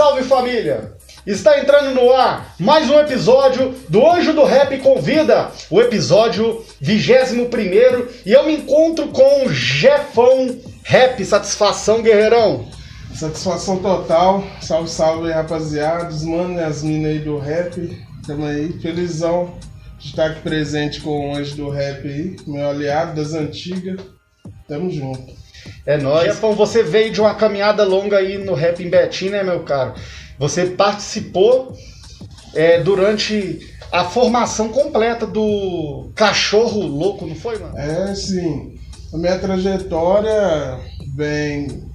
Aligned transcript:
salve 0.00 0.22
família! 0.22 0.94
Está 1.26 1.60
entrando 1.60 1.94
no 1.94 2.10
ar 2.10 2.54
mais 2.58 2.88
um 2.88 2.98
episódio 2.98 3.74
do 3.86 4.10
Anjo 4.10 4.32
do 4.32 4.44
Rap 4.44 4.78
Convida, 4.78 5.50
o 5.68 5.78
episódio 5.78 6.64
21 6.80 7.50
e 8.24 8.32
eu 8.32 8.46
me 8.46 8.56
encontro 8.56 9.08
com 9.08 9.44
o 9.44 9.52
Jefão 9.52 10.58
Rap. 10.84 11.22
Satisfação, 11.22 12.00
guerreirão! 12.00 12.66
Satisfação 13.14 13.76
total. 13.76 14.42
Salve, 14.62 14.88
salve, 14.88 15.30
rapaziada. 15.30 16.08
Os 16.08 16.22
mano 16.22 16.58
e 16.58 16.64
as 16.64 16.82
minas 16.82 17.10
aí 17.10 17.18
do 17.18 17.36
rap. 17.36 18.06
Tamo 18.26 18.46
aí, 18.46 18.72
felizão 18.80 19.54
de 19.98 20.06
estar 20.08 20.30
aqui 20.30 20.40
presente 20.40 21.02
com 21.02 21.28
o 21.28 21.36
Anjo 21.36 21.56
do 21.56 21.68
Rap 21.68 22.08
aí, 22.08 22.36
meu 22.46 22.70
aliado 22.70 23.16
das 23.16 23.34
antigas. 23.34 24.00
Tamo 24.66 24.90
junto. 24.90 25.39
É 25.86 25.96
nóis. 25.96 26.26
Jefão, 26.26 26.54
você 26.54 26.82
veio 26.82 27.12
de 27.12 27.20
uma 27.20 27.34
caminhada 27.34 27.84
longa 27.84 28.18
aí 28.18 28.38
no 28.38 28.54
rap 28.54 28.82
em 28.82 28.90
Betim, 28.90 29.30
né, 29.30 29.42
meu 29.42 29.60
caro? 29.60 29.94
Você 30.38 30.66
participou 30.66 31.76
é, 32.54 32.80
durante 32.80 33.60
a 33.92 34.04
formação 34.04 34.68
completa 34.68 35.26
do 35.26 36.10
Cachorro 36.14 36.80
Louco, 36.80 37.26
não 37.26 37.34
foi, 37.34 37.58
mano? 37.58 37.76
É, 37.76 38.14
sim. 38.14 38.78
A 39.12 39.18
minha 39.18 39.38
trajetória 39.38 40.78
vem. 41.14 41.88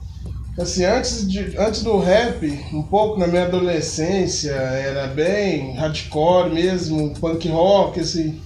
Assim, 0.59 0.85
antes, 0.85 1.29
de, 1.29 1.57
antes 1.57 1.83
do 1.83 1.97
rap, 1.97 2.47
um 2.73 2.83
pouco 2.83 3.19
na 3.19 3.27
minha 3.27 3.43
adolescência, 3.43 4.51
era 4.51 5.07
bem 5.07 5.75
hardcore 5.75 6.49
mesmo, 6.49 7.13
punk 7.19 7.49
rock, 7.49 7.99
assim. 7.99 8.39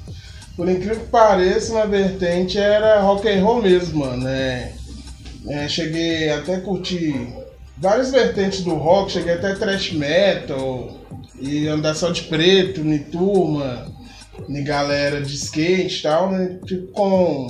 Por 0.55 0.67
incrível 0.67 0.99
que 0.99 1.07
pareça, 1.07 1.73
na 1.73 1.85
vertente 1.85 2.57
era 2.57 2.99
rock 3.01 3.27
and 3.27 3.43
roll 3.43 3.61
mesmo, 3.61 3.99
mano. 3.99 4.27
É, 4.27 4.71
é, 5.47 5.67
cheguei 5.67 6.29
até 6.29 6.55
a 6.55 6.61
curtir 6.61 7.33
várias 7.77 8.11
vertentes 8.11 8.61
do 8.61 8.75
rock, 8.75 9.11
cheguei 9.11 9.33
até 9.33 9.55
thrash 9.55 9.91
metal 9.93 10.99
e 11.39 11.67
andar 11.67 11.95
só 11.95 12.11
de 12.11 12.23
preto, 12.23 12.81
em 12.81 12.99
turma, 12.99 13.87
em 14.47 14.63
galera 14.63 15.21
de 15.21 15.35
skate 15.35 15.99
e 15.99 16.01
tal, 16.01 16.31
né? 16.31 16.59
Tipo, 16.65 16.87
com 16.91 17.47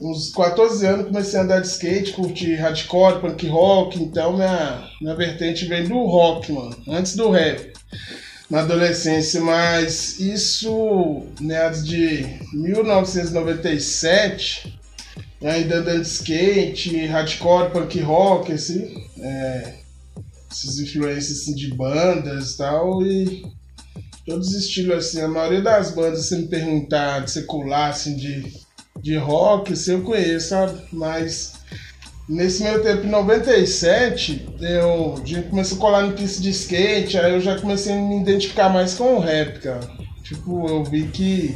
uns 0.00 0.32
14 0.32 0.86
anos 0.86 1.06
comecei 1.06 1.38
a 1.38 1.42
andar 1.42 1.60
de 1.60 1.68
skate, 1.68 2.12
curtir 2.12 2.56
hardcore, 2.56 3.20
punk 3.20 3.46
rock, 3.48 4.02
então 4.02 4.32
minha, 4.34 4.88
minha 5.00 5.14
vertente 5.14 5.64
vem 5.66 5.86
do 5.88 6.04
rock, 6.04 6.52
mano, 6.52 6.76
antes 6.88 7.16
do 7.16 7.30
rap. 7.30 7.72
Na 8.48 8.60
adolescência, 8.60 9.40
mas 9.40 10.20
isso, 10.20 11.24
meados 11.40 11.84
de 11.84 12.24
1997, 12.52 14.75
ainda 15.48 15.76
andando 15.76 16.02
de 16.02 16.08
skate, 16.08 17.06
hardcore, 17.06 17.70
punk 17.70 18.00
rock, 18.00 18.52
assim, 18.52 19.04
é, 19.20 19.74
essas 20.50 20.78
influências 20.78 21.40
assim, 21.40 21.54
de 21.54 21.74
bandas 21.74 22.52
e 22.52 22.58
tal, 22.58 23.02
e 23.02 23.42
todos 24.26 24.48
os 24.48 24.54
estilos, 24.54 24.96
assim, 24.96 25.20
a 25.20 25.28
maioria 25.28 25.62
das 25.62 25.92
bandas, 25.92 26.26
se 26.26 26.36
me 26.36 26.48
perguntar 26.48 27.20
de 27.20 27.30
secular, 27.30 27.90
assim, 27.90 28.16
de, 28.16 28.52
de 29.00 29.16
rock, 29.16 29.72
assim, 29.72 29.92
eu 29.92 30.02
conheço, 30.02 30.48
sabe? 30.48 30.80
Mas 30.92 31.54
nesse 32.28 32.62
meu 32.62 32.82
tempo, 32.82 33.06
em 33.06 33.10
97, 33.10 34.48
eu, 34.60 35.22
gente 35.24 35.48
começou 35.48 35.78
a 35.78 35.80
colar 35.80 36.02
no 36.02 36.12
pista 36.14 36.42
de 36.42 36.50
skate, 36.50 37.18
aí 37.18 37.32
eu 37.32 37.40
já 37.40 37.58
comecei 37.58 37.92
a 37.92 37.96
me 37.96 38.20
identificar 38.20 38.68
mais 38.68 38.94
com 38.94 39.16
o 39.16 39.20
rap, 39.20 39.60
cara. 39.60 39.88
Tipo, 40.22 40.66
eu 40.68 40.82
vi 40.82 41.06
que 41.06 41.54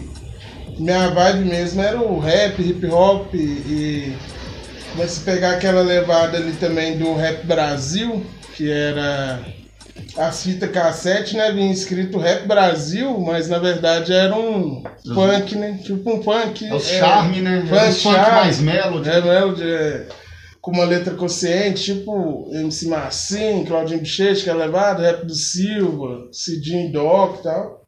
minha 0.80 1.10
vibe 1.10 1.44
mesmo 1.44 1.82
era 1.82 2.00
o 2.00 2.18
rap, 2.18 2.60
hip 2.60 2.86
hop 2.86 3.34
e 3.34 4.16
comecei 4.92 5.22
a 5.22 5.34
pegar 5.34 5.50
aquela 5.52 5.82
levada 5.82 6.38
ali 6.38 6.52
também 6.52 6.98
do 6.98 7.14
rap 7.14 7.46
Brasil, 7.46 8.24
que 8.56 8.70
era 8.70 9.40
as 10.16 10.42
fitas 10.42 10.70
cassete, 10.70 11.36
né? 11.36 11.52
Vinha 11.52 11.72
escrito 11.72 12.18
Rap 12.18 12.46
Brasil, 12.46 13.18
mas 13.20 13.48
na 13.48 13.58
verdade 13.58 14.12
era 14.12 14.34
um 14.34 14.82
Os 15.04 15.14
funk, 15.14 15.54
né? 15.54 15.78
Tipo 15.84 16.14
um 16.14 16.22
funk. 16.22 16.66
É 16.66 16.74
o 16.74 16.80
charme, 16.80 17.40
né? 17.40 17.64
Funk, 17.68 18.08
é 18.08 18.30
mais 18.30 18.60
melody. 18.60 19.08
É 19.08 19.20
melody, 19.20 19.62
é, 19.62 20.06
com 20.60 20.72
uma 20.72 20.84
letra 20.84 21.14
consciente, 21.14 21.94
tipo 21.94 22.48
MC 22.52 22.88
Massim, 22.88 23.64
Claudinho 23.66 24.00
Bichete, 24.00 24.44
que 24.44 24.50
é 24.50 24.54
levado, 24.54 25.02
Rap 25.02 25.24
do 25.24 25.34
Silva, 25.34 26.28
Cidinho 26.32 26.90
Doc 26.90 27.40
e 27.40 27.42
tal. 27.42 27.79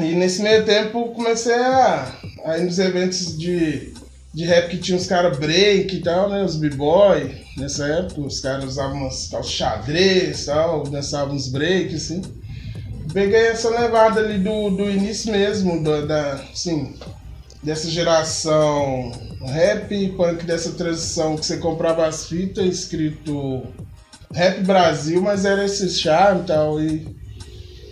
E 0.00 0.14
nesse 0.14 0.42
meio 0.42 0.64
tempo 0.64 1.08
comecei 1.12 1.54
a, 1.54 2.12
a 2.44 2.58
ir 2.58 2.64
nos 2.64 2.78
eventos 2.78 3.38
de, 3.38 3.92
de 4.32 4.44
rap 4.44 4.70
que 4.70 4.78
tinha 4.78 4.96
os 4.96 5.06
caras 5.06 5.38
break 5.38 5.96
e 5.96 6.00
tal, 6.00 6.28
né? 6.30 6.44
Os 6.44 6.56
b-boy. 6.56 7.34
Nessa 7.56 7.86
época, 7.86 8.20
os 8.22 8.40
caras 8.40 8.64
usavam 8.64 8.96
umas 8.96 9.28
calças 9.28 9.52
xadrez 9.52 10.42
e 10.42 10.46
tal, 10.46 10.84
dançavam 10.84 11.34
uns 11.34 11.48
break, 11.48 11.94
assim. 11.94 12.22
Peguei 13.12 13.48
essa 13.48 13.68
levada 13.68 14.20
ali 14.20 14.38
do, 14.38 14.70
do 14.70 14.88
início 14.88 15.32
mesmo, 15.32 15.82
da, 15.82 16.02
da 16.02 16.32
assim, 16.52 16.94
dessa 17.62 17.90
geração 17.90 19.12
rap, 19.46 20.08
punk, 20.16 20.44
dessa 20.44 20.72
transição 20.72 21.36
que 21.36 21.44
você 21.44 21.56
comprava 21.56 22.06
as 22.06 22.26
fitas 22.26 22.66
escrito 22.66 23.62
Rap 24.32 24.60
Brasil, 24.62 25.20
mas 25.20 25.44
era 25.44 25.64
esse 25.64 25.88
charme 25.90 26.42
e 26.42 26.46
tal. 26.46 26.80
E 26.80 27.19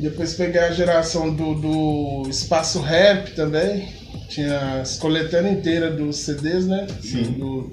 depois 0.01 0.35
peguei 0.35 0.61
a 0.61 0.73
geração 0.73 1.35
do, 1.35 1.55
do 1.55 2.31
Espaço 2.31 2.81
Rap 2.81 3.33
também. 3.35 3.89
Tinha 4.29 4.81
as 4.81 4.97
coletâneas 4.99 5.59
inteiras 5.59 5.97
dos 5.97 6.17
CDs, 6.17 6.67
né? 6.67 6.87
Sim. 7.01 7.33
Do, 7.33 7.73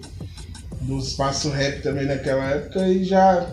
do 0.81 0.99
Espaço 0.99 1.49
Rap 1.49 1.81
também 1.81 2.05
naquela 2.05 2.49
época 2.49 2.87
e 2.87 3.03
já 3.03 3.45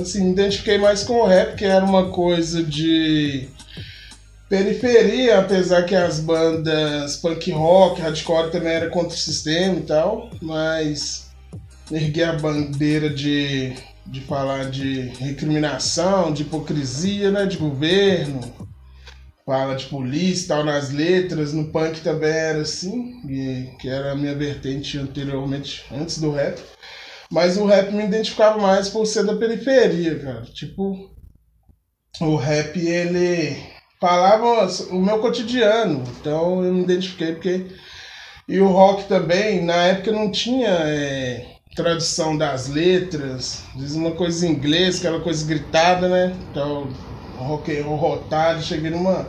assim, 0.00 0.24
me 0.24 0.32
identifiquei 0.32 0.78
mais 0.78 1.02
com 1.02 1.14
o 1.14 1.26
rap, 1.26 1.56
que 1.56 1.64
era 1.64 1.84
uma 1.84 2.10
coisa 2.10 2.62
de 2.62 3.48
periferia, 4.48 5.38
apesar 5.38 5.82
que 5.84 5.94
as 5.94 6.20
bandas 6.20 7.16
punk 7.16 7.50
rock, 7.50 8.00
hardcore 8.00 8.50
também 8.50 8.72
era 8.72 8.88
contra 8.88 9.14
o 9.14 9.18
sistema 9.18 9.76
e 9.76 9.82
tal, 9.82 10.30
mas 10.40 11.30
erguei 11.90 12.24
a 12.24 12.34
bandeira 12.34 13.10
de 13.10 13.74
de 14.06 14.20
falar 14.20 14.70
de 14.70 15.00
recriminação, 15.18 16.32
de 16.32 16.42
hipocrisia, 16.42 17.30
né, 17.30 17.46
de 17.46 17.56
governo, 17.56 18.40
fala 19.44 19.76
de 19.76 19.86
polícia 19.86 20.48
tal 20.48 20.64
nas 20.64 20.90
letras, 20.90 21.52
no 21.52 21.70
punk 21.70 22.00
também 22.00 22.30
era 22.30 22.60
assim, 22.60 23.20
que 23.78 23.88
era 23.88 24.12
a 24.12 24.16
minha 24.16 24.34
vertente 24.34 24.98
anteriormente, 24.98 25.84
antes 25.92 26.18
do 26.18 26.30
rap. 26.30 26.60
Mas 27.30 27.56
o 27.56 27.66
rap 27.66 27.92
me 27.92 28.04
identificava 28.04 28.58
mais 28.60 28.88
por 28.88 29.06
ser 29.06 29.24
da 29.24 29.36
periferia, 29.36 30.18
cara. 30.18 30.42
Tipo, 30.42 31.10
o 32.20 32.36
rap 32.36 32.78
ele 32.78 33.56
falava 34.00 34.68
o 34.90 35.00
meu 35.00 35.18
cotidiano, 35.18 36.04
então 36.20 36.64
eu 36.64 36.72
me 36.72 36.82
identifiquei 36.82 37.32
porque. 37.32 37.66
E 38.48 38.60
o 38.60 38.68
rock 38.68 39.08
também, 39.08 39.64
na 39.64 39.74
época 39.74 40.12
não 40.12 40.30
tinha. 40.30 40.68
É 40.68 41.55
tradução 41.76 42.36
das 42.36 42.68
letras, 42.68 43.62
diz 43.76 43.94
uma 43.94 44.12
coisa 44.12 44.46
em 44.46 44.52
inglês, 44.52 44.98
aquela 44.98 45.20
coisa 45.20 45.46
gritada, 45.46 46.08
né? 46.08 46.34
Então, 46.50 46.88
rock 47.36 47.78
rotado, 47.82 48.62
cheguei 48.62 48.90
numa 48.90 49.28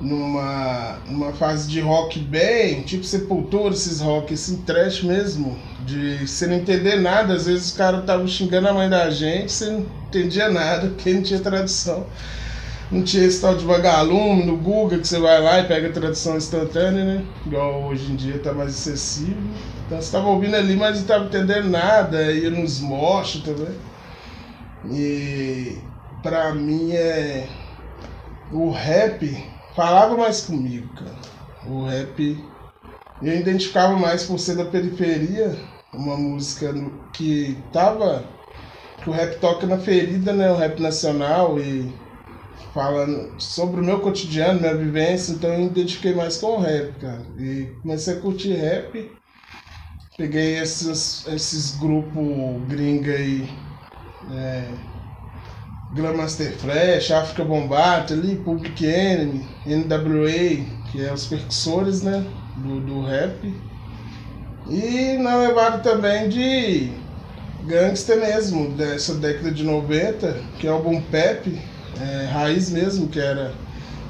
numa 0.00 0.98
numa 1.08 1.32
fase 1.32 1.66
de 1.66 1.80
rock 1.80 2.20
bem, 2.20 2.82
tipo 2.82 3.02
Sepultura, 3.02 3.74
esses 3.74 4.00
rock 4.00 4.34
assim 4.34 4.58
trash 4.58 5.02
mesmo, 5.02 5.58
de 5.84 6.24
você 6.26 6.46
não 6.46 6.56
entender 6.56 6.96
nada, 6.96 7.34
às 7.34 7.46
vezes 7.46 7.68
os 7.68 7.72
caras 7.72 8.00
estavam 8.00 8.28
xingando 8.28 8.68
a 8.68 8.74
mãe 8.74 8.88
da 8.88 9.10
gente, 9.10 9.50
você 9.50 9.70
não 9.70 9.86
entendia 10.06 10.50
nada, 10.50 10.88
porque 10.88 11.12
não 11.12 11.22
tinha 11.22 11.40
tradução. 11.40 12.06
Não 12.90 13.02
tinha 13.04 13.24
esse 13.24 13.40
tal 13.40 13.56
de 13.56 13.64
vagalume 13.64 14.44
no 14.44 14.56
Google 14.60 14.98
que 15.00 15.06
você 15.06 15.18
vai 15.18 15.42
lá 15.42 15.60
e 15.60 15.68
pega 15.68 15.88
a 15.88 15.92
tradução 15.92 16.36
instantânea, 16.38 17.04
né? 17.04 17.34
Igual 17.44 17.84
hoje 17.86 18.12
em 18.12 18.16
dia 18.16 18.42
tá 18.42 18.54
mais 18.54 18.70
acessível. 18.74 19.42
Então 19.84 19.98
você 20.00 20.06
estava 20.06 20.28
ouvindo 20.28 20.54
ali, 20.56 20.74
mas 20.76 20.96
não 20.96 21.02
estava 21.02 21.26
entendendo 21.26 21.68
nada, 21.68 22.32
ia 22.32 22.50
nos 22.50 22.80
mochos 22.80 23.42
também. 23.42 23.82
E 24.84 25.92
pra 26.22 26.54
mim 26.54 26.92
é. 26.92 27.58
O 28.50 28.70
rap 28.70 29.26
falava 29.74 30.16
mais 30.16 30.42
comigo, 30.42 30.94
cara. 30.94 31.20
O 31.62 31.84
rap 31.86 32.54
eu 33.20 33.34
identificava 33.40 33.96
mais 33.98 34.24
por 34.24 34.38
ser 34.38 34.56
da 34.56 34.66
periferia, 34.70 35.72
uma 35.92 36.16
música 36.18 36.72
que 37.12 37.68
tava. 37.72 38.38
que 39.02 39.10
o 39.10 39.12
rap 39.12 39.40
toca 39.40 39.66
na 39.66 39.78
ferida, 39.78 40.32
né? 40.34 40.50
O 40.52 40.56
rap 40.56 40.80
nacional 40.80 41.60
e 41.60 42.07
falando 42.72 43.40
sobre 43.40 43.80
o 43.80 43.84
meu 43.84 44.00
cotidiano, 44.00 44.60
minha 44.60 44.76
vivência, 44.76 45.32
então 45.32 45.52
eu 45.52 45.58
me 45.60 45.66
identifiquei 45.66 46.14
mais 46.14 46.36
com 46.36 46.58
o 46.58 46.60
rap, 46.60 46.92
cara. 47.00 47.26
E 47.38 47.66
comecei 47.82 48.14
a 48.14 48.20
curtir 48.20 48.52
rap 48.52 49.18
Peguei 50.18 50.58
esses, 50.58 51.24
esses 51.28 51.76
grupos 51.76 52.26
gringa 52.66 53.12
aí. 53.12 53.48
É, 54.32 54.64
Grandmaster 55.94 56.52
Flash, 56.58 57.12
África 57.12 57.44
Bombata 57.44 58.14
ali, 58.14 58.34
Public 58.34 58.84
Enemy, 58.84 59.46
NWA, 59.64 60.90
que 60.90 61.06
é 61.06 61.12
os 61.12 61.26
percussores, 61.26 62.02
né? 62.02 62.26
Do, 62.56 62.80
do 62.80 63.02
rap. 63.02 63.54
E 64.68 65.16
na 65.18 65.36
levada 65.36 65.78
também 65.78 66.28
de 66.28 66.90
gangster 67.64 68.18
mesmo, 68.18 68.72
dessa 68.72 69.14
década 69.14 69.52
de 69.52 69.62
90, 69.62 70.32
que 70.58 70.66
é 70.66 70.72
o 70.72 70.82
Boom 70.82 71.00
Pep, 71.00 71.56
é, 72.00 72.26
raiz 72.26 72.70
mesmo, 72.70 73.08
que 73.08 73.18
era 73.18 73.52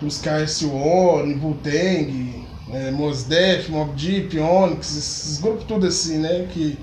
os 0.03 0.23
KS1, 0.23 1.43
Wu-Tang, 1.43 2.47
é, 2.73 2.91
Mos 2.91 3.25
Def, 3.25 3.69
Mob 3.69 3.93
Deep, 3.93 4.39
Onyx, 4.39 4.97
esses 4.97 5.41
grupos 5.41 5.65
tudo 5.65 5.87
assim, 5.87 6.19
né? 6.19 6.47
Que, 6.53 6.79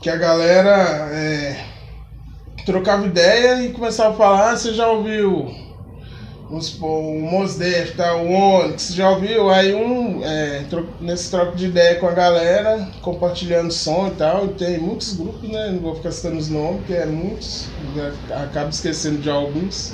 que 0.00 0.10
a 0.10 0.16
galera 0.16 1.08
é, 1.12 1.64
trocava 2.64 3.06
ideia 3.06 3.62
e 3.62 3.72
começava 3.72 4.14
a 4.14 4.16
falar, 4.16 4.50
ah, 4.50 4.56
você 4.56 4.74
já 4.74 4.88
ouviu 4.88 5.65
o 6.48 7.20
Mos 7.20 7.56
Def, 7.56 7.96
tá, 7.96 8.16
o 8.16 8.30
Onyx, 8.30 8.94
já 8.94 9.10
ouviu? 9.10 9.50
Aí 9.50 9.74
um, 9.74 10.24
é, 10.24 10.64
nesse 11.00 11.30
troco 11.30 11.56
de 11.56 11.66
ideia 11.66 11.96
com 11.96 12.06
a 12.06 12.12
galera, 12.12 12.88
compartilhando 13.02 13.72
som 13.72 14.08
e 14.08 14.10
tal, 14.12 14.46
e 14.46 14.48
tem 14.50 14.78
muitos 14.78 15.14
grupos, 15.14 15.48
né? 15.48 15.70
Não 15.72 15.80
vou 15.80 15.96
ficar 15.96 16.12
citando 16.12 16.38
os 16.38 16.48
nomes, 16.48 16.78
porque 16.78 16.92
é 16.92 17.06
muitos, 17.06 17.66
acabo 18.30 18.70
esquecendo 18.70 19.18
de 19.18 19.28
alguns. 19.28 19.92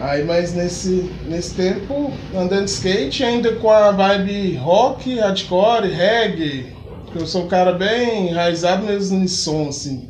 Aí, 0.00 0.24
mas 0.24 0.52
nesse, 0.52 1.14
nesse 1.28 1.54
tempo, 1.54 2.10
andando 2.34 2.64
de 2.64 2.70
skate, 2.72 3.22
ainda 3.22 3.54
com 3.56 3.70
a 3.70 3.92
vibe 3.92 4.56
rock, 4.56 5.16
hardcore, 5.16 5.88
reggae, 5.88 6.72
porque 7.04 7.18
eu 7.18 7.26
sou 7.26 7.44
um 7.44 7.48
cara 7.48 7.72
bem 7.72 8.30
enraizado 8.30 8.84
mesmo 8.84 9.22
em 9.22 9.28
som, 9.28 9.68
assim. 9.68 10.08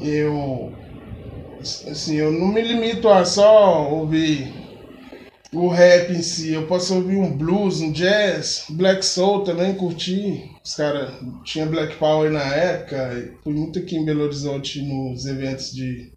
Eu 0.00 0.87
assim, 1.88 2.16
eu 2.16 2.30
não 2.30 2.48
me 2.48 2.60
limito 2.60 3.08
a 3.08 3.24
só 3.24 3.90
ouvir 3.90 4.52
o 5.52 5.68
rap 5.68 6.12
em 6.12 6.22
si. 6.22 6.52
Eu 6.52 6.66
posso 6.66 6.94
ouvir 6.94 7.16
um 7.16 7.36
blues, 7.36 7.80
um 7.80 7.92
jazz, 7.92 8.64
black 8.70 9.04
soul 9.04 9.44
também, 9.44 9.74
curti. 9.74 10.50
Os 10.64 10.74
caras 10.74 11.14
tinha 11.44 11.66
Black 11.66 11.96
Power 11.96 12.30
na 12.30 12.44
época. 12.54 13.34
Fui 13.42 13.54
muito 13.54 13.78
aqui 13.78 13.96
em 13.96 14.04
Belo 14.04 14.24
Horizonte 14.24 14.82
nos 14.82 15.24
eventos 15.26 15.72
de 15.72 16.12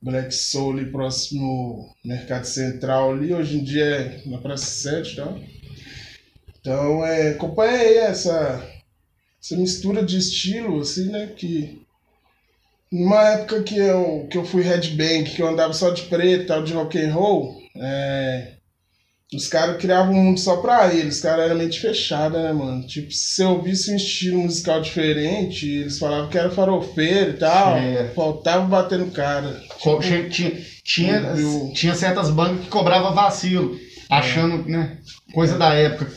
Black 0.00 0.34
Soul 0.34 0.72
ali 0.72 0.90
próximo 0.90 1.92
Mercado 2.04 2.44
Central 2.44 3.12
ali. 3.12 3.34
Hoje 3.34 3.58
em 3.58 3.64
dia 3.64 3.84
é 3.84 4.22
na 4.26 4.38
Praça 4.38 4.66
7 4.66 5.16
tá? 5.16 5.34
Então, 6.60 7.04
é, 7.04 7.30
acompanhei 7.30 7.98
essa, 7.98 8.64
essa 9.42 9.56
mistura 9.56 10.04
de 10.04 10.18
estilo, 10.18 10.80
assim, 10.80 11.10
né? 11.10 11.26
Que 11.36 11.83
numa 12.92 13.28
época 13.30 13.62
que 13.62 13.76
eu, 13.76 14.26
que 14.30 14.38
eu 14.38 14.44
fui 14.44 14.62
headbang, 14.62 15.24
que 15.24 15.42
eu 15.42 15.48
andava 15.48 15.72
só 15.72 15.90
de 15.90 16.02
preto, 16.02 16.46
tal, 16.46 16.62
de 16.62 16.72
rock 16.72 16.98
and 16.98 17.12
roll, 17.12 17.56
é, 17.76 18.54
os 19.34 19.48
caras 19.48 19.78
criavam 19.78 20.14
um 20.14 20.22
mundo 20.22 20.38
só 20.40 20.58
pra 20.58 20.94
eles, 20.94 21.16
os 21.16 21.22
caras 21.22 21.46
eram 21.46 21.56
mente 21.56 21.80
fechada, 21.80 22.42
né, 22.42 22.52
mano? 22.52 22.86
Tipo, 22.86 23.10
se 23.10 23.42
eu 23.42 23.50
ouvisse 23.50 23.92
um 23.92 23.96
estilo 23.96 24.38
musical 24.38 24.80
diferente, 24.80 25.68
eles 25.68 25.98
falavam 25.98 26.28
que 26.28 26.38
era 26.38 26.50
farofeiro 26.50 27.30
e 27.30 27.34
tal, 27.34 27.76
é. 27.76 28.08
faltava 28.14 28.64
bater 28.66 28.98
no 28.98 29.10
cara. 29.10 29.60
Tipo, 29.78 30.00
tinha, 30.00 30.28
tinha, 30.84 31.34
tinha 31.74 31.94
certas 31.94 32.30
bandas 32.30 32.64
que 32.64 32.70
cobravam 32.70 33.14
vacilo, 33.14 33.76
achando, 34.08 34.68
é. 34.68 34.70
né, 34.70 34.98
coisa 35.32 35.58
da 35.58 35.74
época. 35.74 36.12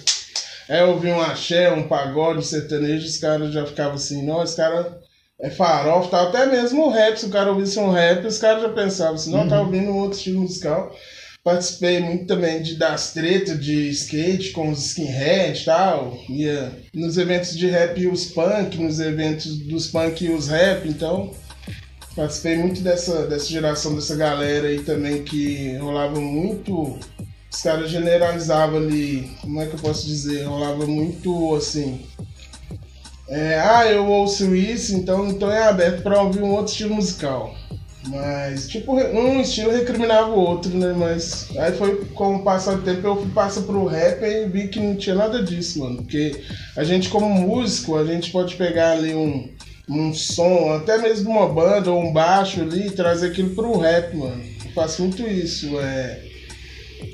É, 0.70 0.82
eu 0.82 0.90
ouvi 0.90 1.08
um 1.08 1.22
axé, 1.22 1.72
um 1.72 1.88
pagode, 1.88 2.40
um 2.40 2.44
sertanejo, 2.44 3.08
os 3.08 3.18
caras 3.18 3.54
já 3.54 3.66
ficavam 3.66 3.94
assim, 3.94 4.26
não, 4.26 4.44
esse 4.44 4.56
cara 4.56 5.00
é 5.40 5.50
farofa, 5.50 6.10
tá? 6.10 6.24
até 6.24 6.46
mesmo 6.48 6.88
o 6.88 6.90
rap, 6.90 7.18
se 7.18 7.26
o 7.26 7.30
cara 7.30 7.52
ouvisse 7.52 7.78
um 7.80 7.92
rap, 7.92 8.26
os 8.26 8.40
caras 8.40 8.64
já 8.64 8.70
pensavam 8.70 9.16
assim, 9.16 9.32
não, 9.32 9.40
tá 9.40 9.44
uhum. 9.44 9.50
tá 9.50 9.62
ouvindo 9.62 9.92
um 9.92 9.98
outro 9.98 10.18
estilo 10.18 10.42
musical. 10.42 10.96
Participei 11.44 12.02
muito 12.02 12.26
também 12.26 12.62
de, 12.62 12.76
das 12.76 13.14
tretas 13.14 13.64
de 13.64 13.90
skate 13.90 14.52
com 14.52 14.70
os 14.70 14.88
skinhead 14.88 15.62
e 15.62 15.66
tal. 15.66 16.18
Ia 16.28 16.72
nos 16.94 17.18
eventos 17.18 17.56
de 17.56 17.68
rap 17.68 17.98
e 17.98 18.08
os 18.08 18.26
punk, 18.26 18.78
nos 18.78 19.00
eventos 19.00 19.58
dos 19.60 19.88
punk 19.88 20.26
e 20.26 20.32
os 20.32 20.50
rap, 20.50 20.90
então 20.90 21.32
participei 22.16 22.58
muito 22.58 22.82
dessa, 22.82 23.28
dessa 23.28 23.46
geração, 23.46 23.96
dessa 23.96 24.16
galera 24.16 24.68
aí 24.68 24.80
também 24.82 25.24
que 25.24 25.78
rolava 25.78 26.20
muito. 26.20 27.00
Os 27.50 27.62
caras 27.62 27.90
generalizavam 27.90 28.80
ali, 28.80 29.32
como 29.40 29.62
é 29.62 29.68
que 29.68 29.76
eu 29.76 29.80
posso 29.80 30.06
dizer? 30.06 30.44
Rolava 30.44 30.86
muito 30.86 31.56
assim 31.56 32.06
é, 33.30 33.60
ah, 33.60 33.86
eu 33.86 34.06
ouço 34.08 34.56
isso, 34.56 34.96
então, 34.96 35.28
então 35.28 35.52
é 35.52 35.64
aberto 35.64 36.02
para 36.02 36.22
ouvir 36.22 36.42
um 36.42 36.52
outro 36.52 36.72
estilo 36.72 36.96
musical. 36.96 37.54
Mas, 38.08 38.70
tipo, 38.70 38.94
um 38.94 39.42
estilo 39.42 39.72
recriminava 39.72 40.30
o 40.30 40.40
outro, 40.40 40.76
né? 40.78 40.94
Mas 40.98 41.50
aí 41.58 41.74
foi 41.74 42.06
com 42.06 42.38
o 42.38 42.44
passar 42.44 42.76
do 42.76 42.84
tempo 42.84 43.06
eu 43.06 43.18
fui 43.18 43.30
passar 43.32 43.62
pro 43.64 43.86
rap 43.86 44.24
e 44.24 44.48
vi 44.48 44.70
que 44.70 44.80
não 44.80 44.96
tinha 44.96 45.16
nada 45.16 45.44
disso, 45.44 45.80
mano. 45.80 45.98
Porque 45.98 46.42
a 46.78 46.86
gente, 46.86 47.10
como 47.10 47.28
músico, 47.30 47.98
a 47.98 48.06
gente 48.06 48.32
pode 48.32 48.56
pegar 48.56 48.92
ali 48.92 49.14
um, 49.14 49.50
um 49.90 50.14
som, 50.14 50.74
até 50.74 50.98
mesmo 50.98 51.32
uma 51.32 51.50
banda 51.50 51.92
ou 51.92 52.02
um 52.02 52.14
baixo 52.14 52.62
ali, 52.62 52.88
e 52.88 52.92
trazer 52.92 53.28
aquilo 53.28 53.54
pro 53.56 53.78
rap, 53.78 54.16
mano. 54.16 54.42
Eu 54.64 54.72
faço 54.72 55.02
muito 55.02 55.22
isso. 55.24 55.78
É... 55.80 56.24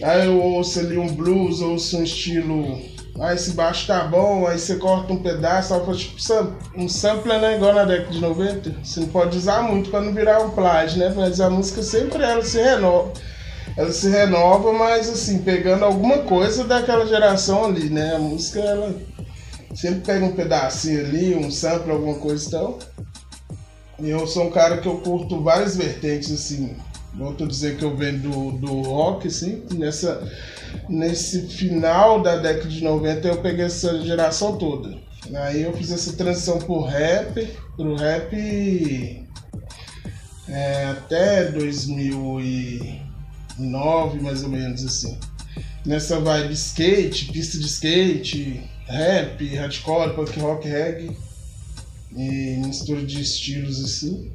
Aí 0.04 0.28
eu 0.28 0.40
ouço 0.40 0.80
ali 0.80 0.98
um 0.98 1.08
blues, 1.08 1.60
ouço 1.60 1.98
um 1.98 2.04
estilo 2.04 2.93
ah, 3.20 3.34
esse 3.34 3.52
baixo 3.52 3.86
tá 3.86 4.06
bom, 4.06 4.48
aí 4.48 4.58
você 4.58 4.76
corta 4.76 5.14
um 5.14 5.22
pedaço, 5.22 5.70
só 5.70 5.94
tipo 5.94 6.18
um 6.76 6.90
sampler, 6.90 7.40
né? 7.40 7.56
Igual 7.56 7.76
na 7.76 7.86
década 7.86 8.12
de 8.12 8.20
90. 8.20 8.76
Você 8.84 9.02
não 9.02 9.08
pode 9.08 9.38
usar 9.38 9.62
muito 9.62 9.92
para 9.92 10.02
não 10.02 10.14
virar 10.14 10.42
um 10.42 10.50
plágio, 10.50 10.98
né? 10.98 11.14
Mas 11.16 11.40
a 11.40 11.50
música 11.50 11.84
sempre 11.84 12.24
ela 12.24 12.44
se 12.44 12.60
renova. 12.60 13.14
Ela 13.78 13.92
se 13.92 14.10
renova, 14.10 14.74
mas 14.74 15.10
assim, 15.10 15.40
pegando 15.40 15.86
alguma 15.86 16.20
coisa 16.20 16.64
daquela 16.64 17.06
geração 17.06 17.66
ali, 17.66 17.88
né? 17.90 18.16
A 18.16 18.20
música, 18.20 18.60
ela 18.60 18.96
sempre 19.76 20.02
pega 20.02 20.26
um 20.26 20.34
pedacinho 20.34 21.02
ali, 21.02 21.36
um 21.36 21.52
sample, 21.52 21.92
alguma 21.92 22.16
coisa 22.16 22.48
então. 22.48 22.80
E 24.00 24.10
eu 24.10 24.26
sou 24.26 24.46
um 24.46 24.52
cara 24.52 24.78
que 24.78 24.88
eu 24.88 24.98
curto 24.98 25.42
várias 25.44 25.78
vertentes, 25.78 26.32
assim. 26.32 26.76
Volto 27.14 27.44
a 27.44 27.48
dizer 27.48 27.78
que 27.78 27.86
eu 27.86 27.96
venho 27.96 28.20
do, 28.20 28.52
do 28.54 28.82
rock, 28.82 29.28
assim, 29.28 29.64
nessa 29.72 30.28
nesse 30.90 31.48
final 31.48 32.22
da 32.22 32.38
década 32.38 32.70
de 32.70 32.84
90 32.84 33.28
eu 33.28 33.42
peguei 33.42 33.66
essa 33.66 34.02
geração 34.02 34.58
toda. 34.58 34.98
Aí 35.34 35.64
eu 35.64 35.74
fiz 35.74 35.92
essa 35.92 36.14
transição 36.14 36.60
pro 36.60 36.82
rap, 36.82 37.50
pro 37.76 37.96
rap 37.96 39.24
é, 40.48 40.86
até 40.86 41.52
2009, 41.52 44.20
mais 44.22 44.44
ou 44.44 44.50
menos 44.50 44.84
assim. 44.84 45.18
Nessa 45.86 46.20
vibe 46.20 46.54
skate, 46.54 47.32
pista 47.32 47.58
de 47.58 47.66
skate, 47.66 48.70
rap, 48.86 49.56
hardcore, 49.56 50.14
punk 50.14 50.40
rock, 50.40 50.68
reggae 50.68 51.18
e 52.16 52.58
mistura 52.58 53.04
de 53.04 53.22
estilos 53.22 53.84
assim. 53.84 54.32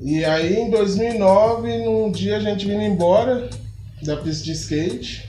E 0.00 0.24
aí 0.24 0.56
em 0.56 0.70
2009, 0.70 1.84
num 1.84 2.10
dia 2.10 2.36
a 2.36 2.40
gente 2.40 2.66
vindo 2.66 2.82
embora 2.82 3.48
da 4.02 4.16
pista 4.16 4.44
de 4.44 4.52
skate, 4.52 5.27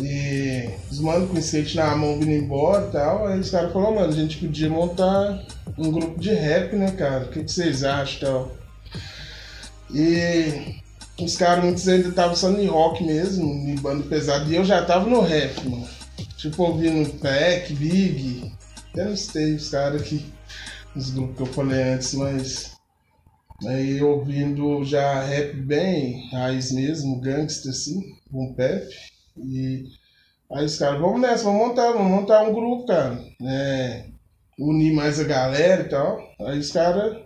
e 0.00 0.70
os 0.90 1.00
manos 1.00 1.30
com 1.30 1.38
skate 1.38 1.76
na 1.76 1.96
mão 1.96 2.18
vindo 2.18 2.30
embora 2.30 2.86
e 2.86 2.92
tal. 2.92 3.26
Aí 3.26 3.40
os 3.40 3.50
caras 3.50 3.72
falaram, 3.72 3.94
mano, 3.94 4.08
a 4.08 4.16
gente 4.16 4.38
podia 4.38 4.68
montar 4.68 5.44
um 5.76 5.90
grupo 5.90 6.18
de 6.18 6.32
rap, 6.32 6.74
né, 6.74 6.90
cara? 6.92 7.24
O 7.24 7.28
que, 7.28 7.44
que 7.44 7.52
vocês 7.52 7.84
acham 7.84 8.16
e 8.16 8.20
tal? 8.20 8.56
E 9.94 10.78
os 11.22 11.36
caras, 11.36 11.64
muitos 11.64 11.88
ainda 11.88 12.08
estavam 12.08 12.36
só 12.36 12.50
em 12.50 12.66
rock 12.66 13.02
mesmo, 13.02 13.44
em 13.44 13.76
bando 13.76 14.04
pesado. 14.04 14.50
E 14.50 14.56
eu 14.56 14.64
já 14.64 14.84
tava 14.84 15.08
no 15.08 15.20
rap, 15.20 15.68
mano. 15.68 15.88
Tipo, 16.36 16.64
ouvindo 16.64 17.10
Pack, 17.18 17.72
Big. 17.74 18.52
Até 18.92 19.04
não 19.04 19.16
sei 19.16 19.54
os 19.54 19.68
caras 19.68 20.02
aqui, 20.02 20.24
os 20.94 21.10
grupos 21.10 21.36
que 21.36 21.42
eu 21.42 21.46
falei 21.46 21.82
antes, 21.82 22.14
mas. 22.14 22.78
Aí 23.66 24.00
ouvindo 24.00 24.84
já 24.84 25.20
rap 25.20 25.52
bem, 25.54 26.28
raiz 26.30 26.70
mesmo, 26.70 27.20
gangster 27.20 27.72
assim, 27.72 28.00
com 28.30 28.54
Pepe. 28.54 28.94
E 29.42 29.84
aí 30.52 30.64
os 30.64 30.78
caras, 30.78 31.00
vamos 31.00 31.20
nessa, 31.20 31.44
vamos 31.44 31.68
montar, 31.68 31.92
vamos 31.92 32.10
montar 32.10 32.42
um 32.42 32.54
grupo, 32.54 32.86
cara. 32.86 33.18
É, 33.42 34.04
unir 34.58 34.94
mais 34.94 35.20
a 35.20 35.24
galera 35.24 35.82
e 35.82 35.88
tal. 35.88 36.18
Aí 36.40 36.58
os 36.58 36.70
caras. 36.70 37.16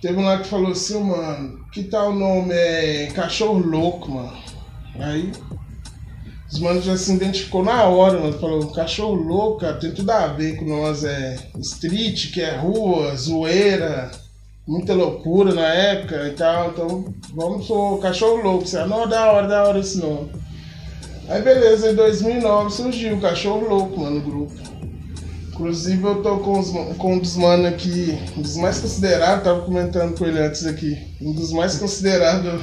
Teve 0.00 0.18
um 0.18 0.24
lá 0.24 0.38
que 0.38 0.48
falou 0.48 0.72
assim, 0.72 1.00
mano, 1.00 1.64
que 1.72 1.84
tal 1.84 2.10
o 2.10 2.14
nome? 2.14 2.52
É 2.52 3.06
Cachorro 3.14 3.60
Louco, 3.60 4.10
mano. 4.10 4.36
Aí 4.98 5.30
os 6.52 6.58
manos 6.58 6.84
já 6.84 6.94
se 6.98 7.14
identificou 7.14 7.64
na 7.64 7.84
hora, 7.84 8.20
mano. 8.20 8.38
Falou, 8.38 8.70
cachorro 8.72 9.14
louco, 9.14 9.60
cara, 9.60 9.78
tem 9.78 9.90
tudo 9.90 10.10
a 10.10 10.26
ver 10.26 10.56
com 10.58 10.66
nós. 10.66 11.02
É 11.02 11.38
street, 11.58 12.30
que 12.30 12.42
é 12.42 12.54
rua, 12.54 13.16
zoeira, 13.16 14.10
muita 14.68 14.92
loucura 14.92 15.54
na 15.54 15.66
época 15.66 16.28
e 16.28 16.32
tal. 16.32 16.68
Então, 16.68 17.14
vamos 17.32 17.66
pro 17.66 17.98
cachorro 18.02 18.42
louco. 18.42 18.66
Você, 18.66 18.84
não, 18.84 19.08
da 19.08 19.32
hora, 19.32 19.48
da 19.48 19.64
hora 19.64 19.78
esse 19.78 19.98
nome. 19.98 20.30
Aí 21.32 21.40
beleza, 21.40 21.90
em 21.90 21.94
2009 21.94 22.70
surgiu 22.70 23.16
o 23.16 23.20
Cachorro 23.22 23.66
Louco, 23.66 23.98
mano, 23.98 24.16
no 24.16 24.20
grupo. 24.20 24.52
Inclusive 25.48 26.04
eu 26.04 26.22
tô 26.22 26.36
com, 26.40 26.60
os, 26.60 26.68
com 26.98 27.14
um 27.14 27.18
dos 27.18 27.36
mano 27.38 27.66
aqui, 27.66 28.18
um 28.36 28.42
dos 28.42 28.54
mais 28.58 28.78
considerados, 28.78 29.42
tava 29.42 29.62
comentando 29.62 30.14
com 30.14 30.26
ele 30.26 30.38
antes 30.38 30.66
aqui, 30.66 30.98
um 31.22 31.32
dos 31.32 31.50
mais 31.50 31.78
considerados 31.78 32.60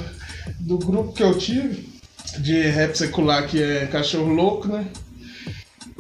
do 0.60 0.78
grupo 0.78 1.14
que 1.14 1.24
eu 1.24 1.36
tive, 1.36 1.90
de 2.38 2.62
rap 2.62 2.96
secular, 2.96 3.48
que 3.48 3.60
é 3.60 3.88
Cachorro 3.88 4.32
Louco, 4.32 4.68
né? 4.68 4.86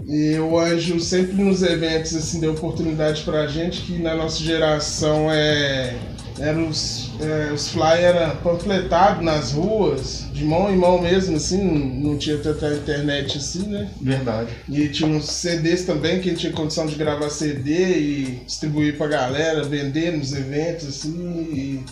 E 0.05 0.37
o 0.37 0.59
Anjo 0.59 0.99
sempre 0.99 1.43
nos 1.43 1.63
eventos 1.63 2.15
assim 2.15 2.39
deu 2.39 2.51
oportunidade 2.51 3.23
pra 3.23 3.47
gente 3.47 3.81
que 3.81 3.97
na 3.97 4.13
nossa 4.13 4.37
geração 4.43 5.31
é 5.31 5.97
era 6.37 6.59
os, 6.59 7.08
é, 7.19 7.51
os 7.51 7.69
flyers 7.69 8.33
panfletados 8.41 9.23
nas 9.23 9.51
ruas, 9.51 10.25
de 10.31 10.43
mão 10.45 10.71
em 10.71 10.77
mão 10.77 11.01
mesmo, 11.01 11.35
assim, 11.35 11.63
não, 11.63 12.11
não 12.11 12.17
tinha 12.17 12.37
tanta 12.37 12.73
internet 12.73 13.37
assim, 13.37 13.67
né? 13.67 13.89
Verdade. 14.01 14.49
E 14.69 14.87
tinha 14.87 15.09
uns 15.09 15.29
CDs 15.29 15.85
também, 15.85 16.21
que 16.21 16.29
a 16.29 16.31
gente 16.31 16.41
tinha 16.41 16.53
condição 16.53 16.85
de 16.85 16.95
gravar 16.95 17.29
CD 17.29 17.99
e 17.99 18.23
distribuir 18.45 18.97
pra 18.97 19.07
galera, 19.07 19.63
vender 19.63 20.11
nos 20.11 20.33
eventos, 20.33 20.87
assim, 20.87 21.13
e 21.51 21.83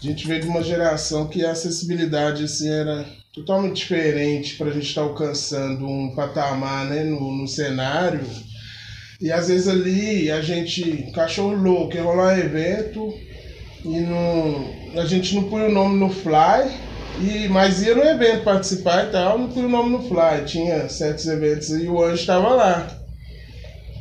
a 0.00 0.06
gente 0.06 0.26
veio 0.26 0.40
de 0.40 0.48
uma 0.48 0.62
geração 0.62 1.26
que 1.26 1.44
a 1.44 1.50
acessibilidade, 1.50 2.44
assim, 2.44 2.70
era 2.70 3.04
totalmente 3.34 3.76
diferente 3.76 4.56
pra 4.56 4.70
gente 4.70 4.86
estar 4.86 5.02
tá 5.02 5.06
alcançando 5.06 5.86
um 5.86 6.14
patamar, 6.14 6.86
né, 6.86 7.04
no, 7.04 7.32
no 7.32 7.48
cenário. 7.48 8.20
E 9.20 9.30
às 9.30 9.48
vezes 9.48 9.68
ali 9.68 10.30
a 10.30 10.40
gente, 10.40 11.10
cachorro 11.12 11.54
louco, 11.54 11.94
ia 11.94 12.02
rolar 12.02 12.34
um 12.34 12.38
evento, 12.38 13.12
e 13.84 14.00
não, 14.00 15.00
a 15.00 15.06
gente 15.06 15.34
não 15.34 15.44
põe 15.44 15.62
o 15.62 15.72
nome 15.72 15.98
no 15.98 16.10
fly, 16.10 16.70
e, 17.20 17.48
mas 17.48 17.82
ia 17.82 17.94
no 17.94 18.02
evento 18.02 18.44
participar 18.44 19.06
e 19.06 19.10
tal, 19.10 19.38
não 19.38 19.48
põe 19.48 19.64
o 19.64 19.68
nome 19.68 19.90
no 19.90 20.02
fly. 20.02 20.44
Tinha 20.46 20.88
certos 20.88 21.26
eventos 21.26 21.70
e 21.70 21.88
o 21.88 22.02
Anjo 22.02 22.14
estava 22.14 22.54
lá. 22.54 23.00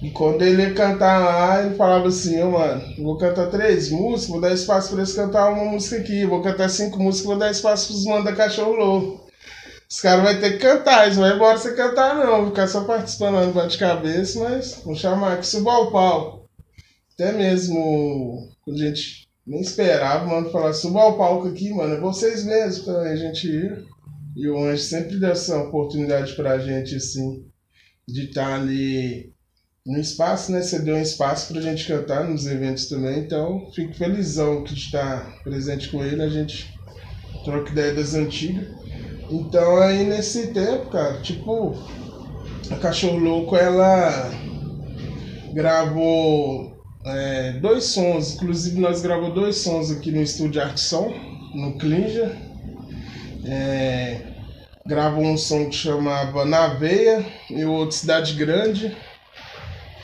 E 0.02 0.10
quando 0.12 0.42
ele 0.42 0.62
ia 0.62 0.74
cantar 0.74 1.20
lá, 1.20 1.62
ele 1.62 1.76
falava 1.76 2.08
assim, 2.08 2.42
oh, 2.42 2.52
mano, 2.52 2.82
vou 2.98 3.18
cantar 3.18 3.48
três 3.48 3.90
músicas, 3.90 4.30
vou 4.30 4.40
dar 4.40 4.54
espaço 4.54 4.90
para 4.90 5.00
eles 5.00 5.14
cantar 5.14 5.52
uma 5.52 5.66
música 5.66 5.98
aqui, 5.98 6.26
vou 6.26 6.42
cantar 6.42 6.70
cinco 6.70 6.98
músicas, 7.00 7.26
vou 7.26 7.38
dar 7.38 7.52
espaço 7.52 7.88
para 7.88 7.96
os 7.96 8.06
manda 8.06 8.36
cachorro 8.36 8.76
louco. 8.76 9.30
Os 9.90 10.00
caras 10.00 10.24
vão 10.24 10.40
ter 10.40 10.52
que 10.52 10.60
cantar, 10.60 11.04
eles 11.06 11.18
não 11.18 11.24
vai 11.24 11.36
embora 11.36 11.58
você 11.58 11.74
cantar 11.74 12.16
não, 12.16 12.42
vou 12.42 12.48
ficar 12.48 12.68
só 12.68 12.86
participando 12.86 13.36
lá 13.36 13.46
no 13.46 13.54
bate-cabeça, 13.54 14.40
mas 14.40 14.82
vou 14.86 14.96
chamar 14.96 15.34
aqui, 15.34 15.48
suba 15.48 15.72
ao 15.72 15.92
pau. 15.92 16.46
Até 17.16 17.34
mesmo 17.34 18.48
quando 18.64 18.82
a 18.82 18.86
gente 18.86 19.29
nem 19.50 19.62
esperava, 19.62 20.28
mano, 20.28 20.52
falar, 20.52 20.74
suba 20.74 21.02
ao 21.02 21.18
palco 21.18 21.48
aqui, 21.48 21.74
mano, 21.74 21.96
é 21.96 22.00
vocês 22.00 22.46
mesmos 22.46 22.86
também, 22.86 23.12
a 23.12 23.16
gente 23.16 23.48
ir. 23.48 23.84
E 24.36 24.48
o 24.48 24.64
Anjo 24.64 24.84
sempre 24.84 25.20
deu 25.20 25.32
essa 25.32 25.58
oportunidade 25.58 26.34
pra 26.34 26.60
gente, 26.60 26.96
assim, 26.96 27.44
de 28.08 28.26
estar 28.26 28.46
tá 28.46 28.56
ali 28.56 29.34
no 29.84 30.00
espaço, 30.00 30.52
né? 30.52 30.62
Você 30.62 30.80
deu 30.80 30.96
um 30.96 31.02
espaço 31.02 31.52
pra 31.52 31.62
gente 31.62 31.88
cantar 31.88 32.30
nos 32.30 32.46
eventos 32.46 32.88
também, 32.88 33.22
então 33.22 33.72
fico 33.74 33.96
felizão 33.96 34.64
que 34.64 34.76
estar 34.76 35.42
presente 35.44 35.90
com 35.90 36.06
ele, 36.06 36.22
a 36.22 36.30
gente 36.30 36.72
troca 37.44 37.72
ideia 37.72 37.96
das 37.96 38.14
antigas. 38.14 38.68
Então 39.32 39.78
aí 39.78 40.04
nesse 40.04 40.54
tempo, 40.54 40.92
cara, 40.92 41.22
tipo, 41.22 41.76
a 42.70 42.76
Cachorro 42.76 43.18
Louco, 43.18 43.56
ela 43.56 44.30
gravou 45.54 46.69
é, 47.06 47.54
dois 47.54 47.86
sons, 47.86 48.36
inclusive 48.36 48.80
nós 48.80 49.02
gravamos 49.02 49.34
dois 49.34 49.58
sons 49.58 49.92
aqui 49.92 50.12
no 50.12 50.22
estúdio 50.22 50.62
Arte 50.62 50.82
Som, 50.82 51.14
no 51.54 51.78
Clinja. 51.78 52.36
É, 53.46 54.22
gravou 54.86 55.24
um 55.24 55.38
som 55.38 55.70
que 55.70 55.76
chamava 55.76 56.46
Na 56.46 56.68
Veia 56.68 57.26
e 57.50 57.64
o 57.64 57.72
outro 57.72 57.96
Cidade 57.96 58.34
Grande. 58.34 58.96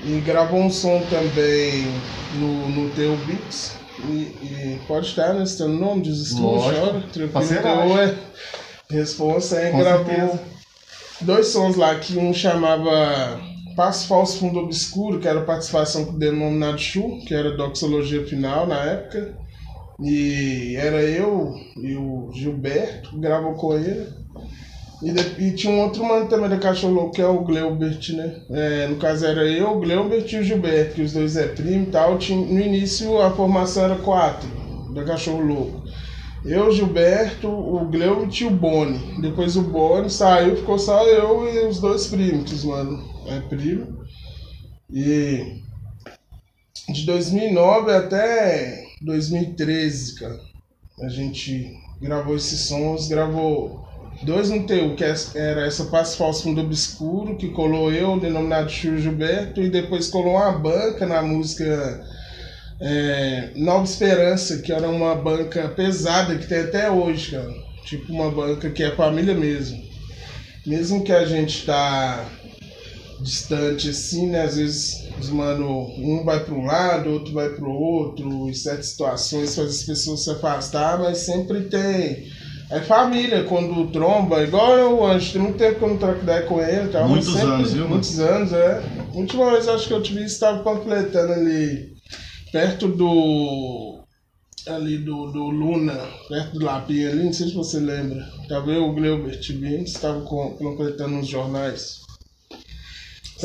E 0.01 0.19
gravou 0.21 0.59
um 0.59 0.69
som 0.69 1.01
também 1.09 1.85
no, 2.35 2.69
no 2.69 2.89
Teu 2.91 3.15
Beats. 3.25 3.75
E, 4.07 4.13
e, 4.13 4.81
pode 4.87 5.07
estar, 5.07 5.33
né? 5.33 5.45
Se 5.45 5.57
tem 5.57 5.67
o 5.67 5.69
nome, 5.69 6.03
diz 6.03 6.17
estúdio, 6.17 6.59
chora, 6.59 7.03
tranquilo. 7.11 7.11
Teu 7.11 7.99
é 7.99 8.15
responsa 8.89 9.57
aí, 9.57 9.71
gravou 9.71 10.05
certeza. 10.05 10.39
dois 11.21 11.47
sons 11.47 11.75
lá 11.75 11.95
que 11.95 12.17
um 12.17 12.33
chamava 12.33 13.39
Passo 13.75 14.07
Falso 14.07 14.39
Fundo 14.39 14.59
Obscuro, 14.59 15.19
que 15.19 15.27
era 15.27 15.41
participação 15.41 16.05
com 16.05 16.13
o 16.13 16.19
denominado 16.19 16.79
Chu, 16.79 17.19
que 17.27 17.33
era 17.33 17.57
doxologia 17.57 18.25
final 18.25 18.65
na 18.65 18.77
época. 18.77 19.37
E 20.01 20.75
era 20.77 21.01
eu 21.01 21.53
e 21.77 21.95
o 21.95 22.29
Gilberto, 22.33 23.17
gravou 23.19 23.53
com 23.53 23.73
ele. 23.73 24.07
E, 25.01 25.11
de, 25.11 25.43
e, 25.43 25.51
tinha 25.51 25.73
um 25.73 25.81
outro 25.81 26.03
mano 26.03 26.27
também 26.27 26.49
da 26.49 26.57
Cachorro 26.57 26.93
Louco, 26.93 27.15
que 27.15 27.21
é 27.21 27.27
o 27.27 27.43
Gleubert, 27.43 27.99
né? 28.13 28.41
É, 28.49 28.87
no 28.87 28.95
caso 28.95 29.25
era 29.25 29.43
eu, 29.43 29.71
o 29.71 29.79
Gleubert 29.79 30.25
e 30.31 30.37
o 30.37 30.43
Gilberto, 30.43 30.95
que 30.95 31.01
os 31.01 31.13
dois 31.13 31.35
é 31.35 31.47
primo 31.47 31.83
e 31.83 31.91
tal. 31.91 32.17
Tinha, 32.17 32.37
no 32.37 32.59
início 32.59 33.21
a 33.21 33.29
formação 33.31 33.83
era 33.83 33.95
quatro, 33.97 34.47
da 34.93 35.03
Cachorro 35.03 35.45
Louco. 35.45 35.83
Eu, 36.45 36.71
Gilberto, 36.71 37.49
o 37.49 37.85
Gleubert 37.85 38.31
e 38.39 38.45
o 38.45 38.51
Boni. 38.51 39.21
Depois 39.21 39.57
o 39.57 39.63
Boni 39.63 40.09
saiu, 40.09 40.55
ficou 40.55 40.79
só 40.79 41.05
eu 41.05 41.49
e 41.53 41.67
os 41.67 41.79
dois 41.79 42.07
primos, 42.07 42.63
mano 42.63 43.14
é 43.27 43.39
primo. 43.41 44.05
E 44.91 45.61
de 46.89 47.05
2009 47.05 47.91
até 47.91 48.85
2013, 49.01 50.19
cara, 50.19 50.39
a 51.01 51.09
gente 51.09 51.71
gravou 51.99 52.35
esses 52.35 52.61
sons, 52.61 53.07
gravou 53.07 53.85
dois 54.23 54.49
no 54.49 54.65
TU, 54.65 54.95
que 54.95 55.03
é, 55.03 55.13
era 55.35 55.65
essa 55.65 55.85
Passe 55.85 56.17
Falso 56.17 56.43
Fundo 56.43 56.61
Obscuro, 56.61 57.35
que 57.35 57.49
colou 57.49 57.91
eu, 57.91 58.19
denominado 58.19 58.69
Chico 58.69 58.97
Gilberto, 58.97 59.61
e 59.61 59.69
depois 59.69 60.07
colou 60.09 60.35
uma 60.35 60.51
banca 60.51 61.05
na 61.05 61.21
música 61.21 62.05
é, 62.79 63.49
Nova 63.55 63.83
Esperança, 63.83 64.59
que 64.59 64.71
era 64.71 64.87
uma 64.87 65.15
banca 65.15 65.69
pesada 65.69 66.37
que 66.37 66.47
tem 66.47 66.59
até 66.59 66.89
hoje, 66.89 67.31
cara. 67.31 67.53
Tipo 67.83 68.11
uma 68.13 68.31
banca 68.31 68.69
que 68.69 68.83
é 68.83 68.95
família 68.95 69.33
mesmo. 69.35 69.83
Mesmo 70.65 71.03
que 71.03 71.11
a 71.11 71.25
gente 71.25 71.65
tá 71.65 72.25
distante 73.19 73.89
assim, 73.89 74.27
né? 74.27 74.43
Às 74.43 74.57
vezes, 74.57 75.29
mano, 75.29 75.87
um 75.97 76.23
vai 76.23 76.43
para 76.43 76.53
um 76.53 76.65
lado, 76.65 77.11
outro 77.11 77.33
vai 77.33 77.49
para 77.49 77.65
o 77.65 77.73
outro, 77.73 78.49
em 78.49 78.53
certas 78.53 78.87
situações 78.87 79.55
faz 79.55 79.69
as 79.69 79.83
pessoas 79.83 80.23
se 80.23 80.31
afastar, 80.31 80.99
mas 80.99 81.19
sempre 81.19 81.61
tem. 81.61 82.29
É 82.69 82.81
família, 82.81 83.43
quando 83.43 83.91
tromba, 83.91 84.41
igual 84.41 84.75
eu, 84.75 85.05
antes, 85.05 85.31
tem 85.31 85.41
muito 85.41 85.57
tempo 85.57 85.77
que 85.77 85.85
eu 85.85 85.89
não 85.89 85.97
troco 85.97 86.23
ideia 86.23 86.41
com 86.43 86.59
ele. 86.59 86.91
Muitos 87.07 87.33
sempre, 87.33 87.47
anos, 87.47 87.73
viu? 87.73 87.87
Muitos 87.87 88.19
anos, 88.19 88.53
é. 88.53 88.83
A 89.13 89.17
última 89.17 89.51
vez 89.51 89.67
acho 89.67 89.87
que 89.87 89.93
eu 89.93 90.01
te 90.01 90.13
vi, 90.13 90.23
estava 90.23 90.63
completando 90.63 91.33
ali, 91.33 91.93
perto 92.51 92.87
do. 92.87 94.03
Ali 94.67 94.97
do, 94.97 95.31
do 95.31 95.43
Luna, 95.43 95.95
perto 96.27 96.57
do 96.57 96.65
Lapinha 96.65 97.11
ali, 97.11 97.25
não 97.25 97.33
sei 97.33 97.49
se 97.49 97.53
você 97.53 97.79
lembra. 97.79 98.27
Tava 98.49 98.71
eu, 98.71 98.85
o 98.85 98.95
Gleubert 98.95 99.39
vindo, 99.47 99.83
estava 99.83 100.21
completando 100.21 101.19
os 101.19 101.27
jornais 101.27 102.04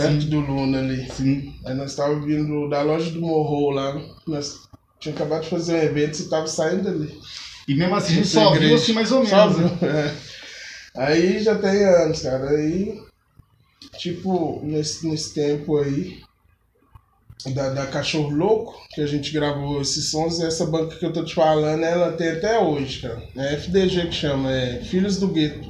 perto 0.02 0.26
do 0.26 0.40
Luna 0.40 0.78
ali. 0.78 1.10
Sim. 1.10 1.54
Aí 1.64 1.74
nós 1.74 1.90
estávamos 1.90 2.26
vindo 2.26 2.68
da 2.68 2.82
loja 2.82 3.10
do 3.10 3.20
Morro 3.20 3.70
lá. 3.70 4.00
Nós 4.26 4.60
tínhamos 4.98 5.20
acabado 5.20 5.42
de 5.42 5.50
fazer 5.50 5.74
um 5.74 5.82
evento 5.82 6.18
e 6.18 6.22
estava 6.22 6.46
saindo 6.46 6.88
ali. 6.88 7.20
E 7.68 7.74
mesmo 7.74 7.94
assim 7.94 8.12
a 8.12 8.16
gente 8.16 8.28
só 8.28 8.50
viu 8.52 8.74
assim 8.74 8.92
mais 8.92 9.12
ou 9.12 9.24
menos. 9.24 9.56
Né? 9.56 9.78
É. 9.82 10.30
Aí 10.96 11.42
já 11.42 11.56
tem 11.56 11.84
anos, 11.84 12.22
cara. 12.22 12.50
Aí, 12.50 13.00
tipo, 13.98 14.60
nesse, 14.64 15.06
nesse 15.06 15.32
tempo 15.34 15.78
aí, 15.78 16.20
da, 17.54 17.70
da 17.70 17.86
Cachorro 17.86 18.30
Louco, 18.30 18.74
que 18.90 19.00
a 19.00 19.06
gente 19.06 19.32
gravou 19.32 19.80
esses 19.80 20.10
sons, 20.10 20.40
essa 20.40 20.66
banca 20.66 20.96
que 20.96 21.06
eu 21.06 21.12
tô 21.12 21.24
te 21.24 21.34
falando, 21.34 21.84
ela 21.84 22.12
tem 22.12 22.30
até 22.30 22.58
hoje, 22.58 23.00
cara. 23.00 23.22
É 23.36 23.54
FDG 23.54 24.08
que 24.08 24.14
chama, 24.14 24.52
é 24.52 24.82
Filhos 24.82 25.18
do 25.18 25.28
Gueto. 25.28 25.69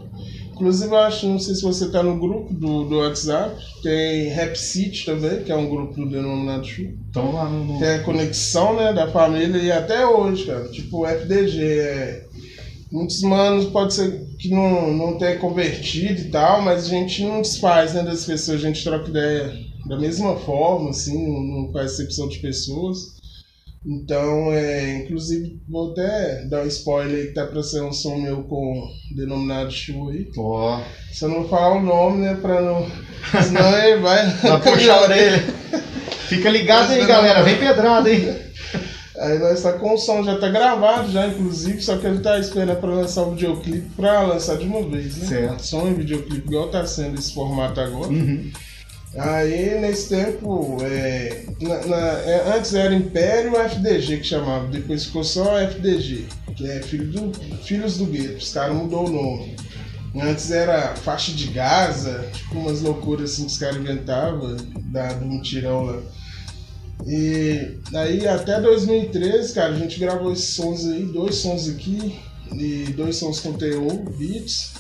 Inclusive, 0.61 0.93
eu 0.93 0.99
acho, 0.99 1.26
não 1.26 1.38
sei 1.38 1.55
se 1.55 1.62
você 1.62 1.87
está 1.87 2.02
no 2.02 2.19
grupo 2.19 2.52
do, 2.52 2.85
do 2.85 2.99
WhatsApp, 2.99 3.57
tem 3.83 4.29
Rap 4.29 4.55
City 4.57 5.07
também, 5.07 5.43
que 5.43 5.50
é 5.50 5.57
um 5.57 5.71
grupo 5.71 5.95
do 5.95 6.11
Denominado 6.11 6.67
Chu. 6.67 6.83
Então 7.09 7.33
lá 7.33 7.49
no. 7.49 7.79
Tem 7.79 7.88
a 7.88 8.02
conexão, 8.02 8.76
né, 8.76 8.93
da 8.93 9.11
família 9.11 9.57
e 9.57 9.73
até 9.73 10.07
hoje, 10.07 10.45
cara. 10.45 10.69
Tipo, 10.69 10.99
o 10.99 11.07
FDG 11.07 11.62
é. 11.62 12.26
Muitos 12.93 13.23
manos 13.23 13.67
pode 13.67 13.95
ser 13.95 14.26
que 14.38 14.50
não, 14.50 14.93
não 14.93 15.17
tenha 15.17 15.38
convertido 15.38 16.21
e 16.21 16.25
tal, 16.25 16.61
mas 16.61 16.85
a 16.85 16.88
gente 16.88 17.25
não 17.25 17.40
desfaz, 17.40 17.95
né, 17.95 18.02
das 18.02 18.26
pessoas, 18.26 18.59
a 18.62 18.67
gente 18.67 18.85
troca 18.85 19.09
ideia 19.09 19.55
da 19.87 19.99
mesma 19.99 20.37
forma, 20.37 20.90
assim, 20.90 21.55
não 21.55 21.73
faz 21.73 21.93
excepção 21.93 22.29
de 22.29 22.38
pessoas. 22.40 23.19
Então, 23.84 24.52
é, 24.52 24.99
inclusive, 24.99 25.58
vou 25.66 25.92
até 25.92 26.44
dar 26.44 26.62
um 26.62 26.66
spoiler 26.66 27.28
que 27.28 27.34
tá 27.34 27.46
pra 27.46 27.62
ser 27.62 27.82
um 27.82 27.92
som 27.92 28.16
meu 28.16 28.42
com 28.42 28.87
denominado 29.16 29.70
Chu 29.70 30.10
aí. 30.10 30.30
Ó. 30.37 30.82
Se 31.10 31.25
eu 31.25 31.30
não 31.30 31.49
falar 31.49 31.76
o 31.76 31.82
nome, 31.82 32.18
né, 32.18 32.38
pra 32.40 32.60
não. 32.60 32.87
Senão 33.42 33.78
ele 33.78 34.00
vai. 34.00 34.28
Vai 34.40 34.60
puxar 34.60 34.94
a 34.96 35.02
orelha. 35.02 35.38
Fica 36.28 36.50
ligado 36.50 36.92
aí, 36.92 37.06
galera. 37.06 37.42
Vem 37.42 37.58
pedrada, 37.58 38.12
hein? 38.12 38.50
Aí 39.18 39.38
nós 39.38 39.62
tá 39.62 39.75
com 39.75 39.94
o 39.94 39.99
som, 39.99 40.22
já 40.22 40.38
tá 40.38 40.49
gravado 40.49 41.12
já, 41.12 41.26
inclusive, 41.26 41.82
só 41.82 41.99
que 41.99 42.06
ele 42.06 42.20
tá 42.20 42.38
esperando 42.38 42.80
pra 42.80 42.88
lançar 42.88 43.22
o 43.22 43.32
videoclipe 43.32 43.90
pra 43.94 44.22
lançar 44.22 44.56
de 44.56 44.64
uma 44.64 44.82
vez, 44.82 45.18
né? 45.18 45.26
Certo. 45.26 45.66
Som 45.66 45.88
e 45.88 45.94
videoclipe, 45.94 46.49
igual 46.49 46.68
tá 46.68 46.87
sendo 46.87 47.18
esse 47.18 47.34
formato 47.34 47.80
agora. 47.80 48.08
Uhum. 48.08 48.50
Aí 49.17 49.81
nesse 49.81 50.09
tempo, 50.09 50.79
é, 50.83 51.45
na, 51.61 51.87
na, 51.87 51.97
é, 52.21 52.57
antes 52.57 52.73
era 52.75 52.95
Império 52.95 53.57
FDG 53.57 54.19
que 54.19 54.25
chamava, 54.25 54.69
depois 54.69 55.05
ficou 55.05 55.25
só 55.25 55.59
FDG, 55.59 56.26
que 56.55 56.71
é 56.71 56.81
filho 56.81 57.11
do, 57.11 57.33
Filhos 57.64 57.99
do 57.99 58.07
Gueto, 58.07 58.38
os 58.38 58.52
caras 58.52 58.76
mudou 58.76 59.09
o 59.09 59.11
nome. 59.11 59.57
Antes 60.14 60.50
era 60.50 60.95
faixa 60.97 61.33
de 61.33 61.49
Gaza, 61.49 62.29
tipo 62.33 62.59
umas 62.59 62.83
loucuras 62.83 63.33
assim 63.33 63.47
que 63.47 63.52
os 63.52 63.59
caras 63.59 63.76
inventavam, 63.76 64.57
do 64.57 65.26
mutirão 65.26 65.83
lá. 65.83 66.00
E 67.07 67.79
aí 67.95 68.29
até 68.29 68.61
2013, 68.61 69.55
cara, 69.55 69.73
a 69.73 69.79
gente 69.79 69.99
gravou 69.99 70.33
esses 70.33 70.55
sons 70.55 70.87
aí, 70.87 71.05
dois 71.05 71.37
sons 71.37 71.69
aqui, 71.69 72.21
e 72.52 72.85
dois 72.93 73.17
sons 73.17 73.40
com 73.40 73.52
TO, 73.52 74.11
beats. 74.17 74.79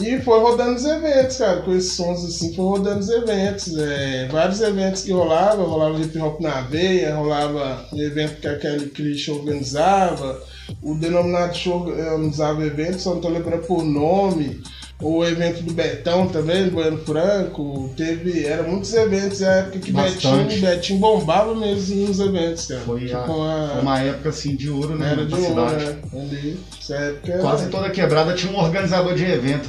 E 0.00 0.20
foi 0.20 0.40
rodando 0.40 0.76
os 0.76 0.84
eventos, 0.84 1.38
cara, 1.38 1.62
com 1.62 1.72
esses 1.72 1.92
sons 1.92 2.24
assim, 2.24 2.54
foi 2.54 2.64
rodando 2.64 3.00
os 3.00 3.08
eventos. 3.08 3.76
É, 3.76 4.28
vários 4.28 4.60
eventos 4.60 5.02
que 5.02 5.12
rolavam, 5.12 5.66
rolava 5.66 6.00
hip 6.00 6.16
hop 6.18 6.40
na 6.40 6.60
veia, 6.62 7.16
rolava 7.16 7.84
evento 7.92 8.40
que 8.40 8.46
a 8.46 8.58
Kelly 8.58 8.92
organizava, 9.30 10.40
o 10.82 10.94
denominado 10.94 11.56
show 11.56 11.86
organizava 11.86 12.64
eventos, 12.64 13.02
só 13.02 13.14
não 13.14 13.20
tô 13.20 13.28
lembrando 13.28 13.66
por 13.66 13.82
nome 13.82 14.62
o 15.00 15.24
evento 15.24 15.62
do 15.62 15.72
Betão 15.72 16.26
também, 16.26 16.64
do 16.64 16.72
Bueno 16.72 16.98
Franco, 16.98 17.88
teve, 17.96 18.44
eram 18.44 18.68
muitos 18.68 18.92
eventos 18.94 19.40
na 19.40 19.52
época 19.52 19.78
que 19.78 19.92
Betinho, 19.92 20.60
Betinho 20.60 20.98
bombava 20.98 21.54
mesmo 21.54 22.08
nos 22.08 22.18
eventos, 22.18 22.66
cara. 22.66 22.80
Foi, 22.80 23.06
tipo, 23.06 23.42
a, 23.42 23.76
a, 23.76 23.80
uma 23.80 24.00
época 24.00 24.30
assim 24.30 24.56
de 24.56 24.68
ouro, 24.68 24.98
né? 24.98 25.12
Era 25.12 25.24
de 25.24 25.34
ouro, 25.34 25.54
né? 25.54 25.96
Ali, 26.12 26.60
época 26.90 27.38
Quase 27.38 27.62
era... 27.62 27.70
toda 27.70 27.90
quebrada 27.90 28.34
tinha 28.34 28.52
um 28.52 28.58
organizador 28.58 29.14
de 29.14 29.24
evento. 29.24 29.68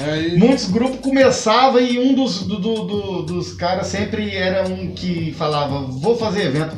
Aí... 0.00 0.36
Muitos 0.38 0.70
grupos 0.70 1.00
começavam 1.00 1.80
e 1.80 1.98
um 1.98 2.14
dos, 2.14 2.44
do, 2.44 2.58
do, 2.58 2.84
do, 2.84 3.22
dos 3.22 3.52
caras 3.52 3.86
sempre 3.88 4.34
era 4.34 4.66
um 4.66 4.94
que 4.94 5.34
falava, 5.34 5.82
vou 5.82 6.16
fazer 6.16 6.46
evento. 6.46 6.74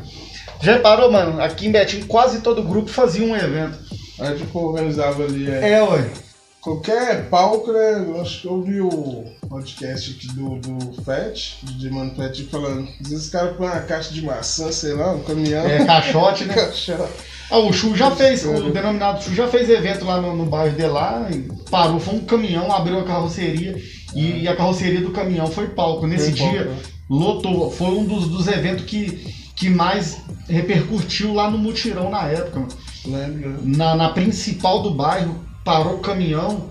Já 0.61 0.73
reparou, 0.73 1.13
mano? 1.13 1.41
Aqui 1.41 1.69
em 1.69 1.73
Betinho 1.73 2.07
quase 2.07 2.41
todo 2.41 2.65
grupo 2.65 2.91
fazia 2.91 3.25
um 3.25 3.37
evento. 3.37 3.79
Aí 4.19 4.37
tipo, 4.37 4.59
organizava 4.59 5.23
ali. 5.23 5.49
É, 5.49 5.75
é 5.75 5.83
ué. 5.85 6.26
Qualquer 6.67 7.29
palco, 7.31 7.71
né? 7.71 8.05
Eu 8.09 8.21
acho 8.21 8.41
que 8.41 8.49
eu 8.49 8.55
ouvi 8.55 8.81
o 8.81 9.25
podcast 9.49 10.11
aqui 10.11 10.27
do, 10.35 10.57
do 10.57 11.01
Fett, 11.05 11.59
de 11.63 11.89
Mano 11.89 12.13
Fett, 12.17 12.43
falando. 12.47 12.89
Às 13.01 13.09
vezes 13.09 13.27
os 13.27 13.31
caras 13.31 13.57
põem 13.57 13.69
uma 13.69 13.81
caixa 13.83 14.13
de 14.13 14.21
maçã, 14.21 14.73
sei 14.73 14.95
lá, 14.95 15.13
um 15.13 15.23
caminhão. 15.23 15.65
É, 15.65 15.85
caixote, 15.85 16.45
né? 16.45 16.55
caixote. 16.59 17.13
Ah, 17.53 17.59
o 17.59 17.73
Chu 17.73 17.95
já 17.95 18.11
fez, 18.11 18.45
o 18.45 18.73
denominado 18.73 19.23
Chu 19.23 19.33
já 19.33 19.47
fez 19.47 19.71
evento 19.71 20.05
lá 20.05 20.21
no, 20.21 20.35
no 20.35 20.45
bairro 20.45 20.75
de 20.75 20.87
lá, 20.87 21.29
parou, 21.71 22.01
foi 22.01 22.17
um 22.17 22.25
caminhão, 22.25 22.73
abriu 22.73 22.99
a 22.99 23.05
carroceria 23.05 23.81
e, 24.13 24.43
e 24.43 24.49
a 24.49 24.57
carroceria 24.57 25.01
do 25.01 25.13
caminhão 25.13 25.47
foi 25.47 25.69
palco. 25.69 26.05
Nesse 26.05 26.33
foi 26.33 26.51
dia, 26.51 26.65
palco, 26.65 26.71
né? 26.71 26.79
lotou, 27.09 27.71
foi 27.71 27.91
um 27.91 28.05
dos, 28.05 28.27
dos 28.27 28.49
eventos 28.49 28.87
que, 28.87 29.33
que 29.55 29.71
mais 29.71 30.17
repercutiu 30.49 31.33
lá 31.33 31.49
no 31.49 31.59
Mutirão 31.59 32.11
na 32.11 32.27
época. 32.27 32.67
Lembro. 33.07 33.61
Na, 33.63 33.95
na 33.95 34.09
principal 34.09 34.83
do 34.83 34.91
bairro, 34.91 35.46
parou 35.67 35.97
o 35.97 35.99
caminhão 35.99 36.71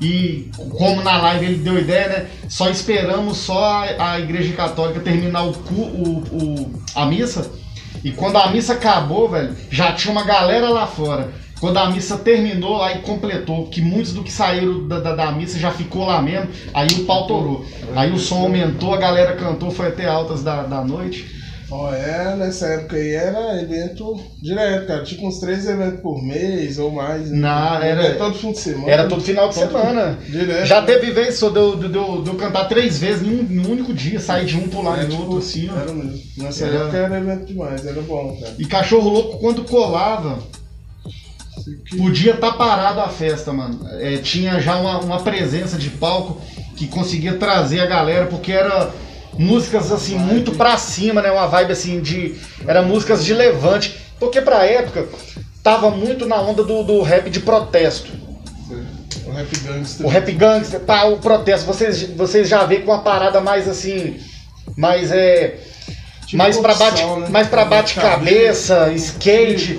e 0.00 0.50
como 0.78 1.02
na 1.02 1.18
live 1.18 1.44
ele 1.44 1.58
deu 1.58 1.78
ideia, 1.78 2.08
né? 2.08 2.26
Só 2.48 2.70
esperamos 2.70 3.36
só 3.36 3.62
a, 3.62 4.12
a 4.12 4.20
igreja 4.20 4.54
católica 4.54 5.00
terminar 5.00 5.44
o, 5.44 5.50
o, 5.50 6.24
o, 6.32 6.82
a 6.94 7.04
missa. 7.04 7.52
E 8.02 8.10
quando 8.10 8.38
a 8.38 8.48
missa 8.48 8.72
acabou, 8.72 9.28
velho, 9.28 9.54
já 9.70 9.92
tinha 9.92 10.10
uma 10.10 10.24
galera 10.24 10.70
lá 10.70 10.86
fora. 10.86 11.30
Quando 11.60 11.76
a 11.76 11.90
missa 11.90 12.16
terminou, 12.16 12.82
aí 12.82 12.98
completou, 13.02 13.68
que 13.68 13.80
muitos 13.80 14.12
do 14.12 14.24
que 14.24 14.32
saíram 14.32 14.88
da, 14.88 14.98
da, 14.98 15.14
da 15.14 15.30
missa 15.30 15.60
já 15.60 15.70
ficou 15.70 16.06
lá 16.06 16.20
mesmo, 16.20 16.48
aí 16.74 16.88
o 16.88 17.04
pau 17.04 17.28
torou. 17.28 17.64
Aí 17.94 18.10
o 18.10 18.18
som 18.18 18.40
aumentou, 18.40 18.92
a 18.92 18.98
galera 18.98 19.36
cantou, 19.36 19.70
foi 19.70 19.88
até 19.88 20.08
altas 20.08 20.42
da, 20.42 20.64
da 20.64 20.82
noite. 20.82 21.41
Oh, 21.74 21.88
é, 21.88 22.36
nessa 22.36 22.66
época 22.66 22.96
aí 22.96 23.14
era 23.14 23.62
evento 23.62 24.20
direto, 24.42 24.86
cara. 24.88 25.02
Tipo 25.04 25.26
uns 25.26 25.38
três 25.38 25.66
eventos 25.66 26.00
por 26.00 26.22
mês 26.22 26.78
ou 26.78 26.90
mais. 26.90 27.30
Né? 27.30 27.38
Não, 27.38 27.82
era, 27.82 28.04
era 28.04 28.14
todo 28.16 28.34
fim 28.34 28.52
de 28.52 28.58
semana. 28.58 28.90
Era 28.90 29.08
todo 29.08 29.22
final 29.22 29.48
de 29.48 29.54
todo 29.54 29.68
semana. 29.68 30.18
Direto. 30.28 30.66
Já 30.66 30.82
teve 30.82 31.12
vez 31.12 31.36
só 31.36 31.48
de 31.48 31.56
eu 31.56 32.34
cantar 32.38 32.66
três 32.66 32.98
vezes 32.98 33.22
num, 33.22 33.42
num, 33.44 33.70
único 33.70 33.94
dia, 33.94 34.20
sair 34.20 34.44
de 34.44 34.58
um 34.58 34.68
pular 34.68 34.98
é, 34.98 35.04
no 35.04 35.10
tipo, 35.12 35.22
outro, 35.22 35.38
assim, 35.38 35.70
ó. 35.74 35.80
Era 35.80 35.94
mesmo. 35.94 36.20
Nessa 36.36 36.66
era... 36.66 36.76
época 36.76 36.96
era 36.98 37.16
evento 37.16 37.46
demais, 37.46 37.86
era 37.86 38.02
bom, 38.02 38.36
cara. 38.38 38.54
E 38.58 38.66
cachorro 38.66 39.08
louco 39.08 39.38
quando 39.38 39.64
colava. 39.64 40.40
Podia 41.96 42.34
estar 42.34 42.50
tá 42.50 42.56
parado 42.58 43.00
a 43.00 43.08
festa, 43.08 43.50
mano. 43.50 43.80
É, 43.92 44.18
tinha 44.18 44.60
já 44.60 44.76
uma, 44.76 45.00
uma 45.00 45.20
presença 45.20 45.78
de 45.78 45.88
palco 45.88 46.38
que 46.76 46.86
conseguia 46.86 47.34
trazer 47.34 47.80
a 47.80 47.86
galera, 47.86 48.26
porque 48.26 48.52
era 48.52 48.90
músicas 49.38 49.90
assim 49.90 50.16
muito 50.16 50.52
pra 50.52 50.76
cima, 50.76 51.22
né? 51.22 51.30
Uma 51.30 51.46
vibe 51.46 51.72
assim 51.72 52.00
de. 52.00 52.36
Era 52.66 52.82
músicas 52.82 53.24
de 53.24 53.32
levante. 53.32 54.00
Porque 54.18 54.40
pra 54.40 54.64
época 54.64 55.08
tava 55.62 55.90
muito 55.90 56.26
na 56.26 56.40
onda 56.40 56.62
do, 56.62 56.82
do 56.82 57.02
rap 57.02 57.28
de 57.28 57.40
protesto. 57.40 58.10
O 59.26 59.30
rap 59.32 59.58
gangster. 59.60 60.06
O 60.06 60.08
rap 60.08 60.32
gangster, 60.32 60.80
pá, 60.80 61.04
o 61.04 61.18
protesto. 61.18 61.66
Vocês, 61.66 62.02
vocês 62.10 62.48
já 62.48 62.64
vê 62.64 62.78
com 62.78 62.90
uma 62.92 63.02
parada 63.02 63.40
mais 63.40 63.68
assim. 63.68 64.20
Mais 64.76 65.10
é. 65.10 65.58
Tipo 66.26 66.36
mais 66.38 66.56
para 66.56 66.74
bate, 66.74 67.04
né? 67.04 67.28
mais 67.28 67.48
para 67.48 67.64
bate 67.64 67.94
cabeça, 67.94 68.90
skate, 68.94 69.78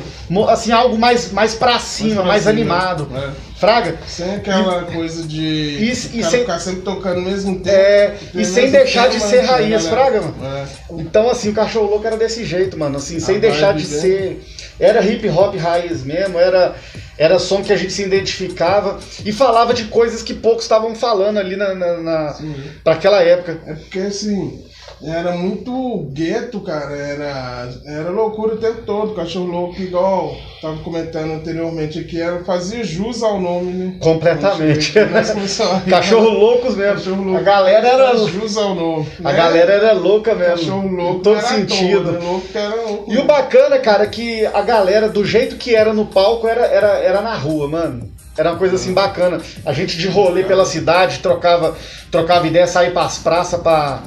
assim 0.50 0.72
algo 0.72 1.00
mais 1.00 1.32
mais 1.32 1.56
para 1.56 1.80
cima, 1.80 2.18
mais, 2.18 2.28
mais 2.28 2.48
animado. 2.48 3.08
Né? 3.10 3.34
Fraga. 3.64 3.98
Sem 4.06 4.36
aquela 4.36 4.86
e, 4.90 4.94
coisa 4.94 5.24
de 5.26 5.42
e, 5.42 5.92
e 5.92 5.96
sem, 5.96 6.42
ficar 6.42 6.60
sempre 6.60 6.82
tocando 6.82 7.22
no 7.22 7.30
mesmo 7.30 7.62
tempo. 7.62 7.78
É, 7.78 8.18
e 8.36 8.44
sem 8.44 8.70
deixar 8.70 9.08
de 9.08 9.22
ser 9.22 9.40
raiz, 9.40 9.88
Fraga, 9.88 10.22
mano. 10.22 10.36
É. 10.46 10.66
Então, 11.00 11.30
assim, 11.30 11.52
o 11.52 11.54
Cachorro 11.54 11.90
Louco 11.90 12.06
era 12.06 12.18
desse 12.18 12.44
jeito, 12.44 12.78
mano. 12.78 12.98
Assim, 12.98 13.22
sem 13.22 13.40
deixar 13.40 13.74
de 13.74 13.86
ser. 13.86 14.44
Era 14.78 15.02
hip 15.02 15.30
hop 15.30 15.56
raiz 15.56 16.04
mesmo, 16.04 16.38
era, 16.38 16.76
era 17.18 17.40
som 17.40 17.64
que 17.64 17.72
a 17.72 17.78
gente 17.78 17.94
se 17.94 18.04
identificava 18.04 19.00
e 19.24 19.32
falava 19.32 19.74
de 19.74 19.86
coisas 19.86 20.22
que 20.22 20.34
poucos 20.34 20.64
estavam 20.64 20.94
falando 20.94 21.38
ali 21.38 21.56
na, 21.56 21.74
na, 21.74 21.98
na 22.00 22.36
para 22.84 22.94
aquela 22.94 23.22
época. 23.22 23.62
É 23.66 23.76
porque, 23.76 24.00
assim 24.00 24.62
era 25.06 25.32
muito 25.34 26.08
gueto, 26.12 26.60
cara. 26.62 26.96
Era, 26.96 27.70
era 27.86 28.10
loucura 28.10 28.56
o 28.56 28.58
tempo 28.58 28.82
todo. 28.86 29.14
Cachorro 29.14 29.48
louco, 29.48 29.82
igual 29.82 30.36
tava 30.62 30.78
comentando 30.78 31.34
anteriormente 31.34 32.00
aqui, 32.00 32.22
era, 32.22 32.42
fazia 32.46 32.86
jus 32.86 33.22
ao 33.22 33.40
nome, 33.40 33.74
né? 33.74 33.96
Completamente. 34.00 34.94
Cachorro 35.90 36.30
loucos 36.30 36.76
mesmo. 36.76 36.96
Cachorro 36.96 37.24
louco. 37.24 37.40
A 37.40 37.44
galera 37.44 37.88
era. 37.88 38.18
jus 38.18 38.58
ao 38.58 38.74
nome. 38.74 39.08
A 39.20 39.32
né? 39.32 39.38
galera 39.38 39.74
era 39.74 39.92
louca 39.92 40.34
mesmo. 40.34 40.56
Cachorro 40.56 40.88
louco. 40.88 41.20
Em 41.20 41.22
todo 41.22 41.42
sentido. 41.42 42.14
Todo, 42.14 42.26
louco 42.26 42.48
era 42.54 42.76
louco, 42.76 43.14
e 43.14 43.18
o 43.18 43.26
bacana, 43.26 43.78
cara, 43.80 44.08
que 44.08 44.46
a 44.46 44.62
galera, 44.62 45.10
do 45.10 45.26
jeito 45.26 45.58
que 45.58 45.76
era 45.76 45.94
no 45.94 46.06
palco, 46.06 46.48
era, 46.48 46.66
era, 46.66 46.88
era 47.00 47.22
na 47.22 47.36
rua, 47.36 47.68
mano. 47.68 48.10
Era 48.38 48.52
uma 48.52 48.58
coisa 48.58 48.76
assim 48.76 48.94
bacana. 48.94 49.40
A 49.66 49.74
gente 49.74 49.98
de 49.98 50.08
rolê 50.08 50.44
pela 50.44 50.66
cidade, 50.66 51.20
trocava, 51.20 51.76
trocava 52.10 52.48
ideia, 52.48 52.66
saía 52.66 52.92
pras 52.92 53.18
praças 53.20 53.62
pra 53.62 54.02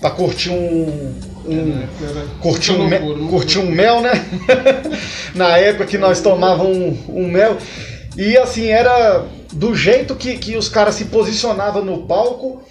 pra 0.00 0.10
curtir 0.10 0.50
um. 0.50 1.14
um 1.46 1.86
curtir, 2.40 2.72
um, 2.72 2.86
me, 2.86 3.28
curtir 3.28 3.58
um 3.58 3.70
mel, 3.70 4.00
né? 4.00 4.12
Na 5.34 5.56
época 5.58 5.86
que 5.86 5.98
nós 5.98 6.20
tomávamos 6.20 6.76
um, 6.76 7.22
um, 7.22 7.28
mel. 7.28 7.56
E 8.16 8.36
assim, 8.36 8.68
era 8.68 9.24
do 9.52 9.74
jeito 9.74 10.14
que, 10.14 10.36
que 10.36 10.56
os 10.56 10.68
caras 10.68 10.94
se 10.94 11.06
posicionavam 11.06 11.84
no 11.84 12.02
palco, 12.02 12.62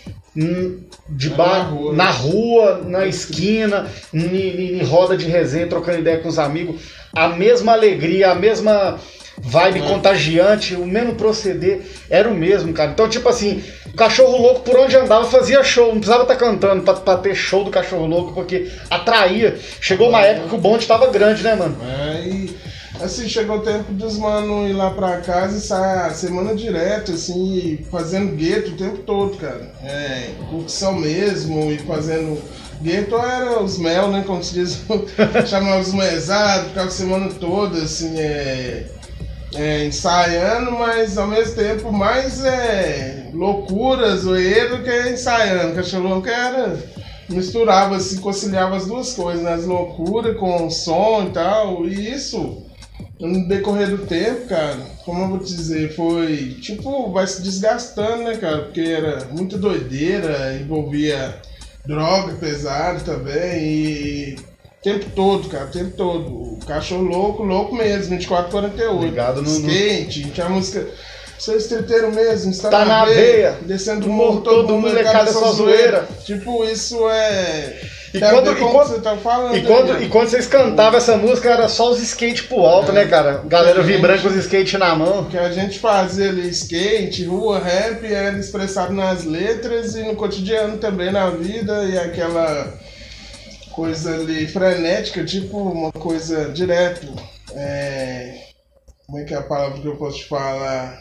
de 1.10 1.30
bar, 1.30 1.72
na 1.72 1.72
rua, 1.72 1.94
na, 1.94 2.12
rua, 2.12 2.82
na 2.86 3.06
esquina, 3.08 3.88
em, 4.14 4.80
em 4.80 4.84
roda 4.84 5.18
de 5.18 5.26
resenha, 5.26 5.68
trocando 5.68 6.00
ideia 6.00 6.20
com 6.20 6.30
os 6.30 6.38
amigos. 6.38 6.82
A 7.16 7.30
mesma 7.30 7.72
alegria, 7.72 8.32
a 8.32 8.36
mesma 8.36 9.00
vibe 9.42 9.82
contagiante, 9.82 10.76
o 10.76 10.86
mesmo 10.86 11.16
proceder 11.16 11.82
era 12.10 12.28
o 12.28 12.34
mesmo, 12.34 12.74
cara. 12.74 12.92
Então, 12.92 13.08
tipo 13.08 13.30
assim, 13.30 13.64
o 13.86 13.94
cachorro 13.94 14.38
louco 14.42 14.62
por 14.62 14.78
onde 14.78 14.96
andava 14.96 15.26
fazia 15.26 15.64
show, 15.64 15.88
não 15.88 16.00
precisava 16.00 16.24
estar 16.24 16.36
tá 16.36 16.40
cantando 16.40 16.84
pra, 16.84 16.94
pra, 16.96 17.18
ter 17.18 17.36
show 17.36 17.64
do 17.64 17.72
cachorro 17.72 18.08
louco, 18.08 18.34
porque 18.34 18.72
atraía. 18.90 19.58
Chegou 19.80 20.10
uma 20.10 20.22
época 20.22 20.50
que 20.50 20.56
o 20.56 20.60
bonde 20.60 20.88
tava 20.88 21.08
grande, 21.08 21.44
né, 21.44 21.56
mano? 21.56 21.78
É, 21.84 22.28
e 22.28 22.58
assim, 23.00 23.30
chegou 23.30 23.58
o 23.58 23.62
tempo 23.62 23.94
dos 23.94 24.18
mano 24.18 24.68
ir 24.68 24.74
lá 24.74 24.90
pra 24.90 25.18
casa 25.18 25.58
e 25.58 25.62
sair 25.62 26.08
a 26.08 26.10
semana 26.10 26.56
direto, 26.56 27.12
assim, 27.12 27.80
fazendo 27.92 28.36
gueto 28.36 28.72
o 28.72 28.78
tempo 28.78 28.98
todo, 29.00 29.38
cara. 29.38 29.72
É, 29.84 30.32
curtição 30.50 30.94
mesmo, 30.94 31.72
e 31.72 31.78
fazendo. 31.80 32.42
Gueto 32.80 33.16
era 33.16 33.60
os 33.64 33.80
mel, 33.80 34.10
né? 34.10 34.24
Como 34.26 34.44
se 34.44 34.54
diz, 34.54 34.82
chamava 35.48 35.80
os 35.80 35.94
mesados, 35.94 36.70
ficava 36.70 36.88
a 36.88 36.92
semana 36.92 37.30
toda, 37.40 37.80
assim, 37.82 38.20
é 38.20 38.86
é, 39.54 39.86
ensaiando, 39.86 40.72
mas 40.72 41.18
ao 41.18 41.28
mesmo 41.28 41.56
tempo 41.56 41.92
mais 41.92 42.44
é, 42.44 43.30
loucura, 43.34 44.16
zoeiro 44.16 44.84
que 44.84 45.10
ensaiando. 45.10 45.76
Cachorro 45.76 46.10
louco 46.10 46.28
era. 46.28 46.78
misturava, 47.30 47.96
assim, 47.96 48.18
conciliava 48.18 48.76
as 48.76 48.88
duas 48.88 49.14
coisas, 49.14 49.44
né? 49.44 49.54
As 49.54 49.66
loucuras 49.66 50.38
com 50.38 50.70
som 50.70 51.26
e 51.28 51.32
tal. 51.32 51.86
E 51.86 52.14
isso, 52.14 52.64
no 53.20 53.48
decorrer 53.48 53.90
do 53.90 54.06
tempo, 54.06 54.48
cara, 54.48 54.78
como 55.06 55.24
eu 55.24 55.28
vou 55.30 55.40
te 55.40 55.56
dizer, 55.56 55.96
foi 55.96 56.58
tipo, 56.62 57.12
vai 57.12 57.26
se 57.28 57.42
desgastando, 57.42 58.24
né, 58.24 58.38
cara? 58.38 58.64
Porque 58.64 58.82
era 58.82 59.26
muita 59.32 59.58
doideira, 59.58 60.56
envolvia 60.56 61.42
droga 61.86 62.34
pesada 62.34 63.00
também 63.00 63.64
e 63.64 64.36
tempo 64.84 65.06
todo, 65.16 65.50
cara, 65.50 65.66
o 65.66 65.72
tempo 65.72 65.92
todo. 65.98 66.28
O 66.54 66.60
cachorro 66.66 67.04
louco, 67.04 67.44
louco 67.44 67.76
mesmo, 67.76 68.12
24, 68.12 68.52
48. 68.52 69.04
Ligado 69.06 69.42
no. 69.42 69.48
Skate, 69.50 70.30
tinha 70.32 70.50
música. 70.50 70.88
Sou 71.38 71.56
estriteiro 71.56 72.12
mesmo, 72.12 72.50
está 72.52 72.70
Tá 72.70 72.84
na 72.86 73.06
veia. 73.06 73.58
Descendo 73.62 74.08
o 74.08 74.10
Morro, 74.10 74.42
todo 74.42 74.62
todo 74.62 74.74
mundo 74.74 74.88
molecada 74.88 75.32
só 75.32 75.52
zoeira. 75.52 76.08
Tipo, 76.26 76.64
isso 76.64 77.08
é. 77.10 77.80
E 78.14 78.24
a 78.24 78.32
quando- 78.32 78.48
e 78.48 78.64
o 78.64 78.70
quando- 78.72 79.02
tá 79.04 79.18
falando. 79.18 79.56
E 79.56 79.62
quando, 79.62 79.94
né? 79.94 80.04
e 80.04 80.10
quando 80.10 80.30
vocês 80.30 80.48
cantavam 80.48 80.98
essa 80.98 81.16
música, 81.16 81.50
era 81.52 81.68
só 81.70 81.92
os 81.92 82.02
skate 82.02 82.44
pro 82.46 82.62
alto, 82.62 82.90
É. 82.92 82.96
né, 82.96 83.06
cara? 83.06 83.44
Galera 83.46 83.82
É. 83.82 83.84
vibrando 83.84 84.22
com 84.24 84.30
os 84.30 84.36
skate 84.36 84.78
na 84.80 84.96
mão. 84.96 85.26
que 85.26 85.38
a 85.38 85.52
gente 85.52 85.78
fazia 85.78 86.30
ali 86.30 86.50
skate, 86.50 87.26
rua, 87.26 87.60
rap, 87.60 88.04
era 88.12 88.36
expressado 88.40 88.94
nas 88.94 89.24
letras 89.24 89.94
e 89.96 90.02
no 90.04 90.16
cotidiano 90.16 90.78
também 90.78 91.12
na 91.12 91.30
vida 91.30 91.84
e 91.84 92.00
aquela 92.00 92.74
coisa 93.78 94.16
ali 94.16 94.48
frenética, 94.48 95.24
tipo 95.24 95.56
uma 95.56 95.92
coisa 95.92 96.50
direto. 96.50 97.06
é, 97.54 98.34
Como 99.06 99.20
é 99.20 99.24
que 99.24 99.36
é 99.36 99.38
a 99.38 99.44
palavra 99.44 99.80
que 99.80 99.88
eu 99.88 99.96
posso 99.98 100.18
te 100.18 100.26
falar? 100.28 100.98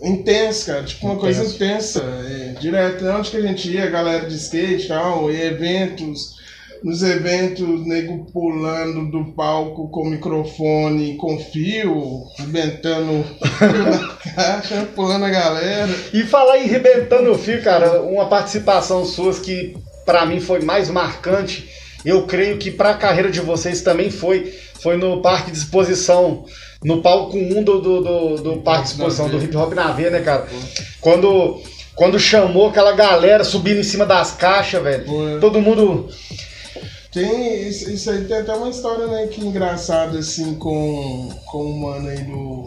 Intensa, 0.00 0.72
cara, 0.72 0.84
tipo 0.84 1.06
uma 1.06 1.16
coisa 1.16 1.42
Intenso. 1.42 1.98
intensa, 1.98 2.02
é, 2.30 2.58
direto. 2.58 3.04
Onde 3.04 3.30
que 3.30 3.36
a 3.36 3.42
gente 3.42 3.70
ia, 3.70 3.90
galera 3.90 4.26
de 4.26 4.36
skate 4.36 4.86
e 4.86 4.88
tal, 4.88 5.30
e 5.30 5.38
eventos, 5.42 6.36
nos 6.82 7.02
eventos, 7.02 7.84
nego 7.86 8.24
pulando 8.32 9.10
do 9.10 9.32
palco 9.34 9.90
com 9.90 10.08
microfone, 10.08 11.16
com 11.18 11.38
fio, 11.38 12.22
arrebentando 12.38 13.22
a 13.42 14.16
caixa, 14.34 14.88
pulando 14.94 15.26
a 15.26 15.30
galera. 15.30 15.92
E 16.14 16.22
falar 16.22 16.58
em 16.58 16.68
rebentando 16.68 17.32
o 17.32 17.38
fio, 17.38 17.62
cara, 17.62 18.00
uma 18.00 18.28
participação 18.30 19.04
suas 19.04 19.38
que 19.38 19.76
pra 20.06 20.24
mim 20.24 20.40
foi 20.40 20.62
mais 20.62 20.88
marcante, 20.88 21.68
eu 22.04 22.26
creio 22.26 22.58
que 22.58 22.70
pra 22.70 22.94
carreira 22.94 23.30
de 23.30 23.40
vocês 23.40 23.82
também 23.82 24.10
foi, 24.10 24.54
foi 24.80 24.96
no 24.96 25.20
Parque 25.20 25.50
de 25.50 25.58
Exposição, 25.58 26.44
no 26.82 27.02
palco 27.02 27.36
1 27.36 27.62
do, 27.62 27.80
do, 27.80 28.00
do, 28.00 28.36
do 28.36 28.56
Parque 28.58 28.84
de 28.84 28.90
Exposição, 28.90 29.28
do. 29.28 29.42
Hip 29.42 29.56
Hop 29.56 29.72
na 29.72 29.92
V, 29.92 30.10
né, 30.10 30.20
cara? 30.20 30.46
Quando, 31.00 31.60
quando 31.94 32.18
chamou 32.18 32.68
aquela 32.68 32.92
galera 32.92 33.42
subindo 33.42 33.80
em 33.80 33.84
cima 33.84 34.06
das 34.06 34.32
caixas, 34.32 34.82
velho. 34.82 35.06
Foi. 35.06 35.40
Todo 35.40 35.60
mundo. 35.60 36.08
Tem, 37.12 37.68
isso, 37.68 37.90
isso 37.90 38.10
aí 38.10 38.24
tem 38.24 38.36
até 38.36 38.52
uma 38.52 38.68
história, 38.68 39.06
né, 39.06 39.26
que 39.26 39.40
engraçada, 39.40 40.18
assim, 40.18 40.54
com, 40.54 41.30
com 41.46 41.64
o 41.64 41.80
mano 41.80 42.08
aí 42.08 42.18
do... 42.18 42.66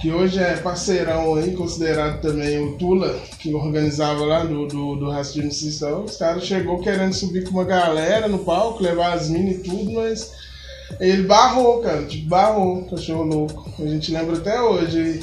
Que 0.00 0.12
hoje 0.12 0.38
é 0.38 0.56
parceirão 0.56 1.34
aí, 1.34 1.56
considerado 1.56 2.20
também 2.20 2.58
o 2.58 2.76
Tula, 2.78 3.18
que 3.40 3.52
organizava 3.52 4.24
lá 4.24 4.44
do, 4.44 4.66
do, 4.66 4.94
do 4.94 5.24
Sistão. 5.24 6.04
Os 6.04 6.16
caras 6.16 6.44
chegou 6.44 6.80
querendo 6.80 7.12
subir 7.12 7.44
com 7.44 7.50
uma 7.50 7.64
galera 7.64 8.28
no 8.28 8.38
palco, 8.38 8.82
levar 8.82 9.14
as 9.14 9.28
minas 9.28 9.56
e 9.56 9.58
tudo, 9.58 9.92
mas 9.92 10.32
ele 11.00 11.24
barrou, 11.24 11.80
cara, 11.80 12.04
tipo, 12.04 12.28
barrou, 12.28 12.84
cachorro 12.84 13.24
louco. 13.24 13.68
A 13.78 13.86
gente 13.86 14.12
lembra 14.12 14.36
até 14.36 14.60
hoje. 14.60 15.20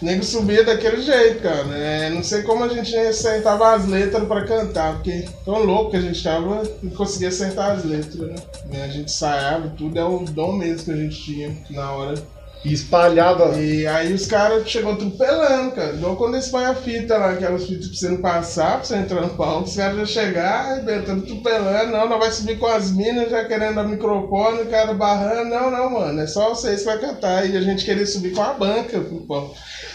O 0.00 0.04
nego 0.04 0.24
subia 0.24 0.64
daquele 0.64 1.02
jeito, 1.02 1.42
cara. 1.42 1.68
É, 1.76 2.08
não 2.08 2.22
sei 2.22 2.42
como 2.42 2.64
a 2.64 2.68
gente 2.68 2.96
acertava 2.96 3.74
as 3.74 3.86
letras 3.86 4.26
pra 4.26 4.46
cantar, 4.46 4.94
porque 4.94 5.28
tão 5.44 5.62
louco 5.62 5.90
que 5.90 5.98
a 5.98 6.00
gente 6.00 6.22
tava 6.22 6.62
e 6.82 6.88
conseguia 6.88 7.28
acertar 7.28 7.72
as 7.72 7.84
letras, 7.84 8.30
né? 8.30 8.82
A 8.82 8.88
gente 8.88 9.10
ensaiava 9.10 9.68
tudo, 9.76 9.98
é 9.98 10.04
o 10.04 10.20
dom 10.20 10.54
mesmo 10.54 10.86
que 10.86 10.90
a 10.90 10.96
gente 10.96 11.22
tinha 11.22 11.54
na 11.68 11.92
hora. 11.92 12.39
E 12.62 12.74
espalhava. 12.74 13.58
E 13.58 13.86
aí 13.86 14.12
os 14.12 14.26
caras 14.26 14.68
chegou 14.68 14.92
atropelando, 14.92 15.70
cara. 15.72 15.94
Igual 15.94 16.16
quando 16.16 16.34
eles 16.34 16.48
põem 16.48 16.66
a 16.66 16.74
fita 16.74 17.16
lá, 17.16 17.30
aquelas 17.30 17.64
fitas 17.66 17.86
pra 17.88 17.96
você 17.96 18.08
não 18.10 18.20
passar, 18.20 18.76
pra 18.76 18.84
você 18.84 18.96
entrar 18.96 19.22
no 19.22 19.30
palco, 19.30 19.64
os 19.64 19.76
caras 19.76 19.96
já 19.96 20.22
chegar 20.22 20.66
arrebentando, 20.72 21.22
atropelando, 21.24 21.90
não, 21.92 22.06
não 22.06 22.18
vai 22.18 22.30
subir 22.30 22.58
com 22.58 22.66
as 22.66 22.90
minas, 22.92 23.30
já 23.30 23.46
querendo 23.46 23.76
dar 23.76 23.84
microfone, 23.88 24.60
o 24.60 24.66
cara 24.66 24.92
barrando, 24.92 25.48
não, 25.48 25.70
não, 25.70 25.90
mano, 25.90 26.20
é 26.20 26.26
só 26.26 26.50
vocês 26.50 26.80
que 26.80 26.84
vai 26.86 26.98
cantar. 26.98 27.48
E 27.48 27.56
a 27.56 27.62
gente 27.62 27.82
queria 27.84 28.04
subir 28.06 28.32
com 28.34 28.42
a 28.42 28.52
banca 28.52 29.00
pro 29.00 29.26
palco. 29.26 29.54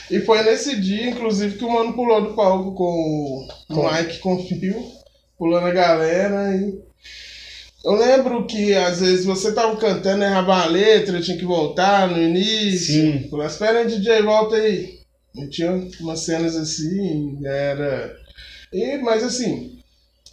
E 0.10 0.20
foi 0.22 0.42
nesse 0.42 0.76
dia, 0.80 1.10
inclusive, 1.12 1.58
que 1.60 1.66
o 1.66 1.72
mano 1.72 1.94
pulou 1.94 2.22
do 2.22 2.34
palco 2.34 2.74
com 2.74 3.48
o 3.70 3.76
Com- 3.76 3.92
Mike 3.94 4.18
com 4.20 4.40
fio, 4.44 4.82
pulando 5.38 5.68
a 5.68 5.72
galera 5.72 6.56
e. 6.56 6.84
Eu 7.86 7.94
lembro 7.94 8.48
que 8.48 8.74
às 8.74 9.00
vezes 9.00 9.26
você 9.26 9.54
tava 9.54 9.76
cantando, 9.78 10.24
errava 10.24 10.56
a 10.64 10.66
letra, 10.66 11.22
tinha 11.22 11.38
que 11.38 11.46
voltar 11.46 12.10
no 12.10 12.18
início. 12.22 12.94
Sim. 13.22 13.30
Falei, 13.30 13.48
espera 13.48 13.80
aí, 13.80 13.88
DJ, 13.88 14.22
volta 14.24 14.56
aí. 14.56 15.00
E 15.36 15.48
tinha 15.50 15.72
umas 16.00 16.22
cenas 16.22 16.56
assim, 16.56 17.40
era. 17.46 18.16
E, 18.74 18.98
mas 19.00 19.24
assim, 19.24 19.78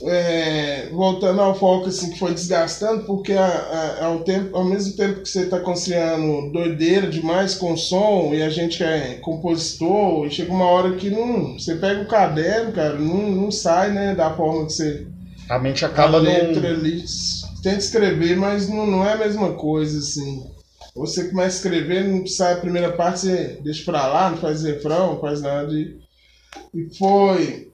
é, 0.03 0.89
voltando 0.93 1.41
ao 1.41 1.55
foco 1.59 1.89
assim, 1.89 2.11
que 2.11 2.19
foi 2.19 2.33
desgastando, 2.35 3.05
porque 3.05 3.33
a- 3.33 3.45
a- 4.01 4.05
ao, 4.07 4.25
tempo, 4.25 4.57
ao 4.57 4.65
mesmo 4.65 4.97
tempo 4.97 5.21
que 5.23 5.29
você 5.29 5.43
está 5.43 5.61
conciliando 5.61 6.51
doideira 6.53 7.09
demais 7.09 7.55
com 7.55 7.73
o 7.73 7.77
som, 7.79 8.33
e 8.35 8.43
a 8.43 8.49
gente 8.51 8.79
que 8.79 8.85
é 8.85 9.15
compositor, 9.21 10.27
e 10.27 10.31
chega 10.31 10.53
uma 10.53 10.67
hora 10.71 10.97
que 10.97 11.11
não. 11.11 11.55
Você 11.59 11.77
pega 11.77 12.03
o 12.03 12.07
caderno, 12.09 12.73
cara, 12.73 12.99
não, 12.99 13.31
não 13.31 13.51
sai, 13.53 13.93
né, 13.93 14.15
da 14.15 14.35
forma 14.35 14.67
que 14.67 14.73
você 14.73 15.07
A 15.49 15.59
mente 15.59 15.85
acaba 15.85 16.19
a 16.19 16.21
letra 16.21 16.61
num. 16.61 16.69
ali, 16.71 17.05
tenta 17.63 17.79
escrever, 17.79 18.37
mas 18.37 18.69
não, 18.69 18.87
não 18.87 19.07
é 19.07 19.13
a 19.13 19.19
mesma 19.19 19.55
coisa, 19.55 19.99
assim. 19.99 20.45
Você 20.95 21.29
começa 21.29 21.57
a 21.57 21.59
escrever, 21.59 22.05
não 22.05 22.27
sai 22.27 22.55
a 22.55 22.61
primeira 22.61 22.93
parte, 22.93 23.21
você 23.21 23.59
deixa 23.63 23.85
pra 23.85 24.07
lá, 24.07 24.31
não 24.31 24.37
faz 24.37 24.63
refrão, 24.63 25.15
não 25.15 25.21
faz 25.21 25.41
nada. 25.41 25.73
E, 25.73 25.99
e 26.75 26.95
foi 26.97 27.73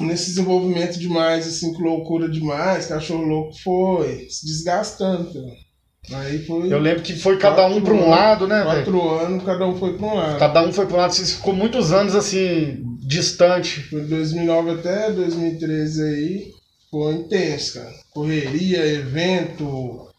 nesse 0.00 0.30
desenvolvimento 0.30 0.98
demais, 0.98 1.46
assim, 1.46 1.72
com 1.72 1.82
loucura 1.82 2.28
demais, 2.28 2.86
cachorro 2.86 3.24
louco, 3.24 3.52
foi 3.62 4.26
se 4.28 4.46
desgastando, 4.46 5.32
cara. 5.32 5.72
Aí 6.10 6.44
foi 6.44 6.72
Eu 6.72 6.80
lembro 6.80 7.02
que 7.02 7.14
foi 7.14 7.38
cada 7.38 7.64
um 7.66 7.80
pra 7.80 7.94
um 7.94 8.08
lado, 8.08 8.48
né, 8.48 8.62
quatro 8.64 9.10
anos, 9.10 9.44
cada 9.44 9.66
um 9.66 9.78
foi 9.78 9.96
pra 9.96 10.06
um 10.06 10.14
lado. 10.14 10.38
Cada 10.38 10.66
um 10.66 10.72
foi 10.72 10.86
pra 10.86 10.96
um 10.96 11.00
lado. 11.00 11.12
Vocês 11.12 11.34
ficou 11.34 11.54
muitos 11.54 11.92
anos 11.92 12.16
assim, 12.16 12.82
distante. 12.98 13.82
Foi 13.82 14.00
de 14.00 14.08
2009 14.08 14.70
até 14.72 15.12
2013 15.12 16.02
aí, 16.02 16.52
foi 16.92 17.14
intenso, 17.14 17.80
cara. 17.80 17.94
Correria, 18.12 18.86
evento, 18.86 20.12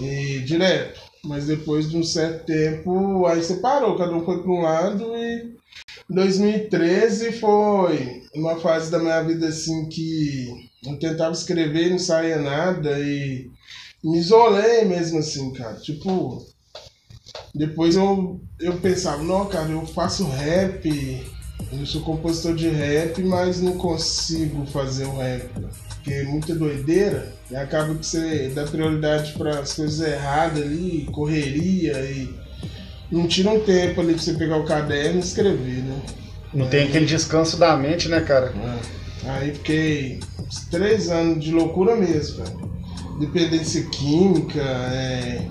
e 0.00 0.40
direto. 0.40 1.00
Mas 1.24 1.46
depois 1.46 1.88
de 1.88 1.96
um 1.96 2.02
certo 2.02 2.44
tempo, 2.46 3.26
aí 3.26 3.42
separou, 3.42 3.96
cada 3.96 4.14
um 4.14 4.24
foi 4.24 4.42
para 4.42 4.50
um 4.50 4.62
lado 4.62 5.16
e 5.16 5.56
2013 6.10 7.32
foi 7.32 8.22
uma 8.34 8.56
fase 8.56 8.90
da 8.90 8.98
minha 8.98 9.22
vida 9.22 9.48
assim 9.48 9.88
que 9.88 10.68
eu 10.84 10.98
tentava 10.98 11.32
escrever 11.32 11.90
não 11.90 11.98
saía 11.98 12.38
nada 12.38 12.98
e 12.98 13.48
me 14.02 14.18
isolei 14.18 14.84
mesmo 14.84 15.18
assim, 15.18 15.52
cara. 15.52 15.76
Tipo, 15.76 16.44
depois 17.54 17.94
eu, 17.94 18.40
eu 18.58 18.76
pensava, 18.78 19.22
não, 19.22 19.46
cara, 19.46 19.70
eu 19.70 19.86
faço 19.86 20.28
rap, 20.28 21.24
eu 21.72 21.86
sou 21.86 22.02
compositor 22.02 22.56
de 22.56 22.68
rap, 22.68 23.22
mas 23.22 23.60
não 23.60 23.78
consigo 23.78 24.66
fazer 24.66 25.06
o 25.06 25.16
rap. 25.16 25.48
Porque 26.02 26.12
é 26.12 26.24
muita 26.24 26.52
doideira 26.52 27.32
e 27.48 27.54
acaba 27.54 27.94
que 27.94 28.04
você 28.04 28.50
dá 28.52 28.64
prioridade 28.64 29.34
para 29.34 29.60
as 29.60 29.72
coisas 29.72 30.00
erradas 30.04 30.64
ali, 30.64 31.06
correria 31.12 31.92
e 32.00 32.28
não 33.08 33.28
tira 33.28 33.50
um 33.50 33.60
tempo 33.60 34.00
ali 34.00 34.14
pra 34.14 34.22
você 34.22 34.32
pegar 34.32 34.56
o 34.56 34.64
caderno 34.64 35.18
e 35.18 35.22
escrever, 35.22 35.84
né? 35.84 36.02
Não 36.52 36.66
tem 36.66 36.88
aquele 36.88 37.06
descanso 37.06 37.56
da 37.56 37.76
mente, 37.76 38.08
né, 38.08 38.20
cara? 38.20 38.52
Aí 39.24 39.54
fiquei 39.54 40.18
uns 40.40 40.64
três 40.66 41.08
anos 41.08 41.42
de 41.42 41.52
loucura 41.52 41.94
mesmo, 41.94 42.38
cara. 42.38 42.52
Dependência 43.20 43.84
química, 43.84 44.60
é. 44.60 45.46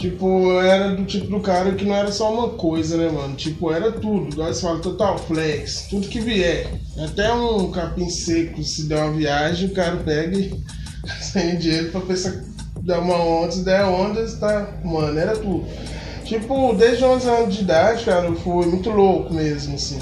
Tipo, 0.00 0.58
era 0.62 0.94
do 0.94 1.04
tipo 1.04 1.26
do 1.26 1.40
cara 1.40 1.74
que 1.74 1.84
não 1.84 1.94
era 1.94 2.10
só 2.10 2.32
uma 2.32 2.48
coisa, 2.48 2.96
né, 2.96 3.10
mano? 3.10 3.36
Tipo, 3.36 3.70
era 3.70 3.92
tudo. 3.92 4.32
Igual 4.32 4.48
você 4.48 4.62
fala, 4.62 4.78
total 4.78 5.18
flex, 5.18 5.88
tudo 5.90 6.08
que 6.08 6.20
vier. 6.20 6.72
Até 6.96 7.30
um 7.30 7.70
capim 7.70 8.08
seco, 8.08 8.62
se 8.64 8.84
der 8.84 8.96
uma 8.96 9.12
viagem, 9.12 9.68
o 9.68 9.74
cara 9.74 9.98
pega 9.98 10.38
e 10.38 10.58
sem 11.20 11.58
dinheiro 11.58 11.90
pra 11.90 12.00
pensar 12.00 12.32
dar 12.80 13.00
uma 13.00 13.22
onda, 13.22 13.52
se 13.52 13.62
der 13.62 13.84
onda, 13.84 14.26
tá. 14.38 14.72
Mano, 14.82 15.18
era 15.18 15.36
tudo. 15.36 15.66
Tipo, 16.24 16.72
desde 16.72 17.04
11 17.04 17.28
anos 17.28 17.54
de 17.54 17.60
idade, 17.60 18.04
cara, 18.06 18.24
eu 18.24 18.36
fui 18.36 18.64
muito 18.64 18.88
louco 18.88 19.34
mesmo, 19.34 19.74
assim. 19.74 19.98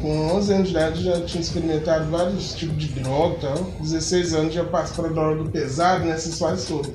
Com 0.00 0.36
11 0.36 0.52
anos 0.52 0.68
de 0.68 0.74
idade 0.74 1.02
já 1.02 1.20
tinha 1.22 1.40
experimentado 1.40 2.08
vários 2.12 2.54
tipos 2.54 2.78
de 2.78 2.86
droga 3.00 3.34
e 3.34 3.40
tal. 3.40 3.56
16 3.80 4.34
anos 4.34 4.54
já 4.54 4.62
passo 4.62 4.94
para 4.94 5.08
droga 5.08 5.50
pesada, 5.50 6.04
nessas 6.04 6.38
fases 6.38 6.68
todas. 6.68 6.92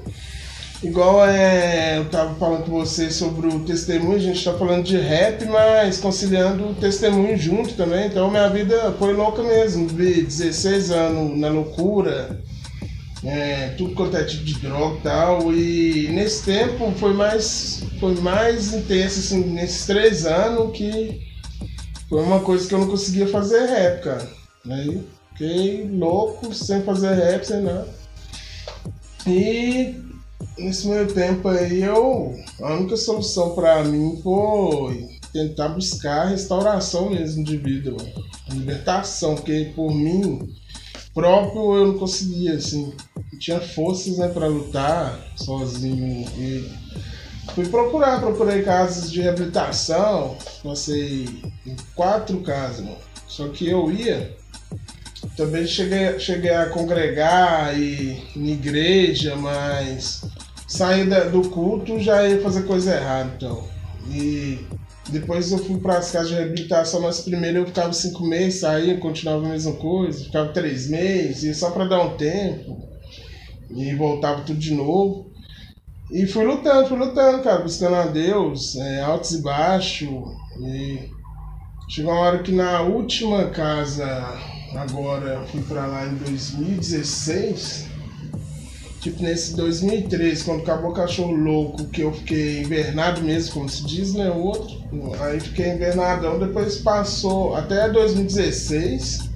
Igual 0.83 1.25
é, 1.25 1.97
eu 1.97 2.05
tava 2.05 2.35
falando 2.35 2.65
com 2.65 2.71
você 2.71 3.09
sobre 3.09 3.47
o 3.47 3.61
testemunho, 3.61 4.17
a 4.17 4.19
gente 4.19 4.43
tá 4.43 4.53
falando 4.53 4.83
de 4.83 4.95
rap, 4.95 5.43
mas 5.45 5.99
conciliando 5.99 6.67
o 6.69 6.75
testemunho 6.75 7.35
junto 7.35 7.73
também. 7.73 8.05
Então 8.05 8.29
minha 8.29 8.47
vida 8.47 8.93
foi 8.99 9.13
louca 9.13 9.41
mesmo. 9.41 9.87
Vi 9.87 10.21
16 10.21 10.91
anos 10.91 11.35
na 11.35 11.49
loucura, 11.49 12.39
é, 13.23 13.69
tudo 13.69 13.95
quanto 13.95 14.17
é 14.17 14.23
tipo 14.23 14.43
de 14.43 14.53
droga 14.59 14.97
e 14.97 15.01
tal. 15.01 15.53
E 15.53 16.09
nesse 16.09 16.45
tempo 16.45 16.93
foi 16.97 17.13
mais, 17.13 17.83
foi 17.99 18.13
mais 18.21 18.71
intenso, 18.71 19.19
assim, 19.19 19.45
nesses 19.45 19.87
três 19.87 20.27
anos 20.27 20.77
que 20.77 21.25
foi 22.07 22.21
uma 22.21 22.39
coisa 22.41 22.67
que 22.67 22.75
eu 22.75 22.79
não 22.79 22.87
conseguia 22.87 23.27
fazer 23.27 23.65
rap, 23.65 24.03
cara. 24.03 24.29
Aí 24.69 25.03
fiquei 25.31 25.89
louco, 25.91 26.53
sem 26.53 26.83
fazer 26.83 27.15
rap, 27.15 27.43
sem 27.43 27.63
nada. 27.63 27.87
E 29.25 30.06
nesse 30.57 30.87
meio 30.87 31.07
tempo 31.07 31.47
aí 31.47 31.83
eu. 31.83 32.35
A 32.61 32.73
única 32.73 32.97
solução 32.97 33.53
pra 33.53 33.83
mim 33.83 34.19
foi 34.23 35.09
tentar 35.31 35.69
buscar 35.69 36.23
a 36.23 36.29
restauração 36.29 37.09
mesmo 37.09 37.43
de 37.43 37.57
vida, 37.57 37.91
mano. 37.91 38.27
Libertação, 38.49 39.35
porque 39.35 39.71
por 39.75 39.93
mim 39.93 40.55
próprio 41.17 41.75
eu 41.75 41.87
não 41.87 41.97
conseguia, 41.97 42.53
assim. 42.53 42.93
Não 43.15 43.39
tinha 43.39 43.59
forças, 43.59 44.19
né, 44.19 44.27
pra 44.27 44.47
lutar 44.47 45.19
sozinho. 45.35 46.27
E 46.37 46.71
fui 47.55 47.67
procurar, 47.67 48.19
procurei 48.19 48.61
casas 48.61 49.11
de 49.11 49.21
reabilitação. 49.21 50.37
Passei 50.63 51.27
em 51.65 51.75
quatro 51.95 52.39
casas, 52.41 52.81
mano. 52.85 52.97
Só 53.27 53.47
que 53.49 53.67
eu 53.67 53.91
ia. 53.91 54.37
Também 55.37 55.67
cheguei, 55.67 56.17
cheguei 56.17 56.49
a 56.49 56.65
congregar 56.65 57.79
e 57.79 58.23
em 58.35 58.49
igreja, 58.49 59.35
mas 59.35 60.23
sair 60.67 61.07
do 61.29 61.47
culto 61.49 61.99
já 61.99 62.27
ia 62.27 62.41
fazer 62.41 62.63
coisa 62.63 62.95
errada, 62.95 63.31
então. 63.35 63.63
E 64.09 64.65
depois 65.09 65.51
eu 65.51 65.59
fui 65.59 65.79
para 65.79 65.99
as 65.99 66.11
casas 66.11 66.29
de 66.29 66.33
reabilitação, 66.33 67.01
mas 67.01 67.21
primeiro 67.21 67.59
eu 67.59 67.67
ficava 67.67 67.93
cinco 67.93 68.25
meses, 68.25 68.61
saía, 68.61 68.97
continuava 68.97 69.45
a 69.45 69.49
mesma 69.49 69.73
coisa, 69.73 70.25
ficava 70.25 70.49
três 70.49 70.89
meses, 70.89 71.43
e 71.43 71.53
só 71.53 71.69
para 71.69 71.85
dar 71.85 72.01
um 72.01 72.17
tempo, 72.17 72.89
e 73.69 73.93
voltava 73.93 74.41
tudo 74.41 74.57
de 74.57 74.73
novo. 74.73 75.31
E 76.11 76.25
fui 76.25 76.45
lutando, 76.45 76.87
fui 76.87 76.97
lutando, 76.97 77.43
cara, 77.43 77.61
buscando 77.61 77.95
a 77.95 78.07
Deus, 78.07 78.75
é, 78.75 79.01
altos 79.01 79.33
e 79.33 79.41
baixos. 79.43 80.09
E 80.61 81.09
chegou 81.89 82.13
uma 82.13 82.21
hora 82.21 82.39
que 82.39 82.51
na 82.51 82.81
última 82.81 83.49
casa, 83.49 84.05
agora 84.75 85.43
fui 85.51 85.61
para 85.61 85.85
lá 85.85 86.05
em 86.05 86.15
2016 86.15 87.87
Tipo, 89.07 89.23
nesse 89.23 89.55
2013, 89.55 90.43
quando 90.43 90.61
acabou 90.63 90.91
o 90.91 90.93
Cachorro 90.93 91.31
Louco, 91.31 91.85
que 91.85 92.01
eu 92.01 92.11
fiquei 92.11 92.61
invernado 92.61 93.21
mesmo, 93.21 93.53
como 93.53 93.69
se 93.69 93.85
diz, 93.85 94.13
né? 94.13 94.29
O 94.29 94.39
outro. 94.39 94.75
Aí 95.21 95.39
fiquei 95.39 95.71
invernadão, 95.71 96.39
depois 96.39 96.77
passou 96.79 97.55
até 97.55 97.87
2016. 97.89 99.29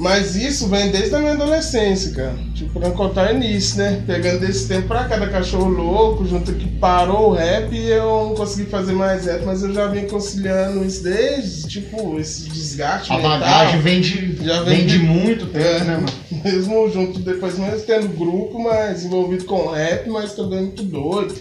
Mas 0.00 0.34
isso 0.34 0.66
vem 0.66 0.90
desde 0.90 1.14
a 1.14 1.18
minha 1.18 1.32
adolescência, 1.32 2.12
cara. 2.12 2.34
Tipo, 2.54 2.80
pra 2.80 2.90
contar 2.90 3.34
início, 3.34 3.76
né? 3.76 4.02
Pegando 4.06 4.40
desse 4.40 4.66
tempo 4.66 4.88
pra 4.88 5.04
cada 5.04 5.28
cachorro 5.28 5.68
louco, 5.68 6.26
junto 6.26 6.54
que 6.54 6.66
parou 6.78 7.28
o 7.28 7.34
rap 7.34 7.70
e 7.70 7.90
eu 7.90 8.28
não 8.28 8.34
consegui 8.34 8.70
fazer 8.70 8.94
mais 8.94 9.26
rap, 9.26 9.44
mas 9.44 9.62
eu 9.62 9.74
já 9.74 9.88
vim 9.88 10.06
conciliando 10.06 10.82
isso 10.86 11.02
desde, 11.02 11.68
tipo, 11.68 12.18
esse 12.18 12.48
desgaste. 12.48 13.12
A 13.12 13.16
mental. 13.16 13.40
bagagem 13.40 13.80
vem 13.82 14.00
de, 14.00 14.42
já 14.42 14.62
vem, 14.62 14.78
vem 14.78 14.86
de, 14.86 14.98
de 14.98 15.04
muito 15.04 15.46
tempo, 15.46 15.66
é, 15.66 15.84
né, 15.84 15.96
mano? 15.96 16.42
Mesmo 16.44 16.90
junto, 16.90 17.20
depois 17.20 17.58
mesmo 17.58 17.80
tendo 17.80 18.08
grupo, 18.16 18.58
mas 18.58 19.04
envolvido 19.04 19.44
com 19.44 19.68
rap, 19.68 20.08
mas 20.08 20.32
também 20.32 20.62
muito 20.62 20.82
doido. 20.82 21.34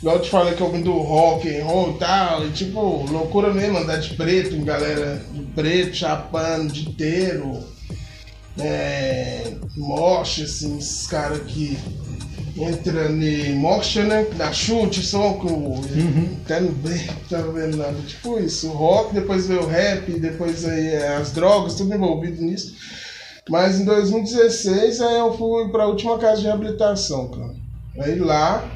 Igual 0.00 0.16
eu 0.16 0.22
te 0.22 0.30
falei 0.30 0.54
que 0.54 0.62
eu 0.62 0.72
vim 0.72 0.80
do 0.80 0.92
rock 0.92 1.54
and 1.54 1.64
roll 1.66 1.90
e 1.90 1.98
tal, 1.98 2.46
e 2.46 2.50
tipo, 2.50 2.80
loucura 3.10 3.52
mesmo, 3.52 3.76
andar 3.76 3.98
de 3.98 4.14
preto, 4.14 4.56
galera 4.64 5.20
de 5.34 5.42
preto, 5.54 5.94
chapando, 5.94 6.72
de 6.72 6.88
inteiro 6.88 7.75
é, 8.58 9.52
Mosh, 9.76 10.40
assim, 10.40 10.78
esses 10.78 11.06
caras 11.06 11.40
que 11.46 11.78
entra 12.58 13.10
em 13.10 13.54
Mocha, 13.54 14.02
né? 14.02 14.26
Da 14.36 14.52
chute, 14.52 15.02
soco, 15.02 15.48
uhum. 15.48 16.36
até 16.44 16.60
no 16.60 16.72
bem, 16.72 17.06
tá 17.28 17.38
vendo 17.42 17.76
nada. 17.76 17.96
Tipo 18.06 18.38
isso, 18.38 18.68
o 18.68 18.72
rock, 18.72 19.14
depois 19.14 19.46
veio 19.46 19.62
o 19.62 19.66
rap, 19.66 20.10
depois 20.12 20.64
aí 20.64 20.88
é, 20.88 21.16
as 21.16 21.32
drogas, 21.32 21.74
tudo 21.74 21.94
envolvido 21.94 22.42
nisso. 22.42 22.74
Mas 23.48 23.78
em 23.78 23.84
2016 23.84 25.00
aí 25.00 25.18
eu 25.18 25.36
fui 25.36 25.68
para 25.68 25.84
a 25.84 25.86
última 25.86 26.18
casa 26.18 26.40
de 26.40 26.46
reabilitação, 26.46 27.28
cara. 27.28 27.54
Aí 28.00 28.18
lá 28.18 28.68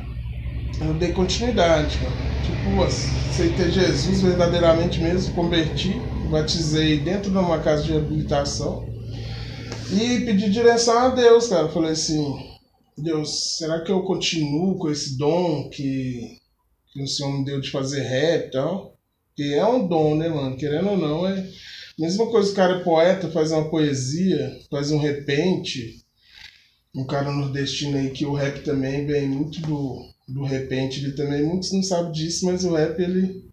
eu 0.81 0.95
dei 0.95 1.13
continuidade, 1.13 1.99
cara. 1.99 2.13
Tipo, 2.45 2.83
aceitei 2.85 3.71
Jesus 3.71 4.21
verdadeiramente 4.21 5.01
mesmo, 5.01 5.35
converti, 5.35 6.01
batizei 6.31 6.99
dentro 7.01 7.31
de 7.31 7.39
uma 7.39 7.59
casa 7.59 7.83
de 7.83 7.93
reabilitação. 7.93 8.90
E 9.93 10.21
pedi 10.21 10.49
direção 10.51 10.97
a 10.97 11.09
Deus, 11.09 11.49
cara. 11.49 11.69
Falei 11.69 11.91
assim, 11.91 12.39
Deus, 12.97 13.59
será 13.59 13.81
que 13.81 13.91
eu 13.91 14.03
continuo 14.03 14.79
com 14.79 14.89
esse 14.89 15.19
dom 15.19 15.69
que, 15.69 16.39
que 16.93 17.03
o 17.03 17.09
Senhor 17.09 17.33
me 17.33 17.45
deu 17.45 17.61
de 17.61 17.73
fazer 17.73 18.03
rap 18.03 18.47
e 18.47 18.51
tal? 18.53 18.97
Que 19.35 19.55
é 19.55 19.67
um 19.67 19.89
dom, 19.89 20.15
né, 20.15 20.29
mano? 20.29 20.57
Querendo 20.57 20.91
ou 20.91 20.97
não, 20.97 21.27
é. 21.27 21.45
Mesma 21.99 22.27
coisa 22.27 22.53
o 22.53 22.55
cara 22.55 22.77
é 22.77 22.85
poeta, 22.85 23.33
faz 23.33 23.51
uma 23.51 23.69
poesia, 23.69 24.57
faz 24.71 24.93
um 24.93 24.99
repente. 24.99 26.05
Um 26.95 27.05
cara 27.05 27.33
nordestino 27.33 27.99
aí 27.99 28.11
que 28.11 28.25
o 28.25 28.33
rap 28.33 28.63
também 28.63 29.05
vem 29.07 29.29
muito 29.29 29.61
do, 29.61 30.05
do 30.29 30.45
repente. 30.45 31.01
Ele 31.01 31.13
também, 31.13 31.43
muitos 31.43 31.73
não 31.73 31.83
sabem 31.83 32.13
disso, 32.13 32.47
mas 32.47 32.65
o 32.65 32.75
rap 32.75 33.01
ele, 33.01 33.45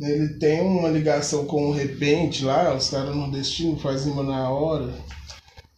ele 0.00 0.38
tem 0.40 0.62
uma 0.62 0.88
ligação 0.88 1.46
com 1.46 1.68
o 1.68 1.72
repente 1.72 2.44
lá. 2.44 2.74
Os 2.74 2.90
caras 2.90 3.14
nordestinos 3.14 3.80
fazem 3.80 4.12
uma 4.12 4.24
na 4.24 4.50
hora 4.50 4.92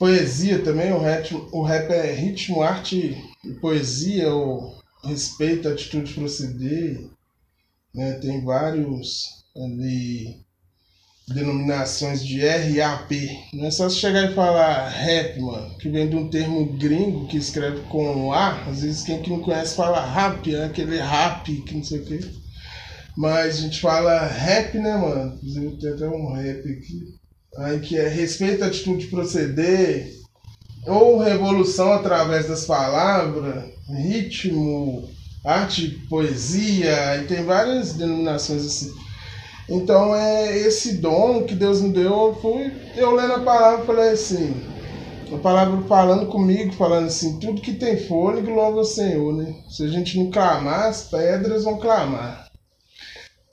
poesia 0.02 0.58
também, 0.64 0.92
o 0.92 0.98
rap, 0.98 1.32
o 1.52 1.62
rap 1.62 1.88
é 1.92 2.12
ritmo, 2.12 2.60
arte 2.60 3.16
e 3.44 3.50
poesia, 3.60 4.34
o 4.34 4.74
respeito, 5.04 5.68
atitude, 5.68 6.12
proceder. 6.14 7.08
Né? 7.94 8.14
Tem 8.14 8.44
vários 8.44 9.44
ali 9.56 10.40
denominações 11.28 12.26
de 12.26 12.40
RAP. 12.40 13.12
Não 13.54 13.66
é 13.66 13.70
só 13.70 13.88
você 13.88 13.94
chegar 13.94 14.28
e 14.28 14.34
falar 14.34 14.88
rap, 14.88 15.40
mano, 15.40 15.78
que 15.78 15.88
vem 15.88 16.10
de 16.10 16.16
um 16.16 16.28
termo 16.28 16.76
gringo 16.76 17.28
que 17.28 17.36
escreve 17.36 17.82
com 17.82 18.32
A. 18.32 18.60
Às 18.68 18.82
vezes 18.82 19.04
quem 19.04 19.22
que 19.22 19.30
não 19.30 19.38
conhece 19.38 19.76
fala 19.76 20.04
rap, 20.04 20.52
é 20.52 20.64
aquele 20.64 20.98
rap 20.98 21.44
que 21.62 21.76
não 21.76 21.84
sei 21.84 22.00
o 22.00 22.04
quê. 22.04 22.18
Mas 23.16 23.58
a 23.58 23.60
gente 23.60 23.80
fala 23.80 24.26
rap, 24.26 24.76
né, 24.78 24.96
mano? 24.96 25.36
Inclusive 25.36 25.76
tem 25.76 25.90
até 25.90 26.08
um 26.08 26.32
rap 26.32 26.58
aqui 26.58 27.21
aí 27.58 27.80
que 27.80 27.98
é 27.98 28.08
respeito, 28.08 28.64
atitude, 28.64 29.06
proceder, 29.06 30.12
ou 30.86 31.18
revolução 31.18 31.92
através 31.92 32.48
das 32.48 32.64
palavras, 32.64 33.64
ritmo, 33.88 35.08
arte, 35.44 35.88
poesia, 36.08 37.16
e 37.16 37.26
tem 37.26 37.44
várias 37.44 37.92
denominações 37.92 38.64
assim. 38.64 38.92
Então 39.68 40.14
é 40.14 40.56
esse 40.58 40.94
dom 40.94 41.44
que 41.44 41.54
Deus 41.54 41.80
me 41.80 41.92
deu, 41.92 42.10
eu 42.10 42.38
fui, 42.40 42.72
eu 42.96 43.14
lendo 43.14 43.34
a 43.34 43.40
palavra 43.40 43.86
falei 43.86 44.10
assim, 44.10 44.54
a 45.32 45.38
palavra 45.38 45.80
falando 45.82 46.26
comigo, 46.26 46.72
falando 46.72 47.06
assim, 47.06 47.38
tudo 47.38 47.60
que 47.60 47.74
tem 47.74 47.96
fôlego 47.96 48.50
louva 48.50 48.80
o 48.80 48.84
Senhor, 48.84 49.32
né? 49.32 49.54
Se 49.70 49.84
a 49.84 49.88
gente 49.88 50.18
não 50.18 50.30
clamar, 50.30 50.88
as 50.88 51.04
pedras 51.04 51.64
vão 51.64 51.78
clamar. 51.78 52.41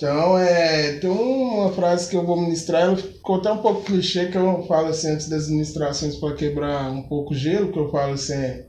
Então, 0.01 0.37
é, 0.37 0.93
tem 0.93 1.09
uma 1.09 1.73
frase 1.73 2.09
que 2.09 2.15
eu 2.15 2.25
vou 2.25 2.39
ministrar, 2.39 2.83
ela 2.83 2.95
ficou 2.95 3.35
até 3.35 3.51
um 3.51 3.57
pouco 3.57 3.81
clichê, 3.81 4.27
que 4.27 4.37
eu 4.37 4.65
falo 4.65 4.87
assim 4.87 5.09
antes 5.09 5.27
das 5.27 5.49
ministrações 5.49 6.15
para 6.15 6.35
quebrar 6.35 6.89
um 6.89 7.01
pouco 7.01 7.33
o 7.33 7.37
gelo, 7.37 7.69
que 7.69 7.77
eu 7.77 7.91
falo 7.91 8.13
assim, 8.13 8.31
é, 8.31 8.65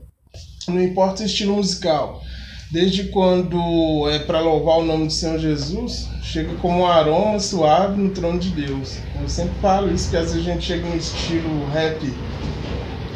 não 0.67 0.83
importa 0.83 1.23
o 1.23 1.25
estilo 1.25 1.55
musical, 1.55 2.21
desde 2.69 3.05
quando 3.05 4.09
é 4.09 4.19
para 4.19 4.41
louvar 4.41 4.79
o 4.79 4.83
nome 4.83 5.07
do 5.07 5.13
Senhor 5.13 5.39
Jesus, 5.39 6.09
chega 6.21 6.53
como 6.55 6.79
um 6.79 6.85
aroma 6.85 7.39
suave 7.39 7.95
no 7.97 8.09
trono 8.09 8.37
de 8.37 8.49
Deus. 8.49 8.97
Eu 9.21 9.29
sempre 9.29 9.57
falo 9.61 9.89
isso, 9.89 10.09
que 10.09 10.17
às 10.17 10.33
vezes 10.33 10.45
a 10.45 10.51
gente 10.51 10.65
chega 10.65 10.85
no 10.85 10.97
estilo 10.97 11.65
rap 11.67 12.13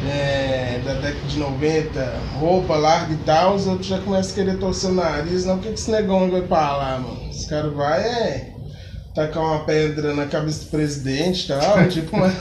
é, 0.08 0.80
da 0.82 0.94
década 0.94 1.26
de 1.28 1.38
90, 1.38 2.18
roupa 2.38 2.76
larga 2.76 3.12
e 3.12 3.18
tal, 3.18 3.56
os 3.56 3.66
outros 3.66 3.88
já 3.88 3.98
começam 3.98 4.32
a 4.32 4.34
querer 4.34 4.58
torcer 4.58 4.88
o 4.88 4.94
nariz. 4.94 5.44
Não, 5.44 5.56
o 5.56 5.58
que, 5.58 5.68
esse 5.68 5.90
negão 5.90 6.30
vai 6.30 6.40
lá, 6.48 6.98
mano? 6.98 7.25
Esse 7.36 7.48
cara 7.48 7.68
vai 7.68 8.00
é 8.02 8.52
tacar 9.14 9.42
uma 9.42 9.64
pedra 9.64 10.14
na 10.14 10.26
cabeça 10.26 10.64
do 10.64 10.70
presidente 10.70 11.44
e 11.44 11.48
tal, 11.48 11.86
tipo, 11.88 12.16
mas. 12.16 12.34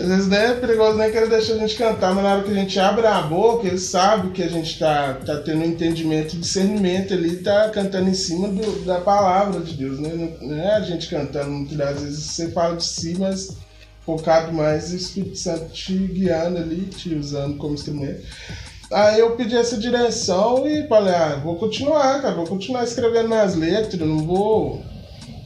Às 0.00 0.06
vezes 0.06 0.28
né, 0.28 0.52
é 0.52 0.54
perigoso 0.54 0.96
nem 0.96 1.10
querer 1.10 1.28
deixar 1.28 1.54
a 1.54 1.58
gente 1.58 1.74
cantar, 1.74 2.14
mas 2.14 2.22
na 2.22 2.34
hora 2.34 2.44
que 2.44 2.52
a 2.52 2.54
gente 2.54 2.78
abre 2.78 3.04
a 3.04 3.20
boca, 3.22 3.66
ele 3.66 3.78
sabe 3.78 4.30
que 4.30 4.44
a 4.44 4.48
gente 4.48 4.78
tá, 4.78 5.14
tá 5.14 5.38
tendo 5.38 5.62
um 5.62 5.64
entendimento, 5.64 6.36
discernimento 6.36 7.12
ali, 7.12 7.38
tá 7.38 7.68
cantando 7.70 8.08
em 8.08 8.14
cima 8.14 8.46
do, 8.46 8.84
da 8.84 9.00
palavra 9.00 9.60
de 9.60 9.74
Deus, 9.74 9.98
né? 9.98 10.36
Não 10.40 10.56
é 10.56 10.76
a 10.76 10.80
gente 10.82 11.08
cantando, 11.08 11.50
muitas 11.50 12.00
vezes 12.00 12.24
você 12.26 12.48
fala 12.52 12.76
de 12.76 12.84
si, 12.84 13.16
mas 13.18 13.56
focado 14.06 14.52
mais 14.52 14.92
no 14.92 14.98
Espírito 14.98 15.36
Santo 15.36 15.72
te 15.72 15.94
guiando 15.94 16.58
ali, 16.58 16.82
te 16.82 17.16
usando 17.16 17.56
como 17.56 17.74
instrumento. 17.74 18.22
Aí 18.90 19.20
eu 19.20 19.36
pedi 19.36 19.54
essa 19.54 19.76
direção 19.76 20.66
e 20.66 20.86
falei, 20.88 21.14
ah, 21.14 21.40
vou 21.42 21.56
continuar, 21.56 22.22
cara, 22.22 22.34
vou 22.34 22.46
continuar 22.46 22.84
escrevendo 22.84 23.28
minhas 23.28 23.54
letras, 23.54 24.00
não 24.00 24.18
vou 24.18 24.82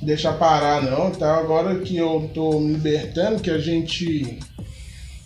deixar 0.00 0.34
parar 0.34 0.82
não. 0.82 1.08
Então 1.08 1.28
agora 1.28 1.80
que 1.80 1.96
eu 1.96 2.30
tô 2.32 2.60
me 2.60 2.74
libertando, 2.74 3.42
que 3.42 3.50
a 3.50 3.58
gente 3.58 4.38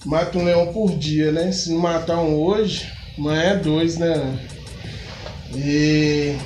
mata 0.07 0.39
um 0.39 0.45
leão 0.45 0.73
por 0.73 0.97
dia, 0.97 1.31
né? 1.31 1.53
Se 1.53 1.71
não 1.71 1.79
matar 1.79 2.19
um 2.21 2.37
hoje, 2.37 2.91
amanhã 3.19 3.43
é 3.43 3.57
dois, 3.57 3.99
né? 3.99 4.39
E 5.55 6.37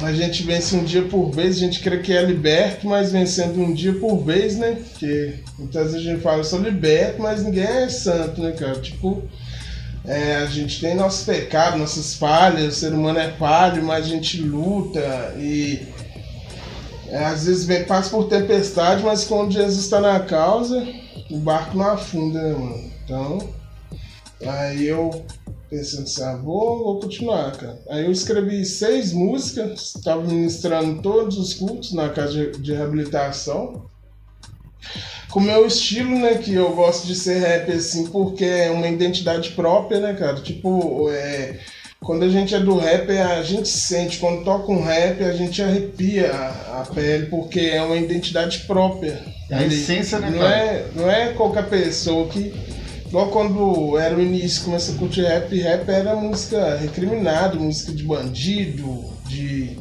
a 0.00 0.12
gente 0.12 0.42
vence 0.42 0.74
um 0.74 0.84
dia 0.84 1.02
por 1.02 1.30
vez, 1.30 1.56
a 1.56 1.60
gente 1.60 1.80
crê 1.80 1.98
que 1.98 2.12
é 2.12 2.22
liberto, 2.22 2.86
mas 2.86 3.12
vencendo 3.12 3.60
um 3.60 3.74
dia 3.74 3.92
por 3.92 4.24
vez, 4.24 4.56
né? 4.56 4.78
Porque 4.90 5.34
muitas 5.58 5.92
vezes 5.92 6.06
a 6.06 6.10
gente 6.10 6.22
fala, 6.22 6.38
eu 6.38 6.44
sou 6.44 6.60
liberto, 6.60 7.20
mas 7.20 7.42
ninguém 7.42 7.64
é 7.64 7.88
santo, 7.90 8.40
né, 8.40 8.52
cara? 8.52 8.80
Tipo, 8.80 9.22
é, 10.04 10.36
a 10.36 10.46
gente 10.46 10.80
tem 10.80 10.94
nossos 10.94 11.24
pecados, 11.24 11.78
nossas 11.78 12.14
falhas, 12.14 12.76
o 12.76 12.80
ser 12.80 12.92
humano 12.92 13.18
é 13.18 13.32
falho, 13.32 13.84
mas 13.84 14.06
a 14.06 14.08
gente 14.08 14.40
luta 14.40 15.34
e 15.38 15.86
É, 17.08 17.24
às 17.24 17.44
vezes 17.44 17.64
vem, 17.64 17.84
passa 17.84 18.10
por 18.10 18.28
tempestade, 18.28 19.02
mas 19.02 19.24
quando 19.24 19.50
Jesus 19.50 19.84
está 19.84 20.00
na 20.00 20.20
causa, 20.20 20.86
o 21.28 21.38
barco 21.38 21.76
não 21.76 21.90
afunda, 21.90 22.40
né, 22.40 22.52
mano? 22.52 22.90
Então, 23.04 23.38
aí 24.46 24.86
eu 24.86 25.26
pensando 25.68 26.04
assim, 26.04 26.22
ah, 26.22 26.36
vou, 26.36 26.84
vou 26.84 27.00
continuar, 27.00 27.50
cara. 27.56 27.78
Aí 27.88 28.04
eu 28.04 28.12
escrevi 28.12 28.64
seis 28.64 29.12
músicas, 29.12 29.94
estava 29.96 30.22
ministrando 30.22 31.02
todos 31.02 31.36
os 31.36 31.54
cultos 31.54 31.92
na 31.92 32.08
casa 32.10 32.32
de, 32.32 32.52
de 32.60 32.72
reabilitação. 32.72 33.88
Com 35.30 35.40
o 35.40 35.42
meu 35.42 35.66
estilo, 35.66 36.18
né, 36.18 36.34
que 36.34 36.54
eu 36.54 36.70
gosto 36.74 37.06
de 37.06 37.14
ser 37.14 37.38
rap 37.38 37.70
assim, 37.70 38.06
porque 38.06 38.44
é 38.44 38.70
uma 38.70 38.88
identidade 38.88 39.50
própria, 39.50 40.00
né, 40.00 40.14
cara? 40.14 40.40
Tipo, 40.40 41.08
é, 41.10 41.58
quando 42.00 42.24
a 42.24 42.28
gente 42.28 42.54
é 42.54 42.60
do 42.60 42.76
rap, 42.76 43.10
a 43.10 43.42
gente 43.42 43.68
sente, 43.68 44.18
quando 44.18 44.44
toca 44.44 44.72
um 44.72 44.82
rap, 44.82 45.22
a 45.22 45.32
gente 45.32 45.62
arrepia 45.62 46.32
a, 46.32 46.80
a 46.80 46.86
pele, 46.92 47.26
porque 47.26 47.60
é 47.60 47.80
uma 47.82 47.96
identidade 47.96 48.60
própria. 48.60 49.22
É 49.48 49.54
a 49.54 49.66
essência, 49.66 50.18
né, 50.18 50.30
não 50.30 50.38
cara? 50.38 50.56
é, 50.56 50.86
não 50.94 51.10
é 51.10 51.32
qualquer 51.32 51.68
pessoa 51.68 52.26
que 52.28 52.52
Igual 53.10 53.28
quando 53.30 53.98
era 53.98 54.16
o 54.16 54.22
início, 54.22 54.62
começou 54.62 54.94
a 54.94 54.98
curtir 54.98 55.22
rap, 55.22 55.52
rap 55.58 55.88
era 55.88 56.14
música 56.14 56.76
recriminada, 56.76 57.56
música 57.56 57.90
de 57.90 58.04
bandido, 58.04 59.04
de 59.26 59.76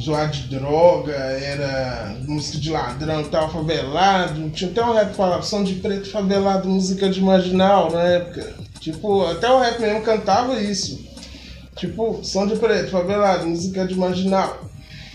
zoar 0.00 0.30
de 0.30 0.42
droga, 0.48 1.12
era 1.12 2.16
música 2.26 2.58
de 2.58 2.70
ladrão 2.70 3.22
tal, 3.24 3.50
favelado. 3.50 4.50
Tinha 4.50 4.70
até 4.70 4.82
um 4.84 4.92
rap 4.92 5.10
que 5.10 5.16
falava 5.16 5.42
som 5.42 5.62
de 5.62 5.74
preto 5.74 6.10
favelado, 6.10 6.68
música 6.68 7.08
de 7.08 7.20
marginal 7.20 7.90
na 7.90 8.02
época. 8.02 8.54
Tipo, 8.80 9.26
até 9.26 9.48
o 9.50 9.58
rap 9.60 9.80
mesmo 9.80 10.02
cantava 10.02 10.60
isso. 10.60 10.98
Tipo, 11.76 12.20
som 12.22 12.46
de 12.46 12.56
preto, 12.56 12.90
favelado, 12.90 13.46
música 13.46 13.86
de 13.86 13.94
marginal. 13.94 14.68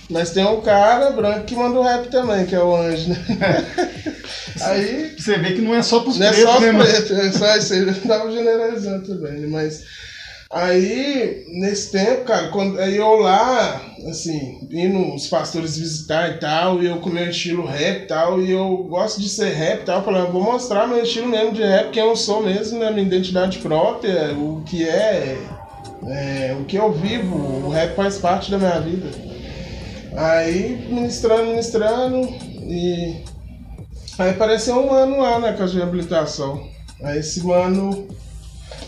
Mas 0.10 0.30
tem 0.30 0.46
um 0.46 0.62
cara 0.62 1.10
branco 1.12 1.46
que 1.46 1.56
manda 1.56 1.80
o 1.80 1.84
rap 1.84 2.10
também, 2.10 2.46
que 2.46 2.54
é 2.54 2.60
o 2.62 2.76
Anjo, 2.76 3.10
né? 3.10 3.18
Aí. 4.62 5.16
Você 5.18 5.38
vê 5.38 5.54
que 5.54 5.62
não 5.62 5.74
é 5.76 5.82
só 5.82 6.00
pros 6.00 6.18
Não 6.18 6.28
é 6.28 6.32
pretos, 6.32 6.54
só 6.54 6.60
né, 6.60 6.70
os 6.70 6.76
mano? 6.76 6.90
pretos, 6.90 7.12
é 7.12 7.32
só 7.32 7.58
isso 7.58 7.74
aí. 7.74 7.80
Eu 7.80 8.02
tava 8.02 8.32
generalizando 8.32 9.08
também, 9.08 9.40
né? 9.42 9.48
Mas. 9.48 9.84
Aí, 10.56 11.44
nesse 11.50 11.92
tempo, 11.92 12.24
cara, 12.24 12.48
quando, 12.48 12.80
aí 12.80 12.96
eu 12.96 13.18
lá, 13.18 13.82
assim, 14.08 14.66
indo 14.72 15.14
os 15.14 15.28
pastores 15.28 15.78
visitar 15.78 16.30
e 16.30 16.40
tal, 16.40 16.82
e 16.82 16.86
eu 16.86 17.02
com 17.02 17.10
meu 17.10 17.30
estilo 17.30 17.66
rap 17.66 18.04
e 18.04 18.08
tal, 18.08 18.42
e 18.42 18.52
eu 18.52 18.78
gosto 18.88 19.20
de 19.20 19.28
ser 19.28 19.50
rap 19.50 19.82
e 19.82 19.84
tal, 19.84 20.02
falando, 20.02 20.32
vou 20.32 20.42
mostrar 20.42 20.88
meu 20.88 21.04
estilo 21.04 21.28
mesmo 21.28 21.52
de 21.52 21.62
rap, 21.62 21.92
quem 21.92 22.04
eu 22.04 22.16
sou 22.16 22.42
mesmo, 22.42 22.80
né, 22.80 22.90
minha 22.90 23.06
identidade 23.06 23.58
própria, 23.58 24.34
o 24.34 24.64
que 24.66 24.88
é, 24.88 25.38
é, 26.08 26.58
o 26.58 26.64
que 26.64 26.78
eu 26.78 26.90
vivo, 26.90 27.36
o 27.36 27.70
rap 27.70 27.94
faz 27.94 28.18
parte 28.18 28.50
da 28.50 28.58
minha 28.58 28.80
vida. 28.80 29.10
Aí, 30.16 30.88
ministrando, 30.90 31.48
ministrando, 31.48 32.22
e 32.62 33.26
aí 34.18 34.30
apareceu 34.30 34.78
um 34.78 34.90
mano 34.90 35.20
lá 35.20 35.38
na 35.38 35.52
casa 35.52 35.74
de 35.74 35.80
reabilitação. 35.80 36.66
Aí 37.04 37.20
esse 37.20 37.46
mano 37.46 38.08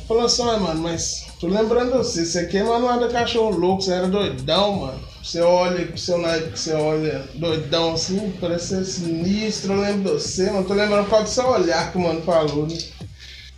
falou 0.07 0.23
assim, 0.23 0.43
ah, 0.43 0.57
mano, 0.57 0.83
mas 0.83 1.26
tô 1.39 1.47
lembrando 1.47 1.91
você, 1.91 2.25
você 2.25 2.39
aqui 2.39 2.57
é 2.57 2.63
manual 2.63 2.99
da 2.99 3.09
cachorro 3.09 3.57
louco, 3.57 3.81
você 3.81 3.93
era 3.93 4.07
doidão, 4.07 4.73
mano. 4.73 4.99
Você 5.23 5.41
olha 5.41 5.85
pro 5.85 5.97
seu 5.97 6.17
naipe, 6.17 6.57
você 6.57 6.73
olha 6.73 7.23
doidão 7.35 7.93
assim, 7.93 8.33
parece 8.39 8.67
ser 8.67 8.85
sinistro, 8.85 9.73
eu 9.73 9.81
lembro 9.81 10.03
de 10.03 10.23
você, 10.23 10.49
mano. 10.49 10.65
Tô 10.65 10.73
lembrando 10.73 11.03
por 11.03 11.11
causa 11.11 11.25
do 11.25 11.29
seu 11.29 11.47
olhar 11.49 11.91
que 11.91 11.97
o 11.97 12.01
mano 12.01 12.21
falou, 12.21 12.65
né? 12.65 12.77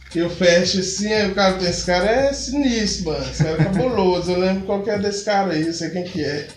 Que 0.09 0.19
eu 0.19 0.29
fecho 0.31 0.79
assim, 0.79 1.13
aí 1.13 1.29
o 1.29 1.35
cara 1.35 1.53
pensa, 1.53 1.69
esse 1.69 1.85
cara 1.85 2.05
é 2.09 2.33
sinistro, 2.33 3.11
mano. 3.11 3.23
Esse 3.29 3.43
cara 3.43 3.61
é 3.61 3.63
cabuloso. 3.65 4.31
Eu 4.31 4.39
lembro 4.39 4.65
qual 4.65 4.81
que 4.81 4.89
é 4.89 4.97
desse 4.97 5.23
cara 5.23 5.53
aí, 5.53 5.67
eu 5.67 5.73
sei 5.73 5.91
quem 5.91 6.03
que 6.03 6.23
é. 6.23 6.47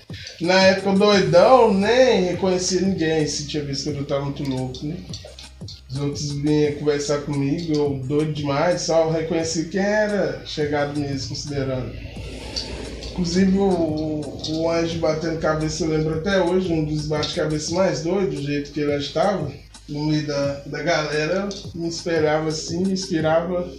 Na 0.40 0.58
época, 0.62 0.96
doidão 0.96 1.74
nem 1.74 2.24
reconhecia 2.24 2.80
ninguém 2.80 3.26
se 3.26 3.46
tinha 3.46 3.62
visto 3.62 3.92
que 3.92 3.98
eu 3.98 4.06
tava 4.06 4.24
muito 4.24 4.42
louco, 4.42 4.86
né? 4.86 4.96
Os 5.88 5.96
outros 5.98 6.32
vinham 6.32 6.72
conversar 6.74 7.22
comigo, 7.22 7.72
eu 7.74 8.00
doido 8.04 8.32
demais, 8.32 8.82
só 8.82 9.10
reconheci 9.10 9.66
quem 9.66 9.80
era 9.80 10.42
chegado 10.46 10.98
mesmo, 10.98 11.30
considerando. 11.30 11.92
Inclusive 13.10 13.58
o, 13.58 14.38
o 14.48 14.70
anjo 14.70 14.98
batendo 14.98 15.38
cabeça, 15.38 15.84
eu 15.84 15.90
lembro 15.90 16.18
até 16.18 16.40
hoje, 16.40 16.72
um 16.72 16.84
dos 16.84 17.06
bate-cabeça 17.06 17.74
mais 17.74 18.02
doidos, 18.02 18.40
do 18.40 18.42
jeito 18.42 18.72
que 18.72 18.80
ele 18.80 18.96
estava, 18.96 19.52
no 19.88 20.06
meio 20.06 20.26
da, 20.26 20.62
da 20.66 20.82
galera, 20.82 21.48
me 21.74 21.88
esperava 21.88 22.48
assim, 22.48 22.84
me 22.84 22.92
inspirava 22.92 23.70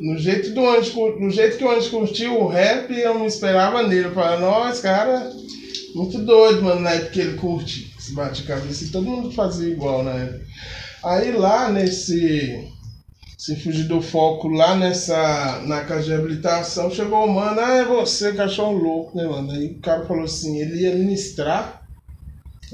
no 0.00 0.16
jeito 0.16 0.50
do 0.52 0.66
anjo, 0.68 1.16
no 1.18 1.30
jeito 1.30 1.58
que 1.58 1.64
o 1.64 1.70
anjo 1.70 1.90
curtiu 1.90 2.40
o 2.40 2.46
rap, 2.46 2.90
eu 2.92 3.18
me 3.18 3.26
esperava 3.26 3.82
nele. 3.82 4.06
Eu 4.06 4.14
falava, 4.14 4.40
nossa, 4.40 4.82
cara, 4.82 5.30
muito 5.94 6.18
doido, 6.18 6.62
mano, 6.62 6.80
na 6.80 6.92
época 6.92 7.10
que 7.10 7.20
ele 7.20 7.36
curte 7.36 7.92
esse 7.98 8.14
bate-cabeça, 8.14 8.84
e 8.84 8.88
todo 8.88 9.04
mundo 9.04 9.32
fazia 9.32 9.68
igual 9.68 10.02
na 10.02 10.12
época. 10.12 10.46
Aí 11.04 11.32
lá 11.32 11.70
nesse. 11.70 12.72
Se 13.36 13.54
fugir 13.54 13.86
do 13.86 14.02
foco 14.02 14.48
lá 14.48 14.74
nessa. 14.74 15.62
Na 15.66 15.84
casa 15.84 16.04
de 16.04 16.10
reabilitação, 16.10 16.90
chegou 16.90 17.24
o 17.24 17.32
mano, 17.32 17.60
ah, 17.60 17.76
é 17.76 17.84
você, 17.84 18.32
cachorro 18.32 18.76
louco, 18.76 19.16
né, 19.16 19.24
mano? 19.24 19.52
Aí 19.52 19.72
o 19.72 19.80
cara 19.80 20.06
falou 20.06 20.24
assim, 20.24 20.58
ele 20.58 20.82
ia 20.82 20.94
ministrar 20.94 21.82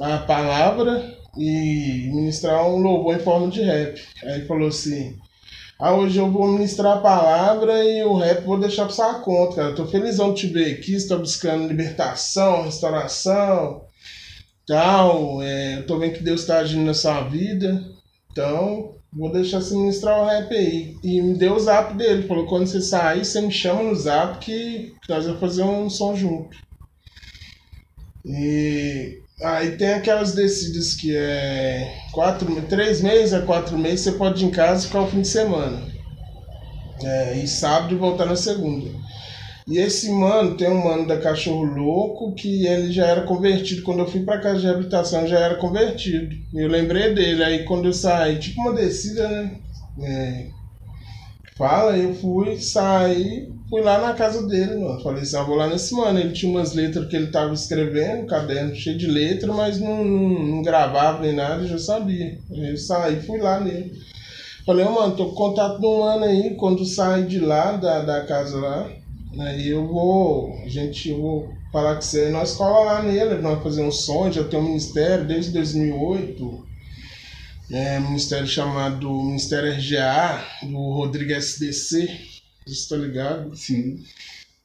a 0.00 0.18
palavra 0.18 1.14
e 1.37 2.10
ministrar 2.14 2.66
um 2.66 2.78
louvor 2.78 3.16
em 3.16 3.20
forma 3.20 3.48
de 3.48 3.62
rap. 3.62 4.00
Aí 4.22 4.37
ele 4.37 4.46
falou 4.46 4.68
assim. 4.68 5.16
Ah, 5.78 5.92
hoje 5.92 6.18
eu 6.18 6.30
vou 6.30 6.46
ministrar 6.46 6.98
a 6.98 7.00
palavra 7.00 7.84
e 7.84 8.02
o 8.04 8.16
rap 8.16 8.44
vou 8.44 8.58
deixar 8.58 8.84
pra 8.84 8.94
sua 8.94 9.14
conta, 9.14 9.56
cara. 9.56 9.68
Eu 9.70 9.74
tô 9.74 9.87
felizão 9.87 10.32
de 10.32 10.42
te 10.42 10.46
ver 10.46 10.72
aqui, 10.72 10.98
você 10.98 11.08
tá 11.08 11.16
buscando 11.16 11.66
libertação, 11.66 12.62
restauração, 12.62 13.84
tal. 14.66 15.42
É, 15.42 15.78
eu 15.78 15.87
tô 15.87 15.98
vendo 15.98 16.14
que 16.14 16.22
Deus 16.22 16.46
tá 16.46 16.58
agindo 16.58 16.84
na 16.87 16.94
sua 16.94 17.22
vida. 17.22 17.93
Então, 18.34 18.96
vou 19.12 19.30
deixar 19.30 19.60
você 19.60 19.76
ministrar 19.76 20.20
o 20.20 20.26
rap 20.26 20.52
aí. 20.52 20.96
E 21.04 21.22
me 21.22 21.38
deu 21.38 21.54
o 21.54 21.60
zap 21.60 21.94
dele. 21.94 22.26
Falou, 22.26 22.46
quando 22.46 22.66
você 22.66 22.80
sair, 22.80 23.24
você 23.24 23.40
me 23.40 23.52
chama 23.52 23.84
no 23.84 23.94
zap 23.94 24.44
que 24.44 24.92
nós 25.08 25.24
vamos 25.24 25.38
fazer 25.38 25.62
um 25.62 25.88
som 25.88 26.16
junto. 26.16 26.56
E 28.24 29.22
aí 29.40 29.76
tem 29.76 29.92
aquelas 29.92 30.34
descidas 30.34 30.94
que 30.94 31.14
é 31.14 31.96
quatro, 32.10 32.60
três 32.62 33.00
meses 33.02 33.32
a 33.32 33.42
quatro 33.42 33.78
meses, 33.78 34.00
você 34.00 34.12
pode 34.12 34.42
ir 34.42 34.48
em 34.48 34.50
casa 34.50 34.82
e 34.82 34.86
ficar 34.88 35.02
o 35.02 35.10
fim 35.10 35.20
de 35.20 35.28
semana. 35.28 35.86
É, 37.04 37.36
e 37.36 37.46
sábado 37.46 37.94
e 37.94 37.98
voltar 37.98 38.26
na 38.26 38.34
segunda. 38.34 38.90
E 39.66 39.79
esse 39.79 40.11
mano, 40.11 40.57
tem 40.57 40.68
um 40.68 40.85
mano 40.85 41.07
da 41.07 41.18
Cachorro 41.18 41.64
Louco 41.64 42.35
que 42.35 42.66
ele 42.66 42.92
já 42.92 43.07
era 43.07 43.22
convertido. 43.22 43.83
Quando 43.83 44.00
eu 44.00 44.07
fui 44.07 44.22
pra 44.22 44.40
casa 44.40 44.61
de 44.61 44.66
reabilitação, 44.66 45.27
já 45.27 45.38
era 45.38 45.55
convertido. 45.55 46.37
E 46.53 46.61
eu 46.61 46.68
lembrei 46.68 47.14
dele. 47.14 47.42
Aí 47.42 47.64
quando 47.64 47.87
eu 47.87 47.92
saí, 47.92 48.38
tipo 48.38 48.61
uma 48.61 48.74
descida, 48.74 49.27
né? 49.27 49.59
É, 50.03 50.46
fala, 51.57 51.96
eu 51.96 52.14
fui, 52.14 52.59
saí, 52.59 53.48
fui 53.70 53.81
lá 53.81 53.98
na 54.03 54.12
casa 54.12 54.46
dele, 54.46 54.77
mano. 54.77 55.03
Falei 55.03 55.22
assim, 55.22 55.37
ah, 55.37 55.42
vou 55.42 55.57
lá 55.57 55.66
nesse 55.66 55.94
mano. 55.94 56.18
Ele 56.18 56.33
tinha 56.33 56.53
umas 56.53 56.74
letras 56.74 57.09
que 57.09 57.16
ele 57.16 57.29
tava 57.29 57.55
escrevendo, 57.55 58.24
um 58.24 58.27
caderno 58.27 58.74
cheio 58.74 58.98
de 58.98 59.07
letra, 59.07 59.50
mas 59.50 59.81
não, 59.81 60.05
não, 60.05 60.46
não 60.46 60.62
gravava 60.62 61.22
nem 61.22 61.33
nada, 61.35 61.62
eu 61.62 61.68
já 61.68 61.79
sabia. 61.79 62.38
Eu 62.50 62.77
saí, 62.77 63.22
fui 63.22 63.38
lá 63.38 63.61
nele. 63.61 63.92
Falei, 64.66 64.85
ô 64.85 64.90
mano, 64.90 65.16
tô 65.16 65.27
com 65.27 65.35
contato 65.35 65.81
de 65.81 65.87
um 65.87 66.00
mano 66.00 66.24
aí, 66.24 66.55
quando 66.55 66.85
sair 66.85 67.27
de 67.27 67.38
lá, 67.38 67.72
da, 67.72 68.00
da 68.00 68.22
casa 68.22 68.59
lá, 68.59 68.90
aí 69.40 69.68
eu 69.68 69.86
vou, 69.86 70.58
a 70.64 70.68
gente, 70.68 71.08
eu 71.08 71.20
vou 71.20 71.54
falar 71.72 71.96
com 71.96 72.02
você, 72.02 72.30
nós 72.30 72.52
cola 72.52 72.84
lá 72.84 73.02
nele, 73.02 73.40
nós 73.40 73.62
fazer 73.62 73.82
um 73.82 73.90
som, 73.90 74.30
já 74.30 74.44
tem 74.44 74.58
um 74.58 74.64
ministério 74.64 75.26
desde 75.26 75.52
2008, 75.52 76.66
é, 77.70 77.98
um 77.98 78.08
ministério 78.08 78.46
chamado 78.46 79.10
Ministério 79.10 79.72
RGA, 79.72 80.44
do 80.62 80.92
Rodrigo 80.92 81.32
SDC, 81.32 82.08
você 82.66 82.88
tá 82.88 82.96
ligado? 82.96 83.56
Sim. 83.56 84.02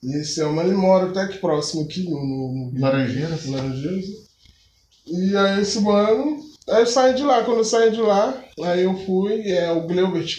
E 0.02 0.16
esse 0.18 0.40
é 0.40 0.46
o 0.46 0.54
mano, 0.54 0.70
ele 0.70 0.78
mora 0.78 1.10
até 1.10 1.22
aqui 1.22 1.40
próximo, 1.40 1.84
aqui 1.84 2.04
no, 2.04 2.26
no, 2.26 2.72
no 2.72 2.80
Laranjeiras? 2.80 3.46
Laranjeiras. 3.46 4.06
E 5.06 5.36
aí 5.36 5.62
esse 5.62 5.80
mano, 5.82 6.49
aí 6.72 6.82
eu 6.82 6.86
saí 6.86 7.14
de 7.14 7.24
lá, 7.24 7.44
quando 7.44 7.60
eu 7.60 7.66
saí 7.66 7.92
de 7.92 8.02
lá, 8.02 8.44
aí 8.64 8.84
eu 8.84 8.96
fui, 9.06 9.50
é 9.50 9.72
o 9.72 9.88
Gleubert 9.88 10.38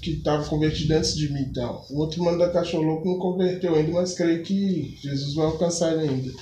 que 0.00 0.16
tava 0.16 0.44
convertido 0.44 0.94
antes 0.94 1.14
de 1.14 1.32
mim 1.32 1.42
então. 1.42 1.84
O 1.90 2.00
outro 2.00 2.22
mano 2.22 2.38
da 2.38 2.50
Cachorro 2.50 3.02
não 3.04 3.18
converteu 3.18 3.74
ainda, 3.74 3.92
mas 3.92 4.14
creio 4.14 4.42
que 4.42 4.96
Jesus 5.02 5.34
vai 5.34 5.46
alcançar 5.46 5.92
ele 5.92 6.08
ainda. 6.08 6.32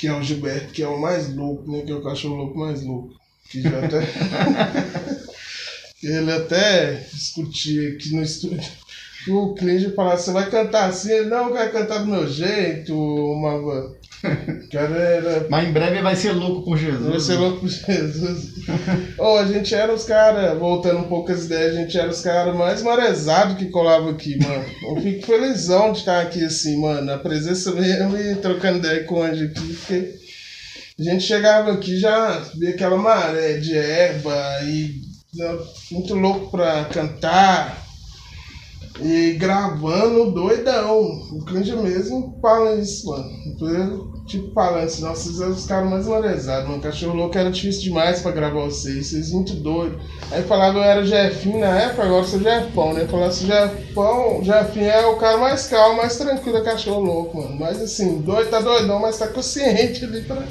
Que 0.00 0.06
é 0.06 0.14
o 0.14 0.22
Gilberto, 0.22 0.72
que 0.72 0.82
é 0.82 0.88
o 0.88 0.98
mais 0.98 1.34
louco, 1.34 1.70
né? 1.70 1.82
Que 1.82 1.92
é 1.92 1.94
o 1.94 2.02
cachorro 2.02 2.36
louco 2.36 2.58
mais 2.58 2.82
louco. 2.82 3.14
Que 3.50 3.60
já 3.60 3.84
até. 3.84 4.00
ele 6.02 6.32
até 6.32 6.94
discutia 7.12 7.90
aqui 7.90 8.14
no 8.14 8.22
estúdio. 8.22 8.72
O 9.28 9.54
Clínio 9.54 9.94
falava, 9.94 10.16
você 10.16 10.32
vai 10.32 10.48
cantar 10.48 10.88
assim? 10.88 11.12
Ele, 11.12 11.28
não, 11.28 11.48
eu 11.48 11.52
quero 11.52 11.72
cantar 11.72 11.98
do 11.98 12.06
meu 12.06 12.26
jeito, 12.26 12.94
uma. 12.94 13.94
Cara 14.70 14.96
era 14.96 15.46
Mas 15.48 15.68
em 15.68 15.72
breve 15.72 16.02
vai 16.02 16.14
ser 16.14 16.32
louco 16.32 16.62
por 16.64 16.76
Jesus. 16.76 17.06
Vai 17.08 17.20
ser 17.20 17.36
louco 17.36 17.60
por 17.60 17.68
Jesus. 17.68 18.52
oh, 19.18 19.36
a 19.38 19.44
gente 19.44 19.74
era 19.74 19.92
os 19.92 20.04
caras, 20.04 20.58
voltando 20.58 21.00
um 21.00 21.08
pouco 21.08 21.32
as 21.32 21.46
ideias, 21.46 21.74
a 21.74 21.80
gente 21.80 21.98
era 21.98 22.10
os 22.10 22.20
caras 22.20 22.54
mais 22.54 22.82
marezados 22.82 23.56
que 23.56 23.66
colavam 23.66 24.10
aqui, 24.10 24.38
mano. 24.42 24.64
Eu 24.88 25.00
fico 25.00 25.26
felizão 25.26 25.92
de 25.92 25.98
estar 25.98 26.20
aqui 26.20 26.44
assim, 26.44 26.80
mano. 26.80 27.12
A 27.12 27.18
presença 27.18 27.72
mesmo 27.72 28.16
e 28.16 28.34
trocando 28.36 28.78
ideia 28.78 29.04
com 29.04 29.16
o 29.16 29.22
Anjo 29.22 29.44
aqui, 29.44 29.74
porque 29.74 30.14
A 30.98 31.02
gente 31.02 31.24
chegava 31.24 31.72
aqui 31.72 31.98
já 31.98 32.42
via 32.58 32.70
aquela 32.70 32.98
maré 32.98 33.54
de 33.54 33.74
erva 33.74 34.60
e 34.64 35.00
né, 35.34 35.58
muito 35.90 36.14
louco 36.14 36.50
pra 36.50 36.84
cantar. 36.84 37.79
E 39.02 39.32
gravando 39.32 40.30
doidão. 40.30 41.22
O 41.32 41.44
Canja 41.44 41.76
mesmo 41.76 42.38
fala 42.42 42.74
isso, 42.74 43.08
mano. 43.08 44.10
Tipo, 44.26 44.52
falando 44.52 44.84
assim, 44.84 45.02
nossa, 45.02 45.22
vocês 45.22 45.36
são 45.36 45.50
os 45.50 45.66
caras 45.66 45.90
mais 45.90 46.06
marezados, 46.06 46.68
mano. 46.68 46.82
Cachorro 46.82 47.16
louco 47.16 47.36
era 47.36 47.50
difícil 47.50 47.82
demais 47.82 48.20
pra 48.20 48.30
gravar 48.30 48.60
vocês, 48.60 49.08
vocês 49.08 49.32
muito 49.32 49.54
doidos. 49.54 50.00
Aí 50.30 50.42
falava 50.42 50.78
eu 50.78 50.84
era 50.84 51.04
Jefinho 51.04 51.58
na 51.58 51.80
época, 51.80 52.04
agora 52.04 52.24
sou 52.24 52.40
Jefão, 52.40 52.92
né? 52.92 53.06
Falava 53.06 53.28
assim, 53.30 53.46
Jefão, 53.46 54.44
Jefinho 54.44 54.86
é 54.86 55.06
o 55.06 55.16
cara 55.16 55.38
mais 55.38 55.66
calmo, 55.66 55.96
mais 55.96 56.16
tranquilo 56.16 56.58
é 56.58 56.62
cachorro 56.62 57.00
louco, 57.00 57.38
mano. 57.38 57.56
Mas 57.58 57.80
assim, 57.82 58.20
doido, 58.20 58.50
tá 58.50 58.60
doidão, 58.60 59.00
mas 59.00 59.18
tá 59.18 59.26
consciente 59.26 60.04
ali 60.04 60.22
pra. 60.22 60.44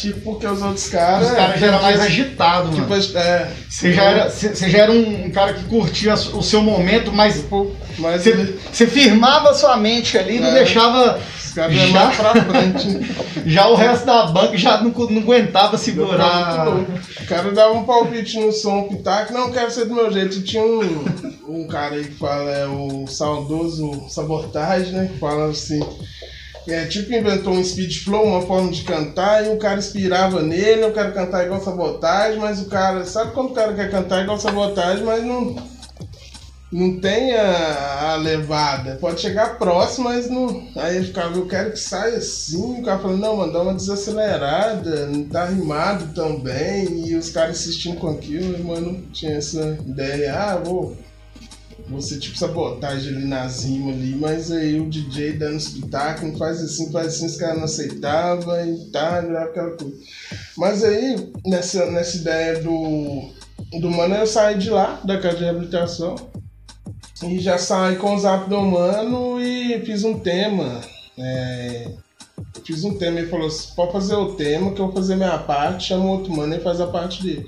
Tipo, 0.00 0.20
porque 0.20 0.46
os 0.46 0.62
outros 0.62 0.88
caras. 0.88 1.28
Os 1.30 1.36
caras 1.36 1.60
já 1.60 1.66
eram 1.66 1.82
mais 1.82 2.00
agitados, 2.00 2.74
Tipo, 2.74 2.88
mano. 2.88 3.02
é. 3.18 3.52
Você 3.68 3.92
já, 3.92 4.02
era, 4.04 4.30
você 4.30 4.68
já 4.70 4.78
era 4.78 4.92
um, 4.92 5.30
cara 5.30 5.54
que 5.54 5.64
curtia 5.64 6.14
o 6.14 6.42
seu 6.42 6.62
momento, 6.62 7.12
mas 7.12 7.38
pô, 7.42 7.70
Mas 7.98 8.22
você, 8.22 8.54
você 8.72 8.86
firmava 8.86 9.50
a 9.50 9.54
sua 9.54 9.76
mente 9.76 10.16
ali 10.16 10.36
e 10.36 10.40
não 10.40 10.48
É. 10.48 10.54
deixava. 10.54 11.18
os 11.44 11.52
caras 11.52 11.74
já 11.76 11.86
mais 11.88 12.16
pra 12.16 12.34
frente. 12.44 13.20
Já 13.46 13.68
o 13.68 13.74
resto 13.74 14.04
da 14.04 14.26
banca 14.26 14.56
já 14.58 14.82
não, 14.82 14.90
não 14.90 15.22
aguentava 15.22 15.78
segurar. 15.78 16.68
O 16.68 17.26
cara 17.26 17.50
dava 17.52 17.72
um 17.72 17.84
palpite 17.84 18.38
no 18.38 18.52
som, 18.52 18.80
um 18.80 18.88
pitaco, 18.88 19.32
não 19.32 19.50
quero 19.50 19.70
ser 19.70 19.86
do 19.86 19.94
meu 19.94 20.12
jeito. 20.12 20.36
E 20.36 20.42
tinha 20.42 20.62
um, 20.62 21.04
um 21.48 21.66
cara 21.66 21.94
aí 21.94 22.04
que 22.04 22.14
fala, 22.16 22.50
é 22.50 22.66
o 22.66 23.06
saudoso 23.06 24.04
Sabotagem, 24.10 24.92
né? 24.92 25.08
Que 25.10 25.18
fala 25.18 25.48
assim. 25.50 25.80
É, 26.68 26.84
tipo, 26.86 27.12
inventou 27.12 27.54
um 27.54 27.64
speed 27.64 28.04
flow, 28.04 28.24
uma 28.24 28.42
forma 28.42 28.70
de 28.70 28.82
cantar, 28.82 29.46
e 29.46 29.48
o 29.48 29.58
cara 29.58 29.78
inspirava 29.78 30.42
nele, 30.42 30.84
eu 30.84 30.92
quero 30.92 31.12
cantar 31.12 31.44
igual 31.44 31.60
Sabotagem, 31.60 32.38
mas 32.38 32.60
o 32.60 32.66
cara. 32.66 33.04
Sabe 33.04 33.32
quando 33.32 33.50
o 33.50 33.54
cara 33.54 33.72
quer 33.72 33.90
cantar 33.90 34.22
igual 34.22 34.38
Sabotagem, 34.38 35.04
mas 35.04 35.24
não. 35.24 35.56
Não 36.72 37.00
tem 37.00 37.34
a, 37.34 38.12
a 38.12 38.16
levada. 38.16 38.96
Pode 39.00 39.20
chegar 39.20 39.58
próximo, 39.58 40.04
mas 40.04 40.30
não. 40.30 40.68
Aí 40.76 40.98
ele 40.98 41.06
ficava, 41.06 41.36
eu 41.36 41.48
quero 41.48 41.72
que 41.72 41.80
saia 41.80 42.18
assim. 42.18 42.80
O 42.80 42.84
cara 42.84 43.00
falando, 43.00 43.18
não, 43.18 43.36
mano, 43.38 43.52
dá 43.52 43.62
uma 43.62 43.74
desacelerada, 43.74 45.06
não 45.06 45.24
tá 45.24 45.46
rimado 45.46 46.14
tão 46.14 46.38
bem. 46.38 47.08
E 47.08 47.16
os 47.16 47.30
caras 47.30 47.58
insistindo 47.60 47.98
com 47.98 48.10
aquilo, 48.10 48.62
mano, 48.64 49.02
tinha 49.12 49.32
essa 49.32 49.78
ideia, 49.84 50.32
ah, 50.32 50.56
vou. 50.56 50.96
Ser 52.00 52.18
tipo 52.18 52.38
sabotagem 52.38 53.16
ali 53.16 53.26
nas 53.26 53.64
rimas 53.64 53.94
ali, 53.94 54.14
mas 54.14 54.52
aí 54.52 54.78
o 54.80 54.88
DJ 54.88 55.32
dando 55.32 55.56
espetáculo, 55.56 56.36
faz 56.36 56.62
assim, 56.62 56.90
faz 56.92 57.08
assim, 57.08 57.26
os 57.26 57.36
caras 57.36 57.56
não 57.56 57.64
aceitavam 57.64 58.66
e 58.66 58.90
tá, 58.90 59.20
virava 59.20 59.46
aquela 59.46 59.70
coisa. 59.70 59.96
Mas 60.56 60.84
aí, 60.84 61.32
nessa, 61.44 61.90
nessa 61.90 62.16
ideia 62.16 62.60
do, 62.60 63.30
do 63.80 63.90
mano, 63.90 64.14
eu 64.14 64.26
saí 64.26 64.58
de 64.58 64.70
lá, 64.70 65.00
da 65.04 65.18
casa 65.18 65.38
de 65.38 65.44
reabilitação. 65.44 66.14
E 67.22 67.38
já 67.38 67.58
saí 67.58 67.96
com 67.96 68.14
o 68.14 68.18
zap 68.18 68.48
do 68.48 68.60
mano 68.62 69.40
e 69.40 69.80
fiz 69.84 70.04
um 70.04 70.18
tema. 70.18 70.80
é, 71.18 71.90
fiz 72.64 72.84
um 72.84 72.96
tema, 72.96 73.18
ele 73.18 73.28
falou 73.28 73.46
assim, 73.46 73.74
pode 73.74 73.92
fazer 73.92 74.14
o 74.14 74.34
tema 74.34 74.72
que 74.72 74.80
eu 74.80 74.86
vou 74.86 74.94
fazer 74.94 75.16
minha 75.16 75.38
parte, 75.38 75.88
chama 75.88 76.04
o 76.04 76.08
outro 76.08 76.32
mano 76.34 76.54
e 76.54 76.60
faz 76.60 76.80
a 76.80 76.86
parte 76.86 77.22
dele. 77.22 77.46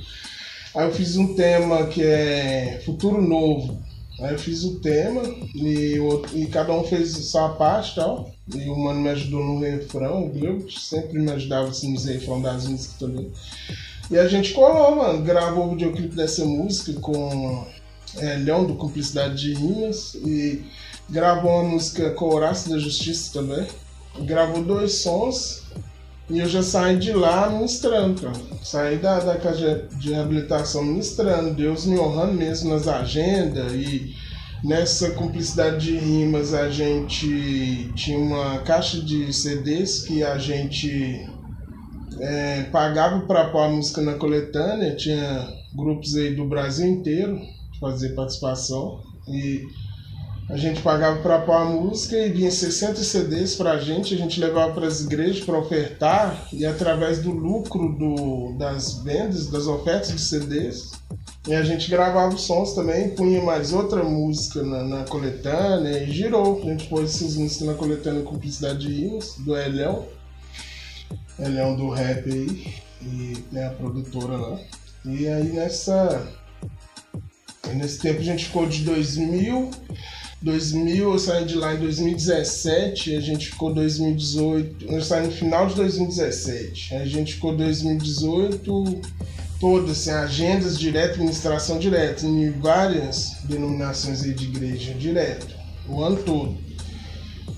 Aí 0.74 0.86
eu 0.86 0.92
fiz 0.92 1.16
um 1.16 1.34
tema 1.34 1.86
que 1.86 2.02
é 2.02 2.80
Futuro 2.84 3.20
Novo. 3.20 3.82
Aí 4.22 4.32
eu 4.34 4.38
fiz 4.38 4.62
o 4.62 4.78
tema 4.78 5.22
e, 5.54 5.98
o 5.98 6.22
e 6.32 6.46
cada 6.46 6.72
um 6.72 6.84
fez 6.84 7.10
sua 7.10 7.50
parte 7.50 7.92
e 7.92 7.94
tal. 7.96 8.30
E 8.54 8.70
o 8.70 8.76
mano 8.76 9.00
me 9.00 9.08
ajudou 9.08 9.44
no 9.44 9.60
refrão, 9.60 10.26
o 10.26 10.28
Gleubt 10.28 10.78
sempre 10.78 11.18
me 11.18 11.30
ajudava 11.32 11.68
assim, 11.68 11.92
nos 11.92 12.04
refrão 12.04 12.40
das 12.40 12.66
músicas 12.66 12.98
também. 12.98 13.32
E 14.10 14.18
a 14.18 14.28
gente 14.28 14.52
colou, 14.52 14.94
mano, 14.94 15.22
gravou 15.22 15.66
o 15.66 15.70
videoclipe 15.70 16.14
dessa 16.14 16.44
música 16.44 16.92
com 17.00 17.66
é, 18.16 18.36
Leão 18.36 18.64
do 18.64 18.74
Cumplicidade 18.74 19.40
de 19.40 19.54
Rimas 19.54 20.14
e 20.14 20.62
gravou 21.10 21.50
uma 21.50 21.70
música 21.70 22.14
Horácio 22.22 22.70
da 22.70 22.78
Justiça 22.78 23.32
também. 23.32 23.66
Gravou 24.20 24.62
dois 24.62 24.96
sons 24.96 25.62
e 26.30 26.38
eu 26.38 26.48
já 26.48 26.62
saí 26.62 26.98
de 26.98 27.12
lá 27.12 27.50
ministrando, 27.50 28.22
cara. 28.22 28.34
Saí 28.62 28.98
da, 28.98 29.18
da 29.20 29.36
casa 29.36 29.88
de 29.98 30.12
reabilitação 30.12 30.84
ministrando, 30.84 31.54
Deus 31.54 31.84
me 31.84 31.98
honrando 31.98 32.34
mesmo 32.34 32.70
nas 32.70 32.88
agendas 32.88 33.72
e 33.72 34.14
nessa 34.64 35.10
cumplicidade 35.10 35.86
de 35.86 35.98
rimas 35.98 36.54
a 36.54 36.70
gente 36.70 37.90
tinha 37.94 38.18
uma 38.18 38.58
caixa 38.60 39.00
de 39.00 39.32
CDs 39.32 40.04
que 40.04 40.22
a 40.22 40.38
gente 40.38 41.28
é, 42.20 42.62
pagava 42.64 43.20
para 43.26 43.48
pôr 43.48 43.62
a 43.62 43.68
música 43.68 44.00
na 44.00 44.14
coletânea, 44.14 44.94
tinha 44.94 45.48
grupos 45.74 46.14
aí 46.16 46.34
do 46.34 46.46
Brasil 46.46 46.86
inteiro 46.86 47.40
fazer 47.80 48.10
participação. 48.10 49.00
E 49.26 49.62
a 50.48 50.56
gente 50.56 50.82
pagava 50.82 51.20
para 51.22 51.40
pôr 51.40 51.54
a 51.54 51.64
música 51.64 52.16
e 52.16 52.30
vinha 52.30 52.50
60 52.50 53.02
CDs 53.02 53.54
pra 53.54 53.78
gente, 53.78 54.14
a 54.14 54.18
gente 54.18 54.40
levava 54.40 54.72
para 54.72 54.86
as 54.86 55.00
igrejas 55.00 55.44
para 55.44 55.58
ofertar 55.58 56.48
e 56.52 56.66
através 56.66 57.22
do 57.22 57.30
lucro 57.30 57.96
do, 57.96 58.56
das 58.58 59.02
vendas, 59.02 59.46
das 59.46 59.66
ofertas 59.66 60.12
de 60.12 60.20
CDs, 60.20 60.92
e 61.46 61.54
a 61.54 61.62
gente 61.64 61.90
gravava 61.90 62.32
os 62.32 62.42
sons 62.42 62.72
também, 62.72 63.10
punha 63.10 63.42
mais 63.42 63.72
outra 63.72 64.04
música 64.04 64.62
na, 64.62 64.84
na 64.84 65.04
coletânea 65.04 65.98
e 66.04 66.12
girou. 66.12 66.62
A 66.62 66.66
gente 66.66 66.86
pôs 66.86 67.16
essas 67.16 67.34
músicas 67.34 67.66
na 67.66 67.74
coletânea 67.74 68.22
Cumplicidade 68.22 68.86
de 68.86 68.92
Rimas, 68.92 69.34
do 69.38 69.56
Elhão. 69.56 70.06
Elhão 71.40 71.74
do 71.74 71.90
rap 71.90 72.30
aí, 72.30 72.74
e 73.02 73.44
né, 73.50 73.66
a 73.66 73.70
produtora 73.70 74.36
lá. 74.36 74.60
E 75.04 75.26
aí 75.26 75.52
nessa. 75.52 76.24
Nesse 77.74 77.98
tempo 77.98 78.20
a 78.20 78.24
gente 78.24 78.44
ficou 78.44 78.66
de 78.66 78.84
2000 78.84 79.70
2000, 80.42 81.12
eu 81.12 81.18
saí 81.18 81.44
de 81.44 81.54
lá 81.54 81.74
em 81.74 81.78
2017, 81.78 83.14
a 83.14 83.20
gente 83.20 83.50
ficou 83.50 83.72
2018, 83.72 84.86
eu 84.86 85.00
saí 85.00 85.26
no 85.26 85.32
final 85.32 85.68
de 85.68 85.76
2017, 85.76 86.94
a 86.96 87.04
gente 87.04 87.34
ficou 87.34 87.56
2018 87.56 89.00
todas, 89.60 89.90
assim, 89.90 90.10
agendas 90.10 90.76
direto, 90.76 91.14
administração 91.14 91.78
direta, 91.78 92.26
em 92.26 92.50
várias 92.50 93.36
denominações 93.44 94.22
de 94.22 94.44
igreja, 94.44 94.92
direto, 94.94 95.54
o 95.88 96.02
ano 96.02 96.16
todo, 96.16 96.56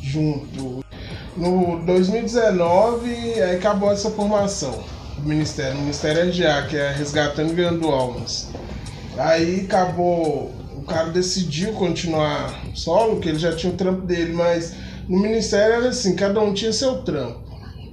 junto. 0.03 0.85
No 1.35 1.83
2019, 1.87 3.11
aí 3.11 3.57
acabou 3.57 3.91
essa 3.91 4.11
formação 4.11 4.85
do 5.17 5.27
Ministério, 5.27 5.79
o 5.79 5.81
Ministério 5.81 6.29
RGA, 6.29 6.67
que 6.69 6.77
é 6.77 6.93
Resgatando 6.93 7.53
e 7.53 7.55
Ganhando 7.55 7.89
Almas. 7.89 8.49
Aí 9.17 9.63
acabou 9.63 10.53
cara 10.85 11.11
decidiu 11.11 11.73
continuar 11.73 12.63
solo, 12.75 13.21
que 13.21 13.29
ele 13.29 13.39
já 13.39 13.55
tinha 13.55 13.73
o 13.73 13.77
trampo 13.77 14.07
dele, 14.07 14.33
mas 14.33 14.75
no 15.09 15.19
ministério 15.19 15.75
era 15.75 15.89
assim, 15.89 16.15
cada 16.15 16.41
um 16.41 16.55
tinha 16.55 16.73
seu 16.73 17.03
trampo. 17.03 17.45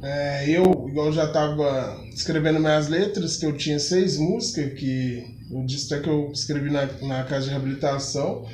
É, 0.03 0.49
eu, 0.49 0.63
igual 0.89 1.11
já 1.11 1.25
estava 1.25 1.97
escrevendo 2.13 2.59
minhas 2.59 2.87
letras, 2.87 3.37
que 3.37 3.45
eu 3.45 3.55
tinha 3.55 3.79
seis 3.79 4.17
músicas, 4.17 4.73
que 4.73 5.37
eu 5.51 5.63
disse 5.65 5.93
até 5.93 6.03
que 6.03 6.09
eu 6.09 6.31
escrevi 6.31 6.71
na, 6.71 6.87
na 7.01 7.23
casa 7.23 7.45
de 7.45 7.51
reabilitação. 7.51 8.45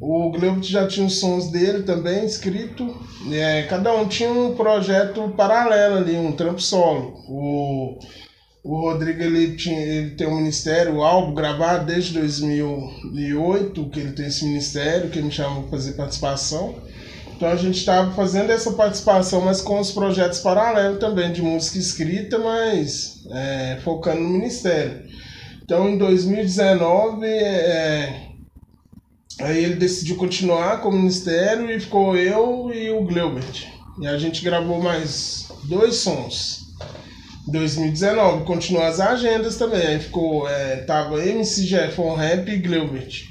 O 0.00 0.30
Gleubt 0.30 0.70
já 0.70 0.86
tinha 0.86 1.06
os 1.06 1.18
sons 1.20 1.50
dele 1.50 1.82
também 1.82 2.24
escrito. 2.24 2.96
É, 3.30 3.62
cada 3.64 3.94
um 3.94 4.08
tinha 4.08 4.30
um 4.30 4.54
projeto 4.54 5.28
paralelo 5.36 5.96
ali, 5.98 6.16
um 6.16 6.32
trampo 6.32 6.60
solo. 6.60 7.22
O, 7.28 7.98
o 8.62 8.80
Rodrigo 8.82 9.22
ele, 9.22 9.56
tinha, 9.56 9.80
ele 9.80 10.10
tem 10.10 10.26
um 10.26 10.36
ministério, 10.36 10.96
o 10.96 11.02
álbum 11.02 11.34
gravado 11.34 11.86
desde 11.86 12.12
2008, 12.14 13.88
que 13.88 14.00
ele 14.00 14.12
tem 14.12 14.26
esse 14.26 14.44
ministério, 14.44 15.08
que 15.08 15.22
me 15.22 15.30
chamou 15.30 15.62
para 15.62 15.70
fazer 15.70 15.92
participação. 15.92 16.74
Então 17.34 17.48
a 17.48 17.56
gente 17.56 17.78
estava 17.78 18.12
fazendo 18.12 18.50
essa 18.50 18.72
participação, 18.72 19.40
mas 19.40 19.62
com 19.62 19.80
os 19.80 19.90
projetos 19.90 20.40
paralelos 20.40 20.98
também, 20.98 21.32
de 21.32 21.40
música 21.40 21.78
escrita, 21.78 22.38
mas 22.38 23.24
é, 23.30 23.78
focando 23.82 24.20
no 24.20 24.28
ministério. 24.28 25.04
Então 25.64 25.88
em 25.88 25.96
2019, 25.96 27.26
é, 27.26 28.28
aí 29.40 29.64
ele 29.64 29.76
decidiu 29.76 30.16
continuar 30.16 30.82
com 30.82 30.90
o 30.90 30.92
ministério 30.92 31.70
e 31.70 31.80
ficou 31.80 32.14
eu 32.14 32.70
e 32.74 32.90
o 32.90 33.04
Gleubert. 33.04 33.68
E 33.98 34.06
a 34.06 34.18
gente 34.18 34.44
gravou 34.44 34.82
mais 34.82 35.48
dois 35.64 35.94
sons. 35.94 36.59
2019, 37.50 38.44
continuou 38.44 38.84
as 38.84 39.00
agendas 39.00 39.56
também. 39.56 39.86
Aí 39.86 40.00
ficou, 40.00 40.48
é, 40.48 40.76
tava 40.76 41.24
MC 41.24 41.66
Jeffon 41.66 42.14
Rap 42.14 42.48
e 42.48 42.58
Gleubert. 42.58 43.30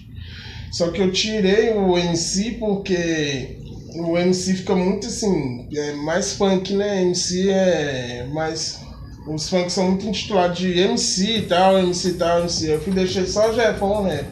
Só 0.72 0.90
que 0.90 1.02
eu 1.02 1.12
tirei 1.12 1.74
o 1.74 1.98
MC 1.98 2.58
porque 2.60 3.58
o 3.96 4.18
MC 4.18 4.54
fica 4.56 4.76
muito 4.76 5.08
assim, 5.08 5.68
é 5.74 5.94
mais 5.94 6.34
funk, 6.34 6.74
né? 6.74 7.02
MC 7.02 7.50
é 7.50 8.28
mais. 8.32 8.80
Os 9.28 9.50
funk 9.50 9.72
são 9.72 9.90
muito 9.90 10.06
intitulados 10.08 10.58
de 10.58 10.80
MC 10.80 11.38
e 11.38 11.42
tal, 11.44 11.78
MC 11.78 12.10
e 12.10 12.14
tal, 12.14 12.40
MC. 12.42 12.74
Eu 12.74 12.82
fui 12.82 12.94
deixei 12.94 13.26
só 13.26 13.52
Jeffon 13.54 14.04
Rap. 14.04 14.28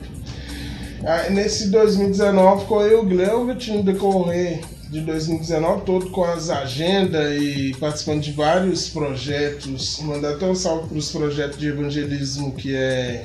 Aí, 1.03 1.31
nesse 1.33 1.69
2019 1.69 2.61
ficou 2.61 2.81
eu 2.81 2.99
e 2.99 3.01
o 3.01 3.05
Gleubert 3.05 3.67
no 3.67 3.83
decorrer. 3.83 4.61
De 4.89 5.01
2019 5.01 5.81
todo 5.85 6.09
com 6.11 6.23
as 6.23 6.49
agendas 6.49 7.41
e 7.41 7.75
participando 7.79 8.21
de 8.21 8.31
vários 8.31 8.89
projetos. 8.89 9.99
Mandar 10.01 10.33
até 10.33 10.45
um 10.45 10.55
salve 10.55 10.87
para 10.87 10.97
os 10.97 11.11
projetos 11.11 11.57
de 11.57 11.67
evangelismo 11.67 12.55
que 12.55 12.75
é 12.75 13.23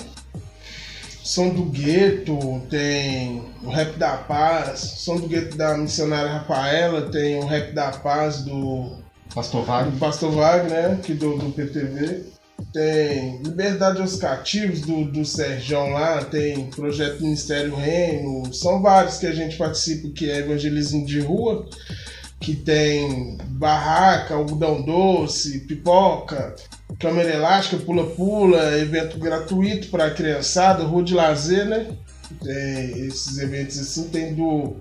Som 1.22 1.50
do 1.50 1.64
Gueto, 1.66 2.60
tem 2.68 3.44
o 3.62 3.70
Rap 3.70 3.96
da 3.96 4.16
Paz, 4.16 4.80
Som 4.80 5.18
do 5.18 5.28
Gueto 5.28 5.56
da 5.56 5.78
missionária 5.78 6.32
Rafaela, 6.32 7.10
tem 7.10 7.38
o 7.38 7.46
Rap 7.46 7.72
da 7.72 7.92
Paz 7.92 8.42
do 8.42 8.98
Pastor 9.32 9.64
Wagner, 9.64 9.92
do 9.92 9.98
Pastor 9.98 10.32
Wagner, 10.32 10.88
né, 10.90 11.00
que 11.02 11.14
do, 11.14 11.38
do 11.38 11.52
PTV. 11.52 12.24
Tem 12.72 13.42
Liberdade 13.42 14.00
aos 14.00 14.16
Cativos 14.16 14.82
do, 14.82 15.04
do 15.04 15.24
Serjão 15.24 15.90
lá, 15.90 16.24
tem 16.24 16.66
Projeto 16.70 17.22
Ministério 17.22 17.74
Reino, 17.74 18.52
são 18.52 18.82
vários 18.82 19.18
que 19.18 19.26
a 19.26 19.34
gente 19.34 19.56
participa, 19.56 20.08
que 20.10 20.30
é 20.30 20.38
evangelismo 20.38 21.06
de 21.06 21.20
rua, 21.20 21.68
que 22.40 22.56
tem 22.56 23.38
barraca, 23.48 24.34
algodão 24.34 24.82
doce, 24.82 25.60
pipoca, 25.60 26.54
câmera 26.98 27.34
elástica, 27.34 27.82
pula-pula, 27.82 28.78
evento 28.78 29.18
gratuito 29.18 29.88
para 29.88 30.10
criançada, 30.10 30.84
rua 30.84 31.02
de 31.02 31.14
lazer, 31.14 31.66
né? 31.66 31.86
Tem 32.42 33.06
esses 33.06 33.38
eventos 33.38 33.78
assim, 33.78 34.08
tem 34.08 34.34
do 34.34 34.76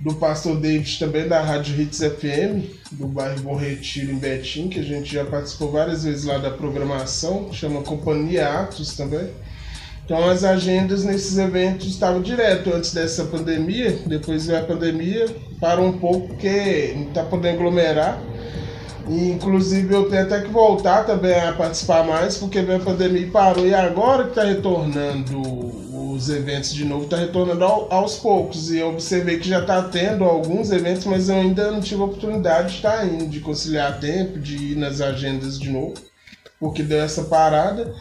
do 0.00 0.14
pastor 0.14 0.56
David 0.58 0.98
também 0.98 1.28
da 1.28 1.42
Rádio 1.42 1.80
Hits 1.80 1.98
FM, 1.98 2.64
do 2.92 3.06
bairro 3.06 3.40
Bom 3.42 3.56
Retiro 3.56 4.12
em 4.12 4.18
Betim, 4.18 4.68
que 4.68 4.80
a 4.80 4.82
gente 4.82 5.12
já 5.12 5.24
participou 5.24 5.70
várias 5.70 6.04
vezes 6.04 6.24
lá 6.24 6.38
da 6.38 6.50
programação, 6.50 7.52
chama 7.52 7.82
Companhia 7.82 8.48
Atos 8.48 8.96
também. 8.96 9.28
Então 10.04 10.28
as 10.28 10.42
agendas 10.42 11.04
nesses 11.04 11.38
eventos 11.38 11.86
estavam 11.86 12.20
direto 12.20 12.74
antes 12.74 12.92
dessa 12.92 13.24
pandemia, 13.26 13.96
depois 14.06 14.46
veio 14.46 14.58
a 14.58 14.62
pandemia, 14.62 15.26
parou 15.60 15.86
um 15.86 15.98
pouco 15.98 16.28
porque 16.28 16.94
não 16.96 17.08
está 17.08 17.22
podendo 17.22 17.58
aglomerar. 17.58 18.20
E, 19.08 19.30
inclusive 19.30 19.92
eu 19.94 20.08
tenho 20.08 20.22
até 20.22 20.40
que 20.40 20.48
voltar 20.48 21.04
também 21.04 21.34
a 21.34 21.52
participar 21.52 22.04
mais, 22.04 22.36
porque 22.36 22.62
veio 22.62 22.80
a 22.80 22.84
pandemia 22.84 23.28
parou, 23.30 23.66
e 23.66 23.74
agora 23.74 24.24
que 24.24 24.30
está 24.30 24.44
retornando 24.44 25.89
os 26.12 26.28
eventos 26.28 26.74
de 26.74 26.84
novo, 26.84 27.04
está 27.04 27.16
retornando 27.16 27.64
ao, 27.64 27.92
aos 27.92 28.16
poucos. 28.16 28.70
E 28.70 28.78
eu 28.78 28.90
observei 28.90 29.38
que 29.38 29.48
já 29.48 29.60
está 29.60 29.82
tendo 29.82 30.24
alguns 30.24 30.70
eventos, 30.70 31.04
mas 31.04 31.28
eu 31.28 31.36
ainda 31.36 31.70
não 31.70 31.80
tive 31.80 32.00
a 32.00 32.04
oportunidade 32.04 32.68
de 32.68 32.74
estar 32.76 33.06
indo, 33.06 33.26
de 33.26 33.40
conciliar 33.40 34.00
tempo, 34.00 34.38
de 34.38 34.72
ir 34.72 34.76
nas 34.76 35.00
agendas 35.00 35.58
de 35.58 35.70
novo, 35.70 35.94
porque 36.58 36.82
deu 36.82 37.02
essa 37.02 37.24
parada. 37.24 37.94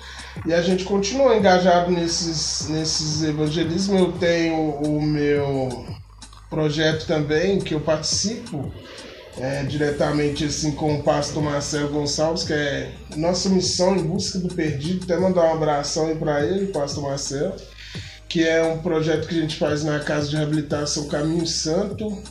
E 0.45 0.53
a 0.53 0.62
gente 0.62 0.84
continua 0.84 1.36
engajado 1.36 1.91
nesses, 1.91 2.68
nesses 2.70 3.24
evangelismos. 3.24 3.99
Eu 3.99 4.12
tenho 4.14 4.55
o 4.55 5.01
meu 5.01 5.86
projeto 6.49 7.05
também, 7.05 7.60
que 7.60 7.74
eu 7.74 7.82
participo. 7.82 8.72
É, 9.38 9.64
diretamente 9.64 10.43
assim 10.43 10.72
com 10.72 10.95
o 10.95 11.03
pastor 11.03 11.41
Marcelo 11.41 11.88
Gonçalves, 11.88 12.43
que 12.43 12.51
é 12.51 12.91
nossa 13.16 13.47
missão 13.47 13.95
em 13.95 14.03
busca 14.03 14.38
do 14.38 14.53
perdido. 14.53 15.05
Até 15.05 15.16
mandar 15.16 15.45
um 15.45 15.53
abração 15.53 16.07
aí 16.07 16.16
para 16.16 16.45
ele, 16.45 16.74
pastor 16.74 17.03
Marcelo 17.03 17.53
que 18.30 18.47
é 18.47 18.63
um 18.63 18.77
projeto 18.77 19.27
que 19.27 19.36
a 19.36 19.41
gente 19.41 19.57
faz 19.57 19.84
na 19.84 19.99
Casa 19.99 20.30
de 20.30 20.36
Reabilitação 20.36 21.07
Caminho 21.07 21.47
Santo. 21.47 22.21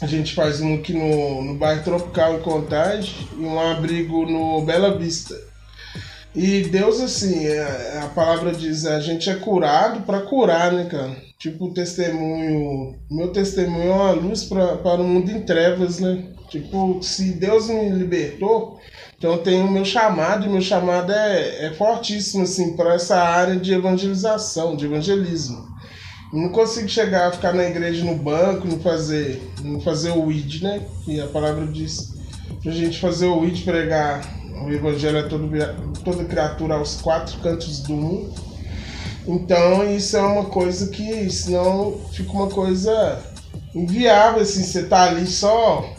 A 0.00 0.06
gente 0.06 0.34
faz 0.34 0.60
um 0.60 0.76
aqui 0.76 0.92
no, 0.92 1.42
no 1.42 1.54
bairro 1.54 1.82
Tropical 1.82 2.36
em 2.36 2.42
Contagem 2.42 3.28
e 3.36 3.42
um 3.42 3.58
abrigo 3.58 4.24
no 4.24 4.62
Bela 4.64 4.96
Vista. 4.96 5.34
E 6.34 6.64
Deus, 6.64 7.00
assim, 7.00 7.46
a, 7.46 7.50
é, 7.50 7.98
a 8.04 8.08
palavra 8.08 8.52
diz, 8.52 8.86
a 8.86 9.00
gente 9.00 9.28
é 9.28 9.34
curado 9.34 10.02
para 10.02 10.20
curar, 10.20 10.72
né, 10.72 10.84
cara? 10.84 11.16
Tipo, 11.38 11.70
testemunho, 11.70 12.98
meu 13.10 13.28
testemunho 13.28 13.90
é 13.90 13.94
uma 13.94 14.12
luz 14.12 14.44
para 14.44 15.00
o 15.00 15.04
mundo 15.04 15.30
em 15.30 15.42
trevas, 15.42 16.00
né? 16.00 16.32
Tipo, 16.48 17.02
se 17.02 17.32
Deus 17.32 17.68
me 17.68 17.90
libertou, 17.90 18.80
então 19.18 19.32
eu 19.32 19.38
tenho 19.38 19.66
o 19.66 19.70
meu 19.70 19.84
chamado, 19.84 20.46
e 20.46 20.48
meu 20.48 20.62
chamado 20.62 21.12
é, 21.12 21.66
é 21.66 21.74
fortíssimo, 21.74 22.44
assim, 22.44 22.74
para 22.74 22.94
essa 22.94 23.20
área 23.20 23.56
de 23.56 23.74
evangelização, 23.74 24.76
de 24.76 24.86
evangelismo. 24.86 25.66
Eu 26.32 26.40
não 26.40 26.48
consigo 26.50 26.88
chegar 26.88 27.28
a 27.28 27.32
ficar 27.32 27.52
na 27.52 27.64
igreja 27.64 28.04
no 28.04 28.16
banco, 28.16 28.66
não 28.66 28.80
fazer, 28.80 29.42
não 29.62 29.80
fazer 29.80 30.12
o 30.12 30.32
ID, 30.32 30.62
né? 30.62 30.82
E 31.06 31.20
a 31.20 31.26
palavra 31.26 31.66
diz 31.66 32.14
pra 32.62 32.72
gente 32.72 32.98
fazer 32.98 33.26
o 33.26 33.44
ID, 33.44 33.64
pregar 33.64 34.22
o 34.64 34.70
evangelho 34.70 35.18
a 35.18 35.28
toda 36.02 36.24
criatura 36.24 36.74
aos 36.74 37.00
quatro 37.00 37.38
cantos 37.40 37.80
do 37.80 37.92
mundo. 37.92 38.45
Então 39.26 39.90
isso 39.90 40.16
é 40.16 40.22
uma 40.22 40.44
coisa 40.44 40.88
que 40.88 41.28
senão 41.30 42.00
fica 42.12 42.30
uma 42.32 42.48
coisa 42.48 43.22
inviável, 43.74 44.42
assim, 44.42 44.62
você 44.62 44.84
tá 44.84 45.04
ali 45.10 45.26
só 45.26 45.96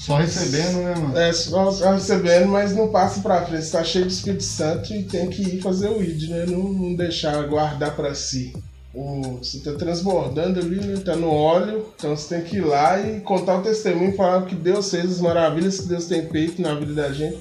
só 0.00 0.16
recebendo, 0.16 0.82
né, 0.82 0.94
mano? 0.94 1.18
É, 1.18 1.30
só, 1.30 1.70
só 1.70 1.92
recebendo, 1.92 2.48
mas 2.48 2.74
não 2.74 2.88
passa 2.88 3.20
pra 3.20 3.44
frente. 3.44 3.64
Você 3.64 3.72
tá 3.72 3.84
cheio 3.84 4.06
de 4.06 4.12
Espírito 4.14 4.42
Santo 4.42 4.94
e 4.94 5.02
tem 5.02 5.28
que 5.28 5.42
ir 5.42 5.60
fazer 5.60 5.90
o 5.90 6.02
ID, 6.02 6.30
né? 6.30 6.46
Não, 6.46 6.72
não 6.72 6.94
deixar 6.94 7.46
guardar 7.46 7.94
pra 7.94 8.14
si. 8.14 8.54
O, 8.94 9.38
você 9.38 9.60
tá 9.60 9.72
transbordando 9.74 10.58
ali, 10.58 10.80
né? 10.80 11.00
Tá 11.04 11.14
no 11.14 11.30
óleo, 11.30 11.86
então 11.94 12.16
você 12.16 12.34
tem 12.34 12.44
que 12.44 12.56
ir 12.56 12.64
lá 12.64 12.98
e 12.98 13.20
contar 13.20 13.58
o 13.58 13.62
testemunho, 13.62 14.16
falar 14.16 14.46
que 14.46 14.54
Deus 14.54 14.90
fez, 14.90 15.04
as 15.04 15.20
maravilhas 15.20 15.80
que 15.80 15.88
Deus 15.88 16.06
tem 16.06 16.26
feito 16.28 16.62
na 16.62 16.74
vida 16.74 16.94
da 16.94 17.12
gente. 17.12 17.38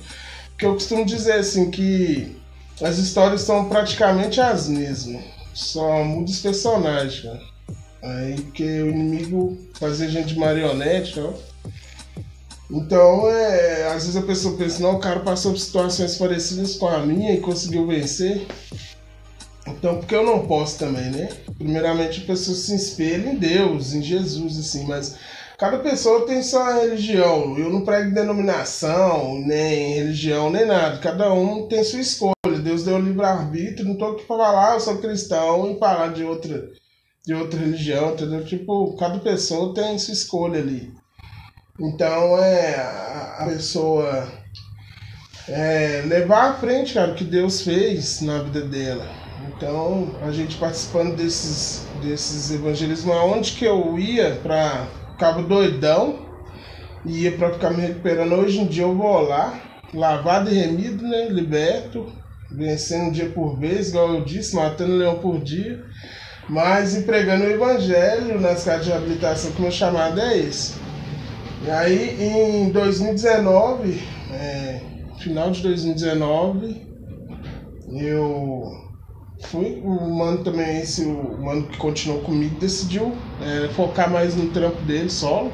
Porque 0.50 0.66
eu 0.66 0.74
costumo 0.74 1.06
dizer 1.06 1.34
assim 1.34 1.72
que 1.72 2.39
as 2.82 2.98
histórias 2.98 3.42
são 3.42 3.68
praticamente 3.68 4.40
as 4.40 4.68
mesmas. 4.68 5.22
Só 5.54 6.04
muda 6.04 6.32
os 6.32 6.40
personagens, 6.40 7.22
cara. 7.22 7.42
Aí 8.02 8.40
porque 8.42 8.82
o 8.82 8.90
inimigo 8.90 9.58
fazia 9.74 10.10
gente 10.10 10.34
de 10.34 10.40
marionete, 10.40 11.20
ó. 11.20 11.34
Então, 12.72 13.28
é, 13.30 13.88
às 13.88 14.06
vezes 14.06 14.16
a 14.16 14.22
pessoa 14.22 14.56
pensa, 14.56 14.82
não, 14.82 14.96
o 14.96 15.00
cara 15.00 15.22
passou 15.22 15.52
por 15.52 15.60
situações 15.60 16.16
parecidas 16.16 16.76
com 16.76 16.88
a 16.88 17.00
minha 17.00 17.34
e 17.34 17.40
conseguiu 17.40 17.88
vencer. 17.88 18.46
Então, 19.68 19.98
porque 19.98 20.16
eu 20.16 20.24
não 20.24 20.46
posso 20.46 20.78
também, 20.78 21.10
né? 21.10 21.30
Primeiramente, 21.58 22.22
a 22.22 22.28
pessoa 22.28 22.56
se 22.56 22.76
espelha 22.76 23.32
em 23.32 23.36
Deus, 23.36 23.94
em 23.94 24.02
Jesus, 24.02 24.58
assim, 24.58 24.86
mas 24.86 25.16
cada 25.58 25.80
pessoa 25.80 26.26
tem 26.26 26.44
sua 26.44 26.82
religião. 26.82 27.58
Eu 27.58 27.70
não 27.70 27.82
prego 27.82 28.14
denominação, 28.14 29.40
nem 29.40 29.96
religião, 29.96 30.50
nem 30.50 30.66
nada. 30.66 31.00
Cada 31.00 31.34
um 31.34 31.68
tem 31.68 31.84
sua 31.84 32.00
escolha. 32.00 32.39
Deus 32.60 32.84
deu 32.84 33.00
livre-arbítrio, 33.00 33.88
não 33.88 33.98
tô 33.98 34.06
aqui 34.06 34.26
pra 34.26 34.38
falar, 34.38 34.74
eu 34.74 34.80
sou 34.80 34.98
cristão 34.98 35.72
e 35.72 35.80
falar 35.80 36.14
de 36.14 36.24
outra, 36.24 36.70
de 37.26 37.34
outra 37.34 37.60
religião, 37.60 38.14
entendeu? 38.14 38.44
Tipo, 38.46 38.96
cada 38.98 39.20
pessoa 39.20 39.74
tem 39.74 39.98
sua 39.98 40.14
escolha 40.14 40.60
ali. 40.60 40.92
Então 41.80 42.38
é 42.38 42.76
a, 42.76 43.46
pessoa 43.48 44.28
é, 45.48 46.04
levar 46.06 46.52
à 46.52 46.54
frente, 46.56 46.94
cara, 46.94 47.12
o 47.12 47.16
que 47.16 47.24
Deus 47.24 47.62
fez 47.62 48.22
na 48.22 48.44
vida 48.44 48.62
dela. 48.62 49.08
Então 49.48 50.14
a 50.22 50.32
gente 50.32 50.58
participando 50.58 51.16
desses, 51.16 51.86
desses 52.02 52.52
evangelismos, 52.52 53.16
aonde 53.16 53.54
que 53.54 53.66
eu 53.66 53.98
ia 53.98 54.36
para 54.44 54.88
ficava 55.20 55.42
doidão, 55.44 56.20
ia 57.06 57.32
para 57.38 57.54
ficar 57.54 57.72
me 57.72 57.82
recuperando. 57.82 58.34
Hoje 58.34 58.60
em 58.60 58.68
dia 58.68 58.84
eu 58.84 58.96
vou 58.96 59.22
lá, 59.22 59.60
lavado 59.94 60.50
e 60.50 60.54
remido, 60.54 61.04
né? 61.06 61.28
Liberto, 61.28 62.12
vencendo 62.60 63.14
dia 63.14 63.30
por 63.30 63.58
vez, 63.58 63.90
igual 63.90 64.16
eu 64.16 64.26
disse, 64.26 64.56
matando 64.56 64.98
leão 64.98 65.18
por 65.20 65.40
dia, 65.42 65.82
mas 66.48 66.96
empregando 66.96 67.46
o 67.46 67.50
evangelho 67.50 68.40
nas 68.40 68.64
casas 68.64 68.86
de 68.86 68.92
reabilitação, 68.92 69.52
que 69.52 69.62
meu 69.62 69.72
chamado 69.72 70.20
é 70.20 70.38
esse. 70.38 70.74
E 71.66 71.72
aí 71.72 72.22
em 72.22 72.70
2019, 72.70 74.02
é, 74.32 74.82
final 75.20 75.50
de 75.52 75.62
2019, 75.62 76.88
eu 77.94 78.64
fui, 79.44 79.82
o 79.84 80.10
mano 80.16 80.44
também, 80.44 80.82
esse, 80.82 81.06
o 81.06 81.42
mano 81.42 81.64
que 81.68 81.78
continuou 81.78 82.22
comigo, 82.22 82.60
decidiu 82.60 83.14
é, 83.42 83.70
focar 83.70 84.12
mais 84.12 84.36
no 84.36 84.50
trampo 84.50 84.82
dele 84.82 85.10
solo. 85.10 85.52